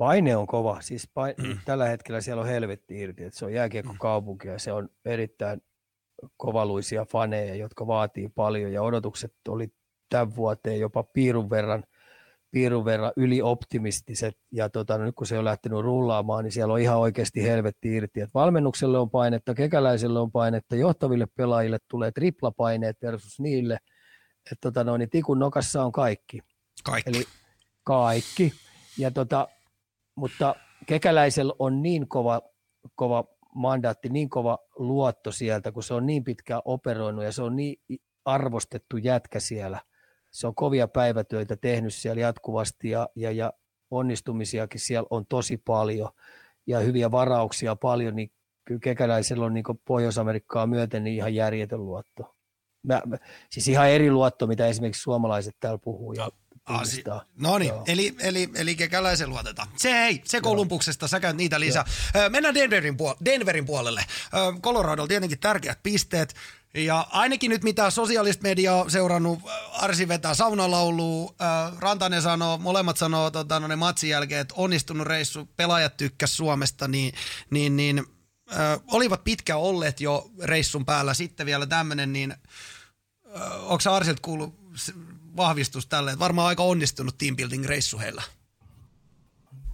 Paine 0.00 0.36
on 0.36 0.46
kova. 0.46 0.80
Siis 0.80 1.10
paine, 1.14 1.34
mm. 1.48 1.58
tällä 1.64 1.88
hetkellä 1.88 2.20
siellä 2.20 2.42
on 2.42 2.48
helvetti 2.48 3.00
irti, 3.00 3.24
että 3.24 3.38
se 3.38 3.44
on 3.44 3.52
jääkiekkokaupunki 3.52 4.48
ja 4.48 4.58
se 4.58 4.72
on 4.72 4.88
erittäin 5.04 5.62
kovaluisia 6.36 7.04
faneja, 7.04 7.54
jotka 7.54 7.86
vaatii 7.86 8.28
paljon 8.28 8.72
ja 8.72 8.82
odotukset 8.82 9.34
oli 9.48 9.68
tämän 10.08 10.36
vuoteen 10.36 10.80
jopa 10.80 11.02
piirun 11.02 11.50
verran, 11.50 11.84
piirun 12.50 12.84
verran 12.84 13.12
ylioptimistiset 13.16 14.38
ja 14.52 14.68
tota, 14.68 14.98
no 14.98 15.04
nyt 15.04 15.14
kun 15.14 15.26
se 15.26 15.38
on 15.38 15.44
lähtenyt 15.44 15.80
rullaamaan, 15.80 16.44
niin 16.44 16.52
siellä 16.52 16.74
on 16.74 16.80
ihan 16.80 16.98
oikeasti 16.98 17.42
helvetti 17.42 17.94
irti. 17.94 18.20
Et 18.20 18.34
valmennukselle 18.34 18.98
on 18.98 19.10
painetta, 19.10 19.54
kekäläiselle 19.54 20.20
on 20.20 20.32
painetta, 20.32 20.76
johtaville 20.76 21.26
pelaajille 21.36 21.78
tulee 21.88 22.12
triplapaineet 22.12 22.96
versus 23.02 23.40
niille, 23.40 23.78
että 24.52 24.60
tota, 24.60 24.84
no, 24.84 24.96
niin 24.96 25.10
tikun 25.10 25.38
nokassa 25.38 25.84
on 25.84 25.92
kaikki. 25.92 26.40
Kaikki. 26.84 27.10
Eli 27.10 27.24
kaikki. 27.84 28.52
Ja 28.98 29.10
tota, 29.10 29.48
mutta 30.20 30.54
kekäläisellä 30.86 31.52
on 31.58 31.82
niin 31.82 32.08
kova, 32.08 32.42
kova 32.94 33.24
mandaatti, 33.54 34.08
niin 34.08 34.28
kova 34.28 34.58
luotto 34.76 35.32
sieltä, 35.32 35.72
kun 35.72 35.82
se 35.82 35.94
on 35.94 36.06
niin 36.06 36.24
pitkään 36.24 36.62
operoinut 36.64 37.24
ja 37.24 37.32
se 37.32 37.42
on 37.42 37.56
niin 37.56 37.76
arvostettu 38.24 38.96
jätkä 38.96 39.40
siellä. 39.40 39.80
Se 40.30 40.46
on 40.46 40.54
kovia 40.54 40.88
päivätöitä 40.88 41.56
tehnyt 41.56 41.94
siellä 41.94 42.20
jatkuvasti 42.20 42.90
ja, 42.90 43.08
ja, 43.16 43.30
ja 43.30 43.52
onnistumisiakin 43.90 44.80
siellä 44.80 45.06
on 45.10 45.26
tosi 45.26 45.56
paljon 45.56 46.10
ja 46.66 46.78
hyviä 46.78 47.10
varauksia 47.10 47.76
paljon, 47.76 48.16
niin 48.16 48.30
kyllä 48.64 48.80
kekäläisellä 48.80 49.46
on 49.46 49.54
niin 49.54 49.64
Pohjois-Amerikkaa 49.84 50.66
myöten 50.66 51.04
niin 51.04 51.16
ihan 51.16 51.34
järjetön 51.34 51.86
luotto. 51.86 52.36
Mä, 52.82 53.02
mä, 53.06 53.16
siis 53.50 53.68
ihan 53.68 53.90
eri 53.90 54.10
luotto, 54.10 54.46
mitä 54.46 54.66
esimerkiksi 54.66 55.02
suomalaiset 55.02 55.56
täällä 55.60 55.78
puhuu. 55.78 56.12
Ja 56.12 56.28
Asi- 56.78 57.04
no 57.38 57.58
niin, 57.58 57.72
eli, 57.86 58.14
eli, 58.18 58.50
eli 58.54 58.76
kekäläisen 58.76 59.30
luotetaan. 59.30 59.68
Se 59.76 59.90
ei, 59.90 60.22
se 60.24 60.40
Kolumbuksesta, 60.40 61.08
sä 61.08 61.20
käyt 61.20 61.36
niitä 61.36 61.60
lisää. 61.60 61.84
Joo. 62.14 62.30
Mennään 62.30 62.54
Denverin, 62.54 62.94
puol- 62.94 63.16
Denverin 63.24 63.66
puolelle. 63.66 64.04
Coloradolla 64.60 65.08
tietenkin 65.08 65.40
tärkeät 65.40 65.82
pisteet. 65.82 66.34
Ja 66.74 67.06
ainakin 67.10 67.48
nyt 67.48 67.62
mitä 67.62 67.90
sosiaalista 67.90 68.42
mediaa 68.42 68.82
on 68.82 68.90
seurannut, 68.90 69.38
Arsi 69.72 70.08
vetää 70.08 70.34
saunalaulu, 70.34 71.36
Rantanen 71.78 72.22
sanoo, 72.22 72.58
molemmat 72.58 72.96
sanoo 72.96 73.30
tota, 73.30 73.60
no 73.60 73.66
ne 73.66 73.76
matsin 73.76 74.10
jälkeen, 74.10 74.40
että 74.40 74.54
onnistunut 74.56 75.06
reissu, 75.06 75.48
pelaajat 75.56 75.96
tykkäs 75.96 76.36
Suomesta, 76.36 76.88
niin, 76.88 77.14
niin, 77.50 77.76
niin 77.76 77.98
äh, 78.52 78.80
olivat 78.92 79.24
pitkä 79.24 79.56
olleet 79.56 80.00
jo 80.00 80.30
reissun 80.42 80.84
päällä. 80.84 81.14
Sitten 81.14 81.46
vielä 81.46 81.66
tämmöinen, 81.66 82.12
niin 82.12 82.34
onko 83.60 83.90
Arsilta 83.92 84.20
kuullut 84.22 84.54
vahvistus 85.40 85.86
tälle, 85.86 86.18
varmaan 86.18 86.48
aika 86.48 86.62
onnistunut 86.62 87.18
teambuilding 87.18 87.64
reissu 87.64 87.98
heillä. 87.98 88.22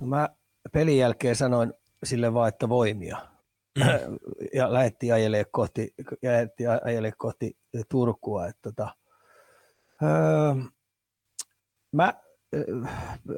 No 0.01 0.07
mä 0.07 0.29
pelin 0.73 0.99
jälkeen 0.99 1.37
sanoin 1.37 1.73
sille 2.05 2.35
vaan, 2.35 2.49
että 2.49 2.69
voimia. 2.69 3.17
Mm. 3.79 3.85
ja 4.55 4.73
lähdettiin 4.73 5.15
ajelemaan 5.15 5.51
kohti, 5.51 5.95
lähdettiin 6.23 6.69
ajelemaan 6.85 7.19
kohti 7.19 7.57
Turkua. 7.89 8.47
Että 8.47 8.63
tota, 8.63 8.95
öö, 10.03 10.55
mä 11.93 12.15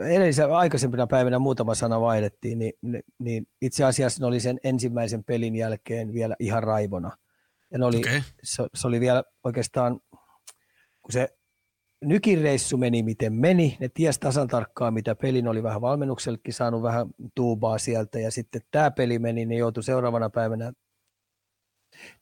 edellisen 0.00 0.52
aikaisempina 0.52 1.06
päivinä 1.06 1.38
muutama 1.38 1.74
sana 1.74 2.00
vaihdettiin, 2.00 2.58
niin, 2.58 2.72
niin 3.18 3.46
itse 3.62 3.84
asiassa 3.84 4.20
ne 4.20 4.26
oli 4.26 4.40
sen 4.40 4.58
ensimmäisen 4.64 5.24
pelin 5.24 5.56
jälkeen 5.56 6.12
vielä 6.12 6.36
ihan 6.40 6.62
raivona. 6.62 7.16
Ja 7.70 7.78
ne 7.78 7.84
oli, 7.84 7.98
okay. 7.98 8.22
se, 8.42 8.66
se, 8.74 8.88
oli 8.88 9.00
vielä 9.00 9.24
oikeastaan, 9.44 10.00
kun 11.02 11.12
se 11.12 11.37
Nykin 12.04 12.42
reissu 12.42 12.76
meni 12.76 13.02
miten 13.02 13.32
meni. 13.32 13.76
Ne 13.80 13.88
ties 13.88 14.18
tasan 14.18 14.48
tarkkaan, 14.48 14.94
mitä 14.94 15.14
pelin 15.14 15.48
oli 15.48 15.62
vähän 15.62 15.80
valmennuksellekin 15.80 16.54
saanut 16.54 16.82
vähän 16.82 17.06
tuubaa 17.34 17.78
sieltä. 17.78 18.18
Ja 18.18 18.30
sitten 18.30 18.60
tämä 18.70 18.90
peli 18.90 19.18
meni, 19.18 19.46
niin 19.46 19.58
joutui 19.58 19.82
seuraavana 19.82 20.30
päivänä 20.30 20.72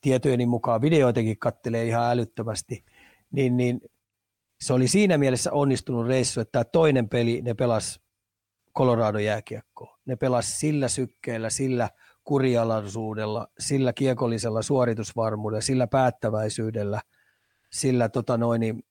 tietojeni 0.00 0.46
mukaan 0.46 0.80
videoitakin 0.80 1.38
kattelee 1.38 1.84
ihan 1.84 2.10
älyttömästi. 2.10 2.84
Niin, 3.30 3.56
niin 3.56 3.80
se 4.60 4.72
oli 4.72 4.88
siinä 4.88 5.18
mielessä 5.18 5.52
onnistunut 5.52 6.06
reissu, 6.06 6.40
että 6.40 6.52
tämä 6.52 6.64
toinen 6.64 7.08
peli 7.08 7.42
ne 7.42 7.54
pelas 7.54 8.00
Colorado 8.76 9.18
jääkiekkoa. 9.18 9.98
Ne 10.06 10.16
pelas 10.16 10.60
sillä 10.60 10.88
sykkeellä, 10.88 11.50
sillä 11.50 11.90
kurialaisuudella, 12.24 13.48
sillä 13.58 13.92
kiekollisella 13.92 14.62
suoritusvarmuudella, 14.62 15.60
sillä 15.60 15.86
päättäväisyydellä, 15.86 17.00
sillä 17.72 18.08
tota 18.08 18.36
noin, 18.36 18.60
niin 18.60 18.82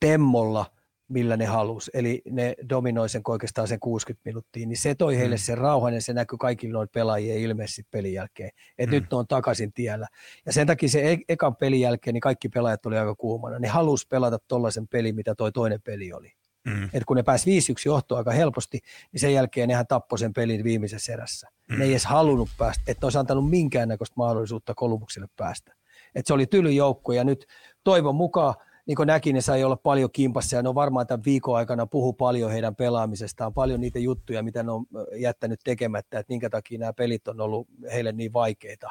temmolla, 0.00 0.66
millä 1.08 1.36
ne 1.36 1.44
halus. 1.44 1.90
Eli 1.94 2.22
ne 2.30 2.54
dominoi 2.68 3.08
sen 3.08 3.22
oikeastaan 3.28 3.68
sen 3.68 3.80
60 3.80 4.22
minuuttia, 4.24 4.66
niin 4.66 4.76
se 4.76 4.94
toi 4.94 5.18
heille 5.18 5.36
mm. 5.36 5.40
sen 5.40 5.58
rauhan 5.58 5.94
ja 5.94 6.02
se 6.02 6.12
näkyy 6.12 6.38
kaikille 6.38 6.72
noin 6.72 6.88
pelaajien 6.88 7.38
ilmeisesti 7.38 7.82
pelin 7.90 8.12
jälkeen, 8.12 8.50
että 8.78 8.96
mm. 8.96 9.00
nyt 9.00 9.10
ne 9.10 9.16
on 9.16 9.26
takaisin 9.26 9.72
tiellä. 9.72 10.06
Ja 10.46 10.52
sen 10.52 10.66
takia 10.66 10.88
se 10.88 11.12
e- 11.12 11.18
ekan 11.28 11.56
pelin 11.56 11.80
jälkeen 11.80 12.14
niin 12.14 12.20
kaikki 12.20 12.48
pelaajat 12.48 12.86
oli 12.86 12.98
aika 12.98 13.14
kuumana. 13.14 13.58
Ne 13.58 13.68
halus 13.68 14.06
pelata 14.06 14.38
tollaisen 14.48 14.88
pelin, 14.88 15.14
mitä 15.14 15.34
toi 15.34 15.52
toinen 15.52 15.82
peli 15.82 16.12
oli. 16.12 16.32
Mm. 16.66 16.90
Et 16.92 17.04
kun 17.04 17.16
ne 17.16 17.22
pääsi 17.22 17.60
5-1 17.60 17.72
johtoon 17.86 18.18
aika 18.18 18.30
helposti, 18.30 18.80
niin 19.12 19.20
sen 19.20 19.34
jälkeen 19.34 19.68
nehän 19.68 19.86
tappoi 19.86 20.18
sen 20.18 20.32
pelin 20.32 20.64
viimeisessä 20.64 21.12
erässä. 21.12 21.48
Mm. 21.70 21.78
Ne 21.78 21.84
ei 21.84 21.90
edes 21.90 22.04
halunnut 22.04 22.48
päästä, 22.58 22.82
että 22.86 23.06
olisi 23.06 23.18
antanut 23.18 23.50
minkäännäköistä 23.50 24.14
mahdollisuutta 24.16 24.74
Kolumukselle 24.74 25.28
päästä. 25.36 25.74
Et 26.14 26.26
se 26.26 26.34
oli 26.34 26.46
tyly 26.46 26.72
joukko 26.72 27.12
ja 27.12 27.24
nyt 27.24 27.46
toivon 27.84 28.14
mukaan 28.14 28.54
niin 28.86 28.96
kuin 28.96 29.06
näki, 29.06 29.32
ne 29.32 29.40
sai 29.40 29.64
olla 29.64 29.76
paljon 29.76 30.10
kimpassa 30.12 30.56
ja 30.56 30.62
ne 30.62 30.68
on 30.68 30.74
varmaan 30.74 31.06
tämän 31.06 31.24
viikon 31.24 31.56
aikana 31.56 31.86
puhu 31.86 32.12
paljon 32.12 32.50
heidän 32.50 32.76
pelaamisestaan, 32.76 33.54
paljon 33.54 33.80
niitä 33.80 33.98
juttuja, 33.98 34.42
mitä 34.42 34.62
ne 34.62 34.72
on 34.72 34.86
jättänyt 35.16 35.60
tekemättä, 35.64 36.18
että 36.18 36.32
minkä 36.32 36.50
takia 36.50 36.78
nämä 36.78 36.92
pelit 36.92 37.28
on 37.28 37.40
ollut 37.40 37.68
heille 37.92 38.12
niin 38.12 38.32
vaikeita, 38.32 38.90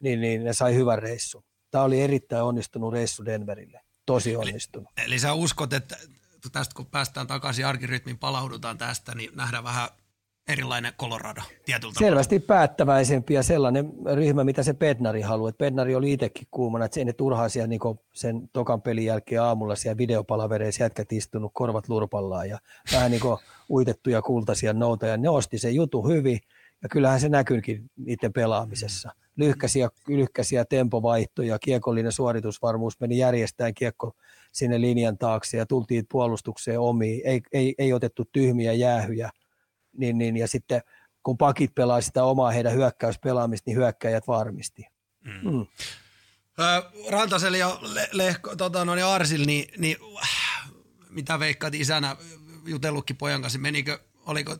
niin, 0.00 0.20
niin 0.20 0.44
ne 0.44 0.52
sai 0.52 0.74
hyvän 0.74 0.98
reissun. 0.98 1.44
Tämä 1.70 1.84
oli 1.84 2.00
erittäin 2.00 2.44
onnistunut 2.44 2.92
reissu 2.92 3.24
Denverille, 3.24 3.80
tosi 4.06 4.36
onnistunut. 4.36 4.88
Eli, 4.96 5.06
eli 5.06 5.18
sä 5.18 5.32
uskot, 5.32 5.72
että 5.72 5.96
tästä 6.52 6.74
kun 6.74 6.86
päästään 6.86 7.26
takaisin 7.26 7.66
arkirytmiin, 7.66 8.18
palaudutaan 8.18 8.78
tästä, 8.78 9.14
niin 9.14 9.30
nähdään 9.34 9.64
vähän 9.64 9.88
erilainen 10.48 10.92
Colorado 11.00 11.40
tietyllä 11.64 11.92
Selvästi 11.98 12.40
päättäväisempi 12.40 13.34
ja 13.34 13.42
sellainen 13.42 13.92
ryhmä, 14.14 14.44
mitä 14.44 14.62
se 14.62 14.74
Pednari 14.74 15.20
haluaa. 15.20 15.52
Pednari 15.58 15.94
oli 15.94 16.12
itsekin 16.12 16.48
kuumana, 16.50 16.84
että 16.84 16.94
se 16.94 17.00
ei 17.00 17.04
ne 17.04 17.12
turhaa 17.12 17.48
siellä 17.48 17.66
niin 17.66 17.80
sen 18.12 18.48
tokan 18.52 18.82
pelin 18.82 19.04
jälkeen 19.04 19.42
aamulla 19.42 19.76
siellä 19.76 19.98
videopalavereissa 19.98 20.82
jätkät 20.82 21.12
istunut 21.12 21.50
korvat 21.54 21.88
lurpallaan 21.88 22.48
ja 22.48 22.58
vähän 22.92 23.10
niin 23.10 23.22
uitettuja 23.70 24.22
kultaisia 24.22 24.72
nouta. 24.72 25.16
ne 25.16 25.28
osti 25.28 25.58
sen 25.58 25.74
jutu 25.74 26.02
hyvin 26.02 26.40
ja 26.82 26.88
kyllähän 26.88 27.20
se 27.20 27.28
näkyykin 27.28 27.90
niiden 27.96 28.32
pelaamisessa. 28.32 29.10
Lyhkäisiä, 29.36 29.88
lyhkäisiä 30.08 30.64
tempovaihtoja, 30.64 31.58
kiekollinen 31.58 32.12
suoritusvarmuus 32.12 33.00
meni 33.00 33.18
järjestään 33.18 33.74
kiekko 33.74 34.12
sinne 34.52 34.80
linjan 34.80 35.18
taakse 35.18 35.56
ja 35.56 35.66
tultiin 35.66 36.06
puolustukseen 36.10 36.80
omiin. 36.80 37.20
Ei, 37.24 37.40
ei, 37.52 37.74
ei 37.78 37.92
otettu 37.92 38.24
tyhmiä 38.32 38.72
jäähyjä– 38.72 39.30
niin, 39.98 40.18
niin, 40.18 40.36
ja 40.36 40.48
sitten 40.48 40.82
kun 41.22 41.38
pakit 41.38 41.74
pelaa 41.74 42.00
sitä 42.00 42.24
omaa 42.24 42.50
heidän 42.50 42.72
hyökkäyspelaamista, 42.72 43.70
niin 43.70 43.78
hyökkäjät 43.78 44.28
varmisti. 44.28 44.86
Mm. 45.24 45.50
Mm. 45.50 45.66
Rantaseli 47.10 47.58
ja 47.58 47.78
Le- 47.82 48.08
Lehko, 48.12 48.56
tota, 48.56 48.84
no, 48.84 48.94
niin 48.94 49.04
Arsil, 49.04 49.46
niin, 49.46 49.68
niin 49.78 49.96
mitä 51.10 51.38
veikkaat 51.38 51.74
isänä 51.74 52.16
jutellutkin 52.66 53.16
pojan 53.16 53.42
kanssa, 53.42 53.58
menikö, 53.58 53.98
oliko 54.26 54.56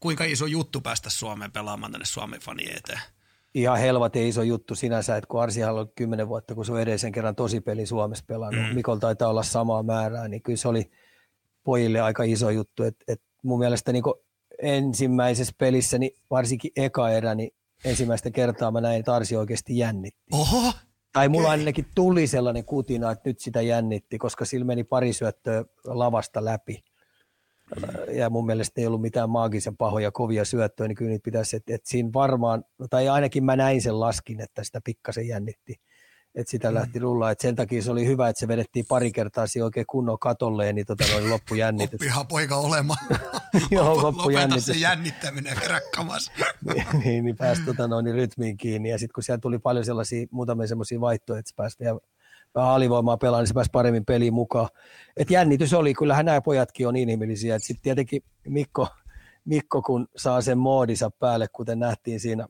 kuinka 0.00 0.24
iso 0.24 0.46
juttu 0.46 0.80
päästä 0.80 1.10
Suomeen 1.10 1.52
pelaamaan 1.52 1.92
tänne 1.92 2.04
Suomen 2.04 2.40
fanien 2.40 2.76
eteen? 2.76 3.00
Ihan 3.54 3.78
helvatin 3.78 4.26
iso 4.26 4.42
juttu 4.42 4.74
sinänsä, 4.74 5.16
että 5.16 5.28
kun 5.28 5.42
Arsi 5.42 5.64
on 5.64 5.92
kymmenen 5.94 6.28
vuotta, 6.28 6.54
kun 6.54 6.64
se 6.64 6.72
on 6.72 6.80
edellisen 6.80 7.12
kerran 7.12 7.34
tosi 7.34 7.60
peli 7.60 7.86
Suomessa 7.86 8.24
pelannut, 8.26 8.68
mm. 8.68 8.74
Mikol 8.74 8.96
taitaa 8.96 9.28
olla 9.28 9.42
samaa 9.42 9.82
määrää, 9.82 10.28
niin 10.28 10.42
kyllä 10.42 10.56
se 10.56 10.68
oli 10.68 10.90
pojille 11.62 12.00
aika 12.00 12.22
iso 12.22 12.50
juttu, 12.50 12.82
että, 12.82 13.04
että 13.08 13.26
mun 13.42 13.58
mielestä 13.58 13.92
niin 13.92 14.02
ensimmäisessä 14.62 15.54
pelissä, 15.58 15.98
niin 15.98 16.12
varsinkin 16.30 16.70
eka 16.76 17.10
erä, 17.10 17.34
niin 17.34 17.50
ensimmäistä 17.84 18.30
kertaa 18.30 18.70
mä 18.70 18.80
näin, 18.80 19.00
että 19.00 19.14
Arsi 19.14 19.36
oikeasti 19.36 19.78
jännitti. 19.78 20.22
Oho! 20.32 20.72
Tai 21.12 21.28
mulla 21.28 21.50
ainakin 21.50 21.86
tuli 21.94 22.26
sellainen 22.26 22.64
kutina, 22.64 23.10
että 23.10 23.28
nyt 23.28 23.40
sitä 23.40 23.62
jännitti, 23.62 24.18
koska 24.18 24.44
sillä 24.44 24.64
meni 24.64 24.84
pari 24.84 25.12
syöttöä 25.12 25.64
lavasta 25.84 26.44
läpi. 26.44 26.84
Ja 28.12 28.30
mun 28.30 28.46
mielestä 28.46 28.80
ei 28.80 28.86
ollut 28.86 29.00
mitään 29.00 29.30
maagisen 29.30 29.76
pahoja 29.76 30.10
kovia 30.10 30.44
syöttöjä, 30.44 30.88
niin 30.88 30.96
kyllä 30.96 31.08
niitä 31.08 31.24
pitäisi, 31.24 31.56
että, 31.56 31.74
että 31.74 31.88
siinä 31.90 32.10
varmaan, 32.14 32.64
tai 32.90 33.08
ainakin 33.08 33.44
mä 33.44 33.56
näin 33.56 33.82
sen 33.82 34.00
laskin, 34.00 34.40
että 34.40 34.64
sitä 34.64 34.80
pikkasen 34.84 35.28
jännitti 35.28 35.80
että 36.34 36.50
sitä 36.50 36.68
mm. 36.68 36.74
lähti 36.74 36.98
rullaa. 36.98 37.30
Et 37.30 37.40
sen 37.40 37.56
takia 37.56 37.82
se 37.82 37.90
oli 37.90 38.06
hyvä, 38.06 38.28
että 38.28 38.40
se 38.40 38.48
vedettiin 38.48 38.84
pari 38.88 39.12
kertaa 39.12 39.46
siihen 39.46 39.64
oikein 39.64 39.86
kunnon 39.86 40.18
katolleen, 40.18 40.74
niin 40.74 40.86
tota, 40.86 41.04
noin 41.12 41.30
loppujännitys. 41.30 41.94
Oppihan 41.94 42.26
poika 42.26 42.56
olemaan. 42.56 43.06
Joo, 43.70 44.02
loppujännitys. 44.02 44.66
Se 44.66 44.72
jännittäminen 44.72 45.56
rakkamas. 45.70 46.32
niin, 46.74 46.86
niin, 47.04 47.24
niin 47.24 47.36
pääsi 47.36 47.62
tota, 47.62 47.88
noin, 47.88 48.14
rytmiin 48.14 48.56
kiinni. 48.56 48.90
Ja 48.90 48.98
sitten 48.98 49.14
kun 49.14 49.22
siellä 49.22 49.40
tuli 49.40 49.58
paljon 49.58 49.84
sellaisia, 49.84 50.26
muutamia 50.30 50.66
sellaisia 50.66 51.00
vaihtoja, 51.00 51.38
että 51.38 51.48
se 51.48 51.54
pääsi 51.56 51.76
vielä 51.80 51.98
vähän 52.54 52.70
alivoimaa 52.70 53.16
pelaamaan, 53.16 53.42
niin 53.42 53.48
se 53.48 53.54
pääsi 53.54 53.70
paremmin 53.72 54.04
peliin 54.04 54.34
mukaan. 54.34 54.68
Et 55.16 55.30
jännitys 55.30 55.74
oli, 55.74 55.94
kyllähän 55.94 56.26
nämä 56.26 56.40
pojatkin 56.40 56.88
on 56.88 56.96
inhimillisiä. 56.96 57.58
Sitten 57.58 57.82
tietenkin 57.82 58.22
Mikko, 58.48 58.88
Mikko, 59.44 59.82
kun 59.82 60.08
saa 60.16 60.40
sen 60.40 60.58
moodinsa 60.58 61.10
päälle, 61.10 61.46
kuten 61.52 61.78
nähtiin 61.78 62.20
siinä 62.20 62.46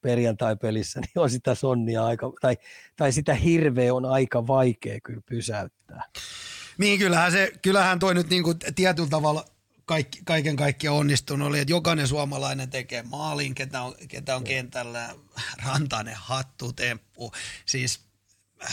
perjantai-pelissä, 0.00 1.00
niin 1.00 1.10
on 1.16 1.30
sitä 1.30 1.54
sonnia 1.54 2.04
aika, 2.04 2.32
tai, 2.40 2.56
tai 2.96 3.12
sitä 3.12 3.34
hirveä 3.34 3.94
on 3.94 4.04
aika 4.04 4.46
vaikea 4.46 5.00
kyllä 5.00 5.22
pysäyttää. 5.26 6.02
Niin, 6.78 6.98
kyllähän, 6.98 7.32
se, 7.32 7.52
kyllähän 7.62 7.98
toi 7.98 8.14
nyt 8.14 8.30
niin 8.30 8.42
kuin 8.42 8.58
tietyllä 8.74 9.08
tavalla 9.08 9.44
kaikki, 9.84 10.20
kaiken 10.24 10.56
kaikkiaan 10.56 10.96
onnistunut 10.96 11.48
oli, 11.48 11.58
että 11.58 11.72
jokainen 11.72 12.08
suomalainen 12.08 12.70
tekee 12.70 13.02
maalin, 13.02 13.54
ketä 13.54 13.82
on, 13.82 13.94
ketä 14.08 14.36
on 14.36 14.44
kentällä, 14.44 15.14
rantainen 15.66 16.16
hattu, 16.16 16.72
temppu. 16.72 17.32
Siis 17.66 18.00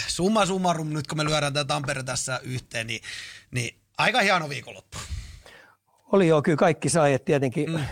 summa 0.07 0.45
summarum, 0.45 0.93
nyt 0.93 1.07
kun 1.07 1.17
me 1.17 1.25
lyödään 1.25 1.53
tätä 1.53 1.67
Tampere 1.67 2.03
tässä 2.03 2.39
yhteen, 2.43 2.87
niin, 2.87 3.01
niin 3.51 3.79
aika 3.97 4.21
hieno 4.21 4.49
viikonloppu. 4.49 4.97
Oli 6.11 6.27
joo, 6.27 6.41
kyllä 6.41 6.57
kaikki 6.57 6.89
sai, 6.89 7.13
että 7.13 7.25
tietenkin 7.25 7.71
mm. 7.71 7.85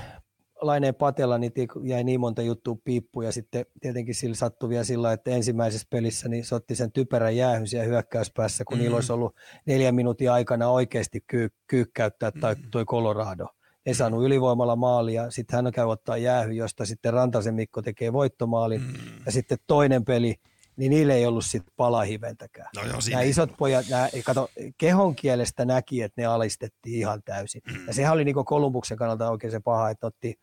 Laineen 0.61 0.95
Patella 0.95 1.37
niin 1.37 1.51
jäi 1.83 2.03
niin 2.03 2.19
monta 2.19 2.41
juttua 2.41 2.77
piippuun 2.83 3.25
ja 3.25 3.31
sitten 3.31 3.65
tietenkin 3.81 4.15
sillä 4.15 4.35
sattui 4.35 4.69
vielä 4.69 4.83
sillä, 4.83 5.13
että 5.13 5.31
ensimmäisessä 5.31 5.87
pelissä 5.89 6.29
niin 6.29 6.45
se 6.45 6.55
otti 6.55 6.75
sen 6.75 6.91
typerän 6.91 7.35
jäähyn 7.35 7.67
siellä 7.67 7.87
hyökkäyspäässä, 7.87 8.63
kun 8.65 8.77
mm. 8.77 8.81
niillä 8.81 8.95
olisi 8.95 9.13
ollut 9.13 9.35
neljän 9.65 9.95
minuutin 9.95 10.31
aikana 10.31 10.69
oikeasti 10.69 11.23
kyy, 11.27 11.49
kyykkäyttää 11.67 12.31
tai 12.31 12.55
mm. 12.55 12.61
toi 12.71 12.85
Colorado. 12.85 13.47
Ei 13.85 13.93
mm. 13.93 13.97
saanut 13.97 14.25
ylivoimalla 14.25 14.75
maalia, 14.75 15.31
sitten 15.31 15.55
hän 15.55 15.73
käy 15.73 15.85
ottaa 15.85 16.17
jäähy, 16.17 16.51
josta 16.51 16.85
sitten 16.85 17.13
Rantasen 17.13 17.55
Mikko 17.55 17.81
tekee 17.81 18.13
voittomaalin 18.13 18.81
mm. 18.81 18.93
ja 19.25 19.31
sitten 19.31 19.57
toinen 19.67 20.05
peli, 20.05 20.35
niin 20.77 20.89
niille 20.89 21.13
ei 21.13 21.25
ollut 21.25 21.45
sitten 21.45 21.73
palahiventäkään. 21.77 22.69
No 22.75 22.83
joo, 22.83 22.99
nämä 23.09 23.21
isot 23.21 23.49
pojat, 23.57 23.85
nämä, 23.89 24.09
kato, 24.25 24.49
kehon 24.77 25.15
kielestä 25.15 25.65
näki, 25.65 26.01
että 26.01 26.21
ne 26.21 26.25
alistettiin 26.25 26.99
ihan 26.99 27.21
täysin. 27.25 27.61
Mm. 27.71 27.87
Ja 27.87 27.93
sehän 27.93 28.13
oli 28.13 28.25
niin 28.25 28.45
Kolumbuksen 28.45 28.97
kannalta 28.97 29.31
oikein 29.31 29.51
se 29.51 29.59
paha, 29.59 29.89
että 29.89 30.07
otti 30.07 30.35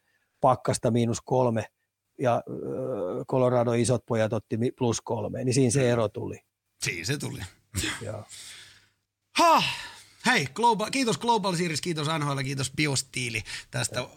pakkasta 0.43 0.91
miinus 0.91 1.21
kolme 1.21 1.65
ja 2.19 2.43
Colorado 3.31 3.73
isot 3.73 4.07
pojat 4.07 4.33
otti 4.33 4.59
plus 4.79 5.01
kolme, 5.01 5.45
niin 5.45 5.55
siinä 5.55 5.71
se 5.71 5.91
ero 5.91 6.09
tuli. 6.09 6.41
Siinä 6.85 7.05
se 7.05 7.19
tuli. 7.19 7.41
Joo. 8.01 8.25
Ha! 9.39 9.63
Hei, 10.27 10.47
global, 10.55 10.91
kiitos 10.91 11.19
Global 11.19 11.57
Series, 11.57 11.81
kiitos 11.81 12.09
NHL, 12.19 12.39
kiitos 12.39 12.73
Biostiili 12.77 13.43
tästä 13.71 14.09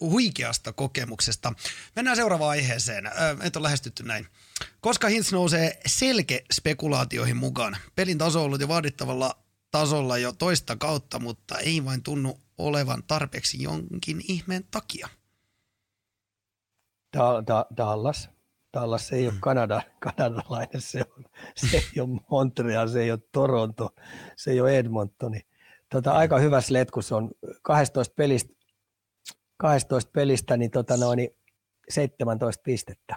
huikeasta 0.00 0.72
kokemuksesta. 0.72 1.52
Mennään 1.96 2.16
seuraavaan 2.16 2.50
aiheeseen. 2.50 3.10
Et 3.42 3.56
ole 3.56 3.62
lähestytty 3.62 4.02
näin. 4.02 4.26
Koska 4.80 5.08
Hintz 5.08 5.32
nousee 5.32 5.80
selke-spekulaatioihin 5.86 7.36
mukaan. 7.36 7.76
Pelin 7.96 8.18
taso 8.18 8.38
on 8.38 8.44
ollut 8.44 8.60
jo 8.60 8.68
vaadittavalla 8.68 9.38
tasolla 9.70 10.18
jo 10.18 10.32
toista 10.32 10.76
kautta, 10.76 11.18
mutta 11.18 11.58
ei 11.58 11.84
vain 11.84 12.02
tunnu 12.02 12.38
olevan 12.58 13.02
tarpeeksi 13.06 13.62
jonkin 13.62 14.22
ihmeen 14.28 14.64
takia. 14.70 15.08
Da, 17.16 17.42
da, 17.46 17.66
Dallas. 17.76 18.30
Dallas 18.74 19.08
se 19.08 19.16
ei 19.16 19.26
ole 19.26 19.34
mm. 19.34 19.40
Kanada, 19.40 19.82
kanadalainen, 20.16 20.80
se, 20.80 21.00
on, 21.16 21.24
se 21.56 21.76
ei 21.76 22.00
ole 22.00 22.20
Montreal, 22.30 22.88
se 22.88 23.02
ei 23.02 23.10
ole 23.10 23.20
Toronto, 23.32 23.94
se 24.36 24.50
ei 24.50 24.60
ole 24.60 24.78
Edmontoni. 24.78 25.40
Tota, 25.90 26.12
aika 26.12 26.38
hyvä 26.38 26.60
sletkus 26.60 27.12
on 27.12 27.30
12 27.62 28.14
pelistä, 28.16 28.54
12 29.56 30.10
pelistä 30.12 30.56
niin, 30.56 30.70
tota 30.70 30.96
noin, 30.96 31.28
17 31.88 32.62
pistettä. 32.62 33.16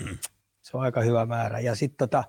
Mm. 0.00 0.18
Se 0.62 0.76
on 0.76 0.82
aika 0.82 1.00
hyvä 1.00 1.26
määrä. 1.26 1.60
Ja 1.60 1.74
sitten 1.74 2.08
tota, 2.08 2.24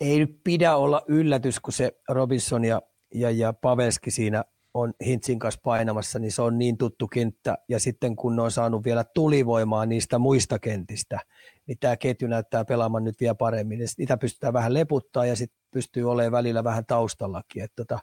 ei 0.00 0.18
nyt 0.18 0.40
pidä 0.44 0.76
olla 0.76 1.02
yllätys, 1.08 1.60
kun 1.60 1.72
se 1.72 1.92
Robinson 2.08 2.64
ja, 2.64 2.82
ja, 3.14 3.30
ja 3.30 3.52
Pavelski 3.52 4.10
siinä 4.10 4.44
on 4.74 4.94
Hintsin 5.06 5.38
kanssa 5.38 5.60
painamassa, 5.64 6.18
niin 6.18 6.32
se 6.32 6.42
on 6.42 6.58
niin 6.58 6.78
tuttu 6.78 7.08
kenttä. 7.08 7.58
Ja 7.68 7.80
sitten 7.80 8.16
kun 8.16 8.36
ne 8.36 8.42
on 8.42 8.50
saanut 8.50 8.84
vielä 8.84 9.04
tulivoimaa 9.04 9.86
niistä 9.86 10.18
muista 10.18 10.58
kentistä, 10.58 11.20
niin 11.66 11.78
tämä 11.78 11.96
ketju 11.96 12.28
näyttää 12.28 12.64
pelaamaan 12.64 13.04
nyt 13.04 13.20
vielä 13.20 13.34
paremmin. 13.34 13.80
Ja 13.80 13.86
niitä 13.98 14.16
pystytään 14.16 14.52
vähän 14.52 14.74
leputtaa 14.74 15.26
ja 15.26 15.36
sitten 15.36 15.60
pystyy 15.70 16.10
olemaan 16.10 16.32
välillä 16.32 16.64
vähän 16.64 16.86
taustallakin. 16.86 17.62
Että 17.62 17.76
tota, 17.76 17.98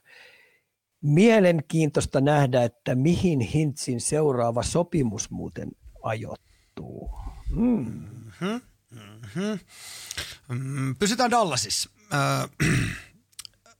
mielenkiintoista 1.02 2.20
nähdä, 2.20 2.64
että 2.64 2.94
mihin 2.94 3.40
Hintsin 3.40 4.00
seuraava 4.00 4.62
sopimus 4.62 5.30
muuten 5.30 5.68
ajoittuu. 6.02 7.10
Mm. 7.50 8.08
Mm-hmm. 8.40 8.60
Mm-hmm. 10.48 10.96
Pysytään 10.98 11.30
Dallasissa. 11.30 11.90
Äh, 12.14 12.50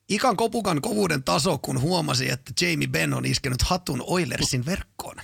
Ikan 0.08 0.36
kopukan 0.36 0.80
kovuuden 0.82 1.22
taso, 1.22 1.58
kun 1.62 1.80
huomasi, 1.80 2.30
että 2.30 2.52
Jamie 2.60 2.88
Benn 2.88 3.14
on 3.14 3.24
iskenyt 3.24 3.62
hatun 3.62 4.04
Oilersin 4.06 4.66
verkkoon. 4.66 5.16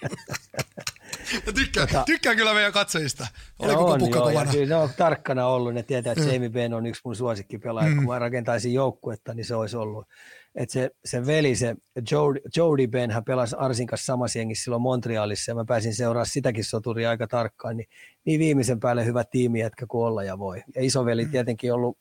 tykkään, 1.54 1.88
tota, 1.88 2.02
tykkään 2.06 2.36
kyllä 2.36 2.54
meidän 2.54 2.72
katsojista. 2.72 3.26
Oliko 3.58 3.84
on, 3.84 3.92
kopukka 3.92 4.18
joo, 4.18 4.28
kovana? 4.28 4.50
Kyllä 4.50 4.66
ne 4.66 4.74
on 4.74 4.90
tarkkana 4.96 5.46
ollut. 5.46 5.74
Ne 5.74 5.82
tietää, 5.82 6.12
että 6.12 6.24
mm. 6.24 6.32
Jamie 6.32 6.48
Benn 6.48 6.74
on 6.74 6.86
yksi 6.86 7.00
mun 7.04 7.16
suosikkipelaaja. 7.16 7.90
Mm. 7.90 7.96
Kun 7.96 8.06
mä 8.06 8.18
rakentaisin 8.18 8.74
joukkuetta, 8.74 9.34
niin 9.34 9.44
se 9.44 9.54
olisi 9.54 9.76
ollut. 9.76 10.06
Että 10.54 10.72
se, 10.72 10.90
se 11.04 11.26
veli, 11.26 11.56
se 11.56 11.74
Jody, 12.10 12.40
Jody 12.56 12.86
Ben, 12.86 13.10
hän 13.10 13.24
pelasi 13.24 13.56
Arsin 13.58 13.86
kanssa 13.86 14.04
samassa 14.04 14.38
jengissä 14.38 14.64
silloin 14.64 14.82
Montrealissa 14.82 15.50
ja 15.50 15.54
mä 15.54 15.64
pääsin 15.64 15.94
seuraamaan 15.94 16.26
sitäkin 16.26 16.64
soturia 16.64 17.10
aika 17.10 17.26
tarkkaan. 17.26 17.76
Niin, 17.76 17.88
niin 18.24 18.40
viimeisen 18.40 18.80
päälle 18.80 19.04
hyvä 19.04 19.24
tiimi, 19.24 19.60
etkä 19.60 19.86
kuin 19.88 20.06
olla 20.06 20.24
ja 20.24 20.38
voi. 20.38 20.62
Ja 20.74 20.84
isoveli 20.84 21.24
mm. 21.24 21.30
tietenkin 21.30 21.72
ollut 21.72 21.98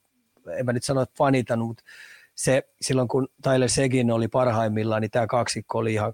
en 0.57 0.65
mä 0.65 0.73
nyt 0.73 0.83
sano, 0.83 1.01
että 1.01 1.15
fanitanut, 1.17 1.67
mutta 1.67 1.83
se, 2.35 2.63
silloin 2.81 3.07
kun 3.07 3.27
Tyler 3.43 3.69
Segin 3.69 4.11
oli 4.11 4.27
parhaimmillaan, 4.27 5.01
niin 5.01 5.11
tämä 5.11 5.27
kaksikko 5.27 5.77
oli 5.77 5.93
ihan 5.93 6.13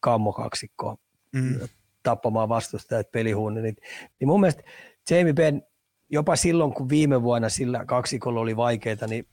kammo 0.00 0.32
kaksikko 0.32 0.96
mm. 1.32 1.60
tappamaan 2.02 2.48
vastustajat 2.48 3.10
pelihuone. 3.12 3.62
Niin, 3.62 3.76
niin 4.20 4.28
mun 4.28 4.40
mielestä 4.40 4.62
Jamie 5.10 5.32
Benn, 5.32 5.62
jopa 6.08 6.36
silloin 6.36 6.74
kun 6.74 6.88
viime 6.88 7.22
vuonna 7.22 7.48
sillä 7.48 7.84
kaksikolla 7.84 8.40
oli 8.40 8.56
vaikeita, 8.56 9.06
niin 9.06 9.26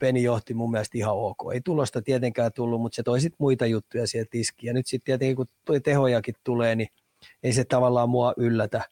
Peni 0.00 0.22
johti 0.22 0.54
mun 0.54 0.70
mielestä 0.70 0.98
ihan 0.98 1.14
ok. 1.14 1.38
Ei 1.52 1.60
tulosta 1.60 2.02
tietenkään 2.02 2.52
tullut, 2.52 2.80
mutta 2.80 2.96
se 2.96 3.02
toi 3.02 3.20
sitten 3.20 3.36
muita 3.40 3.66
juttuja 3.66 4.06
sieltä 4.06 4.28
tiskiin. 4.30 4.68
Ja 4.68 4.74
nyt 4.74 4.86
sitten 4.86 5.04
tietenkin 5.04 5.36
kun 5.36 5.46
toi 5.64 5.80
tehojakin 5.80 6.34
tulee, 6.44 6.74
niin 6.74 6.88
ei 7.42 7.52
se 7.52 7.64
tavallaan 7.64 8.10
mua 8.10 8.34
yllätä, 8.36 8.82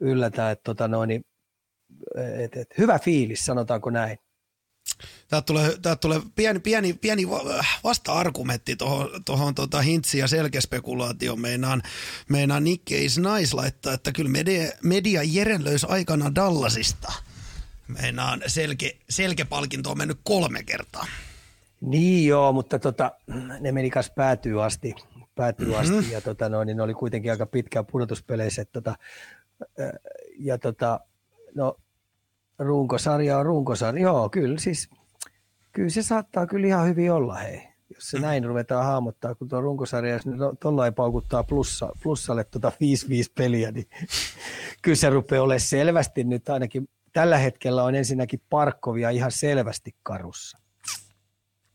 yllätä 0.00 0.50
että 0.50 0.62
tota 0.64 0.88
noin, 0.88 1.08
niin 1.08 1.24
et, 2.44 2.56
et, 2.56 2.78
hyvä 2.78 2.98
fiilis, 2.98 3.46
sanotaanko 3.46 3.90
näin. 3.90 4.18
Täältä 5.28 5.46
tulee, 5.46 5.78
täältä 5.82 6.00
tulee 6.00 6.20
pieni, 6.34 6.60
pieni, 6.60 6.92
pieni 6.92 7.22
vasta-argumentti 7.84 8.76
tuohon, 8.76 9.10
tuohon 9.24 9.54
tota 9.54 9.82
hintsi- 9.82 10.18
ja 10.18 10.28
selkespekulaatioon. 10.28 11.40
Meinaan, 11.40 11.82
meinaan 12.28 12.64
Nick 12.64 12.92
is 12.92 13.18
nice 13.18 13.56
laittaa, 13.56 13.92
että 13.92 14.12
kyllä 14.12 14.30
media, 14.30 14.72
media 14.82 15.20
Jeren 15.24 15.64
löysi 15.64 15.86
aikana 15.88 16.34
Dallasista. 16.34 17.12
Meinaan 17.88 18.42
selke, 18.46 18.96
selkepalkinto 19.10 19.90
on 19.90 19.98
mennyt 19.98 20.18
kolme 20.24 20.62
kertaa. 20.62 21.06
Niin 21.80 22.28
joo, 22.28 22.52
mutta 22.52 22.78
tota, 22.78 23.12
ne 23.60 23.72
meni 23.72 23.90
kanssa 23.90 24.12
päätyy 24.16 24.64
asti, 24.64 24.94
päätyy 25.34 25.66
mm-hmm. 25.66 25.98
asti 25.98 26.12
ja 26.12 26.20
tota, 26.20 26.48
no, 26.48 26.64
niin 26.64 26.76
ne 26.76 26.82
oli 26.82 26.94
kuitenkin 26.94 27.30
aika 27.30 27.46
pitkään 27.46 27.86
pudotuspeleissä. 27.86 28.64
Tota, 28.64 28.94
ja 30.38 30.58
tota, 30.58 31.00
no 31.54 31.76
runkosarja 32.58 33.38
on 33.38 33.46
runkosarja. 33.46 34.02
Joo, 34.02 34.28
kyllä 34.28 34.58
siis, 34.58 34.90
kyllä 35.72 35.90
se 35.90 36.02
saattaa 36.02 36.46
kyllä 36.46 36.66
ihan 36.66 36.86
hyvin 36.86 37.12
olla, 37.12 37.34
hei. 37.34 37.68
Jos 37.94 38.10
se 38.10 38.16
mm. 38.16 38.22
näin 38.22 38.44
ruvetaan 38.44 38.86
hahmottaa, 38.86 39.34
kun 39.34 39.48
tuo 39.48 39.60
runkosarja, 39.60 40.12
jos 40.12 40.22
tuolla 40.60 40.86
ei 40.86 40.92
paukuttaa 40.92 41.44
plussa, 41.44 41.92
plussalle 42.02 42.44
tuota 42.44 42.68
5-5 42.70 42.74
peliä, 43.34 43.72
niin 43.72 43.86
kyllä 44.82 44.96
se 44.96 45.10
rupeaa 45.10 45.42
olemaan 45.42 45.60
selvästi 45.60 46.24
nyt 46.24 46.48
ainakin 46.48 46.88
tällä 47.12 47.38
hetkellä 47.38 47.84
on 47.84 47.94
ensinnäkin 47.94 48.42
Parkkovia 48.50 49.10
ihan 49.10 49.32
selvästi 49.32 49.94
karussa. 50.02 50.58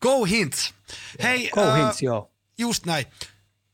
Go 0.02 0.24
Hints. 0.24 0.74
Hei, 1.22 1.50
Go 1.50 1.62
uh, 1.62 1.76
Hints, 1.76 2.02
joo. 2.02 2.30
Just 2.58 2.86
näin. 2.86 3.06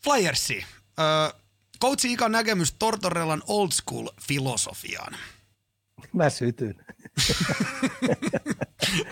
Flyersi. 0.04 0.64
Uh, 0.98 1.40
Coachi 1.80 2.12
Ikan 2.12 2.32
näkemys 2.32 2.72
Tortorellan 2.78 3.42
old 3.46 3.70
school 3.72 4.08
filosofiaan. 4.22 5.16
Mä 6.12 6.30
sytyn. 6.30 6.74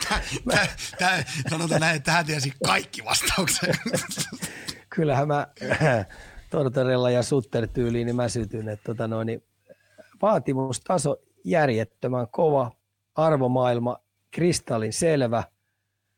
Tää, 0.09 0.67
tää, 0.99 1.25
sanotaan 1.51 1.81
näin, 1.81 1.97
että 1.97 2.07
tähän 2.07 2.27
tiesi 2.27 2.53
kaikki 2.65 3.05
vastaukset. 3.05 3.77
Kyllähän 4.91 5.29
mä 5.29 5.47
Tortorella 6.51 7.11
ja 7.11 7.23
Sutter 7.23 7.69
tyyliin, 7.69 8.07
niin 8.07 8.17
mä 8.17 8.29
sytyn, 8.29 8.69
että 8.69 8.85
tota 8.85 9.09
noin, 9.09 9.27
niin 9.27 9.45
vaatimustaso 10.23 11.17
järjettömän 11.45 12.29
kova, 12.29 12.73
arvomaailma 13.15 13.97
kristallin 14.31 14.93
selvä, 14.93 15.45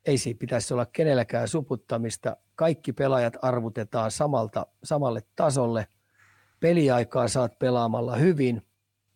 ei 0.07 0.19
siinä 0.19 0.39
pitäisi 0.39 0.75
olla 0.75 0.87
kenelläkään 0.87 1.49
suputtamista, 1.49 2.37
kaikki 2.55 2.93
pelaajat 2.93 3.37
arvutetaan 3.43 4.11
samalta, 4.11 4.67
samalle 4.85 5.23
tasolle, 5.37 5.87
peliaikaa 6.61 7.29
saat 7.29 7.59
pelaamalla 7.59 8.17
hyvin, 8.17 8.63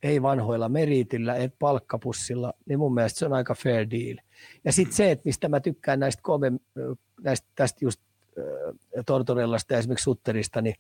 ei 0.03 0.23
vanhoilla 0.23 0.69
meritillä, 0.69 1.35
et 1.35 1.55
palkkapussilla, 1.59 2.53
niin 2.67 2.79
mun 2.79 2.95
mielestä 2.95 3.19
se 3.19 3.27
on 3.27 3.33
aika 3.33 3.55
fair 3.55 3.91
deal. 3.91 4.17
Ja 4.65 4.73
sitten 4.73 4.97
se, 4.97 5.11
että 5.11 5.23
mistä 5.25 5.49
mä 5.49 5.61
tykkään 5.61 6.01
näistä, 6.01 6.23
kove, 6.23 6.53
näistä 7.23 7.49
tästä 7.55 7.79
just 7.85 8.01
äh, 8.39 9.05
Tortorellasta 9.07 9.73
ja 9.73 9.79
esimerkiksi 9.79 10.05
Sutterista, 10.05 10.63
niin 10.63 10.75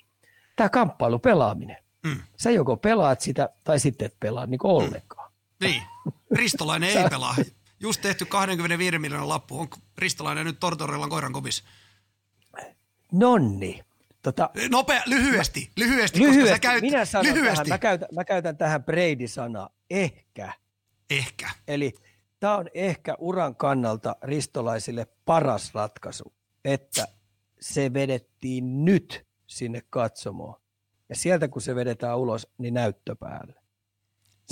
tämä 0.56 0.68
kamppailu 0.68 1.18
pelaaminen. 1.18 1.76
Mm. 2.06 2.16
Sä 2.36 2.50
joko 2.50 2.76
pelaat 2.76 3.20
sitä 3.20 3.48
tai 3.64 3.80
sitten 3.80 4.06
et 4.06 4.14
pelaa 4.20 4.46
niin 4.46 4.58
kuin 4.58 4.72
ollenkaan. 4.72 5.30
Mm. 5.32 5.66
Niin, 5.66 5.82
Ristolainen 6.34 6.88
ei 6.90 7.08
pelaa. 7.10 7.34
Just 7.80 8.00
tehty 8.00 8.24
25 8.24 8.98
miljoonan 8.98 9.28
lappu. 9.28 9.60
Onko 9.60 9.76
Ristolainen 9.98 10.46
nyt 10.46 10.60
Tortorellan 10.60 11.10
koiran 11.10 11.32
kovis? 11.32 11.64
Nonni. 13.12 13.80
Tota, 14.22 14.50
Nopea, 14.70 15.02
lyhyesti, 15.06 15.70
lyhyesti, 15.76 16.18
lyhyesti 16.18 16.40
koska 16.42 16.54
sä 16.54 16.58
käyt, 16.58 16.82
minä 16.82 17.04
sanon 17.04 17.34
lyhyesti. 17.34 17.54
Tähän, 17.54 17.68
mä, 17.68 17.78
käytän, 17.78 18.08
mä 18.12 18.24
käytän 18.24 18.56
tähän 18.56 18.84
Brady-sanaa, 18.84 19.70
ehkä. 19.90 20.52
Ehkä. 21.10 21.50
Eli 21.68 21.94
tämä 22.40 22.56
on 22.56 22.68
ehkä 22.74 23.14
uran 23.18 23.56
kannalta 23.56 24.16
ristolaisille 24.22 25.06
paras 25.24 25.74
ratkaisu, 25.74 26.34
että 26.64 27.08
se 27.60 27.92
vedettiin 27.92 28.84
nyt 28.84 29.26
sinne 29.46 29.82
katsomoon. 29.90 30.60
Ja 31.08 31.16
sieltä 31.16 31.48
kun 31.48 31.62
se 31.62 31.74
vedetään 31.74 32.18
ulos, 32.18 32.46
niin 32.58 32.74
näyttö 32.74 33.16
päälle. 33.16 33.54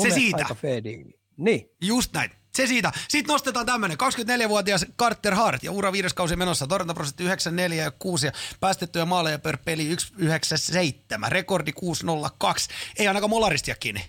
se 0.03 0.11
siitä. 0.11 0.37
Aika 0.37 0.55
fair 0.55 0.85
deal. 0.85 1.13
Niin. 1.39 1.71
Just 1.81 2.13
näin. 2.13 2.31
Se 2.55 2.67
siitä. 2.67 2.93
Sitten 3.09 3.33
nostetaan 3.33 3.67
tämmöinen 3.67 3.99
24-vuotias 4.47 4.87
Carter 4.99 5.35
Hart 5.35 5.63
ja 5.63 5.73
ura 5.73 5.93
viides 5.93 6.15
kausi 6.15 6.37
menossa. 6.37 6.67
Torjuntaprosentti 6.67 7.25
94 7.25 7.85
ja 7.85 7.91
6 7.91 8.27
ja 8.27 8.33
päästettyjä 8.61 9.05
maaleja 9.05 9.39
per 9.39 9.59
peli 9.65 9.97
197. 9.99 11.33
Rekordi 11.33 11.73
602. 11.73 12.71
Ei 12.99 13.09
ainakaan 13.09 13.31
molaristia 13.31 13.75
kiinni. 13.81 14.01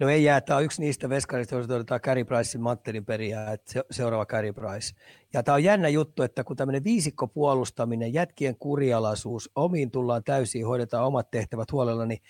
No 0.00 0.08
ei 0.08 0.24
jää. 0.24 0.40
Tämä 0.40 0.56
on 0.56 0.64
yksi 0.64 0.80
niistä 0.80 1.08
veskarista, 1.08 1.54
joissa 1.54 1.68
todetaan 1.68 2.00
Carey 2.00 2.24
Pricein 2.24 2.62
Mattelin 2.62 3.04
periä, 3.04 3.52
että 3.52 3.72
se, 3.72 3.84
seuraava 3.90 4.26
Carey 4.26 4.52
Price. 4.52 4.94
Ja 5.32 5.42
tämä 5.42 5.54
on 5.54 5.64
jännä 5.64 5.88
juttu, 5.88 6.22
että 6.22 6.44
kun 6.44 6.56
tämmöinen 6.56 6.84
viisikko 6.84 7.26
puolustaminen, 7.26 8.14
jätkien 8.14 8.56
kurialaisuus, 8.56 9.50
omiin 9.54 9.90
tullaan 9.90 10.24
täysin, 10.24 10.66
hoidetaan 10.66 11.04
omat 11.04 11.30
tehtävät 11.30 11.72
huolella, 11.72 12.06
niin 12.06 12.22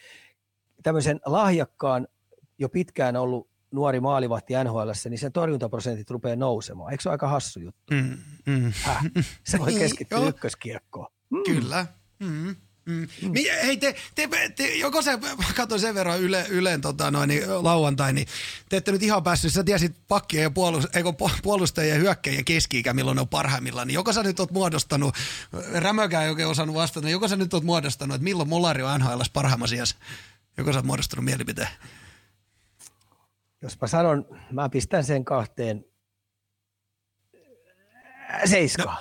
tämmöisen 0.82 1.20
lahjakkaan, 1.26 2.08
jo 2.58 2.68
pitkään 2.68 3.16
ollut 3.16 3.49
nuori 3.72 4.01
maalivahti 4.01 4.55
NHL, 4.64 4.90
niin 5.10 5.18
sen 5.18 5.32
torjuntaprosentit 5.32 6.10
rupeaa 6.10 6.36
nousemaan. 6.36 6.92
Eikö 6.92 7.02
se 7.02 7.09
ole 7.09 7.14
aika 7.14 7.28
hassu 7.28 7.60
juttu? 7.60 7.94
Mm, 7.94 8.18
mm. 8.47 8.72
Häh? 8.82 9.02
Se 9.44 9.59
voi 9.59 9.74
keskittyä 9.74 10.28
ykköskiekkoon. 10.28 11.06
Mm. 11.30 11.42
Kyllä. 11.47 11.86
Mm. 12.18 12.56
Mm. 12.86 13.09
Mm. 13.22 13.32
Hei, 13.62 13.76
te, 13.76 13.94
te, 14.14 14.28
te, 14.56 14.74
joko 14.74 15.02
se, 15.02 15.18
katsoin 15.56 15.80
sen 15.80 15.94
verran 15.94 16.20
yle, 16.20 16.47
Ylen 16.48 16.80
tota, 16.80 17.10
noin, 17.10 17.28
niin, 17.28 17.64
lauantai, 17.64 18.12
niin 18.12 18.26
te 18.68 18.76
ette 18.76 18.92
nyt 18.92 19.02
ihan 19.02 19.22
päässyt, 19.22 19.52
sä 19.52 19.64
tiesit 19.64 19.97
pakkien 20.09 20.42
ja 20.42 20.51
puolust, 20.51 20.97
eikö, 20.97 21.12
puolustajien 21.42 21.94
ja 21.94 22.01
hyökkäjien 22.01 22.44
keski 22.44 22.82
milloin 22.92 23.14
ne 23.14 23.20
on 23.20 23.28
parhaimmillaan, 23.28 23.86
niin 23.86 23.94
joko 23.94 24.12
sä 24.12 24.22
nyt 24.22 24.40
oot 24.40 24.51
muodostanut, 24.51 25.14
Rämökään 25.74 26.24
ei 26.24 26.30
oikein 26.30 26.48
osannut 26.48 26.76
vastata, 26.76 27.06
niin 27.06 27.12
joko 27.12 27.28
sä 27.28 27.36
nyt 27.36 27.55
oot 27.55 27.64
muodostanut, 27.64 28.14
että 28.14 28.24
milloin 28.24 28.48
Molari 28.48 28.82
on 28.82 29.01
NHL 29.01 29.20
parhaimmassa? 29.32 29.76
Joko 30.56 30.72
sä 30.72 30.78
oot 30.78 30.86
muodostanut 30.86 31.24
mielipiteen? 31.24 31.68
Jos 33.62 33.81
mä 33.81 33.87
sanon, 33.87 34.27
mä 34.53 34.69
pistän 34.69 35.05
sen 35.05 35.24
kahteen 35.24 35.85
seiska. 38.45 38.85
No, 38.85 38.93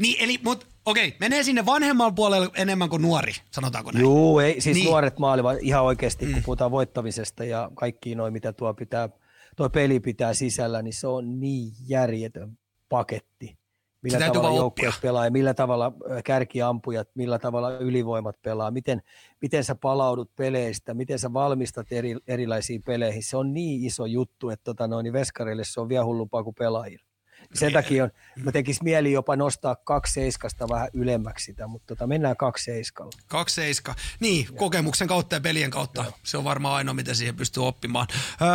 niin, 0.00 0.16
eli, 0.24 0.40
mut, 0.44 0.66
okei, 0.86 1.16
menee 1.20 1.42
sinne 1.42 1.66
vanhemman 1.66 2.14
puolelle 2.14 2.50
enemmän 2.54 2.88
kuin 2.88 3.02
nuori, 3.02 3.32
sanotaanko 3.50 3.90
näin? 3.90 4.02
Joo, 4.02 4.40
ei, 4.40 4.60
siis 4.60 4.76
niin. 4.76 4.86
nuoret 4.86 5.18
maalivat 5.18 5.58
ihan 5.60 5.84
oikeasti, 5.84 6.26
kun 6.26 6.34
mm. 6.34 6.42
puhutaan 6.42 6.70
voittamisesta 6.70 7.44
ja 7.44 7.70
kaikki 7.74 8.14
noin, 8.14 8.32
mitä 8.32 8.52
tuo 8.52 8.74
pitää, 8.74 9.08
tuo 9.56 9.70
peli 9.70 10.00
pitää 10.00 10.34
sisällä, 10.34 10.82
niin 10.82 10.94
se 10.94 11.06
on 11.06 11.40
niin 11.40 11.72
järjetön 11.86 12.58
paketti 12.88 13.58
millä 14.04 14.18
Sitä 14.18 14.32
tavalla 14.32 14.56
joukkueet 14.56 14.94
pelaa 15.02 15.24
ja 15.24 15.30
millä 15.30 15.54
tavalla 15.54 15.92
kärkiampujat, 16.24 17.08
millä 17.14 17.38
tavalla 17.38 17.78
ylivoimat 17.78 18.42
pelaa, 18.42 18.70
miten, 18.70 19.02
miten 19.40 19.64
sä 19.64 19.74
palaudut 19.74 20.30
peleistä, 20.36 20.94
miten 20.94 21.18
sä 21.18 21.32
valmistat 21.32 21.86
eri, 21.90 22.16
erilaisiin 22.28 22.82
peleihin. 22.82 23.22
Se 23.22 23.36
on 23.36 23.54
niin 23.54 23.84
iso 23.84 24.06
juttu, 24.06 24.50
että 24.50 24.64
tota 24.64 24.88
noin, 24.88 25.04
niin 25.04 25.12
veskarille 25.12 25.64
se 25.64 25.80
on 25.80 25.88
vielä 25.88 26.04
hullumpaa 26.04 26.44
kuin 26.44 26.54
pelaajille. 26.54 27.14
Sen 27.54 27.72
takia 27.72 28.04
on, 28.04 28.10
mä 28.42 28.52
tekis 28.52 28.82
mieli 28.82 29.12
jopa 29.12 29.36
nostaa 29.36 29.76
kaksi 29.76 30.12
seiskasta 30.12 30.68
vähän 30.68 30.88
ylemmäksi 30.92 31.44
sitä, 31.44 31.66
mutta 31.66 31.86
tota, 31.86 32.06
mennään 32.06 32.36
kaksi 32.36 32.64
seiskalla. 32.64 33.12
Kaksi 33.26 33.54
seiska. 33.54 33.94
Niin, 34.20 34.46
ja. 34.50 34.58
kokemuksen 34.58 35.08
kautta 35.08 35.36
ja 35.36 35.40
pelien 35.40 35.70
kautta. 35.70 36.02
Joo. 36.02 36.12
Se 36.22 36.36
on 36.36 36.44
varmaan 36.44 36.74
ainoa, 36.74 36.94
miten 36.94 37.16
siihen 37.16 37.36
pystyy 37.36 37.66
oppimaan. 37.66 38.06
Öö, 38.42 38.48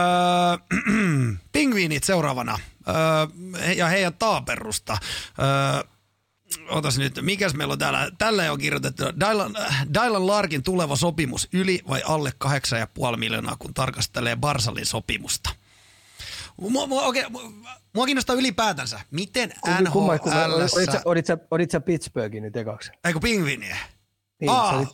pingviinit 1.52 2.04
seuraavana 2.04 2.60
öö, 2.90 3.72
ja 3.72 3.88
heidän 3.88 4.14
taaperusta. 4.14 4.98
Öö, 5.40 5.84
otas 6.70 6.98
nyt, 6.98 7.20
mikäs 7.22 7.54
meillä 7.54 7.72
on 7.72 7.80
täällä, 7.80 8.12
tällä 8.18 8.52
on 8.52 8.60
kirjoitettu, 8.60 9.04
Dylan, 9.04 9.56
Dylan 9.94 10.28
Larkin 10.28 10.64
tuleva 10.64 10.96
sopimus, 10.96 11.48
yli 11.54 11.82
vai 11.90 12.02
alle 12.06 12.34
8,5 13.12 13.18
miljoonaa, 13.18 13.56
kun 13.60 13.74
tarkastelee 13.74 14.36
Barsalin 14.36 14.86
sopimusta. 14.86 15.50
Mua, 16.58 16.88
mua, 16.88 17.02
okay, 17.02 17.24
mua 17.96 18.06
kiinnostaa 18.06 18.36
ylipäätänsä, 18.36 19.00
miten 19.12 19.54
NHL... 19.82 20.00
Olit 21.06 21.26
sä, 21.26 21.38
olit 21.52 21.72
sä 21.72 21.80
Pittsburghin 21.80 22.44
nyt 22.44 22.56
ekaksi? 22.56 22.92
Eikö 23.06 23.20
pingviiniä? 23.20 23.78
Niin, 24.40 24.50
Aa, 24.50 24.78
olit, 24.78 24.90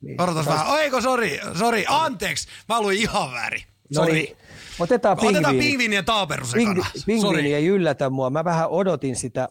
niin. 0.00 0.22
Odotas 0.22 0.46
vähän. 0.46 0.66
Oiko, 0.66 1.00
sori, 1.00 1.40
sori, 1.58 1.84
anteeksi. 1.88 2.48
Mä 2.68 2.80
luin 2.80 2.98
ihan 2.98 3.32
väärin. 3.32 3.62
No 3.94 4.04
niin, 4.04 4.36
otetaan 4.80 5.16
pingviini. 5.16 5.38
Otetaan 5.38 5.56
pingviini 5.56 5.96
ja 5.96 6.02
taaperu 6.02 6.46
Pingvi, 6.52 6.82
pingviini 7.06 7.54
ei 7.54 7.66
yllätä 7.66 8.10
mua. 8.10 8.30
Mä 8.30 8.44
vähän 8.44 8.68
odotin 8.68 9.16
sitä 9.16 9.48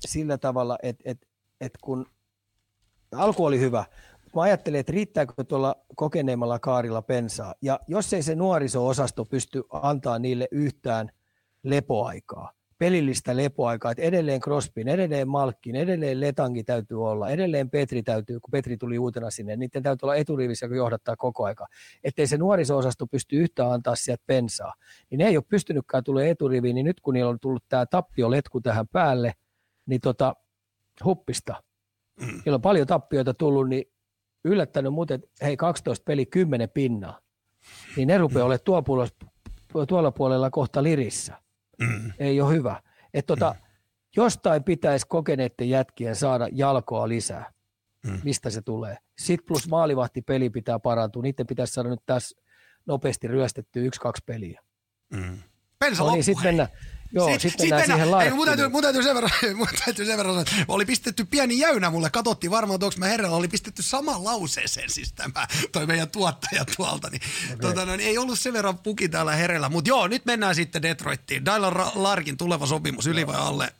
sillä 0.00 0.38
tavalla, 0.38 0.78
että 0.82 1.02
et, 1.06 1.26
et 1.60 1.72
kun 1.80 2.06
alku 3.12 3.44
oli 3.44 3.60
hyvä, 3.60 3.84
mä 4.34 4.42
ajattelin, 4.42 4.80
että 4.80 4.92
riittääkö 4.92 5.44
tuolla 5.44 5.76
kokeneemmalla 5.96 6.58
kaarilla 6.58 7.02
pensaa. 7.02 7.54
Ja 7.62 7.80
jos 7.88 8.12
ei 8.12 8.22
se 8.22 8.34
nuoriso-osasto 8.34 9.24
pysty 9.24 9.62
antaa 9.70 10.18
niille 10.18 10.48
yhtään 10.50 11.10
lepoaikaa, 11.62 12.52
pelillistä 12.80 13.36
lepoaikaa, 13.36 13.90
että 13.90 14.02
edelleen 14.02 14.40
Crospin, 14.40 14.88
edelleen 14.88 15.28
Malkkin, 15.28 15.76
edelleen 15.76 16.20
Letangi 16.20 16.64
täytyy 16.64 17.06
olla, 17.06 17.28
edelleen 17.28 17.70
Petri 17.70 18.02
täytyy, 18.02 18.40
kun 18.40 18.50
Petri 18.50 18.76
tuli 18.76 18.98
uutena 18.98 19.30
sinne, 19.30 19.56
niiden 19.56 19.82
täytyy 19.82 20.06
olla 20.06 20.14
eturivissä, 20.14 20.68
kun 20.68 20.76
johdattaa 20.76 21.16
koko 21.16 21.44
aika. 21.44 21.66
Ettei 22.04 22.26
se 22.26 22.36
nuoriso-osasto 22.36 23.06
pysty 23.06 23.36
yhtään 23.36 23.72
antaa 23.72 23.94
sieltä 23.94 24.22
pensaa, 24.26 24.74
niin 25.10 25.18
ne 25.18 25.26
ei 25.26 25.36
ole 25.36 25.44
pystynytkään 25.48 26.04
tulee 26.04 26.30
eturiviin, 26.30 26.74
niin 26.74 26.84
nyt 26.84 27.00
kun 27.00 27.14
niillä 27.14 27.30
on 27.30 27.40
tullut 27.40 27.64
tämä 27.68 27.86
tappioletku 27.86 28.60
tähän 28.60 28.88
päälle, 28.88 29.34
niin 29.86 30.00
tota, 30.00 30.34
huppista. 31.04 31.62
Mm. 32.20 32.26
Niillä 32.26 32.54
on 32.54 32.62
paljon 32.62 32.86
tappioita 32.86 33.34
tullut, 33.34 33.68
niin 33.68 33.84
yllättänyt 34.44 34.92
muuten, 34.92 35.14
että 35.14 35.46
hei 35.46 35.56
12 35.56 36.04
peli 36.04 36.26
10 36.26 36.70
pinnaa, 36.70 37.20
niin 37.96 38.08
ne 38.08 38.18
rupeaa 38.18 38.46
olemaan 38.46 38.64
tuo 38.64 38.82
puolella, 38.82 39.86
tuolla 39.86 40.12
puolella 40.12 40.50
kohta 40.50 40.82
lirissä. 40.82 41.49
Mm. 41.80 42.12
Ei 42.18 42.40
ole 42.40 42.54
hyvä. 42.54 42.82
Et 43.14 43.26
tota, 43.26 43.54
mm. 43.58 43.66
Jostain 44.16 44.64
pitäisi 44.64 45.06
kokeneiden 45.08 45.70
jätkien 45.70 46.16
saada 46.16 46.48
jalkoa 46.52 47.08
lisää. 47.08 47.52
Mm. 48.06 48.20
Mistä 48.24 48.50
se 48.50 48.62
tulee? 48.62 48.96
Sitten 49.18 49.46
plus 49.46 49.68
maalivahtipeli 49.68 50.50
pitää 50.50 50.78
parantua. 50.78 51.22
Niiden 51.22 51.46
pitäisi 51.46 51.72
saada 51.72 51.88
nyt 51.88 52.02
tässä 52.06 52.40
nopeasti 52.86 53.28
ryöstetty 53.28 53.86
yksi-kaksi 53.86 54.22
peliä. 54.26 54.60
Mm. 55.14 55.38
Pensa 55.78 56.04
no 56.04 56.12
niin, 56.12 56.24
sitten 56.24 56.44
mennään, 56.44 56.68
Joo, 57.12 57.26
sitten 57.26 57.50
sit, 57.50 57.60
sit 57.60 57.70
mennään 57.70 58.00
siihen 58.00 58.20
Ei, 58.20 58.30
mun, 58.30 58.46
täytyy, 58.46 58.68
mun, 58.68 58.82
täytyy 58.82 59.02
sen 59.02 59.14
verran, 59.14 59.30
mun 59.56 59.68
täytyy 59.84 60.06
sen 60.06 60.16
verran 60.16 60.34
sanoa, 60.34 60.64
oli 60.68 60.84
pistetty 60.84 61.24
pieni 61.24 61.58
jäynä 61.58 61.90
mulle, 61.90 62.10
katsottiin 62.10 62.50
varmaan, 62.50 62.74
että 62.74 62.86
onko 62.86 62.98
mä 62.98 63.06
herralla, 63.06 63.36
oli 63.36 63.48
pistetty 63.48 63.82
sama 63.82 64.24
lauseeseen 64.24 64.90
siis 64.90 65.12
tämä, 65.12 65.46
toi 65.72 65.86
meidän 65.86 66.10
tuottaja 66.10 66.64
tuolta, 66.76 67.10
niin, 67.10 67.22
okay. 67.44 67.56
tota, 67.56 67.86
no, 67.86 67.96
niin 67.96 68.08
ei 68.08 68.18
ollut 68.18 68.38
sen 68.38 68.52
verran 68.52 68.78
puki 68.78 69.08
täällä 69.08 69.36
herellä, 69.36 69.68
mutta 69.68 69.88
joo, 69.88 70.08
nyt 70.08 70.24
mennään 70.24 70.54
sitten 70.54 70.82
Detroittiin. 70.82 71.44
Dylan 71.44 71.74
Larkin 71.94 72.36
tuleva 72.36 72.66
sopimus, 72.66 73.06
yli 73.06 73.26
vai 73.26 73.36
alle 73.36 73.72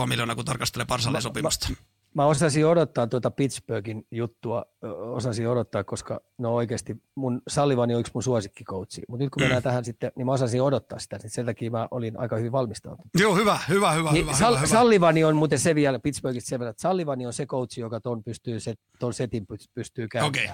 8,5 0.00 0.06
miljoonaa, 0.06 0.36
kun 0.36 0.44
tarkastelee 0.44 0.86
Parsalin 0.86 1.22
sopimusta. 1.22 1.68
Mä, 1.68 1.76
mä 2.14 2.26
osasin 2.26 2.66
odottaa 2.66 3.06
tuota 3.06 3.30
Pittsburghin 3.30 4.06
juttua, 4.10 4.64
osasin 5.12 5.48
odottaa, 5.48 5.84
koska 5.84 6.20
no 6.38 6.54
oikeasti 6.54 6.96
mun 7.14 7.42
Sallivani 7.48 7.94
on 7.94 8.00
yksi 8.00 8.12
mun 8.14 8.22
suosikkikoutsi, 8.22 9.02
mutta 9.08 9.24
nyt 9.24 9.30
kun 9.30 9.42
mennään 9.42 9.62
mm. 9.62 9.64
tähän 9.64 9.84
sitten, 9.84 10.12
niin 10.16 10.26
mä 10.26 10.32
osasin 10.32 10.62
odottaa 10.62 10.98
sitä, 10.98 11.18
niin 11.22 11.30
sen 11.30 11.46
takia 11.46 11.70
mä 11.70 11.88
olin 11.90 12.18
aika 12.18 12.36
hyvin 12.36 12.52
valmistautunut. 12.52 13.10
Joo, 13.20 13.36
hyvä, 13.36 13.58
hyvä, 13.68 13.92
hyvä, 13.92 14.12
niin, 14.12 14.26
hyvä, 14.26 14.36
Sal- 14.36 14.56
hyvä. 14.56 14.66
Sallivani 14.66 15.24
on 15.24 15.36
muuten 15.36 15.58
se 15.58 15.74
vielä 15.74 15.98
Pittsburghista 15.98 16.48
sen 16.48 16.58
verran, 16.58 16.70
että 16.70 16.82
Sallivani 16.82 17.26
on 17.26 17.32
se 17.32 17.46
coachi, 17.46 17.80
joka 17.80 18.00
ton, 18.00 18.24
pystyy, 18.24 18.60
se, 18.60 18.74
ton 18.98 19.14
setin 19.14 19.46
pystyy 19.74 20.08
käymään. 20.08 20.28
Okay. 20.28 20.46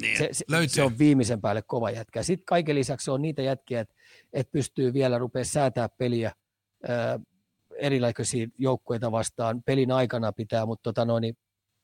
Niin, 0.00 0.18
se, 0.18 0.28
se, 0.32 0.44
se, 0.66 0.82
on 0.82 0.98
viimeisen 0.98 1.40
päälle 1.40 1.62
kova 1.62 1.90
jätkä. 1.90 2.22
Sitten 2.22 2.46
kaiken 2.46 2.74
lisäksi 2.74 3.10
on 3.10 3.22
niitä 3.22 3.42
jätkiä, 3.42 3.80
että 3.80 3.94
et 4.32 4.52
pystyy 4.52 4.92
vielä 4.92 5.18
rupea 5.18 5.44
säätää 5.44 5.88
peliä, 5.88 6.32
erilaisia 7.78 8.46
joukkueita 8.58 9.12
vastaan 9.12 9.62
pelin 9.62 9.92
aikana 9.92 10.32
pitää, 10.32 10.66
mutta 10.66 10.82
tota 10.82 11.04
noin, 11.04 11.20
niin 11.20 11.36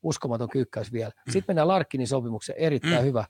uskomaton 0.03 0.49
kyykkäys 0.49 0.91
vielä. 0.91 1.11
Mm. 1.27 1.31
Sitten 1.31 1.53
mennään 1.53 1.67
Larkkinin 1.67 2.07
sopimuksen, 2.07 2.55
erittäin 2.57 3.01
mm. 3.01 3.05
hyvä. 3.05 3.25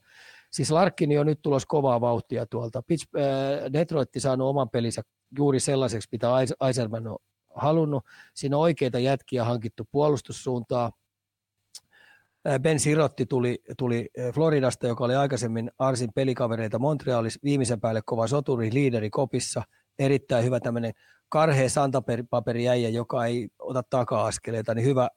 Siis 0.51 0.71
Larkkini 0.71 1.17
on 1.17 1.25
nyt 1.25 1.41
tulos 1.41 1.65
kovaa 1.65 2.01
vauhtia 2.01 2.45
tuolta. 2.45 2.83
Pitch, 2.87 3.07
äh, 3.17 3.73
Detroit 3.73 4.09
saanut 4.17 4.47
oman 4.47 4.69
pelinsä 4.69 5.01
juuri 5.37 5.59
sellaiseksi, 5.59 6.09
mitä 6.11 6.27
Eiserman 6.67 7.07
on 7.07 7.17
halunnut. 7.55 8.03
Siinä 8.35 8.57
on 8.57 8.61
oikeita 8.61 8.99
jätkiä 8.99 9.43
hankittu 9.43 9.83
puolustussuuntaa. 9.91 10.91
Äh, 12.47 12.59
ben 12.59 12.79
Sirotti 12.79 13.25
tuli, 13.25 13.63
tuli 13.77 14.09
äh, 14.19 14.33
Floridasta, 14.33 14.87
joka 14.87 15.03
oli 15.03 15.15
aikaisemmin 15.15 15.71
Arsin 15.79 16.09
pelikavereita 16.15 16.79
Montrealissa, 16.79 17.39
viimeisen 17.43 17.81
päälle 17.81 18.01
kova 18.05 18.27
soturi, 18.27 18.73
liideri 18.73 19.09
kopissa, 19.09 19.63
erittäin 19.99 20.45
hyvä 20.45 20.59
tämmöinen 20.59 20.93
karhea 21.33 21.69
santapaperi 21.69 22.69
äijä, 22.69 22.89
joka 22.89 23.25
ei 23.25 23.49
ota 23.59 23.83
taka-askeleita, 23.89 24.75
niin 24.75 24.85
hyvä, 24.85 25.09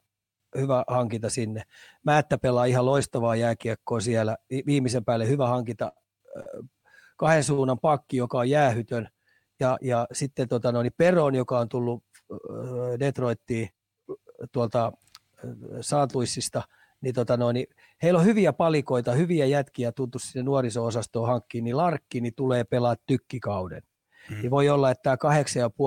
hyvä 0.58 0.84
hankinta 0.88 1.30
sinne. 1.30 1.62
Määttä 2.04 2.38
pelaa 2.38 2.64
ihan 2.64 2.86
loistavaa 2.86 3.36
jääkiekkoa 3.36 4.00
siellä. 4.00 4.36
Viimeisen 4.66 5.04
päälle 5.04 5.28
hyvä 5.28 5.48
hankinta 5.48 5.92
kahden 7.16 7.44
suunnan 7.44 7.78
pakki, 7.78 8.16
joka 8.16 8.38
on 8.38 8.50
jäähytön. 8.50 9.08
Ja, 9.60 9.78
ja 9.80 10.06
sitten 10.12 10.48
tota, 10.48 10.72
no, 10.72 10.82
niin 10.82 10.92
Peron, 10.96 11.34
joka 11.34 11.58
on 11.58 11.68
tullut 11.68 12.04
Detroittiin 13.00 13.68
tuolta 14.52 14.92
Saatuissista, 15.80 16.62
niin, 17.00 17.14
tota, 17.14 17.36
no, 17.36 17.52
niin 17.52 17.66
heillä 18.02 18.18
on 18.18 18.26
hyviä 18.26 18.52
palikoita, 18.52 19.12
hyviä 19.12 19.46
jätkiä 19.46 19.92
tuntuu 19.92 20.18
sinne 20.18 20.42
nuoriso-osastoon 20.42 21.28
hankkiin, 21.28 21.64
niin 21.64 21.76
Larkki 21.76 22.20
niin 22.20 22.34
tulee 22.34 22.64
pelaa 22.64 22.96
tykkikauden. 23.06 23.82
Mm. 24.30 24.36
Niin 24.36 24.50
voi 24.50 24.68
olla, 24.68 24.90
että 24.90 25.16
tämä 25.18 25.32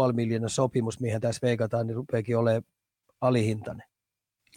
8,5 0.10 0.14
miljoonaa 0.14 0.50
sopimus, 0.50 1.00
mihin 1.00 1.22
tässä 1.22 1.40
veikataan, 1.42 1.88
niin 1.88 1.96
rupeakin 1.96 2.38
olemaan 2.38 2.64
alihintainen. 3.22 3.88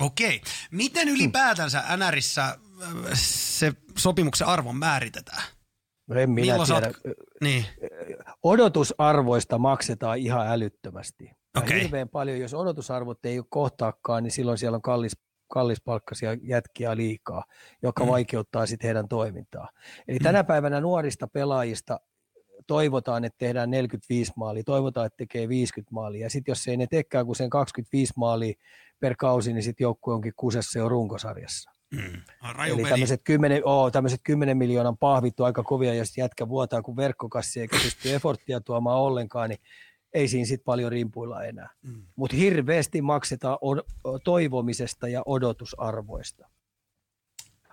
Okei. 0.00 0.40
Miten 0.70 1.08
ylipäätänsä 1.08 1.82
NRissä 1.96 2.44
äh, 2.44 2.56
se 3.14 3.72
sopimuksen 3.98 4.46
arvo 4.46 4.72
määritetään? 4.72 5.42
No 6.06 6.20
en 6.20 6.30
minä 6.30 6.52
Milloin 6.52 6.68
tiedä. 6.68 6.86
Oot... 6.86 7.16
Niin. 7.40 7.64
Odotusarvoista 8.42 9.58
maksetaan 9.58 10.18
ihan 10.18 10.46
älyttömästi. 10.46 11.30
Okay. 11.58 11.80
Hirveän 11.80 12.08
paljon, 12.08 12.40
jos 12.40 12.54
odotusarvot 12.54 13.24
ei 13.24 13.38
ole 13.38 13.46
kohtaakaan, 13.50 14.22
niin 14.22 14.30
silloin 14.30 14.58
siellä 14.58 14.76
on 14.76 14.82
kallis, 14.82 15.12
kallispalkkaisia 15.52 16.36
jätkiä 16.42 16.96
liikaa, 16.96 17.44
joka 17.82 18.04
mm. 18.04 18.10
vaikeuttaa 18.10 18.66
sitten 18.66 18.88
heidän 18.88 19.08
toimintaa. 19.08 19.68
Eli 20.08 20.18
mm. 20.18 20.22
tänä 20.22 20.44
päivänä 20.44 20.80
nuorista 20.80 21.26
pelaajista 21.26 22.00
toivotaan, 22.66 23.24
että 23.24 23.38
tehdään 23.38 23.70
45 23.70 24.32
maalia, 24.36 24.64
toivotaan, 24.64 25.06
että 25.06 25.16
tekee 25.16 25.48
50 25.48 25.94
maalia. 25.94 26.26
Ja 26.26 26.30
sitten 26.30 26.52
jos 26.52 26.68
ei 26.68 26.76
ne 26.76 26.86
tekään 26.86 27.26
kuin 27.26 27.36
sen 27.36 27.50
25 27.50 28.12
maalia 28.16 28.54
per 29.00 29.14
kausi, 29.18 29.52
niin 29.52 29.62
sitten 29.62 29.84
joukkue 29.84 30.14
onkin 30.14 30.32
kusessa 30.36 30.78
jo 30.78 30.88
runkosarjassa. 30.88 31.70
Mm. 31.92 32.22
Eli 32.66 32.82
tämmöiset 32.88 33.20
10, 33.24 33.62
oh, 33.64 33.92
tämmöiset 33.92 34.20
10 34.24 34.56
miljoonan 34.56 34.98
pahvit 34.98 35.40
on 35.40 35.46
aika 35.46 35.62
kovia, 35.62 35.94
jos 35.94 36.18
jätkä 36.18 36.48
vuotaa 36.48 36.82
kuin 36.82 36.96
verkkokassi 36.96 37.60
eikä 37.60 37.78
pysty 37.82 38.14
efforttia 38.14 38.60
tuomaan 38.60 38.98
ollenkaan, 38.98 39.50
niin 39.50 39.60
ei 40.14 40.28
siinä 40.28 40.46
sitten 40.46 40.64
paljon 40.64 40.92
rimpuilla 40.92 41.44
enää. 41.44 41.68
Mm. 41.82 42.02
Mutta 42.16 42.36
hirveästi 42.36 43.02
maksetaan 43.02 43.58
toivomisesta 44.24 45.08
ja 45.08 45.22
odotusarvoista. 45.26 46.48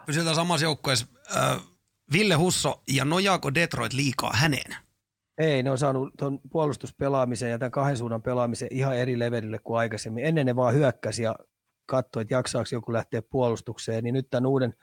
Pysytään 0.05 0.35
samassa 0.35 0.65
joukkueessa. 0.65 1.05
Äh, 1.37 1.61
Ville 2.13 2.35
Husso 2.35 2.83
ja 2.91 3.05
nojaako 3.05 3.53
Detroit 3.53 3.93
liikaa 3.93 4.31
häneen? 4.33 4.75
Ei, 5.37 5.63
ne 5.63 5.71
on 5.71 5.77
saanut 5.77 6.13
tuon 6.17 6.39
puolustuspelaamisen 6.51 7.51
ja 7.51 7.59
tämän 7.59 7.71
kahden 7.71 7.97
suunnan 7.97 8.21
pelaamisen 8.21 8.67
ihan 8.71 8.97
eri 8.97 9.19
levelille 9.19 9.59
kuin 9.63 9.79
aikaisemmin. 9.79 10.25
Ennen 10.25 10.45
ne 10.45 10.55
vaan 10.55 10.73
hyökkäsi 10.73 11.23
ja 11.23 11.35
katsoi, 11.85 12.21
että 12.21 12.33
jaksaako 12.33 12.69
joku 12.71 12.93
lähteä 12.93 13.21
puolustukseen, 13.21 14.03
niin 14.03 14.13
nyt 14.13 14.29
tämän 14.29 14.45
uuden 14.45 14.73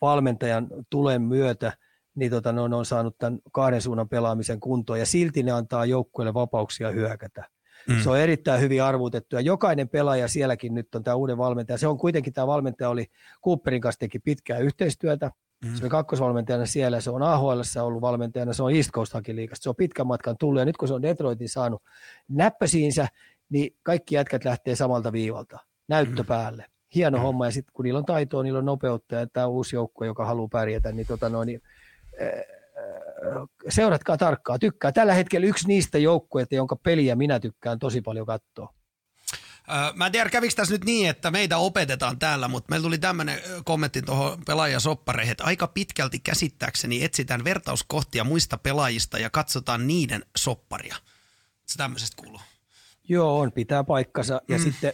valmentajan 0.00 0.68
tulen 0.90 1.22
myötä 1.22 1.72
niin 2.14 2.30
tota, 2.30 2.52
ne 2.52 2.60
on, 2.60 2.74
on 2.74 2.86
saanut 2.86 3.18
tämän 3.18 3.38
kahden 3.52 3.82
suunnan 3.82 4.08
pelaamisen 4.08 4.60
kuntoon 4.60 4.98
ja 4.98 5.06
silti 5.06 5.42
ne 5.42 5.52
antaa 5.52 5.84
joukkueelle 5.84 6.34
vapauksia 6.34 6.90
hyökätä. 6.90 7.48
Mm. 7.88 8.00
Se 8.02 8.10
on 8.10 8.18
erittäin 8.18 8.60
hyvin 8.60 8.82
arvutettu 8.82 9.36
ja 9.36 9.40
jokainen 9.40 9.88
pelaaja 9.88 10.28
sielläkin 10.28 10.74
nyt 10.74 10.94
on 10.94 11.02
tämä 11.02 11.14
uuden 11.14 11.38
valmentaja. 11.38 11.78
Se 11.78 11.86
on 11.86 11.98
kuitenkin, 11.98 12.32
tämä 12.32 12.46
valmentaja 12.46 12.88
oli 12.88 13.06
Cooperin 13.44 13.80
kanssa 13.80 13.98
teki 13.98 14.18
pitkää 14.18 14.58
yhteistyötä, 14.58 15.30
Mm. 15.64 15.74
Se 15.74 15.84
oli 15.84 15.90
kakkosvalmentajana 15.90 16.66
siellä, 16.66 17.00
se 17.00 17.10
on 17.10 17.22
AHL 17.22 17.60
ollut 17.82 18.00
valmentajana, 18.00 18.52
se 18.52 18.62
on 18.62 18.74
East 18.74 18.90
Coast 18.90 19.12
se 19.54 19.68
on 19.68 19.76
pitkän 19.76 20.06
matkan 20.06 20.36
tullut 20.38 20.60
ja 20.60 20.64
nyt 20.64 20.76
kun 20.76 20.88
se 20.88 20.94
on 20.94 21.02
Detroitin 21.02 21.48
saanut 21.48 21.82
näppäsiinsä, 22.28 23.08
niin 23.48 23.76
kaikki 23.82 24.14
jätkät 24.14 24.44
lähtee 24.44 24.76
samalta 24.76 25.12
viivalta, 25.12 25.58
näyttö 25.88 26.22
mm. 26.22 26.26
päälle. 26.26 26.66
Hieno 26.94 27.18
mm. 27.18 27.22
homma 27.22 27.46
ja 27.46 27.50
sitten 27.50 27.72
kun 27.72 27.84
niillä 27.84 27.98
on 27.98 28.04
taitoa, 28.04 28.42
niillä 28.42 28.58
on 28.58 28.64
nopeutta 28.64 29.14
ja 29.14 29.26
tämä 29.26 29.46
uusi 29.46 29.76
joukko, 29.76 30.04
joka 30.04 30.26
haluaa 30.26 30.48
pärjätä, 30.48 30.92
niin, 30.92 31.06
tota 31.06 31.28
noin, 31.28 31.46
niin 31.46 31.62
seuratkaa 33.68 34.16
tarkkaa, 34.16 34.58
tykkää. 34.58 34.92
Tällä 34.92 35.14
hetkellä 35.14 35.46
yksi 35.46 35.68
niistä 35.68 35.98
joukkueista, 35.98 36.54
jonka 36.54 36.76
peliä 36.76 37.16
minä 37.16 37.40
tykkään 37.40 37.78
tosi 37.78 38.00
paljon 38.00 38.26
katsoa. 38.26 38.74
Mä 39.94 40.06
en 40.06 40.12
tiedä, 40.12 40.30
kävikö 40.30 40.54
tässä 40.54 40.74
nyt 40.74 40.84
niin, 40.84 41.08
että 41.08 41.30
meitä 41.30 41.58
opetetaan 41.58 42.18
täällä, 42.18 42.48
mutta 42.48 42.70
meillä 42.70 42.84
tuli 42.84 42.98
tämmöinen 42.98 43.38
kommentti 43.64 44.02
tuohon 44.02 44.42
pelaajasoppareihin, 44.46 45.32
että 45.32 45.44
aika 45.44 45.66
pitkälti 45.66 46.18
käsittääkseni 46.18 47.04
etsitään 47.04 47.44
vertauskohtia 47.44 48.24
muista 48.24 48.58
pelaajista 48.58 49.18
ja 49.18 49.30
katsotaan 49.30 49.86
niiden 49.86 50.24
sopparia. 50.36 50.96
Se 51.66 51.76
tämmöisestä 51.78 52.22
kuuluu. 52.22 52.40
Joo, 53.08 53.38
on, 53.38 53.52
pitää 53.52 53.84
paikkansa. 53.84 54.40
Ja 54.48 54.58
mm. 54.58 54.64
sitten, 54.64 54.92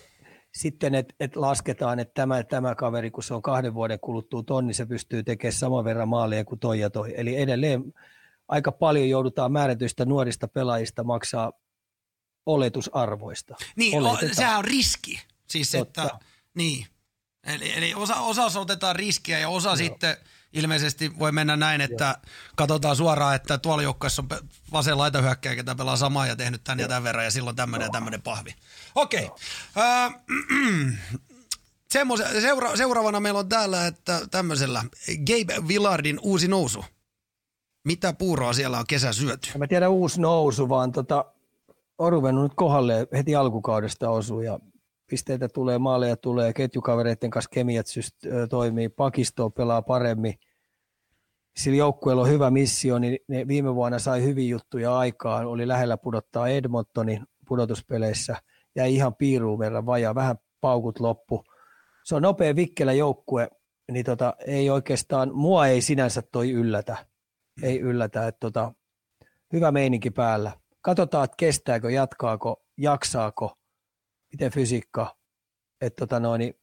sitten 0.53 0.95
että 0.95 1.15
et 1.21 1.37
lasketaan, 1.37 1.99
että 1.99 2.15
tämä, 2.15 2.43
tämä 2.43 2.75
kaveri, 2.75 3.11
kun 3.11 3.23
se 3.23 3.35
on 3.35 3.43
kahden 3.43 3.75
vuoden 3.75 4.01
kuluttua 4.01 4.43
tonni, 4.43 4.75
se 4.75 4.87
pystyy 4.87 5.23
tekemään 5.23 5.53
saman 5.53 5.85
verran 5.85 6.09
maalia 6.09 6.45
kuin 6.45 6.61
toi 6.61 6.81
ja 6.81 6.91
toi. 6.91 7.15
Eli 7.17 7.37
edelleen 7.37 7.95
aika 8.49 8.73
paljon 8.73 9.09
joudutaan 9.09 9.53
määrätyistä 9.53 10.05
nuorista 10.05 10.49
pelaajista 10.49 11.05
maksaa 11.05 11.53
oletusarvoista. 12.47 13.57
Niin, 13.77 14.03
o, 14.03 14.19
sehän 14.33 14.59
on 14.59 14.65
riski. 14.65 15.20
Siis 15.47 15.70
Totta. 15.70 16.03
että, 16.03 16.19
niin. 16.55 16.87
Eli, 17.47 17.73
eli 17.77 17.95
osa, 17.95 18.16
osa 18.16 18.61
otetaan 18.61 18.97
riskiä 18.97 19.39
ja 19.39 19.49
osa 19.49 19.69
Joo. 19.69 19.77
sitten 19.77 20.16
ilmeisesti 20.53 21.19
voi 21.19 21.33
mennä 21.33 21.57
näin, 21.57 21.81
että 21.81 22.05
Joo. 22.05 22.33
katsotaan 22.57 22.97
suoraan, 22.97 23.35
että 23.35 23.59
tuolla 23.59 23.83
joukkueessa 23.83 24.23
on 24.23 24.39
vasen 24.73 24.99
laitahyökkäjä, 24.99 25.57
ketä 25.57 25.75
pelaa 25.75 25.97
samaa 25.97 26.27
ja 26.27 26.37
tehnyt 26.37 26.65
tän 26.65 26.79
Joo. 26.79 26.85
ja 26.85 26.89
tämän 26.89 27.03
verran 27.05 27.25
ja 27.25 27.31
silloin 27.31 27.57
tämmöinen 27.57 27.87
ja 27.87 27.91
tämmöinen 27.91 28.23
pahvi. 28.23 28.55
Okei. 28.95 29.25
Okay. 29.25 30.19
Seura- 32.41 32.77
seuraavana 32.77 33.20
meillä 33.20 33.41
on 33.41 33.49
täällä, 33.49 33.87
että 33.87 34.20
tämmöisellä 34.31 34.85
Gabe 35.27 35.69
Villardin 35.69 36.19
uusi 36.23 36.49
nousu. 36.49 36.85
Mitä 37.85 38.13
puuroa 38.13 38.53
siellä 38.53 38.79
on 38.79 38.85
kesä 38.89 39.13
syöty? 39.13 39.59
Mä 39.59 39.67
tiedä 39.67 39.89
uusi 39.89 40.21
nousu, 40.21 40.69
vaan 40.69 40.93
tota, 40.93 41.25
on 41.99 42.13
ruvennut 42.13 42.43
nyt 42.43 42.55
kohdalle 42.55 43.09
heti 43.13 43.35
alkukaudesta 43.35 44.11
osuu 44.11 44.41
ja 44.41 44.59
pisteitä 45.11 45.49
tulee, 45.49 45.79
maaleja 45.79 46.17
tulee, 46.17 46.53
ketjukavereiden 46.53 47.31
kanssa 47.31 47.51
kemiat 47.51 47.87
syst- 47.87 48.49
toimii, 48.51 48.89
pakisto 48.89 49.51
pelaa 49.51 49.83
paremmin. 49.83 50.35
Sillä 51.57 51.77
joukkueella 51.77 52.23
on 52.23 52.29
hyvä 52.29 52.51
missio, 52.51 52.99
niin 52.99 53.19
ne 53.29 53.49
viime 53.49 53.75
vuonna 53.75 53.99
sai 53.99 54.23
hyviä 54.23 54.49
juttuja 54.49 54.99
aikaan, 54.99 55.47
oli 55.47 55.69
lähellä 55.69 55.97
pudottaa 55.97 56.49
Edmontonin 56.49 57.27
pudotuspeleissä 57.49 58.37
ja 58.75 58.87
ihan 58.87 59.15
piiruun 59.15 59.59
verran 59.59 59.87
vajaa, 59.87 60.15
vähän 60.15 60.37
paukut 60.61 61.01
loppu. 61.01 61.45
Se 62.05 62.15
on 62.15 62.23
nopea 62.23 62.57
vikkelä 62.57 62.93
joukkue, 62.93 63.49
niin 63.93 64.05
tota, 64.05 64.35
ei 64.47 64.71
oikeastaan, 64.71 65.35
mua 65.35 65.67
ei 65.67 65.81
sinänsä 65.81 66.23
toi 66.23 66.51
yllätä, 66.51 67.07
ei 67.62 67.80
yllätä, 67.80 68.28
että 68.28 68.40
tota, 68.40 68.72
hyvä 69.52 69.72
meininki 69.72 70.10
päällä 70.10 70.52
katsotaan, 70.89 71.24
että 71.24 71.35
kestääkö, 71.36 71.90
jatkaako, 71.90 72.62
jaksaako, 72.76 73.59
miten 74.32 74.52
fysiikka. 74.52 75.16
Että 75.80 76.06
tota 76.06 76.20
noin, 76.20 76.39
niin, 76.39 76.55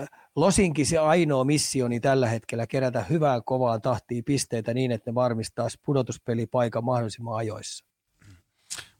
äh, 0.00 0.08
Losinkin 0.36 0.86
se 0.86 0.98
ainoa 0.98 1.44
missioni 1.44 2.00
tällä 2.00 2.28
hetkellä 2.28 2.66
kerätä 2.66 3.02
hyvää 3.10 3.40
kovaa 3.40 3.80
tahtia 3.80 4.22
pisteitä 4.26 4.74
niin, 4.74 4.92
että 4.92 5.10
ne 5.10 5.14
varmistaa 5.14 5.68
pudotuspelipaikan 5.86 6.84
mahdollisimman 6.84 7.36
ajoissa. 7.36 7.84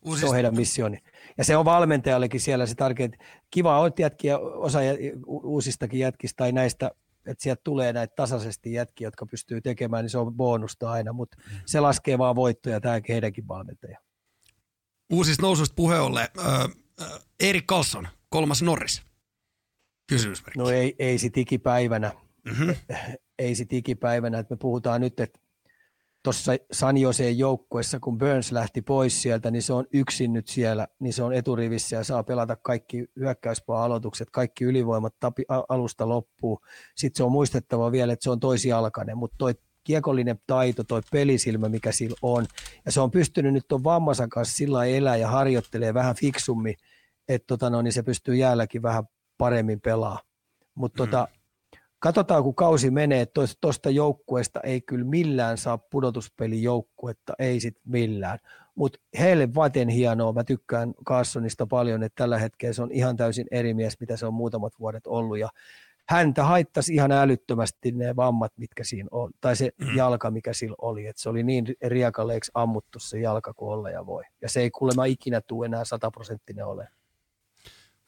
Uusista. 0.05 0.21
Se 0.21 0.29
on 0.29 0.35
heidän 0.35 0.57
missioni. 0.57 0.99
Ja 1.39 1.45
se 1.45 1.57
on 1.57 1.65
valmentajallekin 1.65 2.41
siellä 2.41 2.67
se 2.67 2.75
tärkein. 2.75 3.13
Kiva 3.51 3.81
on 3.81 3.91
jätkiä, 3.99 4.39
osa 4.39 4.79
uusistakin 5.27 6.01
jätkistä 6.01 6.37
tai 6.37 6.53
näistä, 6.53 6.91
että 7.27 7.43
sieltä 7.43 7.61
tulee 7.65 7.93
näitä 7.93 8.15
tasaisesti 8.17 8.73
jätkiä, 8.73 9.07
jotka 9.07 9.27
pystyy 9.27 9.61
tekemään, 9.61 10.05
niin 10.05 10.11
se 10.11 10.19
on 10.19 10.35
bonusta 10.35 10.91
aina, 10.91 11.13
mutta 11.13 11.37
mm. 11.37 11.59
se 11.67 11.81
laskee 11.81 12.19
vaan 12.19 12.37
voittoja, 12.37 12.81
tämäkin 12.81 13.13
heidänkin 13.13 13.49
valmentaja. 13.49 13.99
Uusista 15.13 15.43
nousuista 15.43 15.75
puheen 15.75 16.01
ollen, 16.01 16.29
äh, 16.39 16.69
Erik 17.41 17.67
Karlsson, 17.67 18.09
kolmas 18.29 18.63
Norris. 18.63 19.03
Kysymysmerkki. 20.09 20.59
No 20.59 20.71
ei, 20.71 20.95
ei 20.99 21.19
sit 21.19 21.37
ikipäivänä. 21.37 22.13
Mm-hmm. 22.45 22.75
Ei 23.39 23.55
sit 23.55 23.73
ikipäivänä, 23.73 24.39
että 24.39 24.55
me 24.55 24.59
puhutaan 24.59 25.01
nyt, 25.01 25.21
että 25.21 25.39
tuossa 26.27 26.53
San 26.73 26.97
Joseen 26.97 27.39
joukkuessa, 27.39 28.01
kun 28.01 28.19
Burns 28.19 28.53
lähti 28.53 28.83
pois 28.83 29.23
sieltä, 29.23 29.51
niin 29.51 29.63
se 29.63 29.73
on 29.73 29.85
yksin 29.93 30.33
nyt 30.33 30.49
siellä, 30.49 30.89
niin 30.99 31.13
se 31.13 31.23
on 31.23 31.33
eturivissä 31.33 31.97
ja 31.97 32.05
saa 32.05 32.23
pelata 32.23 32.57
kaikki 32.57 33.05
hyökkäyspaa-aloitukset, 33.17 34.31
kaikki 34.31 34.65
ylivoimat 34.65 35.15
tapi, 35.21 35.45
alusta 35.69 36.09
loppuu. 36.09 36.61
Sitten 36.97 37.17
se 37.17 37.25
on 37.25 37.33
muistettava 37.33 37.93
vielä, 37.93 38.13
että 38.13 38.25
se 38.25 38.31
on 38.31 38.41
toisijalkainen, 38.41 39.19
mutta 39.19 39.35
toi 39.39 39.55
kiekollinen 39.85 40.41
taito, 40.47 40.85
toi 40.85 41.01
pelisilmä, 41.13 41.69
mikä 41.69 41.93
sillä 41.93 42.17
on, 42.23 42.47
ja 42.85 42.93
se 42.93 43.01
on 43.01 43.11
pystynyt 43.11 43.53
nyt 43.53 43.69
tuon 43.69 43.85
vammansa 43.85 44.29
kanssa 44.29 44.57
sillä 44.57 44.85
elää 44.85 45.17
ja 45.17 45.29
harjoittelee 45.29 45.95
vähän 45.95 46.17
fiksummin, 46.17 46.75
että 47.29 47.47
tota 47.47 47.71
no, 47.71 47.83
niin 47.83 47.93
se 47.93 48.03
pystyy 48.03 48.35
jäälläkin 48.35 48.83
vähän 48.83 49.05
paremmin 49.39 49.81
pelaa. 49.81 50.21
Mutta 50.75 51.03
mm. 51.03 51.11
tota, 51.11 51.29
katsotaan 51.99 52.43
kun 52.43 52.55
kausi 52.55 52.91
menee, 52.91 53.21
että 53.21 53.41
tuosta 53.61 53.91
joukkueesta 53.91 54.61
ei 54.61 54.81
kyllä 54.81 55.05
millään 55.05 55.59
saa 55.59 55.79
pudotuspelijoukkuetta, 55.79 57.33
ei 57.39 57.61
sit 57.61 57.79
millään. 57.85 58.39
Mutta 58.75 58.99
heille 59.19 59.55
vaten 59.55 59.89
hienoa, 59.89 60.33
mä 60.33 60.45
tykkään 60.45 60.95
Carsonista 61.07 61.67
paljon, 61.67 62.03
että 62.03 62.23
tällä 62.23 62.39
hetkellä 62.39 62.73
se 62.73 62.83
on 62.83 62.93
ihan 62.93 63.17
täysin 63.17 63.47
eri 63.51 63.75
mies, 63.75 64.01
mitä 64.01 64.17
se 64.17 64.27
on 64.27 64.35
muutamat 64.35 64.73
vuodet 64.81 65.07
ollut. 65.07 65.39
Ja 65.39 65.49
häntä 66.09 66.45
haittasi 66.45 66.95
ihan 66.95 67.13
älyttömästi 67.13 67.93
ne 67.93 68.17
vammat, 68.17 68.53
mitkä 68.57 68.85
siinä 68.85 69.09
on, 69.11 69.31
tai 69.41 69.57
se 69.57 69.71
mm. 69.79 69.97
jalka, 69.97 70.31
mikä 70.31 70.53
sillä 70.53 70.77
oli. 70.79 71.07
että 71.07 71.23
se 71.23 71.29
oli 71.29 71.43
niin 71.43 71.67
riakaleeksi 71.87 72.51
ammuttu 72.55 72.99
se 72.99 73.21
jalka 73.21 73.55
kuin 73.55 73.73
olla 73.73 73.91
ja 73.91 74.07
voi. 74.07 74.23
Ja 74.43 74.49
se 74.49 74.61
ei 74.61 74.71
kuulemma 74.71 75.05
ikinä 75.05 75.41
tule 75.41 75.67
enää 75.67 75.85
sataprosenttinen 75.85 76.67
ole. 76.67 76.89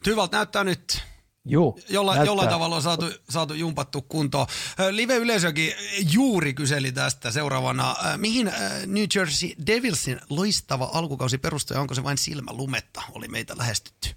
Hyvältä 0.06 0.36
näyttää 0.36 0.64
nyt. 0.64 1.02
Joo, 1.50 1.78
Jolla, 1.88 2.24
jollain 2.24 2.48
tavalla 2.48 2.76
on 2.76 2.82
saatu, 2.82 3.06
saatu 3.28 3.54
jumpattu 3.54 4.02
kuntoon. 4.02 4.46
Live-yleisökin 4.90 5.72
juuri 6.12 6.54
kyseli 6.54 6.92
tästä 6.92 7.30
seuraavana. 7.30 7.96
Mihin 8.16 8.52
New 8.86 9.04
Jersey 9.14 9.50
Devilsin 9.66 10.20
loistava 10.30 10.90
alkukausi 10.92 11.38
perustuu 11.38 11.74
ja 11.74 11.80
onko 11.80 11.94
se 11.94 12.04
vain 12.04 12.18
silmälumetta? 12.18 13.02
Oli 13.12 13.28
meitä 13.28 13.54
lähestytty. 13.58 14.08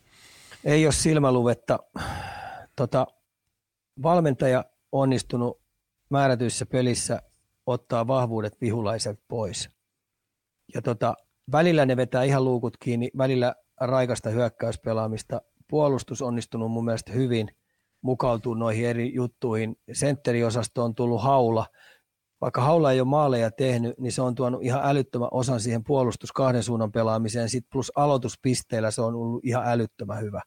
Ei 0.63 0.85
ole 0.85 0.93
silmäluvetta. 0.93 1.79
Tota, 2.75 3.07
valmentaja 4.03 4.65
onnistunut 4.91 5.61
määrätyissä 6.09 6.65
pelissä 6.65 7.21
ottaa 7.65 8.07
vahvuudet 8.07 8.61
vihulaiset 8.61 9.19
pois. 9.27 9.69
Ja 10.73 10.81
tota, 10.81 11.13
välillä 11.51 11.85
ne 11.85 11.97
vetää 11.97 12.23
ihan 12.23 12.43
luukut 12.43 12.77
kiinni, 12.77 13.09
välillä 13.17 13.55
raikasta 13.81 14.29
hyökkäyspelaamista, 14.29 15.41
puolustus 15.71 16.21
onnistunut 16.21 16.71
mun 16.71 16.85
mielestä 16.85 17.13
hyvin, 17.13 17.47
mukautuu 18.01 18.53
noihin 18.53 18.87
eri 18.87 19.13
juttuihin. 19.13 19.75
Sentteriosasto 19.93 20.83
on 20.83 20.95
tullut 20.95 21.23
haula. 21.23 21.65
Vaikka 22.41 22.61
haula 22.61 22.91
ei 22.91 23.01
ole 23.01 23.07
maaleja 23.07 23.51
tehnyt, 23.51 23.99
niin 23.99 24.11
se 24.11 24.21
on 24.21 24.35
tuonut 24.35 24.63
ihan 24.63 24.81
älyttömän 24.83 25.27
osan 25.31 25.59
siihen 25.59 25.83
puolustus 25.83 26.31
kahden 26.31 26.63
suunnan 26.63 26.91
pelaamiseen. 26.91 27.49
Sitten 27.49 27.69
plus 27.71 27.91
aloituspisteillä 27.95 28.91
se 28.91 29.01
on 29.01 29.15
ollut 29.15 29.45
ihan 29.45 29.63
älyttömän 29.67 30.21
hyvä. 30.21 30.41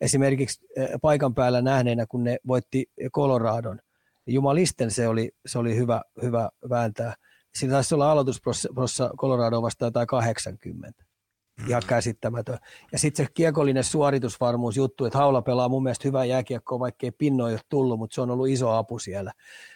Esimerkiksi 0.00 0.66
eh, 0.76 0.88
paikan 1.02 1.34
päällä 1.34 1.62
nähneenä, 1.62 2.06
kun 2.06 2.24
ne 2.24 2.38
voitti 2.46 2.86
Coloradon, 3.14 3.78
jumalisten 4.26 4.90
se 4.90 5.08
oli, 5.08 5.30
se 5.46 5.58
oli 5.58 5.76
hyvä, 5.76 6.02
hyvä 6.22 6.50
vääntää. 6.68 7.14
Siinä 7.54 7.72
taisi 7.72 7.94
olla 7.94 8.12
aloitusprossa 8.12 9.10
Colorado 9.16 9.62
vastaan 9.62 9.86
jotain 9.86 10.06
80 10.06 11.07
ihan 11.66 11.82
käsittämätön. 11.86 12.58
Ja 12.92 12.98
sitten 12.98 13.26
se 13.26 13.32
kiekollinen 13.34 13.84
suoritusvarmuus 13.84 14.76
juttu, 14.76 15.04
että 15.04 15.18
Haula 15.18 15.42
pelaa 15.42 15.68
mun 15.68 15.82
mielestä 15.82 16.08
hyvää 16.08 16.24
jääkiekkoa, 16.24 16.78
vaikkei 16.78 17.10
pinnoja 17.10 17.52
ole 17.52 17.60
tullut, 17.68 17.98
mutta 17.98 18.14
se 18.14 18.20
on 18.20 18.30
ollut 18.30 18.48
iso 18.48 18.70
apu 18.70 18.98
siellä. 18.98 19.32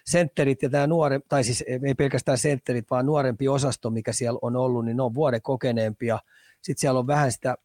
Sentterit 0.07 0.63
ja 0.63 0.71
tämä 0.71 0.87
nuore, 0.87 1.21
tai 1.29 1.45
siis 1.45 1.65
ei 1.87 1.95
pelkästään 1.95 2.39
sentterit, 2.39 2.91
vaan 2.91 3.07
nuorempi 3.07 3.49
osasto, 3.49 3.91
mikä 3.91 4.13
siellä 4.13 4.39
on 4.43 4.57
ollut, 4.57 4.85
niin 4.85 4.97
ne 4.97 5.03
on 5.03 5.15
vuoden 5.15 5.43
kokeneempia. 5.43 6.19
Sitten 6.63 6.81
siellä 6.81 7.01
on 7.01 7.07
vähän 7.07 7.33
sitä, 7.33 7.57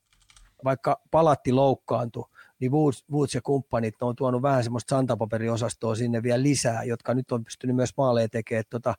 vaikka 0.64 1.02
palatti 1.12 1.52
loukkaantui, 1.52 2.26
niin 2.60 2.72
Woods, 2.72 3.06
Woods 3.12 3.36
ja 3.36 3.42
kumppanit 3.42 3.96
on 4.02 4.16
tuonut 4.16 4.42
vähän 4.42 4.64
semmoista 4.64 4.96
santapaperiosastoa 4.96 5.96
sinne 5.96 6.24
vielä 6.24 6.44
lisää, 6.44 6.84
jotka 6.84 7.14
nyt 7.14 7.32
on 7.32 7.44
pystynyt 7.44 7.76
myös 7.76 7.94
maaleja 7.98 8.30
tekemään. 8.30 8.64
Tota, 8.70 8.94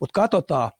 mutta 0.00 0.20
katsotaan, 0.20 0.70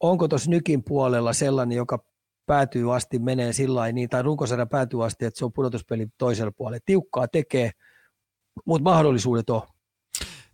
onko 0.00 0.28
tuossa 0.28 0.50
nykin 0.50 0.84
puolella 0.84 1.32
sellainen, 1.32 1.76
joka 1.76 2.04
päätyy 2.46 2.96
asti 2.96 3.18
menee 3.18 3.52
sillä 3.52 3.92
niin, 3.92 4.08
tai 4.08 4.22
runkosarja 4.22 4.66
päätyy 4.66 5.04
asti, 5.04 5.24
että 5.24 5.38
se 5.38 5.44
on 5.44 5.52
pudotuspeli 5.52 6.06
toisella 6.18 6.52
puolella. 6.52 6.80
Tiukkaa 6.86 7.28
tekee, 7.28 7.70
mutta 8.64 8.90
mahdollisuudet 8.90 9.50
on. 9.50 9.62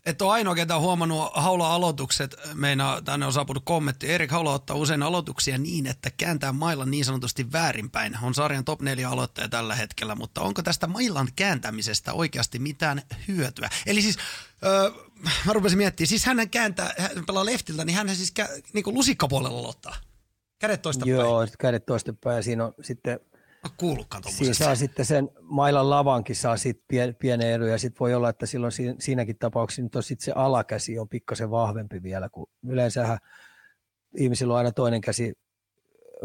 Et 0.07 0.23
ole 0.23 0.33
ainoa, 0.33 0.55
ketä 0.55 0.77
on 0.77 0.83
huomannut 0.83 1.31
Haula-aloitukset. 1.35 2.37
Meina 2.55 3.03
tänne 3.05 3.27
on 3.27 3.33
saapunut 3.33 3.63
kommentti. 3.65 4.11
Erik 4.11 4.31
Haula 4.31 4.55
ottaa 4.55 4.77
usein 4.77 5.03
aloituksia 5.03 5.59
niin, 5.59 5.87
että 5.87 6.11
kääntää 6.17 6.53
mailan 6.53 6.91
niin 6.91 7.05
sanotusti 7.05 7.53
väärinpäin. 7.53 8.19
On 8.23 8.35
sarjan 8.35 8.65
top 8.65 8.83
4 8.83 9.09
aloittaja 9.09 9.49
tällä 9.49 9.75
hetkellä, 9.75 10.15
mutta 10.15 10.41
onko 10.41 10.63
tästä 10.63 10.87
mailan 10.87 11.29
kääntämisestä 11.37 12.13
oikeasti 12.13 12.59
mitään 12.59 13.03
hyötyä? 13.29 13.69
Eli 13.87 14.03
siis, 14.03 14.17
öö, 14.65 14.91
mä 15.47 15.53
rupesin 15.53 15.79
miettimään, 15.79 16.09
siis 16.09 16.25
hän 16.25 16.51
kääntää, 16.51 16.95
hän 16.99 17.27
pelaa 17.27 17.47
leftiltä, 17.47 17.85
niin 17.85 17.97
hän 17.97 18.17
siis 18.17 18.33
kä- 18.41 18.63
niin 18.73 18.95
lusikkapuolella 18.95 19.59
aloittaa. 19.59 19.97
Kädet 20.63 20.83
toista 20.83 21.09
Joo, 21.09 21.39
päin. 21.39 21.49
kädet 21.59 21.87
toista 21.87 22.15
päin. 22.25 22.43
Siinä 22.43 22.65
on 22.65 22.75
sitten... 22.83 23.21
Kuullutkaan 23.77 24.23
Siinä 24.29 24.55
saa 24.55 24.75
sitten 24.75 25.05
sen 25.05 25.31
mailan 25.41 25.91
lavankin 25.91 26.37
saa 26.37 26.57
sitten 26.57 26.85
pien, 26.89 27.17
pienen 27.19 27.63
ja 27.71 27.79
sitten 27.79 28.01
voi 28.01 28.15
olla, 28.15 28.29
että 28.29 28.47
silloin 28.47 28.73
siinäkin 28.99 29.39
tapauksessa 29.39 29.83
nyt 29.83 29.97
on 29.97 30.03
sitten 30.03 30.25
se 30.25 30.33
alakäsi 30.35 30.99
on 30.99 31.09
pikkasen 31.09 31.51
vahvempi 31.51 32.03
vielä, 32.03 32.29
kun 32.29 32.47
yleensähän 32.69 33.19
ihmisillä 34.17 34.53
on 34.53 34.59
aina 34.59 34.73
toinen 34.73 35.01
käsi 35.01 35.33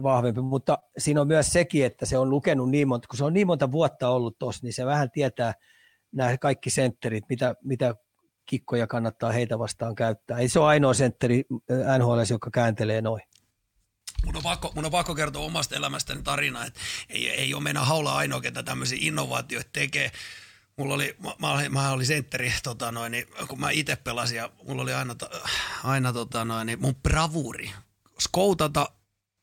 vahvempi, 0.04 0.42
mutta 0.42 0.78
siinä 0.98 1.22
on 1.22 1.28
myös 1.28 1.54
sekin, 1.54 1.86
että 1.86 2.06
se 2.06 2.18
on 2.18 2.30
lukenut 2.30 2.70
niin 2.70 2.88
monta, 2.88 3.08
kun 3.08 3.18
se 3.18 3.24
on 3.24 3.34
niin 3.34 3.48
monta 3.48 3.72
vuotta 3.72 4.10
ollut 4.10 4.40
tuossa, 4.40 4.66
niin 4.66 4.74
se 4.74 4.86
vähän 4.86 5.12
tietää 5.12 5.54
nämä 6.12 6.38
kaikki 6.38 6.70
sentterit, 6.70 7.24
mitä, 7.30 7.56
mitä 7.64 7.96
kikkoja 8.46 8.88
kannattaa 8.88 9.32
heitä 9.32 9.60
vastaan 9.60 9.96
käyttää. 9.96 10.38
Ei 10.38 10.50
se 10.50 10.60
ole 10.60 10.68
ainoa 10.68 10.94
sentteri 10.94 11.44
NHL, 11.98 12.20
joka 12.32 12.50
kääntelee 12.52 13.02
noin 13.02 13.22
mun 14.26 14.36
on, 14.36 14.44
pakko, 14.44 14.72
mun 14.76 14.86
on 14.86 14.92
pakko 14.92 15.16
kertoa 15.16 15.46
omasta 15.46 15.76
elämästäni 15.76 16.24
tarina, 16.24 16.66
että 16.66 16.80
ei, 17.10 17.30
ei 17.30 17.54
ole 17.54 17.64
meidän 17.64 17.86
haula 17.86 18.16
ainoa, 18.16 18.42
ketä 18.42 18.64
tämmöisiä 18.64 18.98
innovaatioita 19.02 19.70
tekee. 19.74 20.12
Mulla 20.78 20.94
oli, 20.94 21.16
mä, 21.24 21.36
mä, 21.40 21.52
olin, 21.52 21.74
mä 21.74 21.92
olin 21.92 22.06
sentteri, 22.06 22.54
tota 22.64 22.92
noin, 22.92 23.12
niin, 23.12 23.28
kun 23.48 23.60
mä 23.60 23.70
itse 23.72 23.96
pelasin 23.96 24.38
ja 24.38 24.50
mulla 24.68 24.82
oli 24.82 24.94
aina, 24.94 25.16
aina 25.84 26.14
tota 26.14 26.46
noin, 26.46 26.66
niin 26.66 26.82
mun 26.82 26.96
bravuri 26.96 27.72
skoutata 28.20 28.90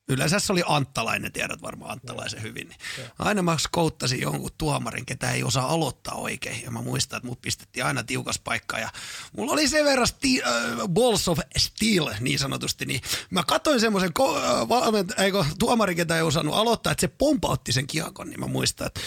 Yleensä 0.09 0.39
se 0.39 0.51
oli 0.53 0.63
Anttalainen, 0.65 1.31
tiedät 1.31 1.61
varmaan 1.61 1.91
Anttalaisen 1.91 2.41
hyvin. 2.41 2.67
Niin 2.67 2.79
aina 3.19 3.41
mä 3.41 3.57
skouttasin 3.57 4.21
jonkun 4.21 4.51
tuomarin, 4.57 5.05
ketä 5.05 5.31
ei 5.31 5.43
osaa 5.43 5.67
aloittaa 5.67 6.15
oikein. 6.15 6.63
Ja 6.63 6.71
mä 6.71 6.81
muistan, 6.81 7.17
että 7.17 7.27
mut 7.27 7.41
pistettiin 7.41 7.85
aina 7.85 8.03
tiukas 8.03 8.39
paikka. 8.39 8.79
Ja 8.79 8.89
mulla 9.37 9.51
oli 9.53 9.67
sen 9.67 9.85
verran 9.85 10.07
sti- 10.07 10.47
äh, 10.47 10.87
balls 10.87 11.27
of 11.27 11.39
steel 11.57 12.09
niin 12.19 12.39
sanotusti. 12.39 12.85
Niin 12.85 13.01
mä 13.29 13.43
katsoin 13.43 13.79
semmoisen 13.79 14.11
ko- 14.19 14.37
äh, 15.17 15.23
eikö, 15.25 15.45
tuomarin, 15.59 15.97
ketä 15.97 16.15
ei 16.15 16.21
osannut 16.21 16.55
aloittaa, 16.55 16.91
että 16.91 17.01
se 17.01 17.07
pompautti 17.07 17.73
sen 17.73 17.87
kiekon. 17.87 18.29
Niin 18.29 18.39
mä 18.39 18.47
muistan, 18.47 18.87
että 18.87 19.01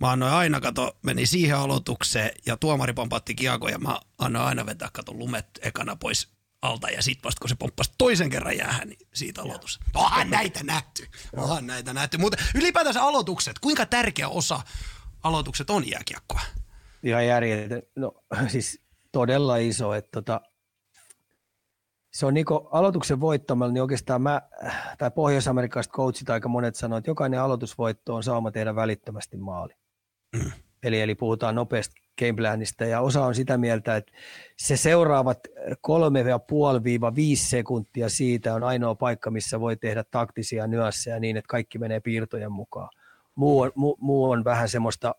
mä 0.00 0.10
annoin 0.10 0.32
aina, 0.32 0.60
kato, 0.60 0.96
meni 1.02 1.26
siihen 1.26 1.56
aloitukseen 1.56 2.30
ja 2.46 2.56
tuomari 2.56 2.92
pompautti 2.92 3.34
kiekon 3.34 3.70
ja 3.70 3.78
mä 3.78 4.00
annoin 4.18 4.46
aina 4.46 4.66
vetää, 4.66 4.88
kato, 4.92 5.12
lumet 5.12 5.46
ekana 5.62 5.96
pois 5.96 6.28
alta 6.62 6.90
ja 6.90 7.02
sitten 7.02 7.24
vasta 7.24 7.40
kun 7.40 7.48
se 7.48 7.54
pomppasi 7.54 7.92
toisen 7.98 8.30
kerran 8.30 8.56
jäähän, 8.58 8.88
niin 8.88 8.98
siitä 9.14 9.42
aloitus. 9.42 9.80
Onhan 9.94 10.30
näitä 10.30 10.64
nähty, 10.64 11.06
onhan 11.36 11.66
näitä 11.66 11.92
nähty. 11.92 12.18
Mutta 12.18 12.42
ylipäätänsä 12.54 13.02
aloitukset, 13.02 13.58
kuinka 13.58 13.86
tärkeä 13.86 14.28
osa 14.28 14.60
aloitukset 15.22 15.70
on 15.70 15.90
jääkiekkoa? 15.90 16.40
Ihan 17.02 17.26
järjetön, 17.26 17.82
no 17.96 18.12
siis 18.52 18.80
todella 19.12 19.56
iso, 19.56 19.94
että 19.94 20.10
tota, 20.12 20.40
se 22.12 22.26
on 22.26 22.34
niinku 22.34 22.54
aloituksen 22.54 23.20
voittamalla, 23.20 23.72
niin 23.72 23.82
oikeastaan 23.82 24.22
mä, 24.22 24.42
tai 24.98 25.10
pohjois-amerikkalaiset 25.10 25.92
coachit 25.92 26.30
aika 26.30 26.48
monet 26.48 26.76
sanoo, 26.76 26.98
että 26.98 27.10
jokainen 27.10 27.40
aloitusvoitto 27.40 28.14
on 28.14 28.22
saama 28.22 28.50
tehdä 28.50 28.74
välittömästi 28.74 29.36
maali. 29.36 29.74
Mm. 30.36 30.52
Eli, 30.82 31.00
eli 31.00 31.14
puhutaan 31.14 31.54
nopeasta 31.54 31.94
gameplanista 32.20 32.84
ja 32.84 33.00
osa 33.00 33.24
on 33.24 33.34
sitä 33.34 33.58
mieltä, 33.58 33.96
että 33.96 34.12
se 34.56 34.76
seuraavat 34.76 35.38
3,5-5 35.48 35.76
sekuntia 37.34 38.08
siitä 38.08 38.54
on 38.54 38.64
ainoa 38.64 38.94
paikka, 38.94 39.30
missä 39.30 39.60
voi 39.60 39.76
tehdä 39.76 40.04
taktisia 40.10 40.66
nyansseja 40.66 41.20
niin, 41.20 41.36
että 41.36 41.48
kaikki 41.48 41.78
menee 41.78 42.00
piirtojen 42.00 42.52
mukaan. 42.52 42.88
Muu 43.34 43.60
on, 43.60 43.72
muu, 43.74 43.96
muu 44.00 44.30
on 44.30 44.44
vähän 44.44 44.68
semmoista 44.68 45.14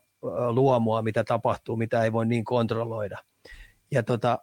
luomua, 0.52 1.02
mitä 1.02 1.24
tapahtuu, 1.24 1.76
mitä 1.76 2.04
ei 2.04 2.14
voi 2.14 2.26
niin 2.26 2.44
kontrolloida. 2.44 3.18
Ja 3.92 4.04
tota, 4.04 4.40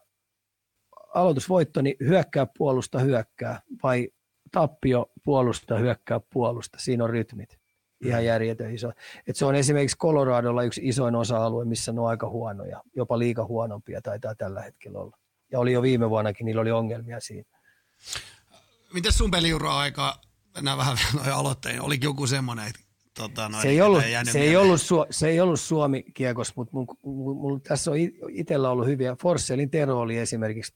aloitusvoitto, 1.14 1.82
niin 1.82 1.96
hyökkää 2.00 2.46
puolusta 2.58 2.98
hyökkää 2.98 3.60
vai 3.82 4.08
tappio 4.52 5.10
puolusta 5.24 5.78
hyökkää 5.78 6.20
puolusta. 6.32 6.78
Siinä 6.80 7.04
on 7.04 7.10
rytmit. 7.10 7.57
Ihan 8.04 8.20
mm. 8.20 8.26
järjetön 8.26 8.74
iso. 8.74 8.92
Et 9.26 9.36
se 9.36 9.44
on 9.44 9.54
esimerkiksi 9.54 9.98
Coloradolla 9.98 10.62
yksi 10.62 10.80
isoin 10.84 11.14
osa-alue, 11.14 11.64
missä 11.64 11.92
ne 11.92 12.00
on 12.00 12.08
aika 12.08 12.28
huonoja. 12.28 12.82
Jopa 12.96 13.18
liika 13.18 13.44
huonompia 13.44 14.02
taitaa 14.02 14.34
tällä 14.34 14.62
hetkellä 14.62 14.98
olla. 14.98 15.16
Ja 15.52 15.58
oli 15.58 15.72
jo 15.72 15.82
viime 15.82 16.10
vuonnakin, 16.10 16.44
niillä 16.44 16.60
oli 16.60 16.70
ongelmia 16.70 17.20
siinä. 17.20 17.58
Miten 18.92 19.12
sun 19.12 19.30
peliura-aika, 19.30 20.14
mennään 20.54 20.78
vähän 20.78 20.96
noin 21.16 21.32
aloittein, 21.32 21.82
oli 21.82 21.98
joku 22.02 22.26
semmoinen, 22.26 22.68
että 22.68 22.80
tota, 23.14 23.48
noin, 23.48 23.62
se, 23.62 23.68
ei 23.68 23.80
ollut, 23.80 24.02
se, 24.32 24.40
ei 24.40 24.56
ollut, 24.56 24.80
se 25.10 25.28
ei 25.28 25.40
ollut 25.40 25.60
Suomi 25.60 26.02
kiekos, 26.14 26.56
mutta 26.56 26.76
mun, 26.76 26.86
mun, 27.02 27.36
mun, 27.36 27.60
tässä 27.60 27.90
on 27.90 27.96
itsellä 28.30 28.70
ollut 28.70 28.86
hyviä. 28.86 29.16
Forsellin 29.22 29.70
Tero 29.70 30.00
oli 30.00 30.18
esimerkiksi 30.18 30.74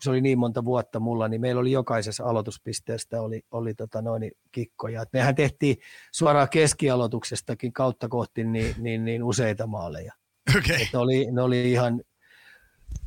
kun 0.00 0.04
se 0.04 0.10
oli 0.10 0.20
niin 0.20 0.38
monta 0.38 0.64
vuotta 0.64 1.00
mulla, 1.00 1.28
niin 1.28 1.40
meillä 1.40 1.60
oli 1.60 1.72
jokaisessa 1.72 2.24
aloituspisteestä 2.24 3.22
oli, 3.22 3.42
oli 3.50 3.74
tota 3.74 4.02
noin, 4.02 4.32
kikkoja. 4.52 5.02
Et 5.02 5.08
mehän 5.12 5.34
tehtiin 5.34 5.76
suoraan 6.12 6.48
keskialoituksestakin 6.48 7.72
kautta 7.72 8.08
kohti 8.08 8.44
niin, 8.44 8.74
niin, 8.78 9.04
niin 9.04 9.24
useita 9.24 9.66
maaleja. 9.66 10.12
Okay. 10.58 10.86
ne, 10.92 10.98
oli, 10.98 11.30
ne 11.30 11.42
oli 11.42 11.72
ihan 11.72 12.02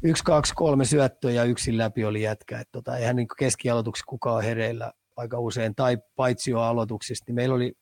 yksi, 0.03 0.23
kaksi, 0.23 0.53
kolme 0.55 0.85
syöttöä 0.85 1.31
ja 1.31 1.43
yksin 1.43 1.77
läpi 1.77 2.05
oli 2.05 2.21
jätkä. 2.21 2.59
Et 2.59 2.69
tota, 2.71 2.97
eihän 2.97 3.15
niin 3.15 3.27
keskialoituksessa 3.37 4.09
kukaan 4.09 4.43
hereillä 4.43 4.93
aika 5.15 5.39
usein, 5.39 5.75
tai 5.75 5.97
paitsi 6.15 6.51
jo 6.51 6.59
aloituksista, 6.59 7.23
niin 7.27 7.35
meillä 7.35 7.55
oli 7.55 7.73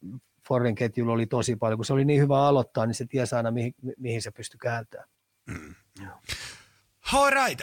Forren 0.48 0.76
ketjulla 0.76 1.14
oli 1.14 1.28
tosi 1.28 1.56
paljon, 1.56 1.78
kun 1.78 1.86
se 1.86 1.94
oli 1.94 2.06
niin 2.06 2.22
hyvä 2.22 2.48
aloittaa, 2.48 2.86
niin 2.86 2.96
se 2.96 3.06
tiesi 3.06 3.36
aina, 3.36 3.52
mihin, 3.52 3.74
mihin 3.98 4.22
se 4.22 4.32
pystyi 4.32 4.58
kääntämään. 4.58 5.10
Mm. 5.48 5.76
All 7.14 7.32
right. 7.32 7.62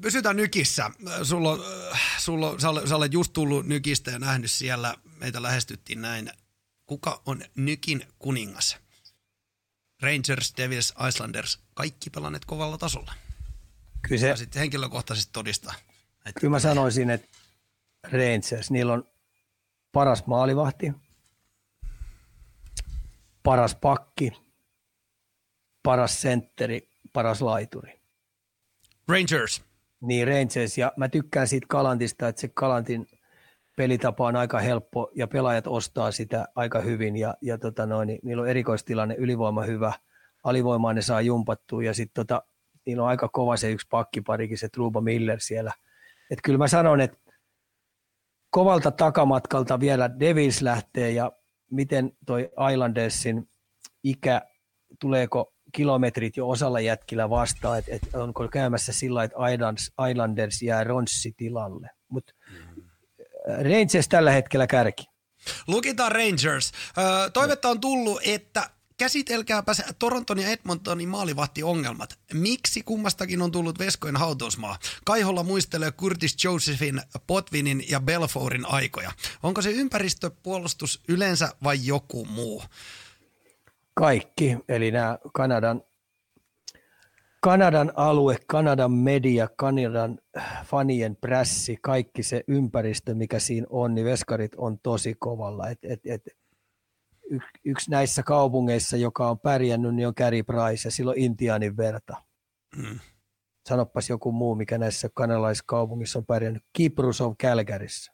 pysytään 0.00 0.36
nykissä. 0.36 0.90
Sulla, 1.22 1.58
sulla, 2.18 2.58
sä, 2.60 2.88
sä 2.88 2.96
olet 2.96 3.12
just 3.12 3.32
tullut 3.32 3.66
nykistä 3.66 4.10
ja 4.10 4.18
nähnyt 4.18 4.50
siellä, 4.50 4.94
meitä 5.16 5.42
lähestyttiin 5.42 6.02
näin. 6.02 6.30
Kuka 6.86 7.22
on 7.26 7.42
nykin 7.56 8.06
kuningas? 8.18 8.76
Rangers, 10.02 10.54
Devils, 10.56 10.94
Islanders, 11.08 11.60
kaikki 11.74 12.10
pelanneet 12.10 12.44
kovalla 12.44 12.78
tasolla. 12.78 13.12
Kyllä 14.02 14.20
se, 14.20 14.36
sitten 14.36 14.60
henkilökohtaisesti 14.60 15.32
todistaa. 15.32 15.74
Että 16.26 16.40
kyllä 16.40 16.50
mä 16.50 16.58
sanoisin, 16.58 17.10
että 17.10 17.28
Rangers, 18.02 18.70
niillä 18.70 18.92
on 18.92 19.04
paras 19.92 20.26
maalivahti, 20.26 20.92
paras 23.42 23.74
pakki, 23.74 24.32
paras 25.82 26.20
sentteri, 26.20 26.88
paras 27.12 27.42
laituri. 27.42 28.03
Rangers. 29.08 29.64
Niin, 30.00 30.28
Rangers. 30.28 30.78
Ja 30.78 30.92
mä 30.96 31.08
tykkään 31.08 31.48
siitä 31.48 31.66
Kalantista, 31.68 32.28
että 32.28 32.40
se 32.40 32.48
Kalantin 32.48 33.06
pelitapa 33.76 34.26
on 34.26 34.36
aika 34.36 34.58
helppo 34.58 35.10
ja 35.14 35.26
pelaajat 35.26 35.66
ostaa 35.66 36.10
sitä 36.12 36.48
aika 36.54 36.80
hyvin 36.80 37.16
ja, 37.16 37.34
ja 37.42 37.58
tota 37.58 37.86
noin, 37.86 38.06
niin 38.06 38.20
niillä 38.22 38.42
on 38.42 38.48
erikoistilanne, 38.48 39.14
ylivoima 39.18 39.62
hyvä, 39.62 39.92
alivoimaa 40.44 40.92
ne 40.92 41.02
saa 41.02 41.20
jumpattua 41.20 41.82
ja 41.82 41.94
sitten 41.94 42.26
tota, 42.26 42.42
niillä 42.86 43.02
on 43.02 43.08
aika 43.08 43.28
kova 43.28 43.56
se 43.56 43.70
yksi 43.70 43.86
pakkiparikin, 43.90 44.58
se 44.58 44.68
Truba 44.68 45.00
Miller 45.00 45.40
siellä. 45.40 45.72
Et 46.30 46.38
kyllä 46.42 46.58
mä 46.58 46.68
sanon, 46.68 47.00
että 47.00 47.18
kovalta 48.50 48.90
takamatkalta 48.90 49.80
vielä 49.80 50.20
Devils 50.20 50.62
lähtee 50.62 51.10
ja 51.10 51.32
miten 51.70 52.12
toi 52.26 52.50
Islandersin 52.72 53.48
ikä, 54.04 54.42
tuleeko 55.00 55.53
kilometrit 55.74 56.36
jo 56.36 56.48
osalla 56.48 56.80
jätkillä 56.80 57.30
vastaan, 57.30 57.78
että, 57.78 57.94
että 57.94 58.22
onko 58.22 58.48
käymässä 58.48 58.92
sillä 58.92 59.24
että 59.24 59.36
Islanders, 59.54 59.92
Islanders 60.10 60.62
jää 60.62 60.84
Ronssi 60.84 61.34
tilalle. 61.36 61.90
Mutta 62.08 62.32
äh, 62.50 63.58
Rangers 63.58 64.08
tällä 64.08 64.30
hetkellä 64.30 64.66
kärki. 64.66 65.04
Lukitaan 65.66 66.12
Rangers. 66.12 66.72
toivetta 67.32 67.68
on 67.68 67.80
tullut, 67.80 68.20
että 68.24 68.70
käsitelkääpä 68.96 69.72
Toronton 69.98 70.38
ja 70.38 70.48
Edmontonin 70.48 71.08
maalivahtiongelmat. 71.08 72.18
Miksi 72.32 72.82
kummastakin 72.82 73.42
on 73.42 73.50
tullut 73.50 73.78
veskojen 73.78 74.16
hautausmaa? 74.16 74.78
Kaiholla 75.04 75.42
muistelee 75.42 75.92
Curtis 75.92 76.44
Josephin, 76.44 77.00
Potvinin 77.26 77.84
ja 77.88 78.00
Belfourin 78.00 78.66
aikoja. 78.66 79.12
Onko 79.42 79.62
se 79.62 79.70
ympäristöpuolustus 79.70 81.00
yleensä 81.08 81.48
vai 81.64 81.78
joku 81.82 82.24
muu? 82.24 82.62
Kaikki, 83.94 84.56
eli 84.68 84.90
nämä 84.90 85.18
Kanadan, 85.34 85.82
Kanadan 87.40 87.92
alue, 87.96 88.36
Kanadan 88.46 88.92
media, 88.92 89.48
Kanadan 89.56 90.18
fanien 90.64 91.16
prässi, 91.16 91.76
kaikki 91.82 92.22
se 92.22 92.44
ympäristö, 92.48 93.14
mikä 93.14 93.38
siinä 93.38 93.66
on, 93.70 93.94
niin 93.94 94.06
veskarit 94.06 94.54
on 94.56 94.78
tosi 94.82 95.14
kovalla. 95.18 95.68
Et, 95.68 95.78
et, 95.82 96.00
et, 96.06 96.22
yksi 97.64 97.90
näissä 97.90 98.22
kaupungeissa, 98.22 98.96
joka 98.96 99.30
on 99.30 99.38
pärjännyt, 99.38 99.94
niin 99.94 100.08
on 100.08 100.14
Carey 100.14 100.42
Price 100.42 100.88
ja 100.88 100.92
silloin 100.92 101.18
Intianin 101.18 101.76
verta. 101.76 102.16
Mm. 102.76 102.98
Sanoppas 103.68 104.10
joku 104.10 104.32
muu, 104.32 104.54
mikä 104.54 104.78
näissä 104.78 105.08
kanalaiskaupungissa 105.14 106.18
on 106.18 106.26
pärjännyt. 106.26 106.62
Kiprus 106.72 107.20
on 107.20 107.36
Kälkärissä. 107.36 108.12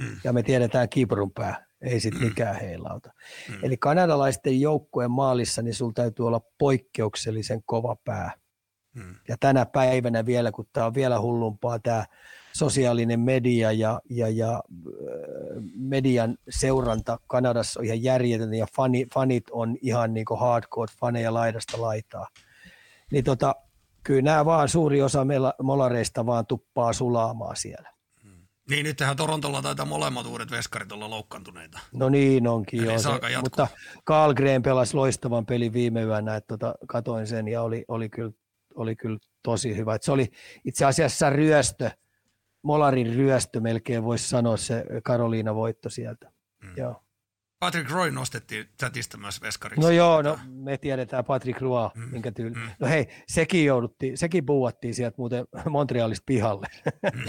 Mm. 0.00 0.16
Ja 0.24 0.32
me 0.32 0.42
tiedetään 0.42 0.88
Kiprun 0.88 1.32
pää 1.32 1.66
ei 1.84 2.00
sitten 2.00 2.22
mm. 2.22 2.28
mikään 2.28 2.60
heilauta. 2.60 3.12
Mm. 3.48 3.58
Eli 3.62 3.76
kanadalaisten 3.76 4.60
joukkueen 4.60 5.10
maalissa, 5.10 5.62
niin 5.62 5.74
sulla 5.74 5.92
täytyy 5.92 6.26
olla 6.26 6.40
poikkeuksellisen 6.58 7.62
kova 7.66 7.96
pää. 8.04 8.32
Mm. 8.94 9.14
Ja 9.28 9.36
tänä 9.40 9.66
päivänä 9.66 10.26
vielä, 10.26 10.52
kun 10.52 10.66
tämä 10.72 10.86
on 10.86 10.94
vielä 10.94 11.20
hullumpaa, 11.20 11.78
tämä 11.78 12.04
sosiaalinen 12.52 13.20
media 13.20 13.72
ja, 13.72 14.00
ja, 14.10 14.28
ja 14.28 14.62
median 15.76 16.38
seuranta 16.48 17.18
Kanadassa 17.26 17.80
on 17.80 17.86
ihan 17.86 18.02
järjetön 18.02 18.54
ja 18.54 18.66
fani, 18.76 19.06
fanit 19.14 19.44
on 19.50 19.76
ihan 19.82 20.14
niin 20.14 20.26
kuin 20.26 20.40
hardcore 20.40 20.92
faneja 21.00 21.34
laidasta 21.34 21.80
laitaa. 21.80 22.26
Niin 23.10 23.24
tota, 23.24 23.54
kyllä 24.02 24.22
nämä 24.22 24.44
vaan 24.44 24.68
suuri 24.68 25.02
osa 25.02 25.26
molareista 25.62 26.26
vaan 26.26 26.46
tuppaa 26.46 26.92
sulaamaan 26.92 27.56
siellä. 27.56 27.93
Niin, 28.70 28.84
nyt 28.84 28.96
tähän 28.96 29.16
Torontolla 29.16 29.62
taitaa 29.62 29.86
molemmat 29.86 30.26
uudet 30.26 30.50
veskarit 30.50 30.92
olla 30.92 31.10
loukkaantuneita. 31.10 31.78
No 31.92 32.08
niin 32.08 32.48
onkin 32.48 32.84
joo. 32.84 32.98
Se, 32.98 33.08
mutta 33.42 33.68
Green 34.36 34.62
pelasi 34.62 34.94
loistavan 34.94 35.46
pelin 35.46 35.72
viime 35.72 36.02
yönä, 36.02 36.36
että 36.36 36.48
tota, 36.48 36.74
katoin 36.86 37.26
sen 37.26 37.48
ja 37.48 37.62
oli, 37.62 37.84
oli, 37.88 38.08
kyllä, 38.08 38.32
oli 38.74 38.96
kyllä 38.96 39.18
tosi 39.42 39.76
hyvä. 39.76 39.94
että 39.94 40.04
se 40.04 40.12
oli 40.12 40.30
itse 40.64 40.84
asiassa 40.84 41.30
ryöstö, 41.30 41.90
Molarin 42.62 43.14
ryöstö 43.14 43.60
melkein 43.60 44.04
voisi 44.04 44.28
sanoa 44.28 44.56
se 44.56 44.84
Karoliina 45.04 45.54
voitto 45.54 45.90
sieltä. 45.90 46.32
Mm. 46.62 46.76
Joo. 46.76 47.03
Patrick 47.64 47.90
Roy 47.90 48.10
nostettiin 48.10 48.68
chatista 48.78 49.18
myös 49.18 49.40
veskariksi. 49.40 49.80
No 49.80 49.90
joo, 49.90 50.22
no, 50.22 50.38
me 50.46 50.78
tiedetään 50.78 51.24
Patrick 51.24 51.60
Roy, 51.60 51.90
mm. 51.94 52.08
minkä 52.12 52.32
tyyli. 52.32 52.54
Mm. 52.54 52.70
No 52.78 52.88
hei, 52.88 53.08
sekin 53.28 53.64
jouduttiin, 53.64 54.18
sekin 54.18 54.46
puuattiin 54.46 54.94
sieltä 54.94 55.14
muuten 55.18 55.44
Montrealista 55.70 56.22
pihalle. 56.26 56.66
Mm. 57.14 57.24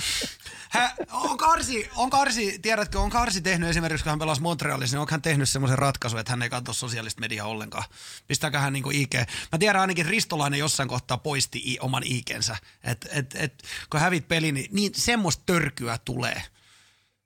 Hä, 0.70 0.91
on 1.12 1.38
Karsi, 1.38 1.90
on 1.95 2.10
Karsi, 2.10 2.60
tiedätkö, 2.60 2.99
on 2.99 3.10
Karsi 3.10 3.41
tehnyt 3.41 3.70
esimerkiksi, 3.70 4.03
kun 4.03 4.10
hän 4.10 4.20
pelasi 4.20 4.41
Montrealissa, 4.41 4.95
niin 4.95 4.99
onko 4.99 5.12
hän 5.12 5.22
tehnyt 5.22 5.49
semmoisen 5.49 5.78
ratkaisun, 5.78 6.20
että 6.20 6.32
hän 6.32 6.41
ei 6.41 6.49
katso 6.49 6.74
sosiaalista 6.74 7.22
mediaa 7.22 7.48
ollenkaan. 7.48 7.84
Pistääkö 8.28 8.60
hän 8.60 8.74
niin 8.74 8.91
IG? 8.91 9.14
Mä 9.52 9.57
tiedän 9.60 9.82
ainakin 9.82 10.06
Ristolainen 10.06 10.60
jossain 10.60 10.90
kohtaa 10.90 11.18
poisti 11.18 11.62
i, 11.66 11.78
oman 11.80 12.03
IGnsä. 12.06 12.57
Että 12.84 13.10
et, 13.12 13.36
et, 13.36 13.64
kun 13.90 13.99
hävit 13.99 14.28
peli, 14.28 14.52
niin, 14.52 14.70
niin 14.72 14.91
semmoista 14.95 15.44
törkyä 15.45 15.98
tulee. 16.06 16.41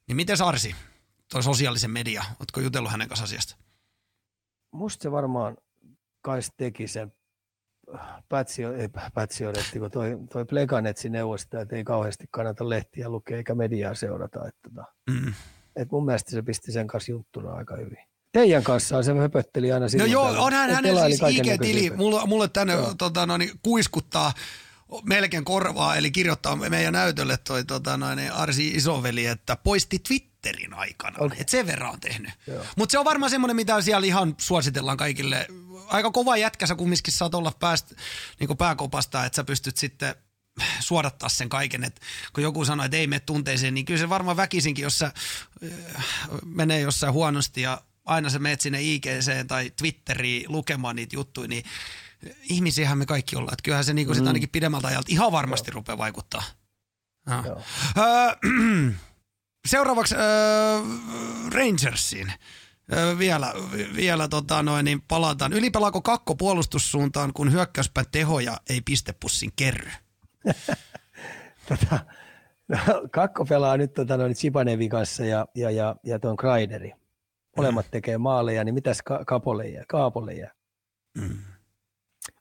Niin 0.08 0.16
miten 0.16 0.42
Arsi? 0.46 0.76
Toi 1.32 1.44
sosiaalisen 1.44 1.92
media? 1.92 2.24
Oletko 2.40 2.60
jutellut 2.60 2.92
hänen 2.92 3.08
kanssa 3.08 3.24
asiasta? 3.24 3.56
Musta 4.72 5.04
se 5.04 5.12
varmaan 5.12 5.58
kai 6.22 6.40
teki 6.58 6.88
sen 6.88 7.14
Pätsio, 8.30 8.74
ei 8.74 8.90
Pätsioretti, 9.14 9.80
kun 9.80 9.92
toi, 9.92 10.18
toi 10.34 10.46
Pleganetsi 10.46 11.10
neuvosta, 11.10 11.62
että 11.62 11.76
ei 11.76 11.84
kauheasti 11.84 12.26
kannata 12.32 12.70
lehtiä 12.70 13.10
lukea 13.10 13.38
eikä 13.38 13.56
mediaa 13.56 13.96
seurata. 13.96 14.48
Että, 14.48 14.70
tota, 14.70 14.86
mm. 15.10 15.34
et 15.76 15.92
mun 15.92 16.06
mielestä 16.06 16.32
se 16.32 16.42
pisti 16.42 16.72
sen 16.72 16.88
kanssa 16.88 17.12
juttuna 17.12 17.52
aika 17.52 17.76
hyvin. 17.76 17.98
Teidän 18.32 18.64
kanssa 18.64 19.04
se 19.04 19.14
höpötteli 19.14 19.72
aina 19.72 19.86
No 19.98 20.06
joo, 20.06 20.46
on 20.46 20.54
hän 20.54 20.72
hänen 20.72 20.96
siis 20.96 21.22
IG-tili, 21.22 21.96
mulle, 21.96 22.26
mulle 22.26 22.48
tänne 22.48 22.74
tota, 22.98 23.26
no, 23.26 23.38
niin, 23.38 23.52
kuiskuttaa 23.64 24.34
melkein 25.04 25.46
korvaa, 25.46 25.96
eli 25.96 26.12
kirjoittaa 26.12 26.56
meidän 26.56 26.94
näytölle 26.94 27.38
toi 27.38 27.66
tota, 27.66 27.98
noin, 27.98 28.32
Arsi 28.32 28.68
isoveli, 28.68 29.26
että 29.26 29.56
poisti 29.56 30.00
Twitterin 30.42 30.74
aikana. 30.74 31.18
Okay. 31.20 31.38
Et 31.40 31.50
sen 31.50 31.68
verran 31.68 31.92
on 31.92 32.00
tehnyt. 32.00 32.32
Mutta 32.76 32.92
se 32.92 33.00
on 33.00 33.06
varmaan 33.06 33.30
semmoinen, 33.30 33.56
mitä 33.56 33.82
siellä 33.82 34.08
ihan 34.08 34.36
suositellaan 34.38 34.98
kaikille 34.98 35.48
aika 35.88 36.12
kova 36.12 36.38
jätkä 36.38 36.68
sä 36.68 36.76
kumminkin 36.76 37.14
saat 37.14 37.36
olla 37.36 37.52
pääst, 37.60 37.94
niin 38.40 38.58
pääkopasta, 38.58 39.26
että 39.26 39.36
sä 39.36 39.44
pystyt 39.44 39.78
sitten 39.78 40.16
suodattaa 40.80 41.30
sen 41.30 41.50
kaiken. 41.50 41.84
Et 41.84 42.02
kun 42.34 42.44
joku 42.44 42.66
sanoo, 42.66 42.86
että 42.86 42.98
ei 42.98 43.08
mene 43.08 43.20
tunteeseen, 43.20 43.74
niin 43.74 43.86
kyllä 43.86 44.00
se 44.00 44.10
varmaan 44.10 44.38
väkisinkin, 44.38 44.84
jos 44.84 45.00
sä 45.00 45.12
menee 46.46 46.80
jossain 46.80 47.14
huonosti 47.14 47.62
ja 47.62 47.82
aina 48.06 48.30
sä 48.30 48.40
menet 48.40 48.62
sinne 48.62 48.82
IGC 48.82 49.48
tai 49.48 49.72
Twitteriin 49.78 50.46
lukemaan 50.48 50.96
niitä 50.96 51.16
juttuja, 51.16 51.48
niin 51.48 51.64
ihmisiähän 52.44 52.98
me 52.98 53.06
kaikki 53.06 53.36
ollaan. 53.36 53.54
Että 53.54 53.64
kyllähän 53.64 53.86
se 53.86 53.94
niin 53.94 54.08
mm. 54.08 54.28
ainakin 54.28 54.50
pidemmältä 54.50 54.88
ajalta 54.88 55.12
ihan 55.12 55.32
varmasti 55.32 55.72
Joo. 55.72 55.76
rupeaa 55.76 55.98
vaikuttaa. 55.98 56.44
Joo. 57.46 57.62
seuraavaksi 59.70 60.16
Rangersiin. 61.54 62.34
vielä, 63.20 63.54
vielä 63.96 64.28
tota 64.28 64.64
noin, 64.64 64.86
niin 64.86 65.02
palataan. 65.08 65.54
Ylipelaako 65.54 66.02
kakko 66.02 66.36
puolustussuuntaan, 66.36 67.34
kun 67.34 67.52
hyökkäyspään 67.52 68.06
tehoja 68.12 68.58
ei 68.70 68.82
pistepussin 68.82 69.52
kerry? 69.56 69.92
tota, 71.70 72.00
no, 72.68 72.78
kakko 73.12 73.46
pelaa 73.46 73.78
nyt 73.78 73.94
tota, 73.94 74.18
noin 74.18 74.34
Chibanevin 74.34 74.90
kanssa 74.90 75.26
ja, 75.26 75.46
ja, 75.56 75.72
ja, 75.72 75.96
ja 76.04 76.20
tuon 76.20 76.38
Kraideri. 76.38 76.94
Molemmat 77.58 77.86
mm. 77.86 77.92
tekee 77.92 78.18
maaleja, 78.18 78.64
niin 78.64 78.76
mitäs 78.76 79.02
ka- 79.02 79.26
Kapolle 79.26 79.68
jää? 79.68 79.84
Kaapolle 79.88 80.34
jää? 80.34 80.52
Mm. 81.18 81.38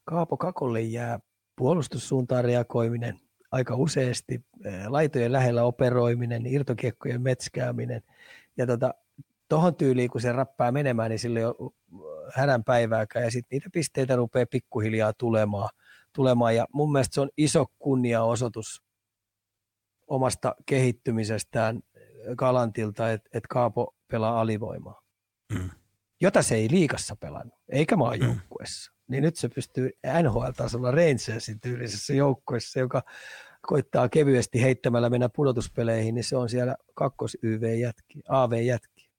Kaapo 0.04 0.36
Kakolle 0.36 0.80
jää 0.80 1.20
puolustussuuntaan 1.56 2.44
reagoiminen 2.44 3.20
aika 3.50 3.74
useasti, 3.74 4.44
laitojen 4.86 5.32
lähellä 5.32 5.64
operoiminen, 5.64 6.46
irtokiekkojen 6.46 7.22
metskääminen. 7.22 8.02
Ja 8.56 8.66
tota, 8.66 8.94
tohon 9.48 9.74
tyyliin, 9.76 10.10
kun 10.10 10.20
se 10.20 10.32
rappaa 10.32 10.72
menemään, 10.72 11.10
niin 11.10 11.18
sillä 11.18 11.38
ei 11.38 11.44
ole 11.44 11.72
hädän 12.34 12.64
päivääkään. 12.64 13.24
Ja 13.24 13.30
sitten 13.30 13.56
niitä 13.56 13.68
pisteitä 13.72 14.16
rupeaa 14.16 14.46
pikkuhiljaa 14.46 15.12
tulemaan. 15.12 15.68
tulemaan. 16.12 16.56
Ja 16.56 16.66
mun 16.72 16.92
mielestä 16.92 17.14
se 17.14 17.20
on 17.20 17.30
iso 17.36 17.66
kunniaosoitus 17.78 18.82
omasta 20.06 20.54
kehittymisestään 20.66 21.80
Kalantilta, 22.36 23.12
että 23.12 23.30
et 23.32 23.46
Kaapo 23.46 23.94
pelaa 24.10 24.40
alivoimaa. 24.40 25.02
Mm. 25.52 25.70
Jota 26.20 26.42
se 26.42 26.54
ei 26.54 26.68
liikassa 26.70 27.16
pelannut, 27.16 27.58
eikä 27.68 27.96
maajoukkuessa. 27.96 28.92
Mm 28.92 28.97
niin 29.08 29.22
nyt 29.22 29.36
se 29.36 29.48
pystyy 29.48 29.90
NHL-tasolla 30.22 30.90
Rangersin 30.90 31.60
tyylisessä 31.60 32.14
joukkueessa, 32.14 32.78
joka 32.78 33.02
koittaa 33.62 34.08
kevyesti 34.08 34.62
heittämällä 34.62 35.10
mennä 35.10 35.28
pudotuspeleihin, 35.28 36.14
niin 36.14 36.24
se 36.24 36.36
on 36.36 36.48
siellä 36.48 36.76
kakkos 36.94 37.36
YV-jätki, 37.42 38.20
AV-jätki. 38.28 39.10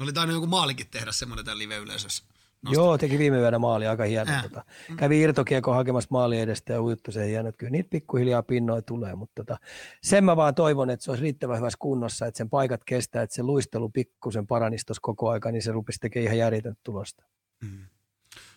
Oli 0.00 0.12
tainnut 0.12 0.34
joku 0.34 0.46
maalikin 0.46 0.86
tehdä 0.90 1.12
semmoinen 1.12 1.44
tämän 1.44 1.58
live-yleisössä. 1.58 2.24
Joo, 2.70 2.98
teki 2.98 3.18
viime 3.18 3.38
yönä 3.38 3.58
maali, 3.58 3.86
aika 3.86 4.04
hieno. 4.04 4.32
Äh. 4.32 4.42
Tota, 4.42 4.64
kävi 4.96 5.20
irtokiekko 5.20 5.72
hakemassa 5.72 6.08
maali 6.10 6.40
edestä 6.40 6.72
ja 6.72 6.82
uittu 6.82 7.12
sen 7.12 7.26
hieno. 7.26 7.52
Kyllä 7.58 7.70
niitä 7.70 7.88
pikkuhiljaa 7.90 8.42
pinnoja 8.42 8.82
tulee, 8.82 9.14
mutta 9.14 9.44
tota, 9.44 9.56
sen 10.02 10.24
mä 10.24 10.36
vaan 10.36 10.54
toivon, 10.54 10.90
että 10.90 11.04
se 11.04 11.10
olisi 11.10 11.22
riittävän 11.22 11.56
hyvässä 11.56 11.76
kunnossa, 11.78 12.26
että 12.26 12.38
sen 12.38 12.50
paikat 12.50 12.84
kestää, 12.84 13.22
että 13.22 13.36
se 13.36 13.42
luistelu 13.42 13.88
pikkusen 13.88 14.46
paranisi 14.46 14.86
koko 15.02 15.30
aika, 15.30 15.52
niin 15.52 15.62
se 15.62 15.72
rupesi 15.72 15.98
tekemään 15.98 16.24
ihan 16.24 16.38
järjetöntä 16.38 16.80
tulosta. 16.82 17.24
Mm. 17.62 17.86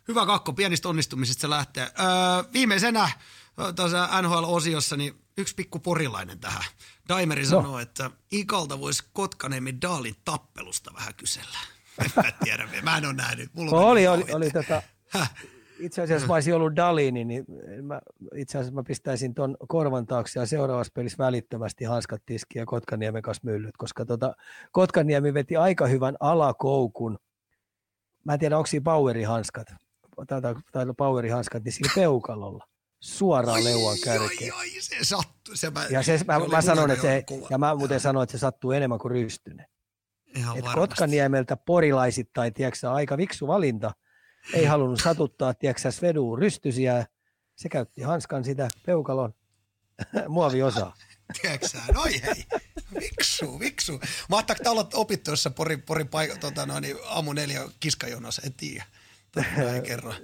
Hyvä 0.07 0.25
kakko, 0.25 0.53
pienistä 0.53 0.89
onnistumisista 0.89 1.41
se 1.41 1.49
lähtee. 1.49 1.83
Öö, 1.83 2.53
viimeisenä 2.53 3.09
tuossa 3.75 4.21
NHL-osiossa 4.21 4.97
niin 4.97 5.13
yksi 5.37 5.55
pikku 5.55 5.79
porilainen 5.79 6.39
tähän. 6.39 6.63
Daimeri 7.09 7.41
no. 7.41 7.49
sanoo, 7.49 7.79
että 7.79 8.11
Ikalta 8.31 8.79
voisi 8.79 9.03
Kotkaniemen 9.13 9.81
Daalin 9.81 10.15
tappelusta 10.25 10.91
vähän 10.95 11.13
kysellä. 11.17 11.57
En 12.05 12.11
mä 12.15 12.31
tiedä, 12.43 12.67
mä 12.83 12.97
en 12.97 13.05
ole 13.05 13.13
nähnyt. 13.13 13.53
Mulla 13.53 13.81
oli, 13.81 14.07
oli, 14.07 14.25
oli 14.33 14.49
tota, 14.51 14.81
itse 15.79 16.01
asiassa 16.01 16.27
mä 16.27 16.33
olisin 16.33 16.55
ollut 16.55 16.75
Dalini, 16.75 17.25
niin 17.25 17.45
mä, 17.81 18.01
itse 18.35 18.57
asiassa 18.57 18.75
mä 18.75 18.83
pistäisin 18.83 19.33
ton 19.33 19.57
korvan 19.67 20.05
taakse 20.05 20.39
ja 20.39 20.45
seuraavassa 20.45 20.93
pelissä 20.95 21.17
välittömästi 21.17 21.83
hanskat 21.85 22.21
tiskiä 22.25 22.61
ja 22.61 22.65
Kotkaniemen 22.65 23.21
kanssa 23.21 23.41
myllyt, 23.45 23.77
koska 23.77 24.05
tota, 24.05 24.35
Kotkaniemi 24.71 25.33
veti 25.33 25.57
aika 25.57 25.87
hyvän 25.87 26.15
alakoukun. 26.19 27.19
Mä 28.23 28.33
en 28.33 28.39
tiedä, 28.39 28.57
onko 28.57 28.67
siinä 28.67 28.83
Baueri-hanskat 28.83 29.84
tai, 30.27 30.41
tai 30.71 30.85
powerihanskat, 30.97 31.63
niin 31.63 31.73
sillä 31.73 31.91
peukalolla 31.95 32.67
suoraan 32.99 33.63
leuan 33.63 33.97
kärkeen. 34.03 34.53
Ai, 34.53 34.59
ai, 34.75 34.81
se 34.81 34.95
sattuu. 35.01 35.55
Se 35.55 35.69
mä, 35.69 35.85
ja 35.89 36.03
se, 36.03 36.19
mä, 36.27 36.39
mä 36.51 36.61
sanon, 36.61 36.91
että 36.91 37.01
se, 37.01 37.23
ja 37.49 37.57
mä 37.57 37.75
muuten 37.75 37.99
sanoin, 37.99 38.23
että 38.23 38.37
se 38.37 38.41
sattuu 38.41 38.71
enemmän 38.71 38.99
kuin 38.99 39.11
rystynen. 39.11 39.67
Ihan 40.35 40.57
Et 40.57 40.65
Kotkaniemeltä 40.75 41.57
porilaisittain, 41.57 42.53
tiedätkö, 42.53 42.91
aika 42.91 43.17
viksu 43.17 43.47
valinta. 43.47 43.91
Ei 44.53 44.65
halunnut 44.65 45.01
satuttaa, 45.01 45.53
tiedätkö, 45.53 45.91
Sveduun 45.91 46.39
rystysiä. 46.39 47.05
Se 47.55 47.69
käytti 47.69 48.01
hanskan 48.01 48.43
sitä 48.43 48.67
peukalon 48.85 49.33
muoviosaa. 50.27 50.93
Tiedätkö 51.41 51.67
noi 51.93 52.21
hei, 52.21 52.45
viksu, 52.99 53.59
viksu. 53.59 53.99
Mahtaako 54.29 54.71
olla 54.71 54.89
opittu 54.93 55.31
jossain 55.31 55.53
pori, 55.53 55.77
pori 55.77 56.03
paik- 56.03 56.37
tota, 56.39 56.65
no, 56.65 56.79
niin, 56.79 56.97
aamu 57.05 57.33
neljä 57.33 57.61
kiskajonossa, 57.79 58.41
en 58.45 58.53
tiedä. 58.53 58.85
Näin 59.57 59.83
kerran. 59.83 60.15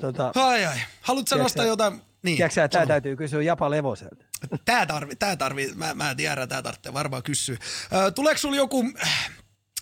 Tota, 0.00 0.32
ai 0.34 0.64
ai. 0.64 0.76
Haluatko 1.00 1.36
nostaa 1.36 1.64
jotain? 1.64 2.00
Niin, 2.22 2.36
tiedätkö 2.36 2.68
tämä 2.68 2.86
täytyy 2.86 3.16
kysyä 3.16 3.42
Japa 3.42 3.70
Levoselta. 3.70 4.24
Tämä 4.64 4.86
tarvii, 4.86 5.16
tämä 5.16 5.36
tarvii, 5.36 5.72
mä, 5.74 5.94
mä 5.94 6.14
tiedän, 6.14 6.48
tämä 6.48 6.62
tarvitsee 6.62 6.92
varmaan 6.92 7.22
kysyä. 7.22 7.56
tuleeko 8.14 8.38
sinulla 8.38 8.56
joku, 8.56 8.84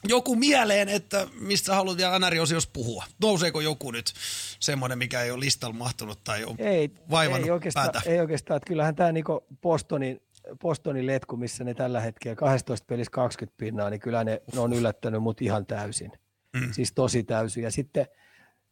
joku 0.08 0.36
mieleen, 0.36 0.88
että 0.88 1.26
mistä 1.40 1.74
haluat 1.74 1.96
vielä 1.96 2.18
NR-osiossa 2.18 2.70
puhua? 2.72 3.04
Nouseeko 3.22 3.60
joku 3.60 3.90
nyt 3.90 4.12
semmoinen, 4.60 4.98
mikä 4.98 5.22
ei 5.22 5.30
ole 5.30 5.40
listalla 5.40 5.74
mahtunut 5.74 6.24
tai 6.24 6.44
on 6.44 6.56
ei, 6.58 6.90
vaivannut 7.10 7.46
ei 7.46 7.50
oikeastaan, 7.50 7.90
päätä? 7.92 8.10
Ei 8.10 8.20
oikeastaan, 8.20 8.56
että 8.56 8.68
kyllähän 8.68 8.94
tämä 8.94 9.12
niinku 9.12 9.46
Bostonin, 9.62 10.20
Bostonin 10.60 11.06
letku, 11.06 11.36
missä 11.36 11.64
ne 11.64 11.74
tällä 11.74 12.00
hetkellä 12.00 12.36
12 12.36 12.84
pelissä 12.86 13.10
20 13.10 13.58
pinnaa, 13.58 13.90
niin 13.90 14.00
kyllä 14.00 14.24
ne, 14.24 14.42
ne 14.54 14.60
on 14.60 14.72
yllättänyt 14.72 15.22
mut 15.22 15.42
ihan 15.42 15.66
täysin. 15.66 16.12
Mm. 16.56 16.72
Siis 16.72 16.92
tosi 16.92 17.22
täysin. 17.22 17.62
Ja 17.62 17.70
sitten– 17.70 18.06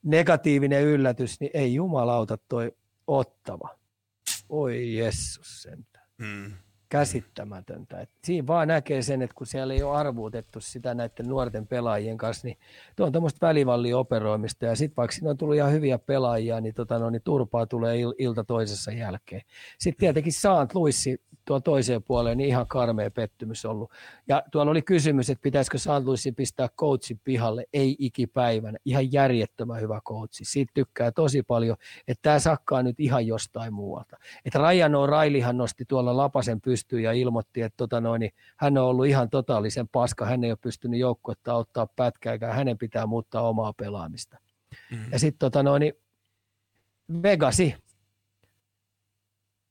negatiivinen 0.06 0.82
yllätys, 0.82 1.40
niin 1.40 1.50
ei 1.54 1.74
jumalauta 1.74 2.38
toi 2.48 2.72
ottava. 3.06 3.68
Oi 4.48 4.96
Jessus 4.96 5.62
sentään. 5.62 6.06
Mm. 6.18 6.52
Käsittämätöntä. 6.88 8.00
Et 8.00 8.10
siinä 8.24 8.46
vaan 8.46 8.68
näkee 8.68 9.02
sen, 9.02 9.22
että 9.22 9.34
kun 9.34 9.46
siellä 9.46 9.74
ei 9.74 9.82
ole 9.82 9.96
arvuutettu 9.96 10.60
sitä 10.60 10.94
näiden 10.94 11.28
nuorten 11.28 11.66
pelaajien 11.66 12.18
kanssa, 12.18 12.46
niin 12.46 12.58
tuo 12.96 13.06
on 13.06 13.12
tuommoista 13.12 13.46
välivallioperoimista. 13.46 14.64
Ja 14.64 14.76
sitten 14.76 14.96
vaikka 14.96 15.14
siinä 15.14 15.30
on 15.30 15.36
tullut 15.36 15.56
ihan 15.56 15.72
hyviä 15.72 15.98
pelaajia, 15.98 16.60
niin, 16.60 16.74
tota, 16.74 16.98
no, 16.98 17.10
niin 17.10 17.22
turpaa 17.22 17.66
tulee 17.66 17.96
il- 17.96 18.14
ilta 18.18 18.44
toisessa 18.44 18.92
jälkeen. 18.92 19.42
Sitten 19.78 20.00
tietenkin 20.00 20.32
Saant 20.32 20.74
Luissi 20.74 21.22
tuo 21.46 21.60
toiseen 21.60 22.02
puoleen 22.02 22.38
niin 22.38 22.48
ihan 22.48 22.66
karmea 22.66 23.10
pettymys 23.10 23.64
ollut. 23.64 23.90
Ja 24.28 24.42
tuolla 24.50 24.70
oli 24.70 24.82
kysymys, 24.82 25.30
että 25.30 25.42
pitäisikö 25.42 25.78
Santluissi 25.78 26.32
pistää 26.32 26.68
coachin 26.68 27.20
pihalle, 27.24 27.64
ei 27.72 27.96
ikipäivänä. 27.98 28.78
Ihan 28.84 29.12
järjettömän 29.12 29.80
hyvä 29.80 30.00
coachi. 30.08 30.44
Siitä 30.44 30.72
tykkää 30.74 31.12
tosi 31.12 31.42
paljon, 31.42 31.76
että 32.08 32.22
tämä 32.22 32.38
sakkaa 32.38 32.82
nyt 32.82 33.00
ihan 33.00 33.26
jostain 33.26 33.74
muualta. 33.74 34.16
Että 34.44 34.58
Ryan 34.58 34.92
O'Reillyhan 34.92 35.56
nosti 35.56 35.84
tuolla 35.88 36.16
Lapasen 36.16 36.60
pystyyn 36.60 37.02
ja 37.02 37.12
ilmoitti, 37.12 37.62
että 37.62 37.76
tota 37.76 38.00
noin, 38.00 38.20
niin 38.20 38.32
hän 38.56 38.78
on 38.78 38.84
ollut 38.84 39.06
ihan 39.06 39.30
totaalisen 39.30 39.88
paska. 39.88 40.26
Hän 40.26 40.44
ei 40.44 40.50
ole 40.50 40.58
pystynyt 40.62 41.00
joukkuetta 41.00 41.52
auttaa 41.52 41.86
pätkääkään. 41.96 42.54
Hänen 42.56 42.78
pitää 42.78 43.06
muuttaa 43.06 43.48
omaa 43.48 43.72
pelaamista. 43.72 44.38
Mm-hmm. 44.90 45.12
Ja 45.12 45.18
sitten 45.18 45.38
tota 45.38 45.62
noin, 45.62 45.92
Vegasi, 47.22 47.74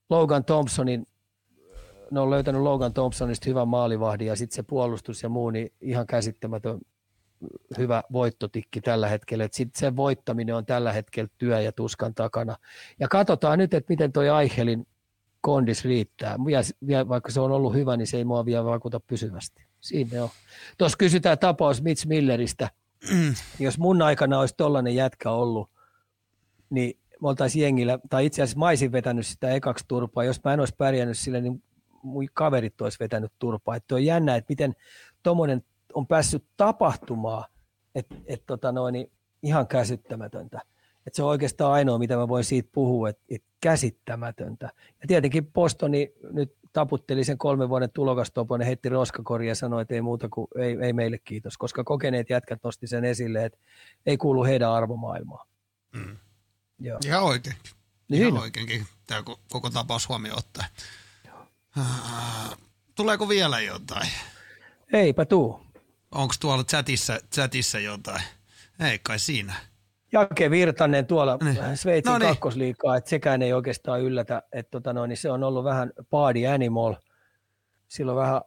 Logan 0.10 0.46
Thompsonin 0.46 1.08
ne 2.12 2.20
on 2.20 2.30
löytänyt 2.30 2.62
Logan 2.62 2.94
Thompsonista 2.94 3.50
hyvän 3.50 3.68
maalivahdin 3.68 4.28
ja 4.28 4.36
sitten 4.36 4.56
se 4.56 4.64
puolustus 4.64 5.24
ja 5.24 5.30
muu, 5.30 5.50
niin 5.50 5.74
ihan 5.82 6.08
käsittämätön 6.08 6.80
hyvä 7.78 8.04
voittotikki 8.12 8.82
tällä 8.82 9.08
hetkellä. 9.08 9.48
Sitten 9.52 9.80
sen 9.80 9.96
voittaminen 9.96 10.56
on 10.56 10.66
tällä 10.66 10.94
hetkellä 10.94 11.30
työ 11.38 11.62
ja 11.62 11.72
tuskan 11.72 12.16
takana. 12.16 12.58
Ja 13.00 13.08
katsotaan 13.08 13.60
nyt, 13.60 13.74
että 13.74 13.92
miten 13.92 14.12
toi 14.12 14.30
Aihelin 14.30 14.88
kondis 15.42 15.86
riittää. 15.86 16.38
Ja, 16.88 17.08
vaikka 17.08 17.32
se 17.32 17.40
on 17.40 17.52
ollut 17.52 17.74
hyvä, 17.74 17.98
niin 17.98 18.08
se 18.08 18.18
ei 18.18 18.26
mua 18.26 18.46
vielä 18.46 18.66
vaikuta 18.66 19.00
pysyvästi. 19.00 19.66
Siinä 19.82 20.24
on. 20.24 20.30
Tuossa 20.78 20.98
kysytään 20.98 21.40
tapaus 21.40 21.82
Mitch 21.82 22.08
Milleristä. 22.08 22.70
Jos 23.60 23.78
mun 23.78 24.02
aikana 24.02 24.40
olisi 24.40 24.54
tollainen 24.58 24.96
jätkä 24.96 25.32
ollut, 25.32 25.70
niin 26.70 27.00
me 27.22 27.28
oltaisiin 27.28 27.64
jengillä, 27.64 28.00
tai 28.10 28.26
itse 28.26 28.44
asiassa 28.44 28.60
mä 28.60 28.68
olisin 28.68 28.92
vetänyt 28.92 29.28
sitä 29.28 29.50
ekaksi 29.50 29.86
turpaa. 29.88 30.24
Jos 30.24 30.44
mä 30.44 30.54
en 30.54 30.60
olisi 30.60 30.76
pärjännyt 30.78 31.18
sille, 31.18 31.42
niin 31.42 31.64
mun 32.06 32.28
kaverit 32.34 32.82
olisi 32.82 33.00
vetänyt 33.00 33.32
turpaa. 33.40 33.76
Että 33.76 33.96
on 33.96 34.06
jännä, 34.06 34.36
että 34.36 34.52
miten 34.52 34.76
tuommoinen 35.24 35.64
on 35.94 36.08
päässyt 36.08 36.46
tapahtumaan, 36.58 37.46
että 37.96 38.16
et 38.26 38.46
tota 38.46 38.72
noin, 38.72 39.12
ihan 39.44 39.68
käsittämätöntä. 39.68 40.62
Että 41.08 41.18
se 41.18 41.24
on 41.24 41.30
oikeastaan 41.30 41.74
ainoa, 41.74 41.98
mitä 41.98 42.18
mä 42.18 42.28
voin 42.28 42.44
siitä 42.44 42.70
puhua, 42.72 43.10
että 43.10 43.24
et 43.30 43.44
käsittämätöntä. 43.62 44.66
Ja 45.02 45.08
tietenkin 45.08 45.46
Postoni 45.46 46.14
nyt 46.32 46.56
taputteli 46.74 47.24
sen 47.24 47.38
kolmen 47.38 47.70
vuoden 47.70 47.92
tulokastopon 47.92 48.62
ja 48.62 48.66
heitti 48.66 48.90
roskakori 48.90 49.48
ja 49.48 49.56
sanoi, 49.56 49.82
että 49.82 49.94
ei 49.94 50.02
muuta 50.02 50.30
kuin 50.30 50.48
ei, 50.60 50.78
ei 50.82 50.94
meille 50.94 51.18
kiitos, 51.18 51.58
koska 51.58 51.84
kokeneet 51.84 52.30
jätkät 52.30 52.60
nosti 52.64 52.88
sen 52.88 53.06
esille, 53.06 53.46
että 53.46 53.58
ei 54.06 54.18
kuulu 54.18 54.44
heidän 54.44 54.72
arvomaailmaan. 54.72 55.48
Mm. 55.96 56.18
Joo. 56.80 57.00
Ihan 57.06 57.24
oikein. 57.24 57.56
Niin 58.10 58.22
Ihan 58.22 58.38
oikeinkin 58.38 58.86
tämä 59.08 59.24
koko 59.52 59.70
tapaus 59.70 60.10
huomioon 60.10 60.40
ottaen. 60.40 60.70
Tuleeko 62.96 63.30
vielä 63.30 63.60
jotain? 63.62 64.10
Eipä 64.94 65.26
tuu. 65.26 65.60
Onko 66.12 66.34
tuolla 66.40 66.64
chatissa, 66.64 67.20
chatissa 67.34 67.80
jotain? 67.80 68.22
Ei 68.92 69.00
kai 69.00 69.20
siinä. 69.20 69.54
Jake 70.12 70.52
Virtanen 70.52 71.06
tuolla 71.06 71.38
Niin. 71.44 71.64
niin. 71.64 71.78
Sveitsin 71.78 72.12
No 72.12 72.18
no 72.18 72.20
niin. 72.20 72.30
kakkosliikaa, 72.30 72.98
että 72.98 73.10
sekään 73.10 73.42
ei 73.42 73.54
oikeastaan 73.54 74.02
yllätä, 74.02 74.42
että 74.52 74.72
tota 74.72 74.94
noin, 74.94 75.10
niin 75.10 75.18
se 75.18 75.32
on 75.32 75.44
ollut 75.44 75.64
vähän 75.64 75.92
party 76.10 76.48
animal. 76.48 76.96
Silloin 77.88 78.18
vähän 78.18 78.42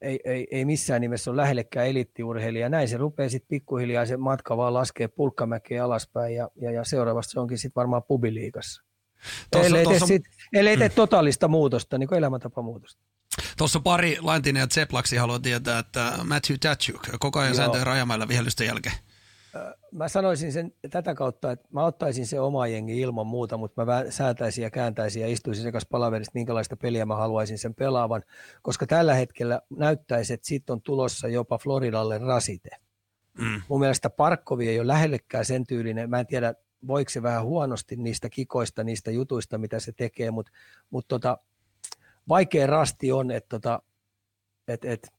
ei, 0.00 0.20
ei, 0.24 0.46
ei 0.50 0.64
missään 0.64 1.00
nimessä 1.00 1.30
ole 1.30 1.36
lähellekään 1.36 1.86
elittiurheilija. 1.86 2.68
Näin 2.68 2.88
se 2.88 2.96
rupeaa 2.96 3.28
sitten 3.28 3.48
pikkuhiljaa 3.48 4.06
se 4.06 4.16
matka 4.16 4.56
vaan 4.56 4.74
laskee 4.74 5.08
pulkkamäkeä 5.08 5.84
alaspäin 5.84 6.34
ja, 6.34 6.48
ja, 6.60 6.70
ja 6.70 6.84
seuraavasti 6.84 7.32
se 7.32 7.40
onkin 7.40 7.58
sitten 7.58 7.80
varmaan 7.80 8.02
pubiliigassa. 8.02 8.82
Tuossa- 9.50 9.66
ellei, 9.66 9.84
tuossa- 9.84 10.06
tee 10.06 10.16
sit, 10.16 10.22
ellei 10.52 10.76
tee 10.76 10.88
totaalista 10.88 11.48
muutosta, 11.48 11.98
niin 11.98 12.08
kuin 12.08 12.18
elämäntapamuutosta. 12.18 13.02
Tuossa 13.58 13.80
pari 13.80 14.18
Lantinen 14.20 14.60
ja 14.60 14.66
Zeplaksi 14.66 15.16
haluaa 15.16 15.38
tietää, 15.38 15.78
että 15.78 16.12
Matthew 16.24 16.56
Tatchuk 16.60 17.08
koko 17.18 17.38
ajan 17.38 17.50
Joo. 17.50 17.56
sääntöjen 17.56 17.86
rajamäellä 17.86 18.28
vihellysten 18.28 18.66
jälkeen. 18.66 18.94
Mä 19.92 20.08
sanoisin 20.08 20.52
sen 20.52 20.72
tätä 20.90 21.14
kautta, 21.14 21.52
että 21.52 21.68
mä 21.72 21.84
ottaisin 21.84 22.26
se 22.26 22.40
oma 22.40 22.66
jengi 22.66 23.00
ilman 23.00 23.26
muuta, 23.26 23.56
mutta 23.56 23.84
mä 23.84 24.04
säätäisin 24.10 24.62
ja 24.62 24.70
kääntäisin 24.70 25.22
ja 25.22 25.28
istuisin 25.28 25.62
sekas 25.62 25.86
palaverista, 25.86 26.30
minkälaista 26.34 26.76
peliä 26.76 27.06
mä 27.06 27.16
haluaisin 27.16 27.58
sen 27.58 27.74
pelaavan, 27.74 28.22
koska 28.62 28.86
tällä 28.86 29.14
hetkellä 29.14 29.60
näyttäisi, 29.70 30.32
että 30.32 30.46
siitä 30.46 30.72
on 30.72 30.82
tulossa 30.82 31.28
jopa 31.28 31.58
Floridalle 31.58 32.18
rasite. 32.18 32.70
Mm. 33.38 33.62
Mun 33.68 33.80
mielestä 33.80 34.10
Parkkovi 34.10 34.68
ei 34.68 34.80
ole 34.80 34.86
lähellekään 34.86 35.44
sen 35.44 35.66
tyylinen, 35.66 36.10
mä 36.10 36.20
en 36.20 36.26
tiedä 36.26 36.54
voiko 36.86 37.10
se 37.10 37.22
vähän 37.22 37.44
huonosti 37.44 37.96
niistä 37.96 38.28
kikoista, 38.28 38.84
niistä 38.84 39.10
jutuista, 39.10 39.58
mitä 39.58 39.80
se 39.80 39.92
tekee, 39.92 40.30
mutta 40.30 40.52
mut 40.90 41.08
tota, 41.08 41.38
vaikea 42.28 42.66
rasti 42.66 43.12
on, 43.12 43.30
että 43.30 43.48
tota, 43.48 43.82
et, 44.68 44.84
et, 44.84 45.12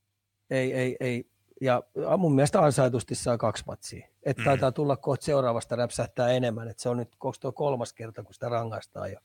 ei, 0.50 0.74
ei, 0.74 0.98
ei, 1.00 1.30
ja 1.62 1.84
mun 2.18 2.36
mielestä 2.36 2.62
ansaitusti 2.62 3.16
saa 3.16 3.38
kaksi 3.38 3.64
matsia. 3.68 4.08
Että 4.24 4.42
Mm. 4.42 4.46
taitaa 4.46 4.72
tulla 4.72 4.98
kohta 4.98 5.26
seuraavasta 5.26 5.76
räpsähtää 5.76 6.30
enemmän, 6.30 6.68
että 6.68 6.84
se 6.84 6.90
on 6.90 6.98
nyt 6.98 7.16
tuo 7.42 7.52
kolmas 7.52 7.94
kerta, 7.94 8.24
kun 8.24 8.34
sitä 8.34 8.50
rangaistaan 8.50 9.12
jo. 9.12 9.20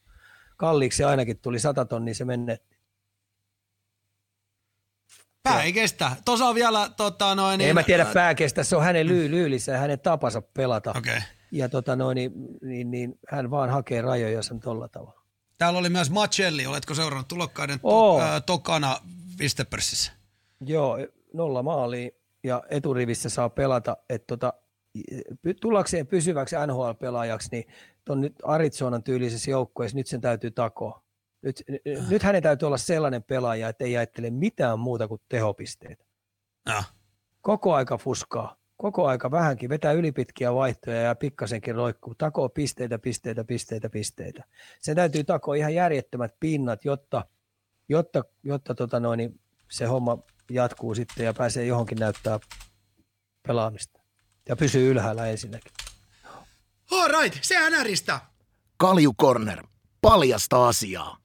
Kalliiksi 0.56 1.04
ainakin 1.04 1.38
tuli 1.38 1.58
100 1.58 1.84
tonnia 1.84 2.14
se 2.14 2.24
menetti. 2.24 2.76
Pää 5.42 5.62
ei 5.62 5.72
kestä. 5.72 6.10
Tuossa 6.24 6.46
on 6.46 6.54
vielä 6.54 6.90
tota, 6.96 7.34
noin... 7.34 7.58
Niin, 7.58 7.68
en 7.68 7.74
mä 7.74 7.82
tiedä 7.82 8.04
pääkestä, 8.04 8.64
se 8.64 8.76
on 8.76 8.82
hänen 8.82 9.06
lyy, 9.06 9.30
lyylissä 9.30 9.72
ja 9.72 9.78
hänen 9.78 10.00
tapansa 10.00 10.42
pelata. 10.42 10.90
Okei. 10.90 11.16
Okay. 11.16 11.22
Ja 11.52 11.68
tota 11.68 11.96
noin, 11.96 12.14
niin, 12.14 12.32
niin, 12.62 12.90
niin, 12.90 13.18
hän 13.28 13.50
vaan 13.50 13.70
hakee 13.70 14.02
rajoja 14.02 14.42
sen 14.42 14.60
tolla 14.60 14.88
tavalla. 14.88 15.22
Täällä 15.58 15.78
oli 15.78 15.88
myös 15.88 16.10
Macelli. 16.10 16.66
Oletko 16.66 16.94
seurannut 16.94 17.28
tulokkaiden 17.28 17.80
to, 17.80 18.20
ää, 18.20 18.40
tokana 18.40 18.96
Vistepörssissä? 19.38 20.12
Joo, 20.60 20.98
nolla 21.32 21.62
maalia 21.62 22.10
ja 22.44 22.62
eturivissä 22.70 23.28
saa 23.28 23.48
pelata, 23.48 23.96
että 24.08 24.26
tota, 24.26 24.52
tullakseen 25.60 26.06
pysyväksi 26.06 26.56
NHL-pelaajaksi, 26.66 27.48
niin 27.52 27.64
tuon 28.04 28.20
nyt 28.20 28.34
Arizonan 28.42 29.02
tyylisessä 29.02 29.50
joukkueessa 29.50 29.96
nyt 29.96 30.06
sen 30.06 30.20
täytyy 30.20 30.50
takoa. 30.50 31.02
Nyt, 31.42 31.62
n- 31.70 32.10
nyt 32.10 32.22
hänen 32.22 32.42
täytyy 32.42 32.66
olla 32.66 32.78
sellainen 32.78 33.22
pelaaja, 33.22 33.68
että 33.68 33.84
ei 33.84 33.96
ajattele 33.96 34.30
mitään 34.30 34.78
muuta 34.78 35.08
kuin 35.08 35.20
tehopisteitä. 35.28 36.04
No. 36.68 36.82
Koko 37.40 37.74
aika 37.74 37.98
fuskaa, 37.98 38.56
koko 38.82 39.06
aika 39.06 39.30
vähänkin, 39.30 39.68
vetää 39.68 39.92
ylipitkiä 39.92 40.54
vaihtoja 40.54 41.00
ja 41.00 41.14
pikkasenkin 41.14 41.74
roikkuu, 41.74 42.14
takoo 42.14 42.48
pisteitä, 42.48 42.98
pisteitä, 42.98 43.44
pisteitä, 43.44 43.90
pisteitä. 43.90 44.44
Sen 44.80 44.96
täytyy 44.96 45.24
takoa 45.24 45.54
ihan 45.54 45.74
järjettömät 45.74 46.34
pinnat, 46.40 46.84
jotta, 46.84 47.24
jotta, 47.88 48.24
jotta 48.42 48.74
tota 48.74 49.00
noin, 49.00 49.18
niin 49.18 49.40
se 49.70 49.84
homma 49.84 50.18
jatkuu 50.50 50.94
sitten 50.94 51.26
ja 51.26 51.34
pääsee 51.34 51.64
johonkin 51.66 51.98
näyttää 51.98 52.40
pelaamista. 53.46 54.00
Ja 54.48 54.56
pysyy 54.56 54.90
ylhäällä 54.90 55.26
ensinnäkin. 55.26 55.72
All 56.90 57.22
right, 57.22 57.38
se 57.42 57.70
NRistä. 57.70 58.20
Kalju 58.76 59.14
Corner. 59.20 59.66
Paljasta 60.00 60.68
asiaa. 60.68 61.18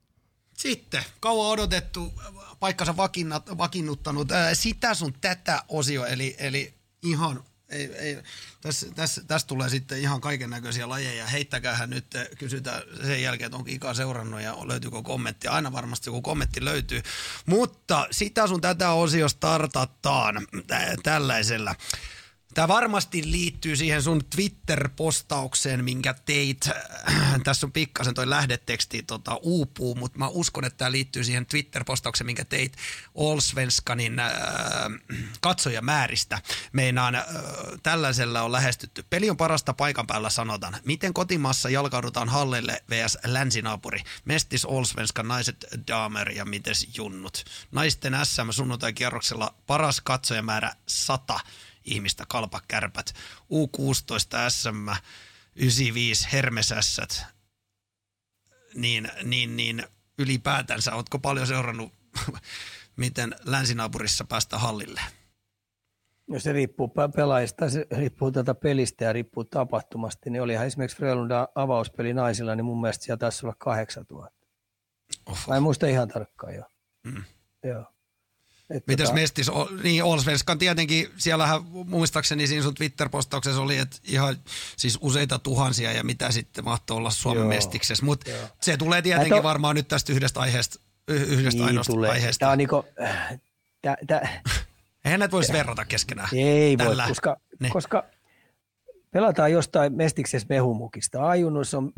Sitten, 0.54 1.04
kauan 1.20 1.50
odotettu, 1.50 2.14
paikkansa 2.60 2.98
vakinnat, 2.98 3.58
vakiinnuttanut 3.58 4.32
ää, 4.32 4.56
sitä 4.56 4.94
sun 4.94 5.14
tätä 5.22 5.64
osio, 5.68 6.06
eli, 6.06 6.36
eli 6.40 6.77
ihan, 7.03 7.44
ei, 7.69 7.95
ei, 7.95 8.18
tässä, 8.61 8.88
tässä, 8.95 9.24
tässä 9.24 9.48
tulee 9.48 9.69
sitten 9.69 9.99
ihan 9.99 10.22
kaiken 10.22 10.49
näköisiä 10.49 10.90
lajeja. 10.90 11.28
Heittäkäähän 11.28 11.90
nyt, 11.90 12.06
kysytään 12.40 12.82
sen 13.06 13.22
jälkeen, 13.22 13.45
että 13.45 13.57
onko 13.57 13.69
Ika 13.72 13.94
seurannut 13.94 14.41
ja 14.41 14.68
löytyykö 14.68 15.02
kommentti. 15.02 15.48
Aina 15.48 15.72
varmasti 15.72 16.10
joku 16.10 16.22
kommentti 16.22 16.65
löytyy. 16.65 17.02
Mutta 17.45 18.07
sitä 18.11 18.48
sun 18.48 18.61
tätä 18.61 18.91
osio 18.91 19.30
startataan 19.30 20.48
tä- 20.68 20.95
tällaisella. 21.03 21.76
Tämä 22.58 22.68
varmasti 22.68 23.32
liittyy 23.32 23.76
siihen 23.76 24.04
sun 24.04 24.22
Twitter-postaukseen, 24.36 25.84
minkä 25.84 26.16
teit. 26.26 26.70
Tässä 27.44 27.68
on 27.68 27.72
pikkasen 27.72 28.14
toi 28.14 28.30
lähdeteksti 28.30 29.04
tota, 29.04 29.40
uupuu, 29.42 29.96
mutta 29.96 30.20
mä 30.20 30.28
uskon, 30.28 30.66
että 30.66 30.78
tämä 30.78 30.92
liittyy 30.92 31.24
siihen 31.24 31.46
Twitter-postaukseen, 31.46 32.26
minkä 32.26 32.46
teit 32.46 32.74
Allsvenskanin 33.18 34.20
äh, 34.20 34.32
katsojamääristä. 35.42 36.42
Meinaan 36.74 37.16
äh, 37.16 37.26
tällaisella 37.84 38.42
on 38.42 38.52
lähestytty. 38.52 39.06
Peli 39.10 39.30
on 39.30 39.38
parasta 39.38 39.74
paikan 39.74 40.08
päällä, 40.08 40.30
sanotaan. 40.30 40.78
Miten 40.86 41.14
kotimaassa 41.14 41.70
jalkaudutaan 41.70 42.30
hallelle 42.30 42.84
vs. 42.90 43.18
länsinaapuri? 43.26 44.02
Mestis 44.26 44.66
Allsvenskan 44.66 45.28
naiset 45.28 45.66
damer 45.88 46.32
ja 46.32 46.46
mites 46.46 46.88
junnut? 46.98 47.44
Naisten 47.72 48.18
SM 48.24 48.52
sunnuntai-kierroksella 48.52 49.54
paras 49.68 50.02
katsojamäärä 50.02 50.74
100 50.88 51.40
ihmistä 51.88 52.24
kalpakärpät. 52.28 53.14
U16 53.42 54.50
SM, 54.50 54.90
95 55.56 56.28
Hermesässät. 56.34 57.26
Niin, 58.76 59.12
niin, 59.24 59.58
niin 59.58 59.84
ylipäätänsä, 60.20 60.96
ootko 60.96 61.20
paljon 61.20 61.48
seurannut, 61.48 61.94
miten 62.96 63.36
länsinaapurissa 63.46 64.26
päästä 64.26 64.58
hallille? 64.58 65.02
Jos 66.28 66.44
se 66.44 66.52
riippuu 66.52 66.88
pe- 66.88 67.10
pelaajista, 67.16 67.70
se 67.70 67.88
riippuu 67.92 68.32
tätä 68.32 68.56
pelistä 68.56 69.06
ja 69.06 69.14
riippuu 69.14 69.44
tapahtumasta, 69.44 70.30
niin 70.30 70.42
olihan 70.42 70.66
esimerkiksi 70.66 70.98
Frölunda 70.98 71.48
avauspeli 71.56 72.14
naisilla, 72.14 72.56
niin 72.56 72.66
mun 72.66 72.82
mielestä 72.82 73.06
siellä 73.06 73.18
taisi 73.18 73.46
olla 73.46 73.56
8000. 73.60 74.38
Oho. 75.26 75.38
Mä 75.48 75.56
en 75.56 75.64
muista 75.64 75.88
ihan 75.88 76.08
tarkkaan 76.08 76.56
jo. 76.56 76.64
Mm. 77.04 77.24
Joo. 77.64 77.86
Et 78.69 78.88
Mitäs 78.88 79.10
tota- 79.10 79.14
Mestis, 79.14 79.52
niin 79.84 80.03
Allsvenskan 80.03 80.57
tietenkin, 80.60 81.07
siellähän 81.18 81.61
muistaakseni 81.65 82.48
siinä 82.48 82.64
sun 82.64 82.73
Twitter-postauksessa 82.73 83.61
oli, 83.61 83.77
että 83.77 83.98
ihan 84.03 84.35
siis 84.77 84.98
useita 85.02 85.39
tuhansia 85.39 85.91
ja 85.91 86.03
mitä 86.03 86.31
sitten 86.31 86.64
mahtoi 86.65 86.98
olla 86.98 87.10
Suomen 87.10 87.39
Joo. 87.41 87.48
mestiksessä, 87.49 88.06
mutta 88.06 88.31
se 88.61 88.77
tulee 88.77 89.02
tietenkin 89.02 89.30
Näitä 89.30 89.39
on- 89.39 89.44
varmaan 89.49 89.76
nyt 89.76 89.88
tästä 89.88 90.14
yhdestä 90.14 90.39
aiheesta, 90.39 90.80
yhdestä 91.07 91.57
niin 91.57 91.68
ainoasta 91.68 91.94
tulee. 91.94 92.11
aiheesta. 92.11 92.39
Tämä 92.39 92.52
on 92.52 92.57
niinku, 92.57 92.85
tä, 93.81 93.98
tä, 94.07 94.22
Eihän 95.06 95.19
näitä 95.19 95.31
voisi 95.31 95.53
verrata 95.53 95.85
keskenään. 95.85 96.30
ei 96.34 96.77
voi, 96.77 96.88
Tällä. 96.88 97.06
koska, 97.07 97.38
Niin. 97.60 97.72
koska 97.73 98.03
pelataan 99.11 99.52
jostain 99.52 99.94
mestiksessä 99.94 100.45
mehumukista. 100.49 101.30
A-junnuissa 101.30 101.77
on 101.77 101.91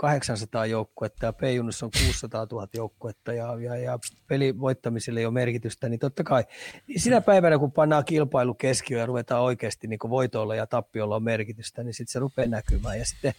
800 0.00 0.66
joukkuetta 0.66 1.26
ja 1.26 1.32
B-junnuissa 1.32 1.86
on 1.86 1.92
600 2.04 2.46
000 2.52 2.68
joukkuetta 2.74 3.32
ja, 3.32 3.60
ja, 3.60 3.76
ja 3.76 3.98
pelin 4.26 4.60
voittamiselle 4.60 5.20
ei 5.20 5.26
ole 5.26 5.34
merkitystä, 5.34 5.88
niin 5.88 6.00
totta 6.00 6.24
kai 6.24 6.44
niin 6.86 7.00
sinä 7.00 7.20
päivänä, 7.20 7.58
kun 7.58 7.72
pannaan 7.72 8.04
kilpailu 8.04 8.54
keskiöön 8.54 9.00
ja 9.00 9.06
ruvetaan 9.06 9.42
oikeasti 9.42 9.86
niin 9.86 9.98
voitolla 10.10 10.54
ja 10.54 10.66
tappiolla 10.66 11.16
on 11.16 11.22
merkitystä, 11.22 11.82
niin 11.82 11.94
sitten 11.94 12.12
se 12.12 12.18
rupeaa 12.18 12.48
näkymään 12.48 12.98
ja 12.98 13.04
sitten 13.04 13.32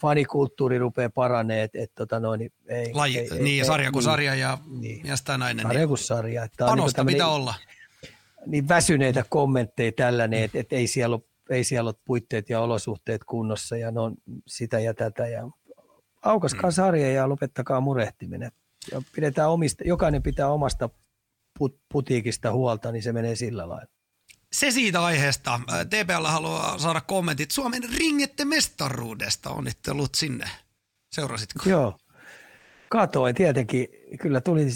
fanikulttuuri 0.00 0.78
rupeaa 0.78 1.10
paranee, 1.10 1.62
että 1.62 1.78
et, 1.82 1.94
tota 1.94 2.20
noin, 2.20 2.38
niin 2.38 2.52
ei, 2.68 2.94
Laji, 2.94 3.18
ei, 3.18 3.28
niin, 3.30 3.60
ei, 3.60 3.66
sarja 3.66 3.92
kuin 3.92 4.00
niin, 4.00 4.10
sarja 4.10 4.34
ja 4.34 4.58
niin. 4.80 5.02
mies 5.02 5.22
tai 5.22 5.38
nainen. 5.38 5.62
Sarja 5.62 5.78
Niin 5.78 5.88
kuin 5.88 5.98
sarja. 5.98 6.44
Että 6.44 6.66
panosta 6.66 7.04
niin 7.04 7.14
pitää 7.14 7.28
olla. 7.28 7.54
niin 8.46 8.68
väsyneitä 8.68 9.24
kommentteja 9.28 9.92
tällainen, 9.92 10.42
että, 10.42 10.58
että 10.58 10.76
ei, 10.76 10.86
siellä 10.86 11.16
ole, 11.16 11.22
ei 11.50 11.64
siellä 11.64 11.88
ole 11.88 11.96
puitteet 12.04 12.50
ja 12.50 12.60
olosuhteet 12.60 13.24
kunnossa 13.24 13.76
ja 13.76 13.90
ne 13.90 14.00
on 14.00 14.14
sitä 14.46 14.80
ja 14.80 14.94
tätä. 14.94 15.26
Ja 15.26 15.50
aukaskaa 16.30 16.70
sarja 16.70 17.12
ja 17.12 17.28
lopettakaa 17.28 17.80
murehtiminen. 17.80 18.52
Ja 18.92 19.02
pidetään 19.14 19.50
omista, 19.50 19.84
jokainen 19.86 20.22
pitää 20.22 20.48
omasta 20.48 20.88
put, 21.58 21.80
putiikista 21.92 22.52
huolta, 22.52 22.92
niin 22.92 23.02
se 23.02 23.12
menee 23.12 23.36
sillä 23.36 23.68
lailla. 23.68 23.86
Se 24.52 24.70
siitä 24.70 25.04
aiheesta. 25.04 25.60
TPL 25.90 26.24
haluaa 26.24 26.78
saada 26.78 27.00
kommentit 27.00 27.50
Suomen 27.50 27.82
ringette 27.98 28.44
mestaruudesta. 28.44 29.50
Onnittelut 29.50 30.14
sinne. 30.14 30.50
Seurasitko? 31.12 31.68
Joo. 31.70 31.98
Katoin 32.88 33.34
tietenkin, 33.34 33.88
kyllä 34.20 34.40
tuli 34.40 34.66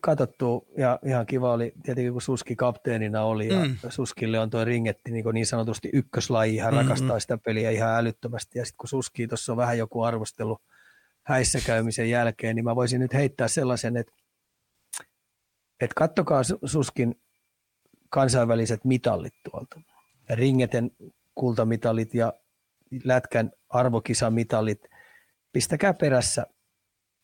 katsottu 0.00 0.66
ja 0.78 0.98
ihan 1.06 1.26
kiva 1.26 1.52
oli 1.52 1.72
tietenkin 1.82 2.12
kun 2.12 2.22
Suski 2.22 2.56
kapteenina 2.56 3.22
oli 3.22 3.48
ja 3.48 3.64
mm. 3.64 3.76
Suskille 3.88 4.40
on 4.40 4.50
tuo 4.50 4.64
ringetti 4.64 5.10
niin, 5.10 5.24
niin 5.32 5.46
sanotusti 5.46 5.90
ykköslaji, 5.92 6.58
hän 6.58 6.74
mm-hmm. 6.74 6.88
rakastaa 6.88 7.20
sitä 7.20 7.38
peliä 7.38 7.70
ihan 7.70 7.96
älyttömästi 7.96 8.58
ja 8.58 8.64
sitten 8.64 8.76
kun 8.78 8.88
Suski 8.88 9.28
tuossa 9.28 9.52
on 9.52 9.56
vähän 9.56 9.78
joku 9.78 10.02
arvostelu 10.02 10.58
häissä 11.26 11.58
käymisen 11.66 12.10
jälkeen, 12.10 12.56
niin 12.56 12.64
mä 12.64 12.76
voisin 12.76 13.00
nyt 13.00 13.12
heittää 13.12 13.48
sellaisen, 13.48 13.96
että, 13.96 14.12
että 15.80 15.94
kattokaa 15.96 16.42
Suskin 16.64 17.20
kansainväliset 18.08 18.84
mitallit 18.84 19.34
tuolta. 19.50 19.80
Ringeten 20.30 20.90
kultamitalit 21.34 22.14
ja 22.14 22.32
lätkän 23.04 23.52
arvokisamitalit. 23.68 24.80
Pistäkää 25.52 25.94
perässä 25.94 26.46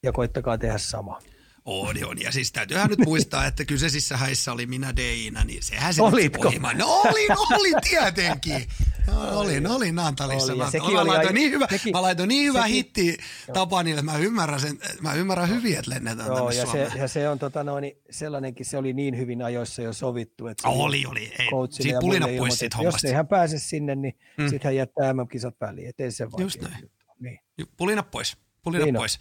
ja 0.03 0.13
koittakaa 0.13 0.59
tehdä 0.59 0.79
sama. 0.79 1.19
On, 1.65 1.97
on. 2.05 2.21
Ja 2.21 2.33
siis 2.33 2.53
täytyyhän 2.53 2.91
nyt 2.91 2.99
muistaa, 2.99 3.47
että 3.47 3.65
kyseisissä 3.65 4.17
häissä 4.17 4.53
oli 4.53 4.67
minä 4.67 4.97
Deinä, 4.97 5.45
niin 5.45 5.63
sehän 5.63 5.95
se 5.95 6.03
Olitko? 6.03 6.51
Nyt 6.51 6.63
no 6.77 6.87
olin, 6.87 7.31
olin 7.59 7.75
tietenkin. 7.91 8.67
No, 9.07 9.41
olin, 9.41 9.67
olin 9.67 9.95
Naantalissa. 9.95 10.53
Oli, 10.53 10.63
mä, 10.63 10.93
mä, 10.93 11.07
laitoin 11.07 11.35
niin 11.35 11.51
hyvä, 11.51 11.67
sekin, 11.71 11.93
mä 11.93 12.03
laitoin 12.03 12.29
niin 12.29 12.49
hyvä 12.49 12.63
sekin, 12.63 12.75
hitti 12.75 13.17
Tapanille, 13.53 14.01
että 14.01 14.13
mä 14.13 14.19
ymmärrän, 14.19 14.61
sen, 14.61 14.79
mä 15.01 15.15
ymmärrän 15.15 15.49
hyvin, 15.49 15.79
että 15.79 15.91
lennetään 15.91 16.27
joo, 16.27 16.37
tänne 16.37 16.55
ja 16.55 16.67
se, 16.67 16.99
ja 16.99 17.09
se 17.09 17.29
on 17.29 17.39
tota 17.39 17.65
noin, 17.65 17.93
sellainenkin, 18.11 18.67
se 18.67 18.77
oli 18.77 18.93
niin 18.93 19.19
hyvin 19.19 19.43
ajoissa 19.43 19.83
jo 19.83 19.93
sovittu. 19.93 20.47
Että 20.47 20.69
oli, 20.69 21.07
oli. 21.07 21.33
Ei, 21.39 21.49
siitä 21.71 21.99
pulina 22.01 22.27
pois 22.39 22.59
siitä 22.59 22.77
hommasta. 22.77 22.97
Jos 22.97 23.05
ei 23.05 23.17
hän 23.17 23.29
pääse 23.29 23.59
sinne, 23.59 23.95
niin 23.95 24.19
mm. 24.39 24.49
sitten 24.49 24.69
hän 24.69 24.77
jättää 24.77 25.13
MM-kisat 25.13 25.55
väliin. 25.61 25.89
Ettei 25.89 26.11
se 26.11 26.27
Just 26.39 26.61
näin. 26.61 26.91
Niin. 27.21 27.41
Pulina 27.77 28.03
pois. 28.03 28.37
Pulina 28.63 28.85
niin 28.85 28.95
pois. 28.95 29.19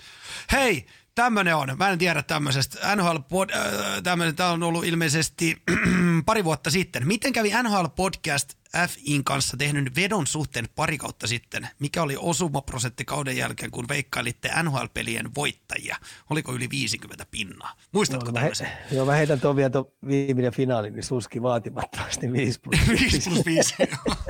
Hei, 0.52 0.86
tämmönen 1.16 1.56
on. 1.56 1.78
Mä 1.78 1.90
en 1.90 1.98
tiedä 1.98 2.24
tämmöisestä. 2.24 2.96
NHL 2.96 3.18
pod, 3.30 3.50
äh, 3.50 3.66
tämmönen, 4.04 4.36
tää 4.36 4.52
on 4.52 4.64
ollut 4.64 4.86
ilmeisesti 4.86 5.62
pari 6.26 6.44
vuotta 6.44 6.72
sitten. 6.72 7.08
Miten 7.08 7.34
kävi 7.34 7.52
NHL 7.64 7.86
Podcast 7.96 8.54
FIin 8.88 9.24
kanssa 9.24 9.58
tehnyt 9.58 9.96
vedon 9.96 10.28
suhteen 10.28 10.68
pari 10.76 10.98
kautta 10.98 11.28
sitten? 11.28 11.68
Mikä 11.80 12.02
oli 12.02 12.16
osumaprosentti 12.20 13.06
kauden 13.06 13.38
jälkeen, 13.38 13.72
kun 13.72 13.88
veikkailitte 13.88 14.52
NHL-pelien 14.64 15.36
voittajia? 15.36 15.98
Oliko 16.30 16.54
yli 16.54 16.70
50 16.70 17.26
pinnaa? 17.32 17.74
Muistatko 17.92 18.26
joo, 18.26 18.34
tämmöisen? 18.34 18.68
Mä 18.68 18.74
he, 18.90 18.96
joo, 18.96 19.06
mä 19.06 19.14
heitän 19.14 19.42
tuon 19.42 19.56
vielä 19.56 19.70
tuon 19.70 19.86
viimeinen 20.08 20.54
finaali, 20.54 20.92
niin 20.92 21.04
suski 21.04 21.42
vaatimattomasti 21.42 22.34
5 22.34 22.60
plus 22.60 22.80
5. 22.88 23.04
5 23.04 23.30
plus 23.30 23.46
5, 23.46 23.76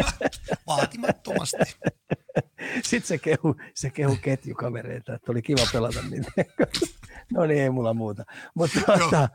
vaatimattomasti. 0.67 1.57
Sitten 2.83 3.07
se 3.07 3.17
kehu, 3.17 3.55
se 3.75 3.89
kehu 3.89 4.17
ketjukavereita, 4.21 5.13
että 5.13 5.31
oli 5.31 5.41
kiva 5.41 5.61
pelata 5.73 5.99
niitä. 6.09 6.31
No 7.33 7.45
niin, 7.45 7.61
ei 7.61 7.69
mulla 7.69 7.93
muuta. 7.93 8.23
Mutta 8.55 8.79
tuota, 8.85 9.29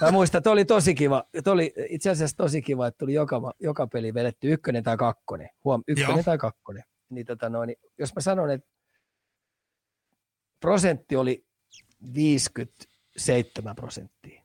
mä 0.00 0.10
muistan, 0.10 0.38
että 0.38 0.50
oli 0.50 0.64
tosi 0.64 0.94
kiva. 0.94 1.24
Oli 1.46 1.74
itse 1.88 2.10
asiassa 2.10 2.36
tosi 2.36 2.62
kiva, 2.62 2.86
että 2.86 2.98
tuli 2.98 3.14
joka, 3.14 3.52
joka 3.60 3.86
peli 3.86 4.14
vedetty 4.14 4.52
ykkönen 4.52 4.82
tai 4.82 4.96
kakkonen. 4.96 5.48
Huom, 5.64 5.82
ykkönen 5.88 6.14
Joo. 6.14 6.22
tai 6.22 6.38
kakkonen. 6.38 6.84
Niin, 7.10 7.26
tota 7.26 7.48
no, 7.48 7.64
niin, 7.64 7.76
jos 7.98 8.14
mä 8.14 8.20
sanon, 8.20 8.50
että 8.50 8.68
prosentti 10.60 11.16
oli 11.16 11.44
57 12.14 13.76
prosenttia. 13.76 14.42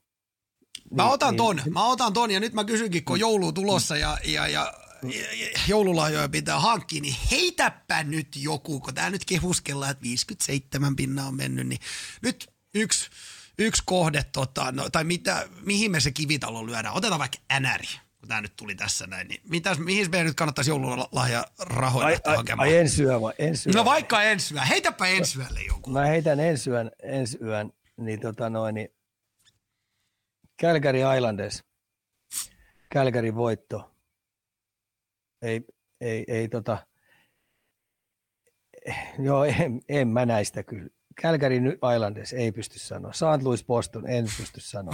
Mä 0.91 1.03
niin, 1.03 1.13
otan 1.13 1.35
ton, 1.35 1.55
niin, 1.55 1.73
mä 1.73 1.87
otan 1.87 2.13
ton 2.13 2.31
ja 2.31 2.39
nyt 2.39 2.53
mä 2.53 2.63
kysynkin, 2.63 3.05
kun 3.05 3.19
joulu 3.19 3.51
tulossa 3.51 3.97
ja, 3.97 4.17
ja, 4.25 4.47
ja 4.47 4.73
joululahjoja 5.67 6.29
pitää 6.29 6.59
hankkia, 6.59 7.01
niin 7.01 7.15
heitäpä 7.31 8.03
nyt 8.03 8.27
joku, 8.35 8.79
kun 8.79 8.93
tää 8.93 9.09
nyt 9.09 9.25
kehuskellaan, 9.25 9.91
että 9.91 10.03
57 10.03 10.95
pinnaa 10.95 11.27
on 11.27 11.35
mennyt, 11.35 11.67
niin 11.67 11.79
nyt 12.21 12.49
yksi, 12.75 13.09
yksi 13.59 13.83
kohde, 13.85 14.23
tota, 14.31 14.71
no, 14.71 14.89
tai 14.89 15.03
mitä, 15.03 15.49
mihin 15.65 15.91
me 15.91 15.99
se 15.99 16.11
kivitalo 16.11 16.65
lyödään. 16.65 16.95
Otetaan 16.95 17.19
vaikka 17.19 17.37
NRI, 17.59 17.99
kun 18.19 18.27
tämä 18.27 18.41
nyt 18.41 18.55
tuli 18.55 18.75
tässä 18.75 19.07
näin. 19.07 19.27
Niin 19.27 19.41
mitäs, 19.49 19.79
mihin 19.79 20.11
meidän 20.11 20.27
nyt 20.27 20.35
kannattaisi 20.35 20.71
joululahja 20.71 21.45
rahoja 21.59 22.07
ai, 22.07 22.35
hakemaan? 22.35 22.69
Ai 22.69 22.77
ensyö 22.77 23.21
vai? 23.21 23.33
Ensyö. 23.39 23.73
No 23.73 23.85
vaikka 23.85 24.23
ensyö. 24.23 24.61
Heitäpä 24.61 25.07
ensyölle 25.07 25.61
joku. 25.61 25.89
Mä 25.89 26.05
heitän 26.05 26.39
ensyön, 26.39 26.91
ensyön 27.03 27.71
niin 27.97 28.19
tota 28.19 28.49
noin, 28.49 28.75
niin 28.75 28.89
Calgary 30.61 30.99
Islanders. 31.17 31.63
Calgary 32.93 33.35
voitto. 33.35 33.96
Ei, 35.41 35.61
ei, 36.01 36.23
ei 36.27 36.47
tota, 36.47 36.77
joo, 39.19 39.43
en, 39.43 39.81
en 39.89 40.07
mä 40.07 40.25
näistä 40.25 40.63
kyllä. 40.63 40.89
Calgary 41.21 41.55
Islanders 41.95 42.33
ei 42.33 42.51
pysty 42.51 42.79
sanoa. 42.79 43.13
St. 43.13 43.43
Louis 43.43 43.65
Boston 43.65 44.09
en 44.09 44.25
pysty 44.37 44.59
sanoa. 44.61 44.93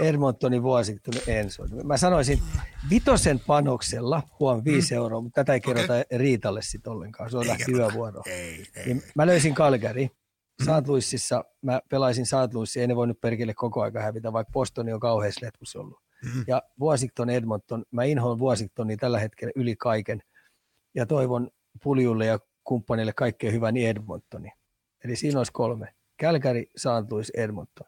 Edmontonin 0.00 0.62
vuosittelu 0.62 1.20
en 1.26 1.48
Mä 1.84 1.96
sanoisin 1.96 2.42
vitosen 2.90 3.40
panoksella, 3.46 4.22
huom 4.40 4.62
5 4.64 4.94
mm. 4.94 4.96
euroa, 4.96 5.20
mutta 5.20 5.40
tätä 5.40 5.52
ei 5.52 5.60
kerrota 5.60 5.92
okay. 5.92 6.18
Riitalle 6.18 6.62
sitten 6.62 6.92
ollenkaan. 6.92 7.30
Se 7.30 7.36
on 7.36 7.46
lähti 7.46 7.72
yövuoro. 7.72 8.22
Ei, 8.26 8.66
ei, 8.76 8.86
niin 8.86 9.02
mä 9.14 9.26
löysin 9.26 9.54
Calgary. 9.54 10.02
Mm. 10.04 10.64
St. 10.64 10.88
Louisissa, 10.88 11.44
mä 11.62 11.80
pelaisin 11.90 12.26
St. 12.26 12.54
Louisissa, 12.54 12.80
ei 12.80 12.86
ne 12.86 12.96
voinut 12.96 13.20
perkille 13.20 13.54
koko 13.54 13.82
aika 13.82 14.00
hävitä, 14.00 14.32
vaikka 14.32 14.52
Bostoni 14.52 14.92
on 14.92 15.00
kauheassa 15.00 15.46
letkussa 15.46 15.80
ollut. 15.80 16.03
Mm. 16.24 16.44
Ja 16.46 16.62
Washington 16.80 17.30
Edmonton, 17.30 17.84
mä 17.90 18.04
inhoan 18.04 18.40
Washingtonia 18.40 18.96
tällä 18.96 19.20
hetkellä 19.20 19.52
yli 19.56 19.76
kaiken 19.76 20.22
ja 20.94 21.06
toivon 21.06 21.50
Puljulle 21.82 22.26
ja 22.26 22.38
kumppanille 22.64 23.12
kaikkea 23.12 23.50
hyvää 23.50 23.72
niin 23.72 23.88
Edmontoni. 23.88 24.52
Eli 25.04 25.16
siinä 25.16 25.38
olisi 25.38 25.52
kolme. 25.52 25.94
Kälkäri, 26.16 26.66
Saantuis, 26.76 27.30
Edmonton. 27.30 27.86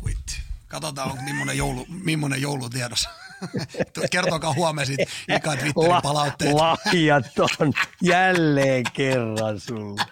Kuitti. 0.00 0.42
Katsotaan, 0.68 1.10
onko 1.10 1.22
millainen, 1.22 1.58
joulu, 1.58 1.86
millainen 2.04 2.42
joulutiedos. 2.42 3.08
Kertokaa 4.10 4.54
huomenna 4.54 4.86
sitten 4.86 5.06
Ika 5.36 5.56
Twitterin 5.56 6.02
palautteet. 6.02 6.52
Lahjat 6.54 7.38
on 7.60 7.72
jälleen 8.02 8.84
kerran 8.92 9.60
sulle. 9.60 10.02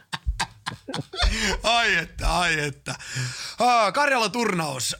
ai 1.63 1.95
että, 1.95 2.39
ai 2.39 2.61
että. 2.61 2.95
Karjala 3.95 4.29
turnaus. 4.29 4.97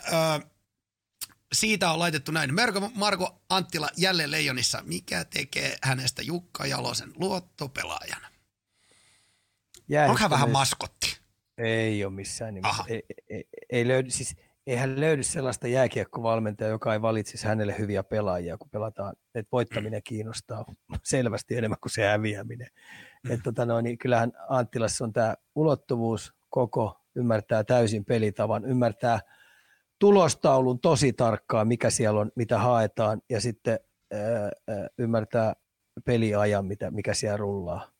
Siitä 1.53 1.91
on 1.91 1.99
laitettu 1.99 2.33
näin. 2.33 2.55
Marko, 2.55 2.91
Marko 2.95 3.43
Anttila 3.49 3.89
jälleen 3.97 4.31
Leijonissa. 4.31 4.83
Mikä 4.87 5.25
tekee 5.25 5.77
hänestä 5.83 6.23
Jukka 6.23 6.67
Jalosen 6.67 7.13
luottopelaajana? 7.17 8.29
Onko 10.09 10.21
hän 10.21 10.31
vähän 10.31 10.51
maskotti? 10.51 11.19
Ei 11.59 12.05
ole 12.05 12.13
missään 12.13 12.55
nimessä. 12.55 12.85
Ei, 12.89 13.03
ei, 13.29 13.45
ei 13.71 13.89
löydy, 13.89 14.11
siis 14.11 14.37
eihän 14.67 15.01
löydy 15.01 15.23
sellaista 15.23 15.69
jääkiekkovalmentajaa, 15.69 16.71
joka 16.71 16.93
ei 16.93 17.03
valitsisi 17.03 17.47
hänelle 17.47 17.79
hyviä 17.79 18.03
pelaajia, 18.03 18.59
kun 18.59 18.71
pelataan, 18.71 19.17
että 19.35 19.49
voittaminen 19.53 20.03
kiinnostaa 20.03 20.65
selvästi 21.03 21.57
enemmän 21.57 21.79
kuin 21.83 21.93
se 21.93 22.07
häviäminen. 22.07 22.69
Mm. 23.23 23.31
Että 23.31 23.43
tota 23.43 23.67
noin, 23.67 23.85
niin 23.85 23.99
kyllähän 23.99 24.33
Anttilassa 24.49 25.05
on 25.05 25.13
tämä 25.13 25.35
ulottuvuus 25.55 26.35
koko, 26.49 27.01
ymmärtää 27.15 27.65
täysin 27.65 28.05
pelitavan, 28.05 28.65
ymmärtää 28.65 29.21
tulostaulun 30.01 30.81
tosi 30.81 31.13
tarkkaan, 31.13 31.69
mikä 31.69 31.91
siellä 31.91 32.21
on, 32.21 32.33
mitä 32.37 32.59
haetaan, 32.59 33.23
ja 33.31 33.41
sitten 33.41 33.79
ää, 34.13 34.51
ymmärtää 34.99 35.55
peliajan, 36.05 36.67
mitä, 36.67 36.91
mikä 36.91 37.15
siellä 37.15 37.37
rullaa. 37.37 37.91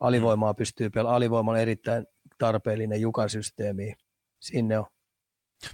Alivoimaa 0.00 0.54
pystyy 0.54 0.90
pelaamaan. 0.90 1.16
Alivoima 1.16 1.50
on 1.50 1.58
erittäin 1.58 2.06
tarpeellinen 2.38 3.00
Jukan 3.00 3.30
systeemi. 3.30 3.94
Sinne 4.40 4.78
on. 4.78 4.86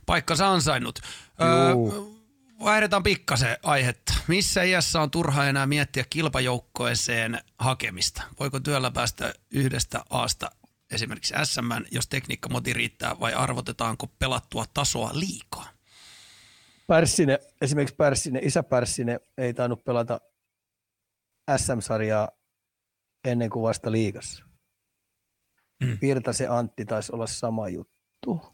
Paikkansa 0.06 0.52
ansainnut. 0.52 0.98
Öö, 1.40 1.74
vaihdetaan 2.64 3.02
pikkasen 3.02 3.56
aihetta. 3.62 4.14
Missä 4.26 4.62
iässä 4.62 5.00
on 5.00 5.10
turha 5.10 5.46
enää 5.46 5.66
miettiä 5.66 6.04
kilpajoukkoeseen 6.10 7.40
hakemista? 7.58 8.22
Voiko 8.40 8.60
työllä 8.60 8.90
päästä 8.90 9.34
yhdestä 9.52 10.04
aasta 10.10 10.50
esimerkiksi 10.92 11.34
SM, 11.44 11.84
jos 11.90 12.08
tekniikka 12.08 12.48
moti 12.48 12.72
riittää, 12.72 13.20
vai 13.20 13.34
arvotetaanko 13.34 14.06
pelattua 14.06 14.64
tasoa 14.74 15.10
liikaa? 15.12 15.68
Pärssinen, 16.86 17.38
esimerkiksi 17.60 17.94
Pärssinen, 17.94 18.44
isä 18.44 18.62
Pärssinen 18.62 19.20
ei 19.38 19.54
tainnut 19.54 19.84
pelata 19.84 20.20
SM-sarjaa 21.56 22.28
ennen 23.24 23.50
kuin 23.50 23.62
vasta 23.62 23.92
liigassa. 23.92 24.44
Mm. 25.84 25.98
Virtasen 26.00 26.50
Antti 26.50 26.84
taisi 26.84 27.12
olla 27.12 27.26
sama 27.26 27.68
juttu. 27.68 28.52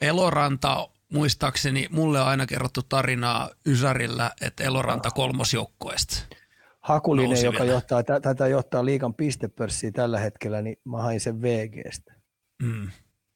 Eloranta, 0.00 0.88
muistaakseni, 1.12 1.88
mulle 1.90 2.20
on 2.20 2.28
aina 2.28 2.46
kerrottu 2.46 2.82
tarinaa 2.82 3.50
Ysärillä, 3.66 4.30
että 4.40 4.64
Eloranta 4.64 5.10
kolmosjoukkoesta. 5.10 6.36
Hakulinen, 6.80 7.44
joka 7.44 7.64
johtaa, 7.64 8.02
tätä 8.02 8.46
johtaa 8.46 8.84
liikan 8.84 9.14
pistepörssiä 9.14 9.90
tällä 9.90 10.18
hetkellä, 10.18 10.62
niin 10.62 10.76
mä 10.84 11.02
hain 11.02 11.20
sen 11.20 11.42
VGstä 11.42 12.14
mm. 12.62 12.90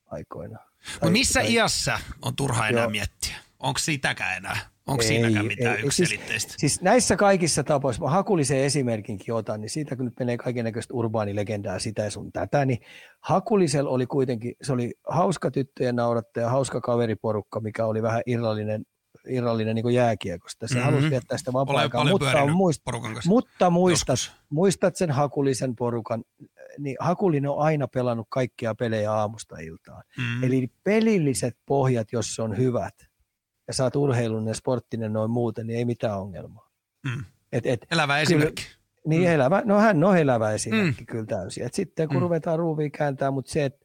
aikoina. 0.06 0.58
Mutta 0.92 1.10
missä 1.10 1.40
tai... 1.40 1.52
iässä 1.52 1.98
on 2.22 2.36
turha 2.36 2.68
enää 2.68 2.82
Joo. 2.82 2.90
miettiä? 2.90 3.36
Onko 3.58 3.78
sitäkään 3.78 4.36
enää? 4.36 4.72
Onko 4.86 5.02
siinäkään 5.02 5.46
mitään 5.46 5.80
yksiselitteistä? 5.84 6.50
Siis, 6.50 6.60
siis 6.60 6.82
näissä 6.82 7.16
kaikissa 7.16 7.64
tapoissa, 7.64 8.02
mä 8.02 8.10
Hakulisen 8.10 8.58
esimerkinkin 8.58 9.34
otan, 9.34 9.60
niin 9.60 9.70
siitä 9.70 9.96
kun 9.96 10.04
nyt 10.04 10.18
menee 10.18 10.36
kaikennäköistä 10.36 10.94
urbaanilegendaa 10.94 11.78
sitä 11.78 12.02
ja 12.02 12.10
sun 12.10 12.32
tätä, 12.32 12.64
niin 12.64 12.78
Hakulisella 13.20 13.90
oli 13.90 14.06
kuitenkin, 14.06 14.54
se 14.62 14.72
oli 14.72 14.94
hauska 15.08 15.50
tyttöjen 15.50 15.96
naurattaja, 15.96 16.50
hauska 16.50 16.80
kaveriporukka, 16.80 17.60
mikä 17.60 17.86
oli 17.86 18.02
vähän 18.02 18.22
irrallinen 18.26 18.84
irrallinen 19.28 19.74
niin 19.74 19.94
jääkiekosta. 19.94 20.68
Se 20.68 20.74
mm-hmm. 20.74 20.84
halusi 20.84 21.10
viettää 21.10 21.38
sitä 21.38 21.52
vapaa-aikaa, 21.52 22.04
mutta, 22.04 22.46
muist, 22.46 22.82
mutta 23.26 23.70
muistat, 23.70 24.18
muistat 24.50 24.96
sen 24.96 25.10
Hakulisen 25.10 25.76
porukan, 25.76 26.24
niin 26.78 26.96
Hakulinen 27.00 27.50
on 27.50 27.58
aina 27.58 27.88
pelannut 27.88 28.26
kaikkia 28.30 28.74
pelejä 28.74 29.12
aamusta 29.12 29.56
iltaan. 29.58 30.02
Mm-hmm. 30.18 30.44
Eli 30.44 30.70
pelilliset 30.84 31.56
pohjat, 31.66 32.12
jos 32.12 32.38
on 32.38 32.56
hyvät, 32.56 32.94
ja 33.68 33.74
sä 33.74 33.84
oot 33.84 33.96
urheilullinen, 33.96 34.54
sporttinen 34.54 35.12
noin 35.12 35.30
muuten, 35.30 35.66
niin 35.66 35.78
ei 35.78 35.84
mitään 35.84 36.20
ongelmaa. 36.20 36.70
Mm. 37.04 37.24
Et, 37.52 37.66
et, 37.66 37.86
elävä 37.90 38.18
esimerkki. 38.18 38.62
Kyllä, 38.62 38.76
niin 39.06 39.22
mm. 39.22 39.28
elävä, 39.28 39.62
no 39.64 39.78
hän 39.78 40.04
on 40.04 40.18
elävä 40.18 40.52
esimerkki 40.52 41.02
mm. 41.02 41.06
kyllä 41.06 41.26
täysin. 41.26 41.66
Et 41.66 41.74
sitten 41.74 42.08
kun 42.08 42.16
mm. 42.16 42.22
ruvetaan 42.22 42.58
ruuvia 42.58 42.90
kääntää, 42.90 43.30
mutta 43.30 43.52
se, 43.52 43.64
että 43.64 43.81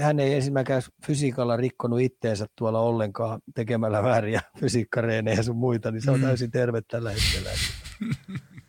hän 0.00 0.20
ei 0.20 0.34
ensimmäkään 0.34 0.82
fysiikalla 1.06 1.56
rikkonut 1.56 2.00
itteensä 2.00 2.46
tuolla 2.58 2.80
ollenkaan 2.80 3.40
tekemällä 3.54 4.02
vääriä 4.02 4.40
fysiikkareenejä 4.60 5.36
ja 5.36 5.42
sun 5.42 5.56
muita, 5.56 5.90
niin 5.90 6.02
se 6.02 6.10
on 6.10 6.20
mm. 6.20 6.26
täysin 6.26 6.50
terve 6.50 6.82
tällä 6.82 7.10
hetkellä. 7.10 7.50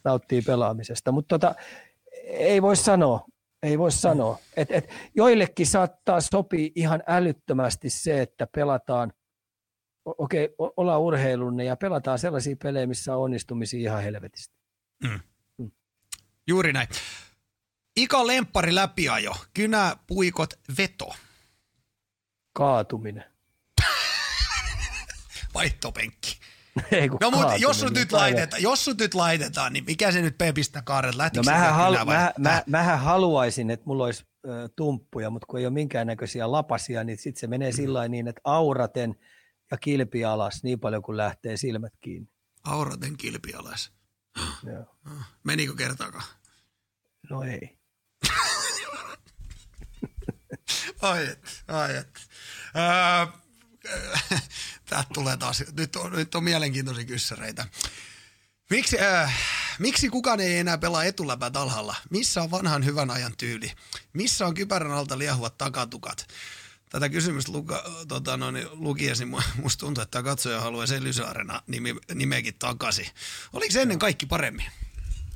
Nauttii 0.03 0.41
pelaamisesta. 0.41 1.11
Mutta 1.11 1.39
tota, 1.39 1.55
ei 2.25 2.61
voi 2.61 2.75
sanoa, 2.75 3.25
ei 3.63 3.79
voi 3.79 3.91
sanoa. 3.91 4.37
Et, 4.57 4.71
et, 4.71 4.89
joillekin 5.15 5.67
saattaa 5.67 6.21
sopia 6.21 6.69
ihan 6.75 7.03
älyttömästi 7.07 7.89
se, 7.89 8.21
että 8.21 8.47
pelataan, 8.55 9.13
okei, 10.05 10.49
okay, 10.57 10.73
ollaan 10.77 11.01
urheilunne 11.01 11.63
ja 11.63 11.75
pelataan 11.75 12.19
sellaisia 12.19 12.55
pelejä, 12.63 12.87
missä 12.87 13.15
on 13.15 13.23
onnistumisia 13.23 13.79
ihan 13.79 14.03
helvetistä. 14.03 14.55
Mm. 15.03 15.19
Mm. 15.57 15.71
Juuri 16.47 16.73
näin. 16.73 16.87
Ika 17.95 18.27
Lemppari 18.27 18.75
läpiajo, 18.75 19.35
kynä, 19.53 19.95
puikot, 20.07 20.53
veto. 20.77 21.15
Kaatuminen. 22.53 23.23
Vaihtopenkki. 25.53 26.39
Ei, 26.91 27.07
no 27.21 27.31
mutta 27.31 27.55
jos 27.55 27.79
sut, 27.79 27.93
nyt 27.93 28.11
laitetaan, 28.11 28.61
jos 28.61 28.85
sut 28.85 28.97
nyt 28.97 29.13
laitetaan, 29.13 29.73
niin 29.73 29.85
mikä 29.85 30.11
se 30.11 30.21
nyt 30.21 30.37
pepistä 30.37 30.81
kaaret? 30.81 31.15
No 31.35 31.43
mähän, 31.45 31.73
halu, 31.73 32.05
mä, 32.05 32.33
mä, 32.37 32.63
mähän 32.67 32.99
haluaisin, 32.99 33.69
että 33.69 33.85
mulla 33.85 34.03
olisi 34.03 34.25
ö, 34.47 34.69
tumppuja, 34.75 35.29
mutta 35.29 35.45
kun 35.45 35.59
ei 35.59 35.65
ole 35.65 35.73
minkäännäköisiä 35.73 36.51
lapasia, 36.51 37.03
niin 37.03 37.17
sitten 37.17 37.39
se 37.39 37.47
menee 37.47 37.71
mm. 37.71 37.75
sillä 37.75 38.07
niin, 38.07 38.27
että 38.27 38.41
auraten 38.43 39.15
ja 39.71 39.77
kilpi 39.77 40.25
alas 40.25 40.63
niin 40.63 40.79
paljon 40.79 41.01
kuin 41.01 41.17
lähtee 41.17 41.57
silmät 41.57 41.93
kiinni. 42.01 42.29
Auraten 42.63 43.17
kilpi 43.17 43.53
alas. 43.53 43.91
Joo. 44.63 44.95
Menikö 45.43 45.75
kertaakaan? 45.75 46.25
No 47.29 47.43
ei. 47.43 47.77
Ai 51.01 51.25
et, 51.27 51.63
ai 51.67 51.95
et. 51.95 52.19
Öö, 52.75 53.39
Täältä 54.85 55.09
tulee 55.13 55.37
taas, 55.37 55.63
nyt 55.77 55.95
on, 55.95 56.11
nyt 56.11 56.35
on 56.35 56.43
mielenkiintoisia 56.43 57.05
kyssäreitä. 57.05 57.67
Miksi, 58.69 58.99
äh, 58.99 59.33
miksi 59.79 60.09
kukaan 60.09 60.39
ei 60.39 60.57
enää 60.57 60.77
pelaa 60.77 61.03
etuläpät 61.03 61.55
alhaalla? 61.55 61.95
Missä 62.09 62.41
on 62.41 62.51
vanhan 62.51 62.85
hyvän 62.85 63.11
ajan 63.11 63.37
tyyli? 63.37 63.71
Missä 64.13 64.47
on 64.47 64.53
kypärän 64.53 64.91
alta 64.91 65.17
liehuvat 65.17 65.57
takatukat? 65.57 66.27
Tätä 66.89 67.09
kysymystä 67.09 67.51
luka, 67.51 67.83
tota, 68.07 68.37
no, 68.37 68.51
niin 68.51 68.67
lukiesi, 68.71 69.25
musta 69.61 69.79
tuntuu, 69.79 70.01
että 70.01 70.23
katsoja 70.23 70.61
haluaa 70.61 70.85
Elysaarena 70.97 71.61
nime, 71.67 71.95
nimeäkin 72.13 72.55
takaisin. 72.59 73.07
Oliko 73.53 73.71
se 73.71 73.81
ennen 73.81 73.99
kaikki 73.99 74.25
paremmin? 74.25 74.65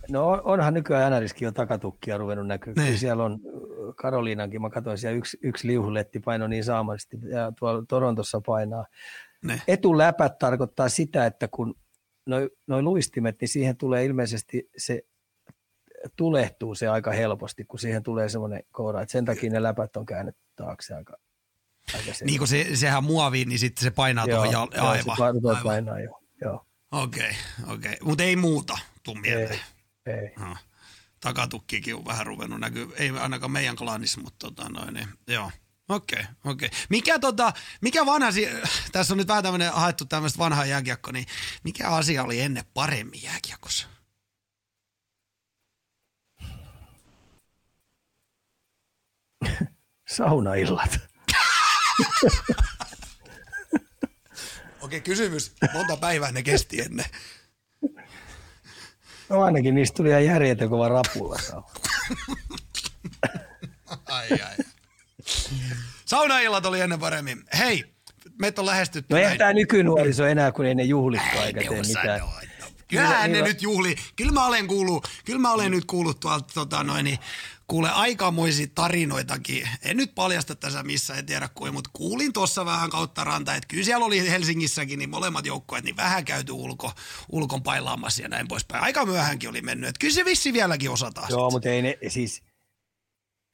No 0.10 0.42
onhan 0.44 0.74
nykyään 0.74 1.12
NRiskin 1.12 1.46
jo 1.46 1.52
takatukkia 1.52 2.18
ruvennut 2.18 2.48
näkyä. 2.48 2.74
Niin. 2.78 2.98
Siellä 2.98 3.24
on 3.24 3.40
Karoliinankin, 3.96 4.62
mä 4.62 4.70
katsoin 4.70 4.98
siellä 4.98 5.18
yksi, 5.18 5.38
yksi 5.42 5.68
liuhuletti 5.68 6.20
paino 6.20 6.48
niin 6.48 6.64
saamallisesti 6.64 7.18
ja 7.30 7.54
tuolla 7.60 7.84
Torontossa 7.88 8.42
painaa. 8.46 8.86
Ne. 9.44 9.62
Etuläpät 9.68 10.40
tarkoittaa 10.40 10.90
sitä, 10.90 11.26
että 11.26 11.48
kun 11.48 11.76
noin 12.26 12.50
noi 12.68 12.82
luistimet, 12.82 13.42
niin 13.42 13.50
siihen 13.50 13.78
tulee 13.78 14.06
ilmeisesti 14.06 14.70
se 14.78 15.02
tulehtuu 16.16 16.76
se 16.76 16.88
aika 16.88 17.12
helposti, 17.12 17.66
kun 17.66 17.80
siihen 17.80 18.04
tulee 18.04 18.30
semmoinen 18.30 18.64
koura, 18.72 19.02
että 19.02 19.12
sen 19.12 19.26
takia 19.26 19.52
ne 19.52 19.64
läpät 19.64 19.98
on 19.98 20.06
käännetty 20.06 20.42
taakse 20.56 20.96
aika, 20.96 21.18
aika 21.94 22.12
Niin 22.26 22.38
kun 22.38 22.48
se, 22.48 22.68
sehän 22.74 23.04
muoviin, 23.04 23.50
niin 23.50 23.60
sitten 23.60 23.84
se 23.84 23.92
painaa 23.92 24.26
joo, 24.26 24.44
tuohon 24.44 24.70
ja, 24.72 24.78
joo, 24.78 24.90
aivan. 24.90 25.18
Joo, 25.44 25.56
se 25.56 25.64
painaa 25.64 26.00
jo, 26.00 26.20
joo. 26.42 26.66
Okei, 26.92 27.30
okay, 27.64 27.76
okei. 27.76 27.94
Okay. 27.94 28.08
Mutta 28.08 28.24
ei 28.24 28.36
muuta, 28.36 28.78
tuu 29.04 29.16
mieleen. 29.16 29.52
Ei, 29.52 29.60
ei. 30.10 30.34
No 30.40 30.56
takatukkikin 31.20 31.96
on 31.96 32.06
vähän 32.06 32.26
ruvennut 32.26 32.60
näkyy, 32.60 32.92
ei 32.96 33.10
ainakaan 33.10 33.52
meidän 33.52 33.76
klanissa, 33.76 34.22
mutta 34.22 34.48
tota 34.48 34.70
noin, 34.70 34.94
niin, 34.94 35.08
joo. 35.28 35.52
Okei, 35.90 36.20
okay, 36.20 36.34
okei. 36.46 36.68
Okay. 36.68 36.80
Mikä, 36.90 37.20
tota, 37.20 37.54
mikä 37.82 38.06
vanha, 38.06 38.30
tässä 38.92 39.14
on 39.14 39.18
nyt 39.18 39.28
vähän 39.28 39.44
tämmöinen 39.44 39.74
haettu 39.74 40.06
tämmöistä 40.06 40.40
vanhaa 40.40 40.66
jääkiekkoa, 40.66 41.14
niin 41.14 41.26
mikä 41.64 41.90
asia 41.90 42.24
oli 42.24 42.42
ennen 42.42 42.64
paremmin 42.74 43.24
jääkiekossa? 43.24 43.88
Saunaillat. 50.16 51.00
Okei, 54.82 54.98
okay, 54.98 55.00
kysymys. 55.00 55.52
Monta 55.74 55.98
päivää 55.98 56.32
ne 56.32 56.44
kesti 56.44 56.82
ennen? 56.82 57.06
No 59.30 59.44
ainakin 59.44 59.76
niistä 59.76 59.96
tuli 59.96 60.10
ihan 60.10 60.26
järjetön 60.26 60.70
kova 60.70 60.90
rapulla. 60.90 61.64
ai 64.06 64.28
ai. 64.32 64.56
Saunaillat 66.06 66.66
oli 66.66 66.82
ennen 66.82 67.00
paremmin. 67.00 67.44
Hei, 67.58 67.86
meitä 68.42 68.62
on 68.62 68.66
lähestytty. 68.66 69.16
No 69.16 69.22
ei 69.22 69.38
tämä 69.38 69.54
nykynuoriso 69.54 70.26
enää, 70.26 70.52
kun 70.52 70.66
ei 70.66 70.76
ne 70.76 70.84
juhlikaan 70.84 71.46
eikä 71.46 71.60
tee 71.60 71.82
mitään. 71.82 72.22
Kyllähän 72.88 73.32
ne 73.32 73.42
nyt 73.42 73.62
juhli. 73.62 73.96
Kyllä 74.16 74.32
mä 74.32 74.46
olen 74.46 74.68
kuullut, 74.68 75.08
kyllä 75.26 75.40
mä 75.40 75.52
olen 75.52 75.72
nyt 75.72 75.86
kuullut 75.86 76.20
tuolta 76.20 76.54
tota, 76.54 76.84
noin, 76.84 77.04
niin 77.04 77.20
kuule 77.70 77.90
aikamoisia 77.90 78.68
tarinoitakin. 78.76 79.70
En 79.84 79.98
nyt 79.98 80.16
paljasta 80.16 80.56
tässä 80.56 80.84
missä, 80.84 81.14
en 81.16 81.26
tiedä 81.26 81.50
kuin, 81.56 81.74
mutta 81.74 81.90
kuulin 81.94 82.34
tuossa 82.34 82.66
vähän 82.66 82.90
kautta 82.90 83.24
ranta, 83.24 83.56
että 83.56 83.68
kyllä 83.68 83.84
siellä 83.84 84.06
oli 84.06 84.30
Helsingissäkin 84.30 85.00
niin 85.00 85.10
molemmat 85.10 85.46
joukkueet 85.46 85.84
niin 85.84 85.98
vähän 85.98 86.26
käyty 86.26 86.52
ulko, 86.52 86.92
ulkon 87.32 87.64
pailaamassa 87.64 88.22
ja 88.22 88.30
näin 88.30 88.48
poispäin. 88.48 88.84
Aika 88.84 89.06
myöhänkin 89.06 89.50
oli 89.50 89.62
mennyt, 89.62 89.90
että 89.90 90.00
kyllä 90.00 90.14
se 90.14 90.26
vissi 90.26 90.54
vieläkin 90.54 90.90
osataan. 90.90 91.28
Joo, 91.30 91.50
sit. 91.50 91.54
mutta 91.54 91.70
ei 91.70 91.82
ne, 91.82 91.98
siis, 92.08 92.44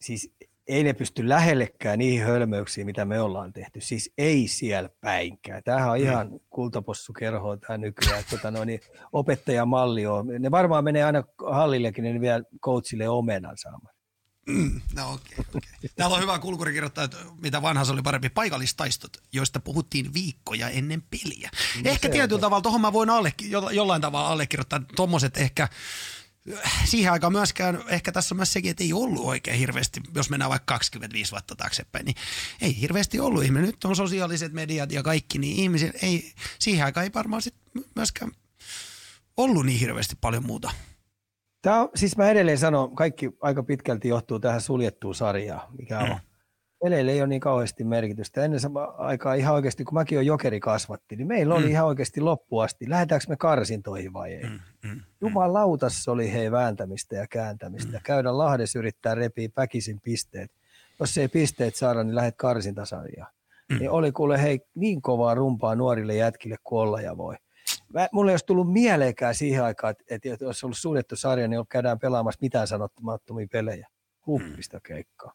siis 0.02 0.32
ei 0.68 0.84
ne 0.84 0.94
pysty 0.94 1.30
lähellekään 1.30 2.00
niihin 2.00 2.26
hölmöyksiin, 2.26 2.86
mitä 2.86 3.06
me 3.06 3.22
ollaan 3.22 3.54
tehty. 3.54 3.82
Siis 3.82 4.14
ei 4.18 4.48
siellä 4.48 4.90
päinkään. 5.02 5.64
Tämähän 5.64 5.92
on 5.92 6.00
mm. 6.00 6.04
ihan 6.04 6.32
mm. 6.32 6.40
kultapossukerhoa 6.50 7.58
tämä 7.58 7.78
nykyään. 7.78 8.24
Tota, 8.30 8.52
no, 8.52 8.64
niin 8.64 8.80
opettajamalli 9.12 10.06
on. 10.06 10.28
Ne 10.40 10.52
varmaan 10.52 10.84
menee 10.84 11.04
aina 11.04 11.24
hallillekin, 11.52 12.04
niin 12.04 12.22
vielä 12.22 12.44
coachille 12.62 13.10
omenan 13.10 13.58
saamaan. 13.58 13.95
Mm, 14.50 14.82
no 14.94 15.14
okei, 15.14 15.36
okay, 15.40 15.46
okay. 15.56 15.90
Täällä 15.96 16.16
on 16.16 16.22
hyvä 16.22 16.40
kulkuri 16.40 16.74
kirjoittaa, 16.74 17.04
että 17.04 17.18
mitä 17.42 17.62
vanha 17.62 17.86
se 17.86 17.92
oli 17.92 18.02
parempi 18.02 18.30
paikallistaistot, 18.30 19.18
joista 19.34 19.60
puhuttiin 19.60 20.14
viikkoja 20.14 20.70
ennen 20.70 21.02
peliä. 21.02 21.50
No 21.84 21.92
ehkä 21.92 22.10
tietyllä 22.10 22.42
tavalla, 22.42 22.62
tuohon 22.62 22.82
mä 22.82 22.94
voin 22.94 23.10
alle, 23.10 23.34
jollain 23.72 24.02
tavalla 24.02 24.30
allekirjoittaa 24.30 24.82
tuommoiset 24.96 25.38
ehkä, 25.38 25.70
siihen 26.86 27.12
aikaan 27.12 27.34
myöskään, 27.34 27.84
ehkä 27.88 28.12
tässä 28.12 28.36
on 28.36 28.38
myös 28.38 28.54
sekin, 28.54 28.72
että 28.72 28.84
ei 28.84 28.94
ollut 28.94 29.26
oikein 29.26 29.60
hirveästi, 29.60 30.02
jos 30.16 30.30
mennään 30.30 30.50
vaikka 30.50 30.74
25 30.74 31.32
vuotta 31.32 31.56
taaksepäin, 31.56 32.06
niin 32.06 32.16
ei 32.62 32.82
hirveästi 32.82 33.20
ollut 33.20 33.44
ihminen. 33.44 33.66
Nyt 33.66 33.84
on 33.84 33.96
sosiaaliset 33.96 34.54
mediat 34.54 34.92
ja 34.92 35.04
kaikki, 35.04 35.38
niin 35.38 35.58
ihmiset 35.58 36.04
ei, 36.04 36.34
siihen 36.60 36.86
aikaan 36.86 37.04
ei 37.04 37.14
varmaan 37.14 37.42
sit 37.42 37.56
myöskään 37.96 38.32
ollut 39.38 39.66
niin 39.66 39.80
hirveästi 39.80 40.16
paljon 40.22 40.46
muuta 40.46 40.72
Tämä 41.66 41.82
on, 41.82 41.90
siis 41.96 42.18
mä 42.18 42.30
edelleen 42.30 42.58
sanon, 42.58 42.96
kaikki 42.96 43.32
aika 43.42 43.64
pitkälti 43.64 44.08
johtuu 44.08 44.40
tähän 44.40 44.62
suljettuun 44.62 45.16
sarjaan, 45.16 45.62
mikä 45.78 46.00
on. 46.00 46.10
Mm. 46.10 46.16
Peleille 46.84 47.12
ei 47.12 47.22
ole 47.22 47.28
niin 47.28 47.42
kauheasti 47.42 47.84
merkitystä. 47.84 48.46
Ennen 48.46 48.60
sama 48.60 48.84
aikaa 48.84 49.34
ihan 49.34 49.56
oikeasti, 49.56 49.84
kun 49.84 49.94
mäkin 49.94 50.18
on 50.18 50.26
jokeri 50.26 50.60
kasvatti, 50.60 51.16
niin 51.16 51.28
meillä 51.28 51.56
oli 51.56 51.64
mm. 51.64 51.72
ihan 51.72 51.86
oikeasti 51.86 52.22
loppuasti. 52.22 52.90
Lähdetäänkö 52.90 53.26
me 53.30 53.36
karsintoihin 53.36 54.14
vai 54.14 54.34
ei? 54.34 54.44
Mm. 54.44 54.60
Mm. 54.90 55.02
Jumalautas 55.22 56.08
oli 56.08 56.34
hei 56.34 56.52
vääntämistä 56.52 57.16
ja 57.16 57.28
kääntämistä. 57.28 57.98
Mm. 57.98 58.04
Käydä 58.04 58.38
Lahdessa 58.38 58.80
yrittää 58.80 59.16
repiä 59.16 59.50
päkisin 59.56 60.02
pisteet. 60.02 60.52
Jos 61.00 61.18
ei 61.18 61.28
pisteet 61.28 61.76
saada, 61.76 62.04
niin 62.04 62.16
lähdet 62.16 62.36
karsintasarjaan. 62.38 63.32
Mm. 63.70 63.80
Niin 63.80 63.90
oli 63.90 64.12
kuule 64.12 64.42
hei 64.42 64.60
niin 64.76 65.02
kovaa 65.02 65.36
rumpaa 65.36 65.76
nuorille 65.76 66.16
jätkille 66.16 66.56
kuin 66.64 66.82
olla 66.82 67.02
ja 67.02 67.18
voi 67.18 67.36
mä, 67.96 68.10
mulle 68.12 68.32
ei 68.32 68.34
olisi 68.34 68.46
tullut 68.46 68.74
mieleenkään 68.74 69.36
siihen 69.36 69.64
aikaan, 69.64 69.92
että, 69.92 70.04
että 70.10 70.46
jos 70.46 70.64
ollut 70.64 70.78
suljettu 70.78 71.16
sarja, 71.16 71.48
niin 71.48 71.68
käydään 71.70 72.00
pelaamassa 72.00 72.40
mitään 72.42 72.68
sanottamattomia 72.68 73.48
pelejä. 73.52 73.88
Huppista 74.28 74.80
keikkaa. 74.80 75.34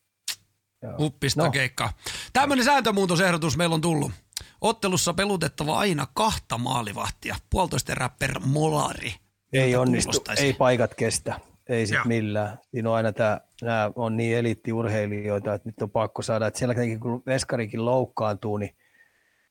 Joo. 0.83 0.99
Huppista 0.99 1.45
no. 1.45 1.51
keikkaa. 1.51 1.93
Tämmöinen 2.33 2.65
sääntömuutosehdotus 2.65 3.57
meillä 3.57 3.75
on 3.75 3.81
tullut. 3.81 4.13
Ottelussa 4.61 5.15
pelutettava 5.15 5.79
aina 5.79 6.07
kahta 6.15 6.59
maalivahtia, 6.59 7.37
puolitoista 7.51 7.93
erää 7.93 8.11
per 8.19 8.41
molari. 8.45 9.15
Ei 9.53 9.77
onnistu, 9.77 10.25
ei 10.39 10.53
paikat 10.53 10.95
kestä, 10.95 11.41
ei 11.69 11.81
Joo. 11.81 11.87
sit 11.87 12.05
millään. 12.05 12.59
Siinä 12.71 12.91
on 12.91 12.97
aina 12.97 13.13
tämä, 13.13 13.41
nämä 13.63 13.91
on 13.95 14.17
niin 14.17 14.37
eliittiurheilijoita, 14.37 15.55
että 15.55 15.69
nyt 15.69 15.83
on 15.83 15.91
pakko 15.91 16.23
saada, 16.23 16.47
että 16.47 16.59
siellä 16.59 16.75
kun 17.01 17.23
veskarikin 17.27 17.85
loukkaantuu, 17.85 18.57
niin 18.57 18.77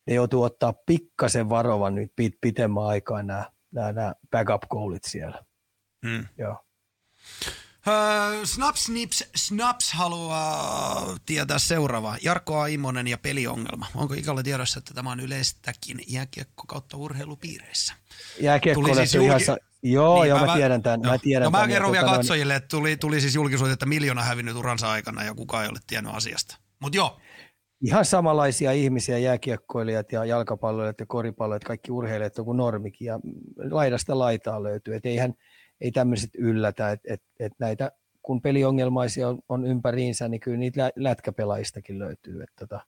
ne 0.09 0.15
joutuu 0.15 0.43
ottaa 0.43 0.73
pikkasen 0.85 1.49
varovan 1.49 1.95
nyt 1.95 2.11
pit, 2.15 2.33
pitemmän 2.41 2.85
aikaa 2.85 3.23
nämä, 3.23 3.45
nämä, 3.71 3.91
nämä 3.91 4.13
backup-goalit 4.35 5.03
siellä. 5.07 5.43
Hmm. 6.07 6.25
Joo. 6.37 6.65
Öö, 7.87 8.45
Snaps 8.45 8.89
Nips 8.89 9.23
Snaps 9.35 9.93
haluaa 9.93 11.17
tietää 11.25 11.59
seuraavaa. 11.59 12.17
Jarkko 12.21 12.59
A. 12.59 12.67
Immonen 12.67 13.07
ja 13.07 13.17
peliongelma. 13.17 13.85
Onko 13.95 14.13
Ikalle 14.13 14.43
tiedossa, 14.43 14.79
että 14.79 14.93
tämä 14.93 15.11
on 15.11 15.19
yleistäkin 15.19 15.99
jääkiekko 16.07 16.63
kautta 16.67 16.97
urheilupiireissä? 16.97 17.93
Jääkiekko 18.39 18.81
Tuli 18.81 18.95
siis 18.95 19.13
julki... 19.13 19.43
ihan... 19.43 19.57
Joo, 19.83 20.21
Niin, 20.21 20.29
joo, 20.29 20.45
mä, 20.45 20.55
tiedän 20.55 20.83
tämän. 20.83 20.99
joo. 21.03 21.11
Mä, 21.11 21.17
tiedän 21.17 21.45
no, 21.45 21.51
mä 21.51 21.57
tämän, 21.57 21.69
ja 21.69 21.73
kerron 21.75 21.91
vielä 21.91 22.05
tota 22.05 22.17
katsojille, 22.17 22.55
että 22.55 22.67
tuli, 22.67 22.97
tuli 22.97 23.21
siis 23.21 23.35
julkisuudet, 23.35 23.73
että 23.73 23.85
miljoona 23.85 24.23
hävinnyt 24.23 24.55
uransa 24.55 24.91
aikana 24.91 25.23
ja 25.23 25.33
kukaan 25.33 25.63
ei 25.63 25.69
ole 25.69 25.79
tiennyt 25.87 26.15
asiasta. 26.15 26.57
Mutta 26.79 26.97
joo, 26.97 27.19
ihan 27.81 28.05
samanlaisia 28.05 28.71
ihmisiä, 28.71 29.17
jääkiekkoilijat 29.17 30.11
ja 30.11 30.25
jalkapalloilijat 30.25 30.99
ja 30.99 31.05
koripalloilijat, 31.05 31.63
kaikki 31.63 31.91
urheilijat 31.91 32.39
on 32.39 32.45
kuin 32.45 32.57
normikin 32.57 33.05
ja 33.05 33.19
laidasta 33.71 34.19
laitaa 34.19 34.63
löytyy. 34.63 34.95
Et 34.95 35.05
eihän, 35.05 35.33
ei 35.81 35.91
tämmöiset 35.91 36.29
yllätä, 36.37 36.91
että 36.91 37.13
et, 37.13 37.21
et 37.39 37.53
näitä 37.59 37.91
kun 38.21 38.41
peliongelmaisia 38.41 39.29
on, 39.29 39.39
on 39.49 39.67
ympäriinsä, 39.67 40.27
niin 40.27 40.39
kyllä 40.39 40.57
niitä 40.57 40.81
lä- 40.81 40.91
lätkäpelaajistakin 40.95 41.99
löytyy. 41.99 42.41
Et 42.43 42.49
tota, 42.59 42.79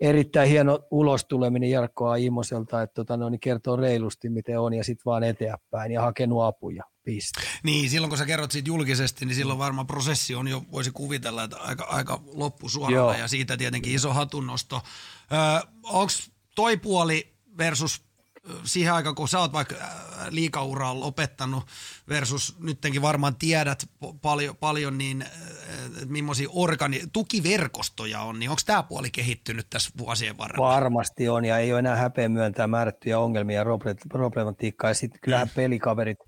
erittäin 0.00 0.48
hieno 0.48 0.78
ulostuleminen 0.90 1.70
Jarkko 1.70 2.08
A. 2.08 2.16
Imoselta, 2.16 2.82
että 2.82 2.94
tota, 2.94 3.16
no, 3.16 3.28
niin 3.28 3.40
kertoo 3.40 3.76
reilusti, 3.76 4.28
miten 4.28 4.60
on, 4.60 4.74
ja 4.74 4.84
sitten 4.84 5.04
vaan 5.04 5.22
eteenpäin 5.22 5.92
ja 5.92 6.02
hakenut 6.02 6.42
apuja. 6.42 6.84
Piste. 7.04 7.40
niin 7.62 7.90
silloin 7.90 8.08
kun 8.08 8.18
sä 8.18 8.26
kerrot 8.26 8.50
siitä 8.50 8.68
julkisesti, 8.68 9.26
niin 9.26 9.36
silloin 9.36 9.58
varmaan 9.58 9.86
prosessi 9.86 10.34
on 10.34 10.48
jo, 10.48 10.62
voisi 10.72 10.90
kuvitella, 10.90 11.44
että 11.44 11.56
aika, 11.56 11.84
aika 11.84 12.22
loppusuoralla 12.34 13.12
Joo. 13.12 13.20
ja 13.20 13.28
siitä 13.28 13.56
tietenkin 13.56 13.94
iso 13.94 14.12
hatunnosto. 14.12 14.82
Öö, 15.32 15.70
Onko 15.82 16.12
toi 16.54 16.76
puoli 16.76 17.34
versus 17.58 18.09
siihen 18.64 18.92
aikaan, 18.92 19.14
kun 19.14 19.28
sä 19.28 19.38
oot 19.38 19.52
vaikka 19.52 19.74
äh, 19.74 19.90
liikauraa 20.30 21.00
lopettanut 21.00 21.64
versus 22.08 22.56
nyttenkin 22.58 23.02
varmaan 23.02 23.36
tiedät 23.36 23.86
paljon, 24.22 24.56
paljon 24.56 24.98
niin 24.98 25.22
äh, 25.22 25.28
että 25.86 26.06
millaisia 26.06 26.48
organi- 26.48 27.08
tukiverkostoja 27.12 28.20
on, 28.20 28.38
niin 28.38 28.50
onko 28.50 28.62
tämä 28.66 28.82
puoli 28.82 29.10
kehittynyt 29.10 29.66
tässä 29.70 29.90
vuosien 29.98 30.38
varrella? 30.38 30.68
Varmasti 30.68 31.28
on, 31.28 31.44
ja 31.44 31.58
ei 31.58 31.72
ole 31.72 31.78
enää 31.78 31.96
häpeä 31.96 32.28
myöntää 32.28 32.66
määrättyjä 32.66 33.18
ongelmia 33.18 33.58
ja 33.58 33.64
proble- 33.64 34.08
problematiikkaa. 34.08 34.90
Ja 34.90 34.94
sitten 34.94 35.20
kyllähän 35.20 35.50
pelikaverit, 35.54 36.18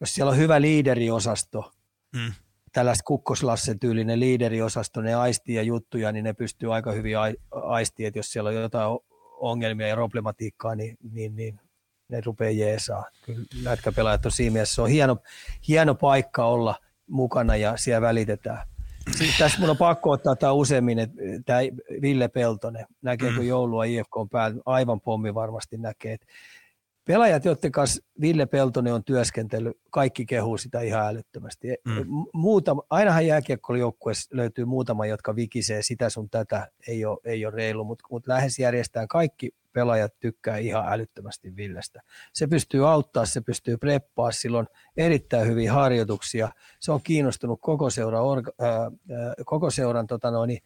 jos 0.00 0.14
siellä 0.14 0.30
on 0.30 0.38
hyvä 0.38 0.60
liideriosasto, 0.60 1.72
Mm. 2.14 2.32
tällaista 2.72 3.04
kukkoslassen 3.04 3.78
tyylinen 3.78 4.20
liideriosasto, 4.20 5.00
ne 5.00 5.14
aistii 5.14 5.54
ja 5.54 5.62
juttuja, 5.62 6.12
niin 6.12 6.24
ne 6.24 6.32
pystyy 6.32 6.74
aika 6.74 6.92
hyvin 6.92 7.18
ai- 7.18 7.36
aistimaan, 7.50 8.08
että 8.08 8.18
jos 8.18 8.32
siellä 8.32 8.48
on 8.48 8.54
jotain 8.56 8.98
ongelmia 9.40 9.88
ja 9.88 9.94
problematiikkaa, 9.94 10.74
niin, 10.74 10.96
niin, 11.12 11.36
niin 11.36 11.60
ne 12.12 12.20
rupeaa 12.26 12.50
jeesaa. 12.50 13.04
Kyllä 13.26 13.44
lätkäpelaajat 13.62 14.26
on 14.26 14.32
siinä 14.32 14.52
mielessä, 14.52 14.74
se 14.74 14.82
on 14.82 14.88
hieno, 14.88 15.16
hieno 15.68 15.94
paikka 15.94 16.44
olla 16.44 16.74
mukana 17.06 17.56
ja 17.56 17.76
siellä 17.76 18.00
välitetään. 18.00 18.66
Sitten 19.10 19.34
tässä 19.38 19.60
mun 19.60 19.70
on 19.70 19.76
pakko 19.76 20.10
ottaa 20.10 20.36
tämä 20.36 20.52
useammin, 20.52 20.98
että 20.98 21.16
tämä 21.46 21.58
Ville 22.02 22.28
Peltonen, 22.28 22.86
näkeekö 23.02 23.40
Mm. 23.40 23.46
joulua 23.46 23.84
IFK 23.84 24.16
on 24.16 24.28
päällä, 24.28 24.62
aivan 24.66 25.00
pommi 25.00 25.34
varmasti 25.34 25.76
näkee. 25.78 26.12
että 26.12 26.26
Pelaajat, 27.04 27.44
joiden 27.44 27.72
kanssa 27.72 28.02
Ville 28.20 28.46
Peltonen 28.46 28.94
on 28.94 29.04
työskentellyt, 29.04 29.76
kaikki 29.90 30.26
kehuu 30.26 30.58
sitä 30.58 30.80
ihan 30.80 31.06
älyttömästi. 31.06 31.68
Mm. 31.84 31.92
Mm. 31.92 32.04
Muutama, 32.32 32.82
ainahan 32.90 33.26
jääkiekkojoukkueessa 33.26 34.36
löytyy 34.36 34.64
muutama, 34.64 35.06
jotka 35.06 35.36
vikisee 35.36 35.82
sitä 35.82 36.10
sun 36.10 36.30
tätä, 36.30 36.68
ei 36.88 37.04
ole, 37.04 37.18
ei 37.24 37.46
ole 37.46 37.54
reilu, 37.54 37.84
mutta 37.84 38.04
mut 38.10 38.26
lähes 38.26 38.58
järjestään 38.58 39.08
kaikki 39.08 39.50
pelaajat 39.72 40.12
tykkää 40.20 40.56
ihan 40.56 40.92
älyttömästi 40.92 41.56
Villestä. 41.56 42.00
Se 42.32 42.46
pystyy 42.46 42.90
auttaa, 42.90 43.26
se 43.26 43.40
pystyy 43.40 43.76
preppaa, 43.76 44.32
sillä 44.32 44.58
on 44.58 44.66
erittäin 44.96 45.48
hyviä 45.48 45.72
harjoituksia. 45.72 46.48
Se 46.80 46.92
on 46.92 47.00
kiinnostunut 47.02 47.58
koko, 47.62 47.90
seura, 47.90 48.18
koko 49.44 49.70
seuran 49.70 50.06
tota 50.06 50.30
noin, 50.30 50.58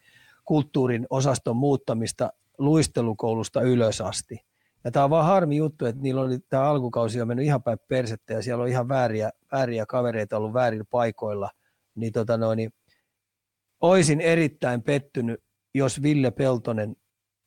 kulttuurin 0.45 1.07
osaston 1.09 1.55
muuttamista 1.55 2.29
luistelukoulusta 2.57 3.61
ylös 3.61 4.01
asti. 4.01 4.45
Ja 4.83 4.91
tämä 4.91 5.03
on 5.03 5.09
vaan 5.09 5.25
harmi 5.25 5.57
juttu, 5.57 5.85
että 5.85 6.01
niillä 6.01 6.21
oli 6.21 6.39
tämä 6.39 6.63
alkukausi 6.63 7.21
on 7.21 7.27
mennyt 7.27 7.45
ihan 7.45 7.63
päin 7.63 7.79
persettä 7.87 8.33
ja 8.33 8.41
siellä 8.41 8.61
on 8.61 8.69
ihan 8.69 8.89
vääriä, 8.89 9.29
vääriä 9.51 9.85
kavereita 9.85 10.37
ollut 10.37 10.53
väärillä 10.53 10.85
paikoilla. 10.89 11.49
Niin, 11.95 12.13
tota 12.13 12.37
noin, 12.37 12.73
oisin 13.81 14.21
erittäin 14.21 14.83
pettynyt, 14.83 15.43
jos 15.73 16.01
Ville 16.01 16.31
Peltonen, 16.31 16.95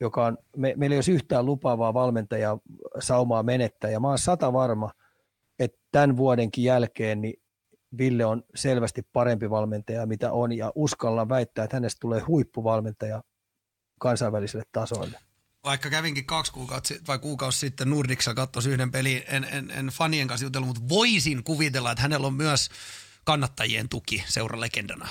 joka 0.00 0.26
on, 0.26 0.38
me, 0.56 0.74
meillä 0.76 0.94
ei 0.94 0.98
olisi 0.98 1.12
yhtään 1.12 1.46
lupaavaa 1.46 1.94
valmentajaa 1.94 2.58
saumaa 2.98 3.42
menettää, 3.42 3.90
ja 3.90 4.00
mä 4.00 4.08
oon 4.08 4.18
sata 4.18 4.52
varma, 4.52 4.90
että 5.58 5.78
tämän 5.92 6.16
vuodenkin 6.16 6.64
jälkeen 6.64 7.20
niin 7.20 7.42
Ville 7.98 8.24
on 8.24 8.42
selvästi 8.54 9.02
parempi 9.12 9.50
valmentaja, 9.50 10.06
mitä 10.06 10.32
on, 10.32 10.52
ja 10.52 10.72
uskallan 10.74 11.28
väittää, 11.28 11.64
että 11.64 11.76
hänestä 11.76 12.00
tulee 12.00 12.20
huippuvalmentaja 12.20 13.22
kansainväliselle 14.00 14.64
tasoille. 14.72 15.18
vaikka 15.64 15.90
kävinkin 15.90 16.26
kaksi 16.26 16.52
kuukautta 16.52 16.94
vai 17.08 17.18
kuukausi 17.18 17.58
sitten 17.58 17.90
Nordicsilla 17.90 18.34
katsoin 18.34 18.70
yhden 18.70 18.90
pelin, 18.90 19.22
en, 19.28 19.44
en, 19.44 19.70
en 19.70 19.86
fanien 19.86 20.28
kanssa 20.28 20.46
jutellut, 20.46 20.68
mutta 20.68 20.88
voisin 20.88 21.44
kuvitella, 21.44 21.90
että 21.90 22.02
hänellä 22.02 22.26
on 22.26 22.34
myös 22.34 22.68
kannattajien 23.24 23.88
tuki 23.88 24.24
seuralegendana. 24.26 25.08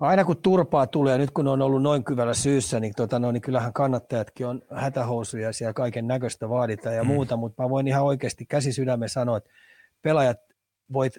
Aina 0.00 0.24
kun 0.24 0.36
turpaa 0.36 0.86
tulee, 0.86 1.18
nyt 1.18 1.30
kun 1.30 1.48
on 1.48 1.62
ollut 1.62 1.82
noin 1.82 2.04
kyvällä 2.04 2.34
syyssä, 2.34 2.80
niin, 2.80 2.92
tota, 2.96 3.18
no, 3.18 3.32
niin 3.32 3.40
kyllähän 3.40 3.72
kannattajatkin 3.72 4.46
on 4.46 4.62
hätähousuja 4.74 5.50
ja 5.60 5.74
kaiken 5.74 6.06
näköistä 6.06 6.48
vaaditaan 6.48 6.96
ja 6.96 7.04
mm. 7.04 7.06
muuta, 7.06 7.36
mutta 7.36 7.62
mä 7.62 7.70
voin 7.70 7.88
ihan 7.88 8.04
oikeasti 8.04 8.46
käsi 8.46 8.72
sydämen 8.72 9.08
sanoa, 9.08 9.36
että 9.36 9.50
pelaajat 10.02 10.38
voit, 10.92 11.12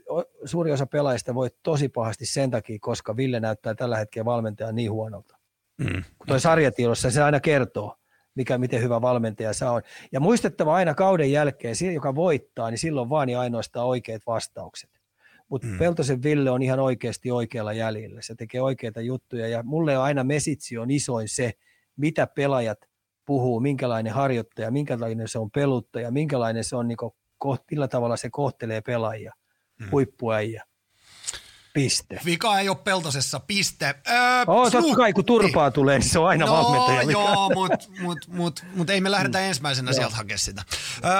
suuri 0.45 0.71
osa 0.71 0.85
pelaajista 0.85 1.35
voi 1.35 1.49
tosi 1.63 1.89
pahasti 1.89 2.25
sen 2.25 2.51
takia, 2.51 2.77
koska 2.81 3.17
Ville 3.17 3.39
näyttää 3.39 3.75
tällä 3.75 3.97
hetkellä 3.97 4.25
valmentaja 4.25 4.71
niin 4.71 4.91
huonolta. 4.91 5.37
Mm. 5.77 6.03
Kun 6.17 6.27
toi 6.27 6.39
sarjatiedossa 6.39 7.11
se 7.11 7.21
aina 7.21 7.39
kertoo, 7.39 7.95
mikä, 8.35 8.57
miten 8.57 8.81
hyvä 8.81 9.01
valmentaja 9.01 9.53
sä 9.53 9.71
on. 9.71 9.81
Ja 10.11 10.19
muistettava 10.19 10.75
aina 10.75 10.93
kauden 10.93 11.31
jälkeen, 11.31 11.75
se, 11.75 11.93
joka 11.93 12.15
voittaa, 12.15 12.69
niin 12.69 12.77
silloin 12.77 13.09
vaan 13.09 13.29
ja 13.29 13.39
ainoastaan 13.39 13.87
oikeat 13.87 14.21
vastaukset. 14.27 15.00
Mutta 15.51 15.67
Mm. 15.67 15.77
Peltosen 15.77 16.23
Ville 16.23 16.51
on 16.51 16.61
ihan 16.61 16.79
oikeasti 16.79 17.31
oikealla 17.31 17.73
jäljellä. 17.73 18.21
Se 18.21 18.35
tekee 18.35 18.61
oikeita 18.61 19.01
juttuja 19.01 19.47
ja 19.47 19.63
mulle 19.63 19.97
on 19.97 20.03
aina 20.03 20.23
mesitsi 20.23 20.77
on 20.77 20.91
isoin 20.91 21.27
se, 21.27 21.51
mitä 21.97 22.27
pelaajat 22.27 22.77
puhuu, 23.25 23.59
minkälainen 23.59 24.13
harjoittaja, 24.13 24.71
minkälainen 24.71 25.27
se 25.27 25.39
on 25.39 25.51
peluttaja, 25.51 26.11
minkälainen 26.11 26.63
se 26.63 26.75
on, 26.75 26.87
niin 26.87 26.97
koht, 27.37 27.63
millä 27.71 27.87
tavalla 27.87 28.17
se 28.17 28.29
kohtelee 28.29 28.81
pelaajia, 28.81 29.33
mm. 29.79 29.87
huippuäijä. 29.91 30.63
Piste. 31.73 32.19
Vika 32.25 32.59
ei 32.59 32.69
ole 32.69 32.77
peltosessa, 32.83 33.39
piste. 33.39 33.85
Öö, 33.85 34.15
Oh, 34.47 34.71
totta 34.71 34.95
kai, 34.95 35.13
kun 35.13 35.25
turpaa 35.25 35.71
tulee, 35.71 35.99
niin 35.99 36.09
se 36.09 36.19
on 36.19 36.27
aina 36.27 36.45
no, 36.45 36.51
valmentaja. 36.51 37.11
joo, 37.11 37.49
mutta 37.53 37.87
mut, 38.01 38.17
mut, 38.27 38.65
mut 38.75 38.89
ei 38.89 39.01
me 39.01 39.11
lähdetä 39.11 39.39
ensimmäisenä 39.39 39.93
sieltä 39.93 40.15
hakemaan 40.15 40.39
sitä. 40.39 40.63
Öö, 41.05 41.11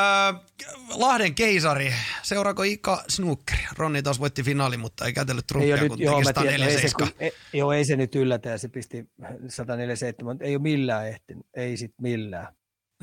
Lahden 0.90 1.36
keisari, 1.36 1.94
seuraako 2.24 2.64
Ika 2.64 3.04
Snooker? 3.08 3.58
Ronni 3.78 4.04
taas 4.04 4.20
voitti 4.20 4.44
finaali, 4.44 4.78
mutta 4.78 5.06
ei 5.06 5.14
kätellyt 5.14 5.44
Ei 5.44 5.48
trumpia, 5.48 5.76
nyt, 5.78 5.88
kun 5.88 6.00
joo, 6.00 6.14
teki 6.16 6.26
mä 6.26 6.34
tiedän, 6.42 6.60
no 6.60 6.66
ei, 6.66 6.72
se, 6.82 6.88
147. 6.88 7.08
kun, 7.14 7.16
ei, 7.20 7.32
joo, 7.60 7.72
ei 7.72 7.86
se 7.86 7.96
nyt 7.96 8.16
yllätä 8.16 8.50
ja 8.50 8.58
se 8.58 8.68
pisti 8.68 9.10
147, 9.50 10.32
mutta 10.34 10.46
ei 10.46 10.56
ole 10.56 10.62
millään 10.62 11.08
ehtinyt, 11.08 11.46
ei 11.54 11.78
sit 11.78 11.94
millään, 12.02 12.48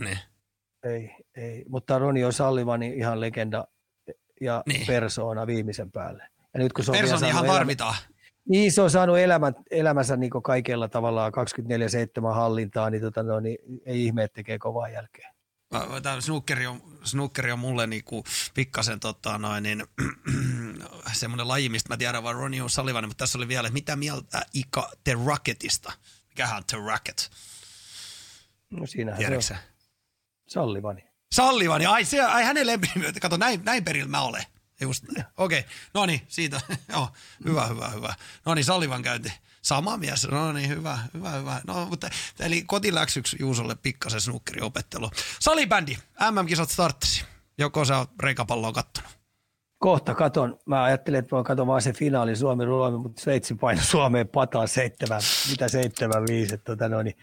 Niin. 0.01 0.19
ei, 0.85 1.11
ei. 1.37 1.65
mutta 1.69 1.99
Roni 1.99 2.25
on 2.25 2.33
Sallivani 2.33 2.93
ihan 2.97 3.21
legenda 3.21 3.65
ja 4.41 4.63
niin. 4.67 4.87
persoona 4.87 5.47
viimeisen 5.47 5.93
päälle. 5.93 6.29
Ja 6.59 6.65
nyt 6.65 6.73
kun 6.73 6.85
se 6.85 6.91
on 6.91 6.97
Personi 6.97 7.21
saanut 7.21 7.33
ihan 7.33 7.45
elämä- 7.45 7.59
tarvitaan. 7.59 7.95
Niin, 8.49 8.73
se 8.73 8.83
on 8.83 8.91
saanut 8.91 9.19
elämä, 9.19 9.53
elämänsä 9.71 10.17
niin 10.17 10.31
kaikella 10.45 10.89
tavalla 10.89 11.31
24-7 11.31 12.35
hallintaa, 12.35 12.91
niin, 12.91 13.03
tota, 13.03 13.23
no, 13.23 13.41
niin 13.41 13.59
ei 13.87 14.05
ihme, 14.05 14.23
että 14.25 14.35
tekee 14.35 14.59
kovaa 14.59 14.89
jälkeen. 14.89 15.35
Tämä 16.03 16.21
snookeri 16.21 16.67
on, 16.67 16.83
snookeri 17.05 17.53
on 17.53 17.59
mulle 17.59 17.87
niinku 17.87 18.25
pikkasen 18.55 19.01
tota 19.01 19.39
noin, 19.39 19.63
niin, 19.63 19.85
semmoinen 21.13 21.49
laji, 21.49 21.69
mistä 21.69 21.89
mä 21.89 21.97
tiedän 21.97 22.23
vaan 22.23 22.37
Ronnie 22.37 22.61
O'Sullivan, 22.61 23.07
mutta 23.07 23.23
tässä 23.23 23.39
oli 23.39 23.49
vielä, 23.49 23.69
että 23.69 23.73
mitä 23.75 23.97
mieltä 23.97 24.43
Ika 24.55 24.91
The 25.05 25.17
Racketista? 25.27 25.93
Mikähän 26.29 26.57
on 26.57 26.63
The 26.67 26.79
Racket? 26.87 27.31
No 28.71 28.87
siinähän 28.87 29.43
se 29.43 29.55
on? 29.55 29.61
Sallivani. 30.49 31.05
Sallivan, 31.35 31.87
ai, 31.87 32.05
se, 32.05 32.21
ai 32.21 32.45
hänen 32.45 32.67
lempinimi, 32.67 33.13
kato 33.13 33.37
näin, 33.37 33.61
näin 33.65 33.85
perillä 33.85 34.09
mä 34.09 34.21
olen. 34.23 34.45
Just. 34.81 35.05
Okei, 35.37 35.65
no 35.95 36.07
niin, 36.07 36.21
siitä, 36.29 36.61
joo, 36.93 37.09
hyvä, 37.45 37.67
hyvä, 37.67 37.89
hyvä. 37.89 38.15
No 38.47 38.55
niin, 38.55 38.65
Sallivan 38.65 39.03
käynti. 39.03 39.33
Sama 39.63 39.97
mies, 39.97 40.29
no 40.29 40.53
niin, 40.53 40.69
hyvä, 40.69 40.99
hyvä, 41.15 41.31
hyvä. 41.31 41.61
No, 41.67 41.87
mutta, 41.87 42.11
eli 42.41 42.63
kotiläksyksi 42.63 43.37
Juusolle 43.41 43.75
pikkasen 43.75 44.21
snukkeriopettelu. 44.21 45.11
Salibändi, 45.41 45.97
MM-kisat 46.31 46.71
starttasi. 46.71 47.25
Joko 47.59 47.85
sä 47.85 47.99
oot 47.99 48.11
reikapalloa 48.23 48.73
kattonut? 48.73 49.19
Kohta 49.79 50.15
katon. 50.15 50.59
Mä 50.67 50.83
ajattelin, 50.83 51.19
että 51.19 51.37
mä 51.37 51.43
katon 51.43 51.67
vaan 51.67 51.83
se 51.83 51.93
finaali 51.93 52.37
Suomi 52.37 52.65
Ruomi, 52.65 52.99
mutta 52.99 53.23
Sveitsi 53.23 53.55
paino 53.55 53.83
Suomeen 53.83 54.29
pataan 54.29 54.69
seitsemän, 54.69 55.23
mitä 55.51 55.69
seitsemän 55.69 56.25
viisi. 56.29 56.59
Tota 56.59 56.89
no, 56.89 57.03
niin 57.03 57.17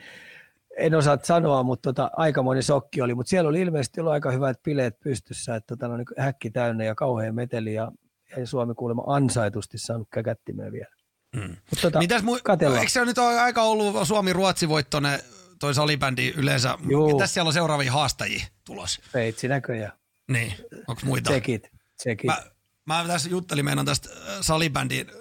en 0.78 0.96
osaa 0.96 1.18
sanoa, 1.24 1.64
mutta 1.64 1.90
tota, 1.94 2.12
aikamoinen 2.18 2.64
sokki 2.64 3.02
oli, 3.02 3.16
mutta 3.16 3.30
siellä 3.30 3.50
oli 3.50 3.62
ilmeisesti 3.62 4.00
ollut 4.00 4.14
aika 4.14 4.32
hyvät 4.32 4.64
bileet 4.64 5.00
pystyssä, 5.00 5.56
että 5.56 5.68
tota, 5.68 5.88
no, 5.88 5.98
niin 5.98 6.08
häkki 6.18 6.50
täynnä 6.50 6.84
ja 6.84 6.96
kauhean 6.96 7.36
meteli 7.36 7.74
ja, 7.74 7.92
ja 8.38 8.48
Suomi 8.48 8.74
kuulemma 8.74 9.04
ansaitusti 9.08 9.78
saanut 9.78 10.08
käkättimeen 10.12 10.72
vielä. 10.72 10.96
Mm. 11.36 11.56
tota, 11.82 12.00
Mitäs 12.00 12.24
mu- 12.24 12.78
eikö 12.80 12.92
se 12.92 13.06
nyt 13.06 13.18
ole 13.18 13.40
aika 13.40 13.62
ollut 13.62 14.08
Suomi-Ruotsi-voittoinen 14.08 15.20
toi 15.60 15.74
salibändi 15.74 16.34
yleensä? 16.38 16.78
Juu. 16.90 17.14
Mitäs 17.14 17.34
siellä 17.34 17.48
on 17.48 17.54
seuraavia 17.54 17.92
haastajia 17.92 18.46
tulos? 18.66 19.02
Peitsi 19.12 19.48
näköjään. 19.48 19.92
Niin, 20.28 20.54
onko 20.88 21.02
muita? 21.06 21.30
Tsekit. 21.30 21.72
Tsekit. 21.98 22.28
Mä, 22.28 22.44
mä 22.86 23.04
tässä 23.08 23.30
juttelin 23.30 23.66
meidän 23.66 23.86
tästä 23.86 24.10
äh, 24.10 24.38
salibändin, 24.42 25.12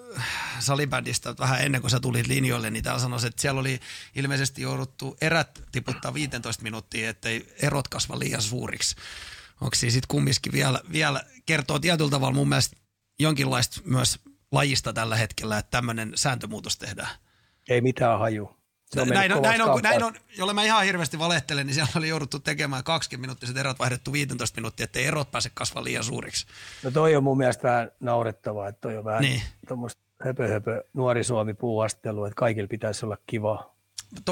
salibändistä 0.58 1.34
vähän 1.38 1.60
ennen 1.60 1.80
kuin 1.80 1.90
sä 1.90 2.00
tulit 2.00 2.26
linjoille, 2.26 2.70
niin 2.70 2.84
täällä 2.84 3.00
sanoisin, 3.00 3.28
että 3.28 3.42
siellä 3.42 3.60
oli 3.60 3.80
ilmeisesti 4.14 4.62
jouduttu 4.62 5.16
erät 5.20 5.62
tiputtaa 5.72 6.14
15 6.14 6.62
minuuttia, 6.62 7.10
ettei 7.10 7.54
erot 7.62 7.88
kasva 7.88 8.18
liian 8.18 8.42
suuriksi. 8.42 8.96
Onko 9.60 9.74
siis 9.74 9.94
sitten 9.94 10.08
kumminkin 10.08 10.52
vielä, 10.52 10.80
vielä 10.92 11.22
kertoo 11.46 11.78
tietyllä 11.78 12.10
tavalla 12.10 12.34
mun 12.34 12.48
mielestä 12.48 12.76
jonkinlaista 13.18 13.80
myös 13.84 14.18
lajista 14.52 14.92
tällä 14.92 15.16
hetkellä, 15.16 15.58
että 15.58 15.70
tämmöinen 15.70 16.12
sääntömuutos 16.14 16.78
tehdään? 16.78 17.10
Ei 17.68 17.80
mitään 17.80 18.18
haju. 18.18 18.56
On 18.96 19.08
näin, 19.08 19.32
on, 19.32 19.42
näin, 19.42 19.62
on, 19.62 19.82
näin 19.82 20.04
on, 20.04 20.14
jolle 20.38 20.52
mä 20.52 20.64
ihan 20.64 20.84
hirveästi 20.84 21.18
valehtelen, 21.18 21.66
niin 21.66 21.74
siellä 21.74 21.90
oli 21.96 22.08
jouduttu 22.08 22.38
tekemään 22.38 22.84
20 22.84 23.20
minuuttia, 23.20 23.60
erot 23.60 23.78
vaihdettu 23.78 24.12
15 24.12 24.56
minuuttia, 24.56 24.84
ettei 24.84 25.04
erot 25.04 25.30
pääse 25.30 25.50
kasvamaan 25.54 25.84
liian 25.84 26.04
suuriksi. 26.04 26.46
No 26.82 26.90
toi 26.90 27.16
on 27.16 27.24
mun 27.24 27.38
mielestä 27.38 27.68
vähän 27.68 27.90
naurettavaa, 28.00 28.68
että 28.68 28.80
toi 28.80 28.96
on 28.96 29.04
vähän 29.04 29.22
niin. 29.22 29.42
tuommoista 29.68 30.03
höpö, 30.24 30.48
höpö 30.48 30.84
nuori 30.92 31.24
Suomi 31.24 31.54
puuastelu, 31.54 32.24
että 32.24 32.36
kaikilla 32.36 32.68
pitäisi 32.68 33.06
olla 33.06 33.16
kiva. 33.26 33.74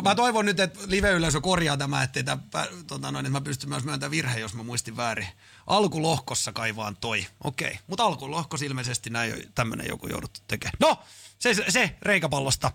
Mä 0.03 0.15
toivon 0.15 0.47
nyt, 0.47 0.61
että 0.61 0.79
live-yleisö 0.87 1.41
korjaa 1.41 1.77
tämä, 1.77 2.03
ettei 2.03 2.25
tämä, 2.25 2.39
tota 2.87 3.11
noin, 3.13 3.27
että 3.27 3.39
mä 3.39 3.45
pystyn 3.45 3.69
myös 3.69 3.85
myöntämään 3.85 4.11
virhe, 4.11 4.41
jos 4.41 4.55
mä 4.55 4.63
muistin 4.63 4.97
väärin. 4.97 5.29
Alkulohkossa 5.67 6.53
kai 6.53 6.77
vaan 6.77 6.97
toi. 6.97 7.27
Okei, 7.45 7.79
mutta 7.87 8.05
alkulohkossa 8.05 8.67
ilmeisesti 8.67 9.11
näin 9.11 9.53
tämmöinen 9.55 9.89
joku 9.89 10.07
jouduttu 10.07 10.41
tekemään. 10.47 10.77
No, 10.81 10.99
se, 11.39 11.55
se 11.69 11.97
reikäpallosta. 12.03 12.73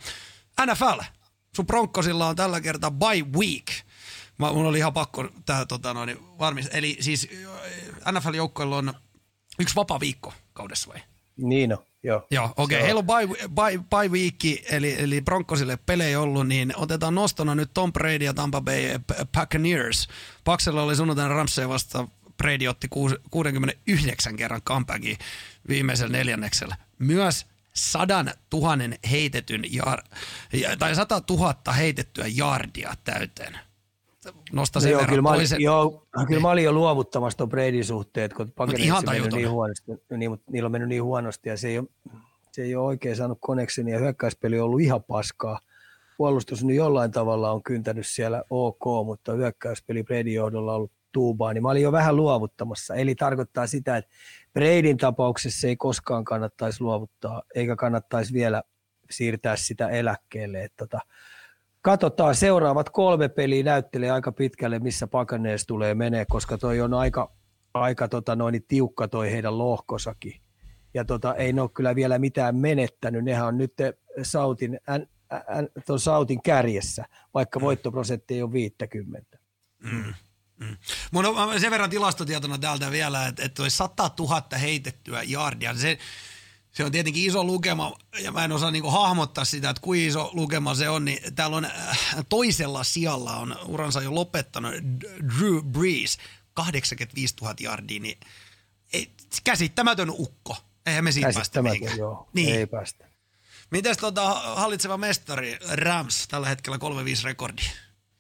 NFL, 0.66 1.00
sun 1.56 1.68
Broncosilla 1.68 2.28
on 2.28 2.36
tällä 2.36 2.62
kertaa 2.62 2.92
by 2.92 3.40
week. 3.40 3.66
Mä, 4.38 4.54
mun 4.54 4.66
oli 4.66 4.78
ihan 4.78 4.94
pakko 4.94 5.30
tää 5.46 5.66
tota 5.66 5.94
noin, 5.94 6.18
varmistaa. 6.40 6.78
Eli 6.78 6.98
siis 7.00 7.30
NFL-joukkoilla 8.12 8.78
on 8.78 8.94
yksi 9.60 9.76
vapaa 9.76 10.00
viikko 10.00 10.34
kaudessa 10.54 10.90
vai? 10.94 11.02
Niin 11.38 11.74
on, 11.74 11.84
joo. 12.04 12.28
Joo, 12.32 12.54
okei. 12.58 12.78
Okay. 12.78 12.86
Heillä 12.86 13.00
on 13.00 13.06
bye, 13.06 13.48
bye, 13.50 13.84
bye 13.90 14.08
week, 14.08 14.72
eli, 14.72 14.96
eli 15.00 15.22
Broncosille 15.22 15.78
pelejä 15.86 16.20
ollut, 16.20 16.48
niin 16.48 16.74
otetaan 16.76 17.16
nostona 17.16 17.56
nyt 17.56 17.72
Tom 17.74 17.94
Brady 17.94 18.26
ja 18.26 18.34
Tampa 18.34 18.62
Bay 18.62 19.00
Buccaneers. 19.40 20.08
Paksella 20.44 20.84
oli 20.84 20.96
sunnuntaina 20.96 21.36
Ramsey 21.36 21.70
vasta 21.70 22.08
Brady 22.38 22.68
otti 22.68 22.88
69 23.32 24.36
kerran 24.36 24.62
comebackin 24.62 25.18
viimeisellä 25.70 26.18
neljänneksellä. 26.18 26.78
Myös 27.00 27.46
sadan 27.74 28.32
tuhannen 28.50 29.00
heitetyn 29.12 29.74
jar, 29.74 30.04
tai 30.80 30.96
sata 30.96 31.22
tuhatta 31.22 31.72
heitettyä 31.72 32.26
jardia 32.28 32.94
täyteen. 33.04 33.60
Nosta 34.54 34.80
sen 34.80 34.92
no 34.92 35.00
joo, 35.00 35.08
kyllä 35.08 35.22
mä, 35.22 35.30
olin, 35.30 35.48
joo, 35.58 36.08
kyllä 36.28 36.42
mä 36.42 36.50
olin 36.50 36.64
jo 36.64 36.72
luovuttamassa 36.72 37.38
tuon 37.38 37.50
Bradyn 37.50 37.84
suhteen, 37.84 38.30
kun 38.38 38.52
Pakeneissa 38.52 39.12
mennyt 39.12 39.34
niin 39.34 39.50
huonosti, 39.50 39.92
niin, 40.18 40.32
mutta 40.32 40.52
niillä 40.52 40.68
on 40.68 40.72
mennyt 40.72 40.90
niin 40.90 41.04
huonosti 41.04 41.50
ja 41.50 41.58
se 41.58 41.68
ei 41.68 41.80
ole, 41.80 41.88
se 42.52 42.62
ei 42.62 42.76
ole 42.76 42.86
oikein 42.86 43.16
saanut 43.16 43.38
konekseni 43.42 43.92
ja 43.92 44.00
hyökkäyspeli 44.00 44.60
on 44.60 44.66
ollut 44.66 44.82
ihan 44.82 45.04
paskaa. 45.04 45.60
Puolustus 46.18 46.64
nyt 46.64 46.76
jollain 46.76 47.12
tavalla 47.12 47.52
on 47.52 47.64
kyntänyt 47.64 48.08
siellä 48.08 48.44
ok, 48.50 49.06
mutta 49.06 49.34
hyökkäyspeli 49.34 50.04
Bradyn 50.04 50.34
johdolla 50.34 50.72
on 50.72 50.78
ollut 50.78 50.92
tuubaa, 51.12 51.54
niin 51.54 51.64
mä 51.64 51.70
olin 51.70 51.84
jo 51.84 51.92
vähän 51.92 52.16
luovuttamassa. 52.16 52.96
Eli 52.96 53.16
tarkoittaa 53.16 53.68
sitä, 53.68 53.98
että 53.98 54.12
Breidin 54.54 54.98
tapauksessa 54.98 55.68
ei 55.68 55.76
koskaan 55.76 56.26
kannattaisi 56.26 56.82
luovuttaa, 56.82 57.44
eikä 57.56 57.76
kannattaisi 57.76 58.34
vielä 58.34 58.64
siirtää 59.12 59.56
sitä 59.56 59.90
eläkkeelle. 59.90 60.64
Että 60.64 60.78
tota, 60.78 61.00
katsotaan, 61.88 62.36
seuraavat 62.36 62.90
kolme 62.90 63.30
peliä 63.30 63.64
näyttelee 63.64 64.12
aika 64.12 64.32
pitkälle, 64.32 64.80
missä 64.80 65.08
Pakanees 65.08 65.66
tulee 65.66 65.96
menee, 65.96 66.26
koska 66.26 66.58
toi 66.58 66.82
on 66.82 66.94
aika, 66.94 67.32
aika 67.74 68.08
tota 68.08 68.36
noin, 68.36 68.64
tiukka 68.68 69.08
toi 69.08 69.32
heidän 69.32 69.58
lohkosakin. 69.58 70.42
Ja 70.94 71.06
tota, 71.06 71.36
ei 71.36 71.54
ne 71.54 71.62
ole 71.62 71.70
kyllä 71.74 71.96
vielä 71.96 72.20
mitään 72.20 72.56
menettänyt. 72.56 73.24
Nehän 73.24 73.48
on 73.48 73.58
nyt 73.58 73.74
Sautin, 74.24 74.80
än, 74.88 75.08
än, 75.32 75.68
ton 75.86 76.00
Sautin 76.00 76.42
kärjessä, 76.42 77.06
vaikka 77.34 77.62
voittoprosentti 77.62 78.34
ei 78.34 78.42
ole 78.42 78.52
50. 78.52 79.38
Mm. 79.84 80.14
Mm. 80.60 80.78
Mun 81.12 81.26
on 81.26 81.60
sen 81.60 81.72
verran 81.72 81.90
tilastotietona 81.90 82.58
täältä 82.58 82.92
vielä, 82.92 83.28
että, 83.28 83.44
että 83.44 83.56
toi 83.56 83.70
100 83.70 84.12
000 84.20 84.42
heitettyä 84.62 85.24
jardia, 85.24 85.74
se, 85.74 85.98
se 86.78 86.84
on 86.84 86.92
tietenkin 86.92 87.24
iso 87.24 87.44
lukema, 87.44 87.98
ja 88.20 88.32
mä 88.32 88.46
en 88.46 88.52
osaa 88.52 88.72
niinku 88.72 88.90
hahmottaa 88.90 89.46
sitä, 89.46 89.70
että 89.70 89.82
kuinka 89.82 90.08
iso 90.08 90.30
lukema 90.34 90.76
se 90.76 90.90
on, 90.90 91.06
niin 91.06 91.36
täällä 91.36 91.58
on 91.58 91.66
äh, 91.66 92.00
toisella 92.30 92.84
sijalla 92.84 93.36
on 93.36 93.58
uransa 93.66 94.02
jo 94.02 94.16
lopettanut 94.16 94.74
Drew 95.38 95.64
Brees, 95.64 96.18
85 96.54 97.36
000 97.42 97.56
jardia, 97.60 98.00
niin 98.00 98.20
ei, 98.94 99.12
käsittämätön 99.44 100.10
ukko. 100.10 100.58
Eihän 100.86 101.04
me 101.04 101.12
siitä 101.12 101.32
päästä 101.34 101.60
joo, 101.98 102.30
niin. 102.34 102.56
ei 102.56 102.68
päästä. 102.68 103.06
Mites 103.72 103.98
tota 103.98 104.34
hallitseva 104.34 104.98
mestari 104.98 105.58
Rams 105.72 106.28
tällä 106.28 106.48
hetkellä 106.48 106.78
3-5 106.78 106.80
rekordi? 107.24 107.62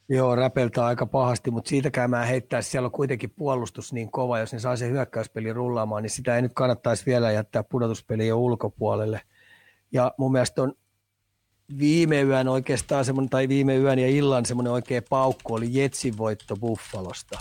Joo, 0.10 0.36
räpeltää 0.36 0.86
aika 0.86 1.06
pahasti, 1.06 1.52
mutta 1.52 1.70
siitäkään 1.70 2.10
mä 2.10 2.26
heittäisi. 2.26 2.70
Siellä 2.70 2.86
on 2.86 2.92
kuitenkin 2.92 3.30
puolustus 3.30 3.94
niin 3.94 4.12
kova, 4.12 4.40
jos 4.40 4.54
ne 4.54 4.60
saa 4.60 4.76
sen 4.76 4.92
hyökkäyspeli 4.92 5.54
rullaamaan, 5.54 6.04
niin 6.04 6.10
sitä 6.10 6.36
ei 6.36 6.42
nyt 6.42 6.52
kannattaisi 6.56 7.06
vielä 7.06 7.32
jättää 7.32 7.64
pudotuspeliä 7.64 8.36
ulkopuolelle. 8.36 9.22
Ja 9.92 10.14
mun 10.18 10.32
mielestä 10.32 10.62
on 10.62 10.74
viime 11.80 12.22
yön 12.22 12.48
oikeastaan 12.48 13.06
semmoinen, 13.06 13.30
tai 13.30 13.48
viime 13.48 13.76
yön 13.76 14.00
ja 14.00 14.08
illan 14.08 14.46
semmoinen 14.46 14.74
oikea 14.74 15.02
paukku 15.10 15.54
oli 15.54 15.68
Jetsin 15.70 16.18
voitto 16.18 16.56
Buffalosta. 16.58 17.40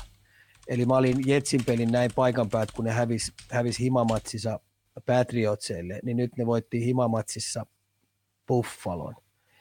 Eli 0.69 0.87
mä 0.87 0.97
olin 0.97 1.17
Jetsin 1.27 1.65
pelin 1.65 1.93
näin 1.93 2.11
paikan 2.15 2.51
päät, 2.51 2.71
kun 2.71 2.85
ne 2.85 2.91
hävisi 2.91 3.33
hävis 3.51 3.81
himamatsissa 3.81 4.61
Patriotseille, 5.07 6.01
niin 6.03 6.17
nyt 6.17 6.37
ne 6.37 6.47
voitti 6.47 6.85
himamatsissa 6.85 7.67
Buffalon 8.49 9.15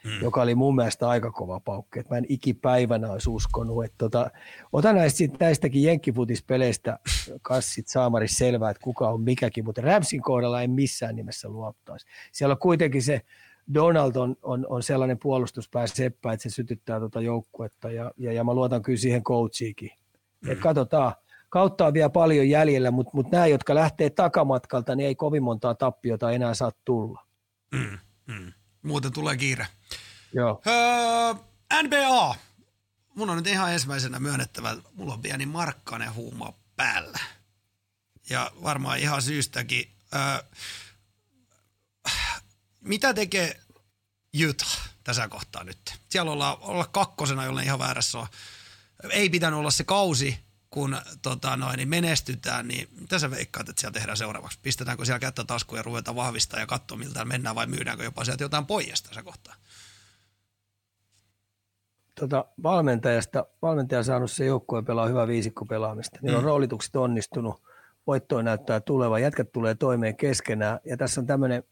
mm. 0.06 0.22
joka 0.22 0.42
oli 0.42 0.54
mun 0.54 0.74
mielestä 0.76 1.08
aika 1.08 1.32
kova 1.32 1.60
paukki. 1.60 1.98
Että 1.98 2.14
mä 2.14 2.18
en 2.18 2.26
ikipäivänä 2.28 3.12
olisi 3.12 3.30
uskonut. 3.30 3.84
Että 3.84 3.96
tota, 3.98 4.30
ota 4.72 4.92
näistä, 4.92 5.24
näistäkin 5.40 5.82
jenkkifutispeleistä 5.82 6.98
kassit 7.42 7.88
saamari 7.88 8.28
selvää, 8.28 8.70
että 8.70 8.84
kuka 8.84 9.08
on 9.08 9.20
mikäkin, 9.20 9.64
mutta 9.64 9.80
Ramsin 9.80 10.22
kohdalla 10.22 10.62
en 10.62 10.70
missään 10.70 11.16
nimessä 11.16 11.48
luottaisi. 11.48 12.06
Siellä 12.32 12.52
on 12.52 12.58
kuitenkin 12.58 13.02
se 13.02 13.20
Donald 13.74 14.16
on, 14.16 14.36
on, 14.42 14.66
on 14.68 14.82
sellainen 14.82 15.18
puolustuspää 15.18 15.86
seppä, 15.86 16.32
että 16.32 16.42
se 16.42 16.50
sytyttää 16.50 16.98
tuota 16.98 17.20
joukkuetta 17.20 17.90
ja, 17.90 18.12
ja, 18.16 18.32
ja 18.32 18.44
mä 18.44 18.54
luotan 18.54 18.82
kyllä 18.82 18.98
siihen 18.98 19.22
coachiikin. 19.22 19.90
Mm. 20.40 20.50
Et 20.50 20.58
katsotaan, 20.58 21.14
kautta 21.48 21.86
on 21.86 21.94
vielä 21.94 22.10
paljon 22.10 22.48
jäljellä, 22.48 22.90
mutta, 22.90 23.10
mutta 23.14 23.36
nämä, 23.36 23.46
jotka 23.46 23.74
lähtee 23.74 24.10
takamatkalta, 24.10 24.96
niin 24.96 25.06
ei 25.06 25.14
kovin 25.14 25.42
montaa 25.42 25.74
tappiota 25.74 26.30
enää 26.30 26.54
saa 26.54 26.72
tulla. 26.84 27.26
Mm, 27.74 27.98
mm. 28.26 28.52
Muuten 28.86 29.12
tulee 29.12 29.36
kiire. 29.36 29.66
Joo. 30.32 30.62
Öö, 30.66 31.82
NBA. 31.82 32.34
Mun 33.14 33.30
on 33.30 33.36
nyt 33.36 33.46
ihan 33.46 33.72
ensimmäisenä 33.72 34.20
myönnettävä, 34.20 34.70
että 34.70 34.90
mulla 34.94 35.14
on 35.14 35.22
pieni 35.22 35.46
markkainen 35.46 36.14
huuma 36.14 36.52
päällä. 36.76 37.18
Ja 38.30 38.50
varmaan 38.62 38.98
ihan 38.98 39.22
syystäkin. 39.22 39.92
Öö, 40.14 40.44
mitä 42.80 43.14
tekee 43.14 43.60
Utah 44.48 44.90
tässä 45.04 45.28
kohtaa 45.28 45.64
nyt? 45.64 45.94
Siellä 46.08 46.30
ollaan 46.32 46.56
olla 46.60 46.86
kakkosena, 46.86 47.44
jolle 47.44 47.62
ihan 47.62 47.78
väärässä 47.78 48.18
on. 48.18 48.26
Ei 49.10 49.30
pitänyt 49.30 49.58
olla 49.58 49.70
se 49.70 49.84
kausi, 49.84 50.38
kun 50.76 50.96
tota 51.22 51.56
noin, 51.56 51.76
niin 51.76 51.88
menestytään, 51.88 52.68
niin 52.68 52.88
mitä 53.00 53.18
sä 53.18 53.30
veikkaat, 53.30 53.68
että 53.68 53.80
siellä 53.80 53.92
tehdään 53.92 54.16
seuraavaksi? 54.16 54.58
Pistetäänkö 54.62 55.04
siellä 55.04 55.18
kättä 55.18 55.44
taskuja 55.44 55.78
ja 55.78 55.82
ruvetaan 55.82 56.16
vahvistaa 56.16 56.60
ja 56.60 56.66
katsoa, 56.66 56.98
miltä 56.98 57.24
mennään 57.24 57.54
vai 57.54 57.66
myydäänkö 57.66 58.04
jopa 58.04 58.24
sieltä 58.24 58.44
jotain 58.44 58.66
pois 58.66 59.02
tässä 59.02 59.22
kohtaa? 59.22 59.54
Tota, 62.20 62.44
valmentajasta, 62.62 63.46
valmentaja 63.62 63.98
on 63.98 64.04
saanut 64.04 64.30
se 64.30 64.44
joukkueen 64.44 64.84
pelaa 64.84 65.06
hyvä 65.06 65.26
viisikko 65.26 65.66
pelaamista. 65.66 66.18
Niillä 66.22 66.38
on 66.38 66.44
mm. 66.44 66.46
roolitukset 66.46 66.96
onnistunut, 66.96 67.62
voittoa 68.06 68.42
näyttää 68.42 68.80
tuleva, 68.80 69.18
jätkät 69.18 69.52
tulee 69.52 69.74
toimeen 69.74 70.16
keskenään 70.16 70.80
ja 70.84 70.96
tässä 70.96 71.20
on 71.20 71.26
tämmöinen 71.26 71.62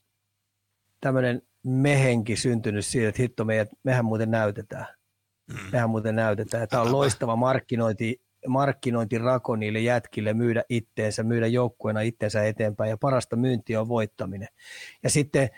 tämmöinen 1.00 1.42
mehenki 1.62 2.36
syntynyt 2.36 2.86
siitä, 2.86 3.08
että 3.08 3.22
hitto, 3.22 3.44
meidät, 3.44 3.68
mehän 3.82 4.04
muuten 4.04 4.30
näytetään. 4.30 4.86
Mm. 5.46 5.70
Mehän 5.72 5.90
muuten 5.90 6.16
näytetään. 6.16 6.68
Tämä 6.68 6.82
on 6.82 6.92
loistava 6.92 7.36
markkinointi, 7.36 8.23
markkinointirako 8.48 9.56
niille 9.56 9.80
jätkille 9.80 10.34
myydä 10.34 10.62
itteensä, 10.68 11.22
myydä 11.22 11.46
joukkueena 11.46 12.00
itteensä 12.00 12.44
eteenpäin 12.44 12.90
ja 12.90 12.96
parasta 12.96 13.36
myyntiä 13.36 13.80
on 13.80 13.88
voittaminen. 13.88 14.48
Ja 15.02 15.10
sitten 15.10 15.48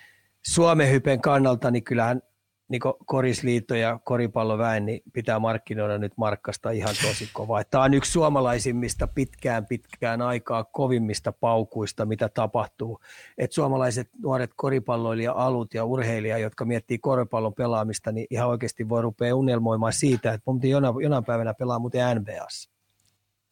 Suomen 0.47 0.91
hypen 0.91 1.21
kannalta, 1.21 1.71
niin 1.71 1.85
kyllähän 1.85 2.23
niin 2.69 2.81
korisliitto 3.07 3.75
ja 3.75 4.01
koripalloväen 4.05 4.87
niin 4.87 5.03
pitää 5.13 5.39
markkinoida 5.39 5.99
nyt 5.99 6.13
markkasta 6.17 6.71
ihan 6.71 6.95
tosi 7.03 7.31
kovaa. 7.33 7.65
Tämä 7.65 7.85
on 7.85 7.95
yksi 7.95 8.13
suomalaisimmista 8.13 9.07
pitkään 9.07 9.67
pitkään 9.67 10.23
aikaa 10.23 10.65
kovimmista 10.65 11.33
paukuista, 11.33 12.07
mitä 12.07 12.29
tapahtuu. 12.29 13.01
Et 13.39 13.53
suomalaiset 13.53 14.09
nuoret 14.23 14.51
koripalloilija-alut 14.57 15.75
ja 15.75 15.85
urheilija, 15.85 16.39
jotka 16.39 16.65
miettii 16.65 16.99
koripallon 16.99 17.55
pelaamista, 17.55 18.13
niin 18.13 18.27
ihan 18.31 18.49
oikeasti 18.49 18.89
voi 18.89 19.03
rupea 19.03 19.37
unelmoimaan 19.37 19.93
siitä, 19.93 20.33
että 20.33 20.51
mun 20.53 20.61
jonain, 20.63 20.95
jonain 21.03 21.25
päivänä 21.25 21.55
pelaa 21.55 21.79
muuten 21.79 22.21
NBAssa. 22.21 22.76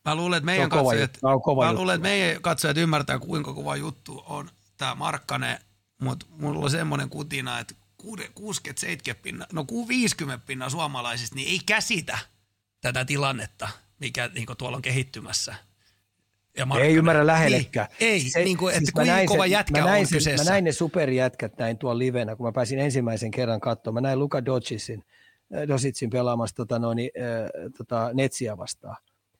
Mä 0.04 0.14
luulen, 0.14 0.36
että 0.36 0.46
meidän, 0.46 0.68
katsojat, 0.68 1.18
mä 1.64 1.72
luulen, 1.72 1.94
että 1.94 2.08
meidän 2.08 2.42
katsojat 2.42 2.76
ymmärtää, 2.76 3.18
kuinka 3.18 3.54
kova 3.54 3.76
juttu 3.76 4.22
on 4.26 4.50
tämä 4.76 4.94
Markkanen, 4.94 5.58
mutta 6.00 6.26
mulla 6.30 6.64
on 6.64 6.70
semmoinen 6.70 7.08
kutina, 7.08 7.58
että 7.58 7.74
60-70 8.02 8.08
pinna, 9.22 9.46
no 9.52 9.66
50 9.88 10.46
pinna 10.46 10.70
suomalaisista, 10.70 11.36
niin 11.36 11.48
ei 11.48 11.60
käsitä 11.66 12.18
tätä 12.80 13.04
tilannetta, 13.04 13.68
mikä 13.98 14.30
niin 14.34 14.46
tuolla 14.58 14.76
on 14.76 14.82
kehittymässä. 14.82 15.54
Ja 16.58 16.66
ei 16.80 16.94
ymmärrä 16.94 17.26
lähellekään. 17.26 17.88
Niin, 18.00 18.10
ei, 18.10 18.20
se, 18.20 18.44
niin 18.44 18.56
kuin, 18.56 18.74
että 18.74 18.78
siis 18.78 18.92
kuinka 18.92 19.24
kova 19.26 19.46
jätkä 19.46 19.80
mä 19.80 19.86
näin 19.86 20.00
on 20.02 20.08
kyseessä. 20.12 20.44
Mä 20.44 20.50
näin 20.50 20.64
ne 20.64 20.72
superjätkät 20.72 21.58
näin 21.58 21.78
tuolla 21.78 21.98
livenä, 21.98 22.36
kun 22.36 22.46
mä 22.46 22.52
pääsin 22.52 22.78
ensimmäisen 22.78 23.30
kerran 23.30 23.60
katsomaan. 23.60 24.02
Mä 24.02 24.08
näin 24.08 24.18
Luka 24.18 24.44
Dodgitsin, 24.44 25.04
äh, 25.56 25.68
Dodgitsin 25.68 26.10
pelaamassa 26.10 26.56
tota, 26.56 26.78
noin, 26.78 26.98
äh, 26.98 27.72
tota, 27.78 28.10
Netsiä 28.14 28.58
vastaan. 28.58 28.96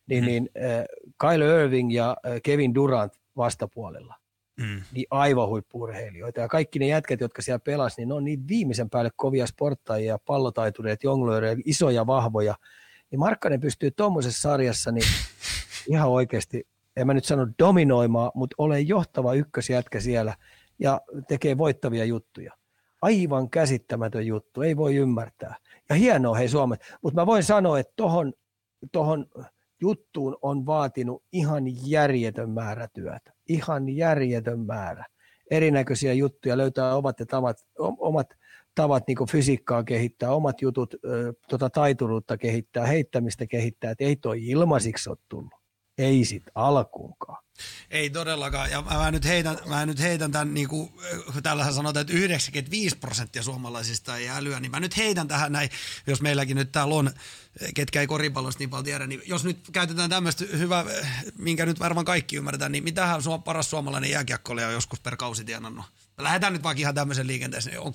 Niin, 0.06 0.24
hmm. 0.24 0.26
niin 0.26 0.51
äh, 0.56 0.85
Kyle 1.20 1.62
Irving 1.62 1.94
ja 1.94 2.16
äh, 2.26 2.32
Kevin 2.43 2.74
Durant 2.74 3.12
vastapuolella 3.36 4.14
mm. 4.56 4.82
niin 4.93 5.06
aivan 5.10 5.48
huippurheilijoita. 5.48 6.40
Ja 6.40 6.48
kaikki 6.48 6.78
ne 6.78 6.86
jätkät, 6.86 7.20
jotka 7.20 7.43
siellä 7.43 7.59
pelasivat, 7.59 7.98
niin 7.98 8.09
ne 8.09 8.14
on 8.14 8.24
niin 8.24 8.48
viimeisen 8.48 8.90
päälle 8.90 9.10
kovia 9.16 9.47
sporttajia, 9.47 10.18
pallotaitureita, 10.26 11.06
jonglöörejä, 11.06 11.56
isoja, 11.64 12.06
vahvoja. 12.06 12.55
Niin 13.10 13.18
Markkanen 13.18 13.60
pystyy 13.60 13.90
tuommoisessa 13.90 14.43
sarjassa 14.43 14.93
niin 14.93 15.06
ihan 15.93 16.10
oikeasti, 16.10 16.66
en 16.97 17.06
mä 17.06 17.14
nyt 17.14 17.24
sano 17.24 17.48
dominoimaan, 17.59 18.31
mutta 18.35 18.55
ole 18.59 18.81
johtava 18.81 19.35
ykkösjätkä 19.35 20.01
siellä 20.01 20.35
ja 20.78 21.01
tekee 21.28 21.59
voittavia 21.59 22.05
juttuja. 22.05 22.52
Aivan 23.02 23.51
käsittämätön 23.51 24.26
juttu, 24.26 24.62
ei 24.62 24.76
voi 24.76 24.97
ymmärtää. 24.97 25.56
Ja 25.89 25.94
hienoa 25.94 26.36
hei 26.36 26.48
Suomet, 26.48 26.81
mutta 27.02 27.20
mä 27.20 27.26
voin 27.26 27.44
sanoa, 27.44 27.78
että 27.78 27.93
tohon, 27.97 28.32
tohon 28.93 29.26
juttuun 29.85 30.36
on 30.43 30.66
vaatinut 30.66 31.23
ihan 31.32 31.65
järjetön 31.89 32.51
määrä 32.51 32.89
työtä. 32.89 33.32
Ihan 33.48 33.89
järjetön 33.89 34.61
määrä. 34.61 35.06
Erinäköisiä 35.51 36.12
juttuja, 36.12 36.56
löytää 36.56 36.97
omat, 36.97 37.20
ja 37.20 37.27
tavat, 37.27 37.56
omat 37.78 38.27
tavat 38.74 39.06
niin 39.06 39.28
fysiikkaa 39.31 39.85
kehittää, 39.85 40.31
omat 40.31 40.62
jutut, 40.62 40.94
tota 41.48 41.70
taituruutta 41.70 42.36
kehittää, 42.36 42.86
heittämistä 42.86 43.47
kehittää, 43.47 43.90
että 43.90 44.05
ei 44.05 44.16
toi 44.16 44.47
ilmaisiksi 44.47 45.11
ole 45.11 45.19
tullut. 45.28 45.63
Ei 45.98 46.24
sit 46.24 46.42
alkuunkaan. 46.54 47.44
Ei 47.90 48.10
todellakaan. 48.10 48.70
Ja 48.70 48.82
mä 48.82 49.10
nyt 49.10 49.24
heitän, 49.24 49.58
mä 49.66 49.86
nyt 49.86 50.00
heitän 50.00 50.32
tämän, 50.32 50.54
niin 50.54 50.68
kuin 50.68 50.92
täällähän 51.42 51.74
sanotaan, 51.74 52.00
että 52.00 52.12
95 52.12 52.96
prosenttia 52.96 53.42
suomalaisista 53.42 54.16
ei 54.16 54.28
älyä, 54.28 54.60
niin 54.60 54.70
mä 54.70 54.80
nyt 54.80 54.96
heitän 54.96 55.28
tähän 55.28 55.52
näin, 55.52 55.70
jos 56.06 56.22
meilläkin 56.22 56.56
nyt 56.56 56.72
täällä 56.72 56.94
on, 56.94 57.10
ketkä 57.74 58.00
ei 58.00 58.06
koripallosta 58.06 58.58
niin 58.58 58.70
paljon 58.70 58.84
tiedä, 58.84 59.06
niin 59.06 59.22
jos 59.26 59.44
nyt 59.44 59.58
käytetään 59.72 60.10
tämmöistä 60.10 60.44
hyvää, 60.58 60.84
minkä 61.38 61.66
nyt 61.66 61.80
varmaan 61.80 62.04
kaikki 62.04 62.36
ymmärretään, 62.36 62.72
niin 62.72 62.84
mitähän 62.84 63.20
on 63.26 63.42
paras 63.42 63.70
suomalainen 63.70 64.10
jääkiekkoilija 64.10 64.66
on 64.66 64.72
joskus 64.72 65.00
per 65.00 65.16
kausi 65.16 65.44
tienannut? 65.44 65.86
Lähdetään 66.18 66.52
nyt 66.52 66.62
vaikka 66.62 66.80
ihan 66.80 66.94
tämmöisen 66.94 67.26
liikenteeseen. 67.26 67.80
On, 67.80 67.94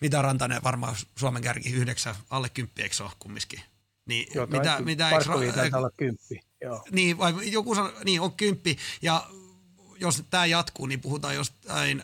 mitä 0.00 0.22
Rantanen 0.22 0.62
varmaan 0.62 0.96
Suomen 1.16 1.42
kärki 1.42 1.72
yhdeksän, 1.72 2.14
alle 2.30 2.48
kymppi, 2.48 2.82
eikö 2.82 2.94
se 2.94 3.02
ole 3.02 3.12
kumminkin? 3.18 3.60
Niin, 4.06 4.26
Joo, 4.34 4.46
mitä, 4.46 4.80
mitä, 4.80 5.10
eikö, 5.10 5.78
olla 5.78 5.90
kymppi. 5.90 6.47
Joo. 6.60 6.84
Niin, 6.90 7.18
vai 7.18 7.52
joku 7.52 7.74
sanoo, 7.74 7.92
niin 8.04 8.20
on 8.20 8.32
kymppi. 8.32 8.78
Ja 9.02 9.26
jos 10.00 10.22
tämä 10.30 10.46
jatkuu, 10.46 10.86
niin 10.86 11.00
puhutaan 11.00 11.34
jostain 11.34 12.02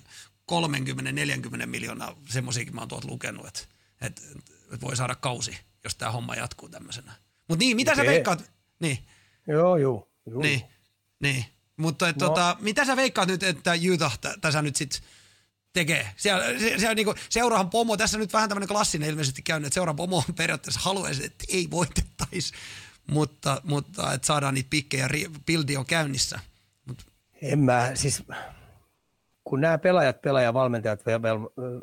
30-40 1.63 1.67
miljoonaa, 1.67 2.17
semmoisiakin 2.29 2.75
mä 2.75 2.81
oon 2.81 2.89
tuolta 2.89 3.09
lukenut, 3.09 3.47
että, 3.47 3.61
että, 4.01 4.23
että 4.73 4.81
voi 4.81 4.97
saada 4.97 5.15
kausi, 5.15 5.59
jos 5.85 5.95
tämä 5.95 6.11
homma 6.11 6.35
jatkuu 6.35 6.69
tämmöisenä. 6.69 7.13
Mutta 7.49 7.65
niin, 7.65 7.77
mitä 7.77 7.93
okay. 7.93 8.05
sä 8.05 8.11
veikkaat? 8.11 8.51
Niin. 8.81 8.99
Joo, 9.49 9.77
joo. 9.77 10.09
joo. 10.27 10.43
Niin, 10.43 10.63
niin. 11.21 11.45
Mutta 11.77 12.07
no. 12.07 12.13
tota, 12.13 12.57
mitä 12.61 12.85
sä 12.85 12.97
veikkaat 12.97 13.29
nyt, 13.29 13.43
että 13.43 13.73
Utah 13.93 14.19
tässä 14.41 14.63
nyt 14.63 14.77
sitten 14.77 15.01
tekee. 15.73 16.11
Siellä, 16.17 16.59
se, 16.59 16.79
siellä 16.79 16.95
niin 16.95 17.07
seurahan 17.29 17.71
pomo, 17.71 17.97
tässä 17.97 18.19
nyt 18.19 18.33
vähän 18.33 18.49
tämmöinen 18.49 18.69
klassinen 18.69 19.11
ilmeisesti 19.11 19.43
käynyt, 19.43 19.67
että 19.67 19.75
seurahan 19.75 19.97
pomo 19.97 20.17
on 20.29 20.35
periaatteessa 20.35 20.81
haluaisi, 20.81 21.25
että 21.25 21.45
ei 21.49 21.71
voitettaisi 21.71 22.53
mutta, 23.07 23.61
mutta 23.65 24.13
että 24.13 24.27
saadaan 24.27 24.55
niitä 24.55 24.71
pikkejä, 24.71 25.09
pildi 25.47 25.77
on 25.77 25.87
käynnissä. 25.87 26.41
Mut. 26.85 27.07
En 27.43 27.59
mä, 27.59 27.91
siis 27.95 28.23
kun 29.45 29.61
nämä 29.61 29.79
pelaajat 29.79 30.23
pelaa 30.23 30.43
ja 30.43 30.55
valmentajat 30.55 31.01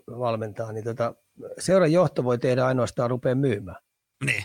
valmentaa, 0.07 0.72
niin 0.72 0.84
tota, 0.84 1.15
seuran 1.60 1.91
johto 1.91 2.23
voi 2.23 2.38
tehdä 2.38 2.65
ainoastaan 2.65 3.10
rupea 3.10 3.35
myymään. 3.35 3.77
Niin. 4.26 4.43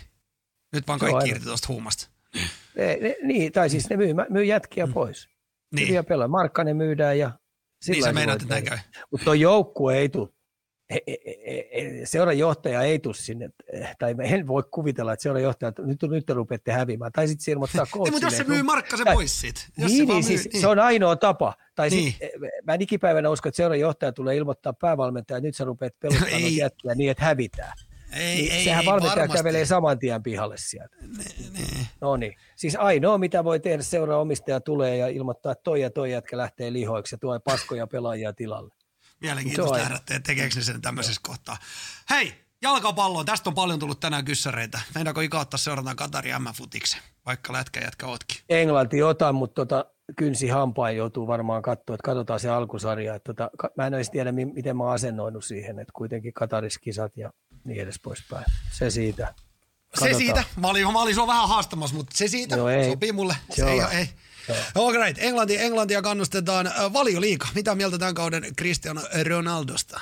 Nyt 0.73 0.87
vaan 0.87 0.99
kaikki 0.99 1.29
irti 1.29 1.45
tuosta 1.45 1.67
huumasta. 1.67 2.09
Ne, 2.75 2.97
ne, 3.01 3.15
niin, 3.23 3.51
tai 3.51 3.69
siis 3.69 3.89
ne 3.89 3.97
myy, 3.97 4.13
myy 4.29 4.43
jätkiä 4.43 4.85
mm. 4.85 4.93
pois. 4.93 5.29
Niin. 5.75 5.87
Hyviä 5.87 6.03
pelaa. 6.03 6.27
Markkanen 6.27 6.77
myydään 6.77 7.19
ja 7.19 7.31
sillä 7.81 7.95
niin 7.95 8.03
sä 8.03 8.13
meinaat, 8.13 8.41
että 8.41 8.53
näin 8.53 8.65
käy. 8.65 8.77
Mutta 9.11 9.25
tuo 9.25 9.33
joukkue 9.33 9.97
ei 9.97 10.09
tule 10.09 10.29
seuran 12.03 12.37
johtaja 12.37 12.81
ei 12.81 12.99
tule 12.99 13.15
sinne, 13.15 13.49
tai 13.99 14.15
en 14.19 14.47
voi 14.47 14.63
kuvitella, 14.71 15.13
että 15.13 15.23
seuran 15.23 15.43
johtaja, 15.43 15.69
että 15.69 15.81
nyt, 15.81 16.01
nyt 16.01 16.25
te 16.25 16.33
rupeatte 16.33 16.71
häviämään, 16.71 17.11
tai 17.11 17.27
sitten 17.27 17.43
se 17.43 17.51
ilmoittaa 17.51 17.85
coachille. 17.91 18.11
mutta 18.11 18.27
jos 18.27 18.37
se 18.37 18.43
myy 18.43 18.63
Markkasen 18.63 19.05
tai, 19.05 19.15
pois 19.15 19.41
siitä. 19.41 19.61
Jos 19.77 19.91
niin, 19.91 20.07
se, 20.07 20.13
niin, 20.13 20.23
siis, 20.23 20.49
niin. 20.53 20.61
se 20.61 20.67
on 20.67 20.79
ainoa 20.79 21.15
tapa. 21.15 21.53
Tai 21.75 21.89
niin. 21.89 22.11
sit, 22.11 22.21
mä 22.63 22.73
en 22.73 22.81
ikipäivänä 22.81 23.29
usko, 23.29 23.49
että 23.49 23.57
seuran 23.57 23.79
johtaja 23.79 24.11
tulee 24.11 24.35
ilmoittaa 24.35 24.73
päävalmentaja, 24.73 25.37
että 25.37 25.47
nyt 25.47 25.55
sä 25.55 25.65
rupeat 25.65 25.99
peluttaa 25.99 26.29
jätkiä 26.57 26.95
niin, 26.95 27.11
että 27.11 27.25
hävitään. 27.25 27.73
Ei, 28.13 28.35
niin 28.35 28.51
ei, 28.51 28.63
sehän 28.63 28.81
ei, 28.81 28.85
valmentaja 28.85 29.21
varmasti. 29.21 29.37
kävelee 29.37 29.65
saman 29.65 29.99
tien 29.99 30.23
pihalle 30.23 30.55
sieltä. 30.57 30.95
No 32.01 32.17
niin. 32.17 32.35
Siis 32.55 32.75
ainoa, 32.75 33.17
mitä 33.17 33.43
voi 33.43 33.59
tehdä, 33.59 33.83
seuraa 33.83 34.19
omistaja 34.19 34.59
tulee 34.59 34.97
ja 34.97 35.07
ilmoittaa, 35.07 35.51
että 35.51 35.63
toi 35.63 35.81
ja 35.81 35.89
toi 35.89 36.11
jätkä 36.11 36.37
lähtee 36.37 36.73
lihoiksi 36.73 37.15
ja 37.15 37.19
tuo 37.19 37.39
paskoja 37.39 37.87
pelaajia 37.87 38.33
tilalle. 38.33 38.76
Mielenkiintoista 39.21 39.77
nähdä, 39.77 39.95
että 39.95 40.19
tekeekö 40.19 40.55
ne 40.55 40.61
sen 40.61 40.81
tämmöisessä 40.81 41.21
kohtaa. 41.23 41.57
Hei, 42.09 42.33
jalkapalloon. 42.61 43.25
Tästä 43.25 43.49
on 43.49 43.53
paljon 43.53 43.79
tullut 43.79 43.99
tänään 43.99 44.25
kyssäreitä. 44.25 44.81
Meinaako 44.95 45.21
Ika 45.21 45.39
ottaa 45.39 45.57
seurataan 45.57 45.95
Katari 45.95 46.31
M-futiksen, 46.39 47.01
vaikka 47.25 47.53
lätkä 47.53 47.79
jätkä 47.79 48.05
ootkin? 48.07 48.37
Englanti 48.49 49.03
otan, 49.03 49.35
mutta 49.35 49.65
tota, 49.65 49.85
kynsi 50.15 50.47
hampain 50.47 50.97
joutuu 50.97 51.27
varmaan 51.27 51.61
katsoa, 51.61 51.93
että 51.93 52.05
katsotaan 52.05 52.39
se 52.39 52.49
alkusarja. 52.49 53.15
Että 53.15 53.33
tota, 53.33 53.49
mä 53.77 53.87
en 53.87 53.93
edes 53.93 54.09
tiedä, 54.09 54.31
miten 54.31 54.77
mä 54.77 54.91
asennoinut 54.91 55.45
siihen, 55.45 55.79
että 55.79 55.91
kuitenkin 55.95 56.33
Kataris 56.33 56.77
kisat 56.77 57.17
ja 57.17 57.31
niin 57.63 57.81
edes 57.81 57.99
poispäin. 57.99 58.45
Se 58.71 58.89
siitä. 58.89 59.33
Katsotaan. 59.89 60.13
Se 60.13 60.17
siitä. 60.17 60.43
Mä 60.55 60.67
olin, 60.67 60.93
mä 60.93 61.01
olin 61.01 61.15
sua 61.15 61.27
vähän 61.27 61.47
haastamassa, 61.47 61.95
mutta 61.95 62.17
se 62.17 62.27
siitä. 62.27 62.55
Joo, 62.55 62.69
ei. 62.69 62.89
Sopii 62.89 63.11
mulle. 63.11 63.35
Se, 63.49 63.55
se 63.55 63.71
ei, 63.71 63.81
ei. 63.91 64.09
All 64.75 64.93
right. 64.93 65.23
Englanti, 65.23 65.57
Englantia 65.57 66.01
kannustetaan. 66.01 66.71
Valioliika. 66.93 67.47
Mitä 67.55 67.75
mieltä 67.75 67.97
tämän 67.97 68.13
kauden 68.13 68.43
Cristiano 68.57 69.01
Ronaldosta? 69.29 70.01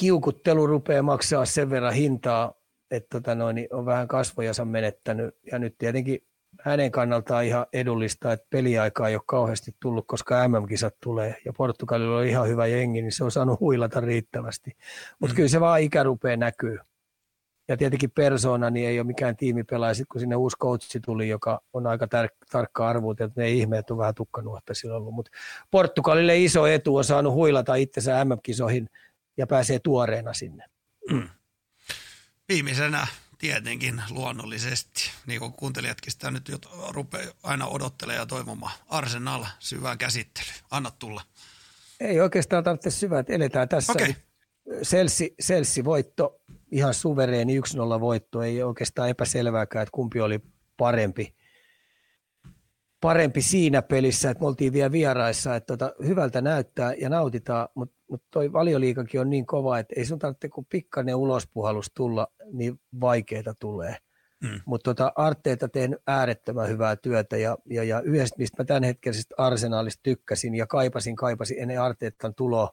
Kiukuttelu 0.00 0.66
rupeaa 0.66 1.02
maksaa 1.02 1.44
sen 1.44 1.70
verran 1.70 1.94
hintaa, 1.94 2.54
että 2.90 3.08
tota 3.10 3.34
noin, 3.34 3.68
on 3.72 3.86
vähän 3.86 4.08
kasvojansa 4.08 4.64
menettänyt. 4.64 5.34
Ja 5.52 5.58
nyt 5.58 5.78
tietenkin 5.78 6.26
hänen 6.60 6.90
kannaltaan 6.90 7.44
ihan 7.44 7.66
edullista, 7.72 8.32
että 8.32 8.46
peliaikaa 8.50 9.08
ei 9.08 9.14
ole 9.14 9.22
kauheasti 9.26 9.74
tullut, 9.80 10.06
koska 10.06 10.48
MM-kisat 10.48 10.94
tulee 11.02 11.36
ja 11.44 11.52
Portugalilla 11.52 12.18
on 12.18 12.26
ihan 12.26 12.48
hyvä 12.48 12.66
jengi, 12.66 13.02
niin 13.02 13.12
se 13.12 13.24
on 13.24 13.30
saanut 13.30 13.60
huilata 13.60 14.00
riittävästi. 14.00 14.76
Mutta 15.18 15.32
mm. 15.32 15.36
kyllä 15.36 15.48
se 15.48 15.60
vaan 15.60 15.80
ikä 15.80 16.02
rupeaa 16.02 16.36
näkyy 16.36 16.78
ja 17.68 17.76
tietenkin 17.76 18.10
persona 18.10 18.70
niin 18.70 18.88
ei 18.88 19.00
ole 19.00 19.06
mikään 19.06 19.36
tiimipelaaja. 19.36 19.94
Sitten 19.94 20.12
kun 20.12 20.20
sinne 20.20 20.36
uusi 20.36 20.56
coachi 20.58 21.00
tuli, 21.00 21.28
joka 21.28 21.60
on 21.72 21.86
aika 21.86 22.04
tar- 22.06 22.46
tarkka 22.52 22.94
että 23.12 23.40
ne 23.40 23.50
ihmeet 23.50 23.90
on 23.90 23.98
vähän 23.98 24.14
tukkanuotta 24.14 24.74
silloin 24.74 25.00
ollut. 25.00 25.14
Mutta 25.14 25.30
Portugalille 25.70 26.38
iso 26.38 26.66
etu 26.66 26.96
on 26.96 27.04
saanut 27.04 27.34
huilata 27.34 27.74
itsensä 27.74 28.24
MM-kisoihin 28.24 28.90
ja 29.36 29.46
pääsee 29.46 29.78
tuoreena 29.78 30.32
sinne. 30.32 30.64
Mm. 31.10 31.28
Viimeisenä 32.48 33.06
tietenkin 33.38 34.02
luonnollisesti, 34.10 35.10
niin 35.26 35.40
kuin 35.40 35.52
kuuntelijatkin 35.52 36.12
sitä 36.12 36.30
nyt 36.30 36.50
rupeaa 36.88 37.32
aina 37.42 37.66
odottelemaan 37.66 38.22
ja 38.22 38.26
toivomaan. 38.26 38.72
Arsenal, 38.88 39.44
syvää 39.58 39.96
käsittely. 39.96 40.46
Anna 40.70 40.90
tulla. 40.90 41.22
Ei 42.00 42.20
oikeastaan 42.20 42.64
tarvitse 42.64 42.90
syvää, 42.90 43.20
että 43.20 43.32
eletään 43.32 43.68
tässä. 43.68 43.92
Okei. 43.92 44.16
Selsi, 44.82 45.34
Selsi 45.40 45.84
voitto, 45.84 46.40
ihan 46.70 46.94
suvereeni 46.94 47.60
1-0 47.60 48.00
voitto, 48.00 48.42
ei 48.42 48.62
oikeastaan 48.62 49.08
epäselvääkään, 49.08 49.82
että 49.82 49.92
kumpi 49.92 50.20
oli 50.20 50.40
parempi, 50.76 51.34
parempi 53.00 53.42
siinä 53.42 53.82
pelissä, 53.82 54.30
että 54.30 54.40
me 54.40 54.46
oltiin 54.46 54.72
vielä 54.72 54.92
vieraissa, 54.92 55.56
että 55.56 55.76
tota, 55.76 55.94
hyvältä 56.06 56.40
näyttää 56.40 56.94
ja 56.94 57.08
nautitaan, 57.08 57.68
mutta 57.74 57.96
mut 58.10 58.22
toi 58.30 58.52
valioliikakin 58.52 59.20
on 59.20 59.30
niin 59.30 59.46
kova, 59.46 59.78
että 59.78 59.94
ei 59.96 60.04
sun 60.04 60.18
tarvitse 60.18 60.48
kun 60.48 60.66
pikkainen 60.66 61.16
ulospuhallus 61.16 61.90
tulla, 61.94 62.26
niin 62.52 62.80
vaikeita 63.00 63.54
tulee. 63.54 63.96
Mm. 64.42 64.60
Mutta 64.66 64.94
tota, 64.94 65.12
Arteeta 65.16 65.68
teen 65.68 65.98
äärettömän 66.06 66.68
hyvää 66.68 66.96
työtä 66.96 67.36
ja, 67.36 67.58
ja, 67.70 67.84
ja 67.84 68.00
yhdestä, 68.00 68.36
mistä 68.38 68.62
mä 68.62 68.66
tämänhetkisestä 68.66 69.34
arsenaalista 69.38 70.00
tykkäsin 70.02 70.54
ja 70.54 70.66
kaipasin, 70.66 71.16
kaipasin 71.16 71.58
ennen 71.60 71.80
Arteetan 71.80 72.34
tuloa, 72.34 72.70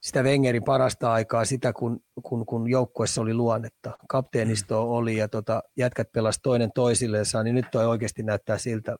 sitä 0.00 0.22
Wengerin 0.22 0.64
parasta 0.64 1.12
aikaa, 1.12 1.44
sitä 1.44 1.72
kun, 1.72 2.00
kun, 2.22 2.46
kun 2.46 2.70
joukkuessa 2.70 3.20
oli 3.20 3.34
luonnetta. 3.34 3.98
Kapteenisto 4.08 4.84
mm. 4.84 4.90
oli 4.90 5.16
ja 5.16 5.28
tota, 5.28 5.62
jätkät 5.76 6.12
pelasi 6.12 6.40
toinen 6.42 6.70
toisilleensa, 6.74 7.42
niin 7.42 7.54
nyt 7.54 7.66
toi 7.72 7.86
oikeasti 7.86 8.22
näyttää 8.22 8.58
siltä, 8.58 8.96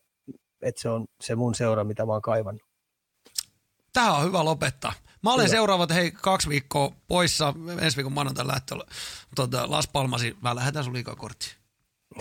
että 0.62 0.81
se 0.81 0.89
on 0.89 1.07
se 1.20 1.35
mun 1.35 1.55
seura, 1.55 1.85
mitä 1.85 2.07
mä 2.07 2.12
oon 2.12 2.23
kaivannut. 2.23 2.62
Tähän 3.93 4.15
on 4.15 4.25
hyvä 4.25 4.44
lopettaa. 4.44 4.93
Mä 5.23 5.35
olen 5.35 5.47
hyvä. 5.47 5.57
seuraavat 5.57 5.91
hei 5.91 6.10
kaksi 6.10 6.49
viikkoa 6.49 6.93
poissa, 7.09 7.55
ensi 7.81 7.97
viikon 7.97 8.12
maanantai 8.12 8.47
lähtö 8.47 8.77
tuota, 9.36 9.70
Las 9.70 9.89
Palmasi, 9.89 10.36
mä 10.43 10.57
lähetän 10.57 10.85
sun 10.85 10.94
liikakorttiin. 10.94 11.58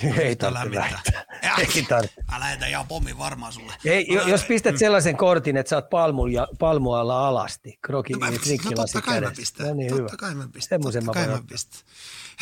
Ei 0.04 0.36
tarvitse 0.36 0.80
lähettää. 0.80 1.26
Ei 1.60 1.84
tarvitse. 1.84 2.24
Mä 2.32 2.40
lähetän 2.40 2.70
ihan 2.70 2.88
pommin 2.88 3.18
varmaan 3.18 3.54
sulle. 3.54 3.74
Ei, 3.86 4.16
mä 4.16 4.22
jos 4.22 4.44
pistät 4.44 4.74
mm. 4.76 4.80
sellaisen 4.80 5.18
kortin, 5.18 5.58
että 5.58 5.70
sä 5.70 5.76
oot 5.76 5.90
palmulla, 5.90 6.48
palmualla 6.60 7.28
alasti, 7.28 7.80
kroki, 7.82 8.14
no, 8.14 8.30
niin 8.30 8.60
no, 8.66 8.72
totta 8.72 9.02
kai 9.02 9.22
mä 9.22 9.32
pistän. 9.36 9.68
No 9.68 9.74
niin, 9.74 9.90
totta 9.90 10.04
hyvä. 10.04 10.18
kai 10.18 10.36
mä 10.36 10.48
pistän. 10.54 10.70
Semmoisen 10.70 11.06
mä 11.06 11.12
voin 11.32 11.48
pistän. 11.48 11.82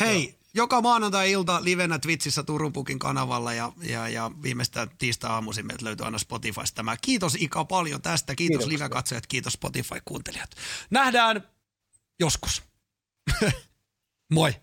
Hei, 0.00 0.26
no. 0.26 0.38
joka 0.54 0.80
maanantai-ilta 0.80 1.64
livenä 1.64 1.98
Twitchissä 1.98 2.42
Turun 2.42 2.72
Pukin 2.72 2.98
kanavalla 2.98 3.52
ja, 3.52 3.72
ja, 3.82 4.08
ja 4.08 4.30
viimeistään 4.42 4.90
tiistai-aamuisin 4.98 5.66
meiltä 5.66 5.84
löytyy 5.84 6.06
aina 6.06 6.18
Spotifysta 6.18 6.74
tämä. 6.74 6.96
Kiitos 7.02 7.36
Ika 7.40 7.64
paljon 7.64 8.02
tästä. 8.02 8.34
Kiitos 8.34 8.66
live-katsojat, 8.66 9.26
kiitos 9.26 9.52
Spotify-kuuntelijat. 9.52 10.50
Nähdään 10.90 11.48
joskus. 12.20 12.62
Moi. 14.32 14.54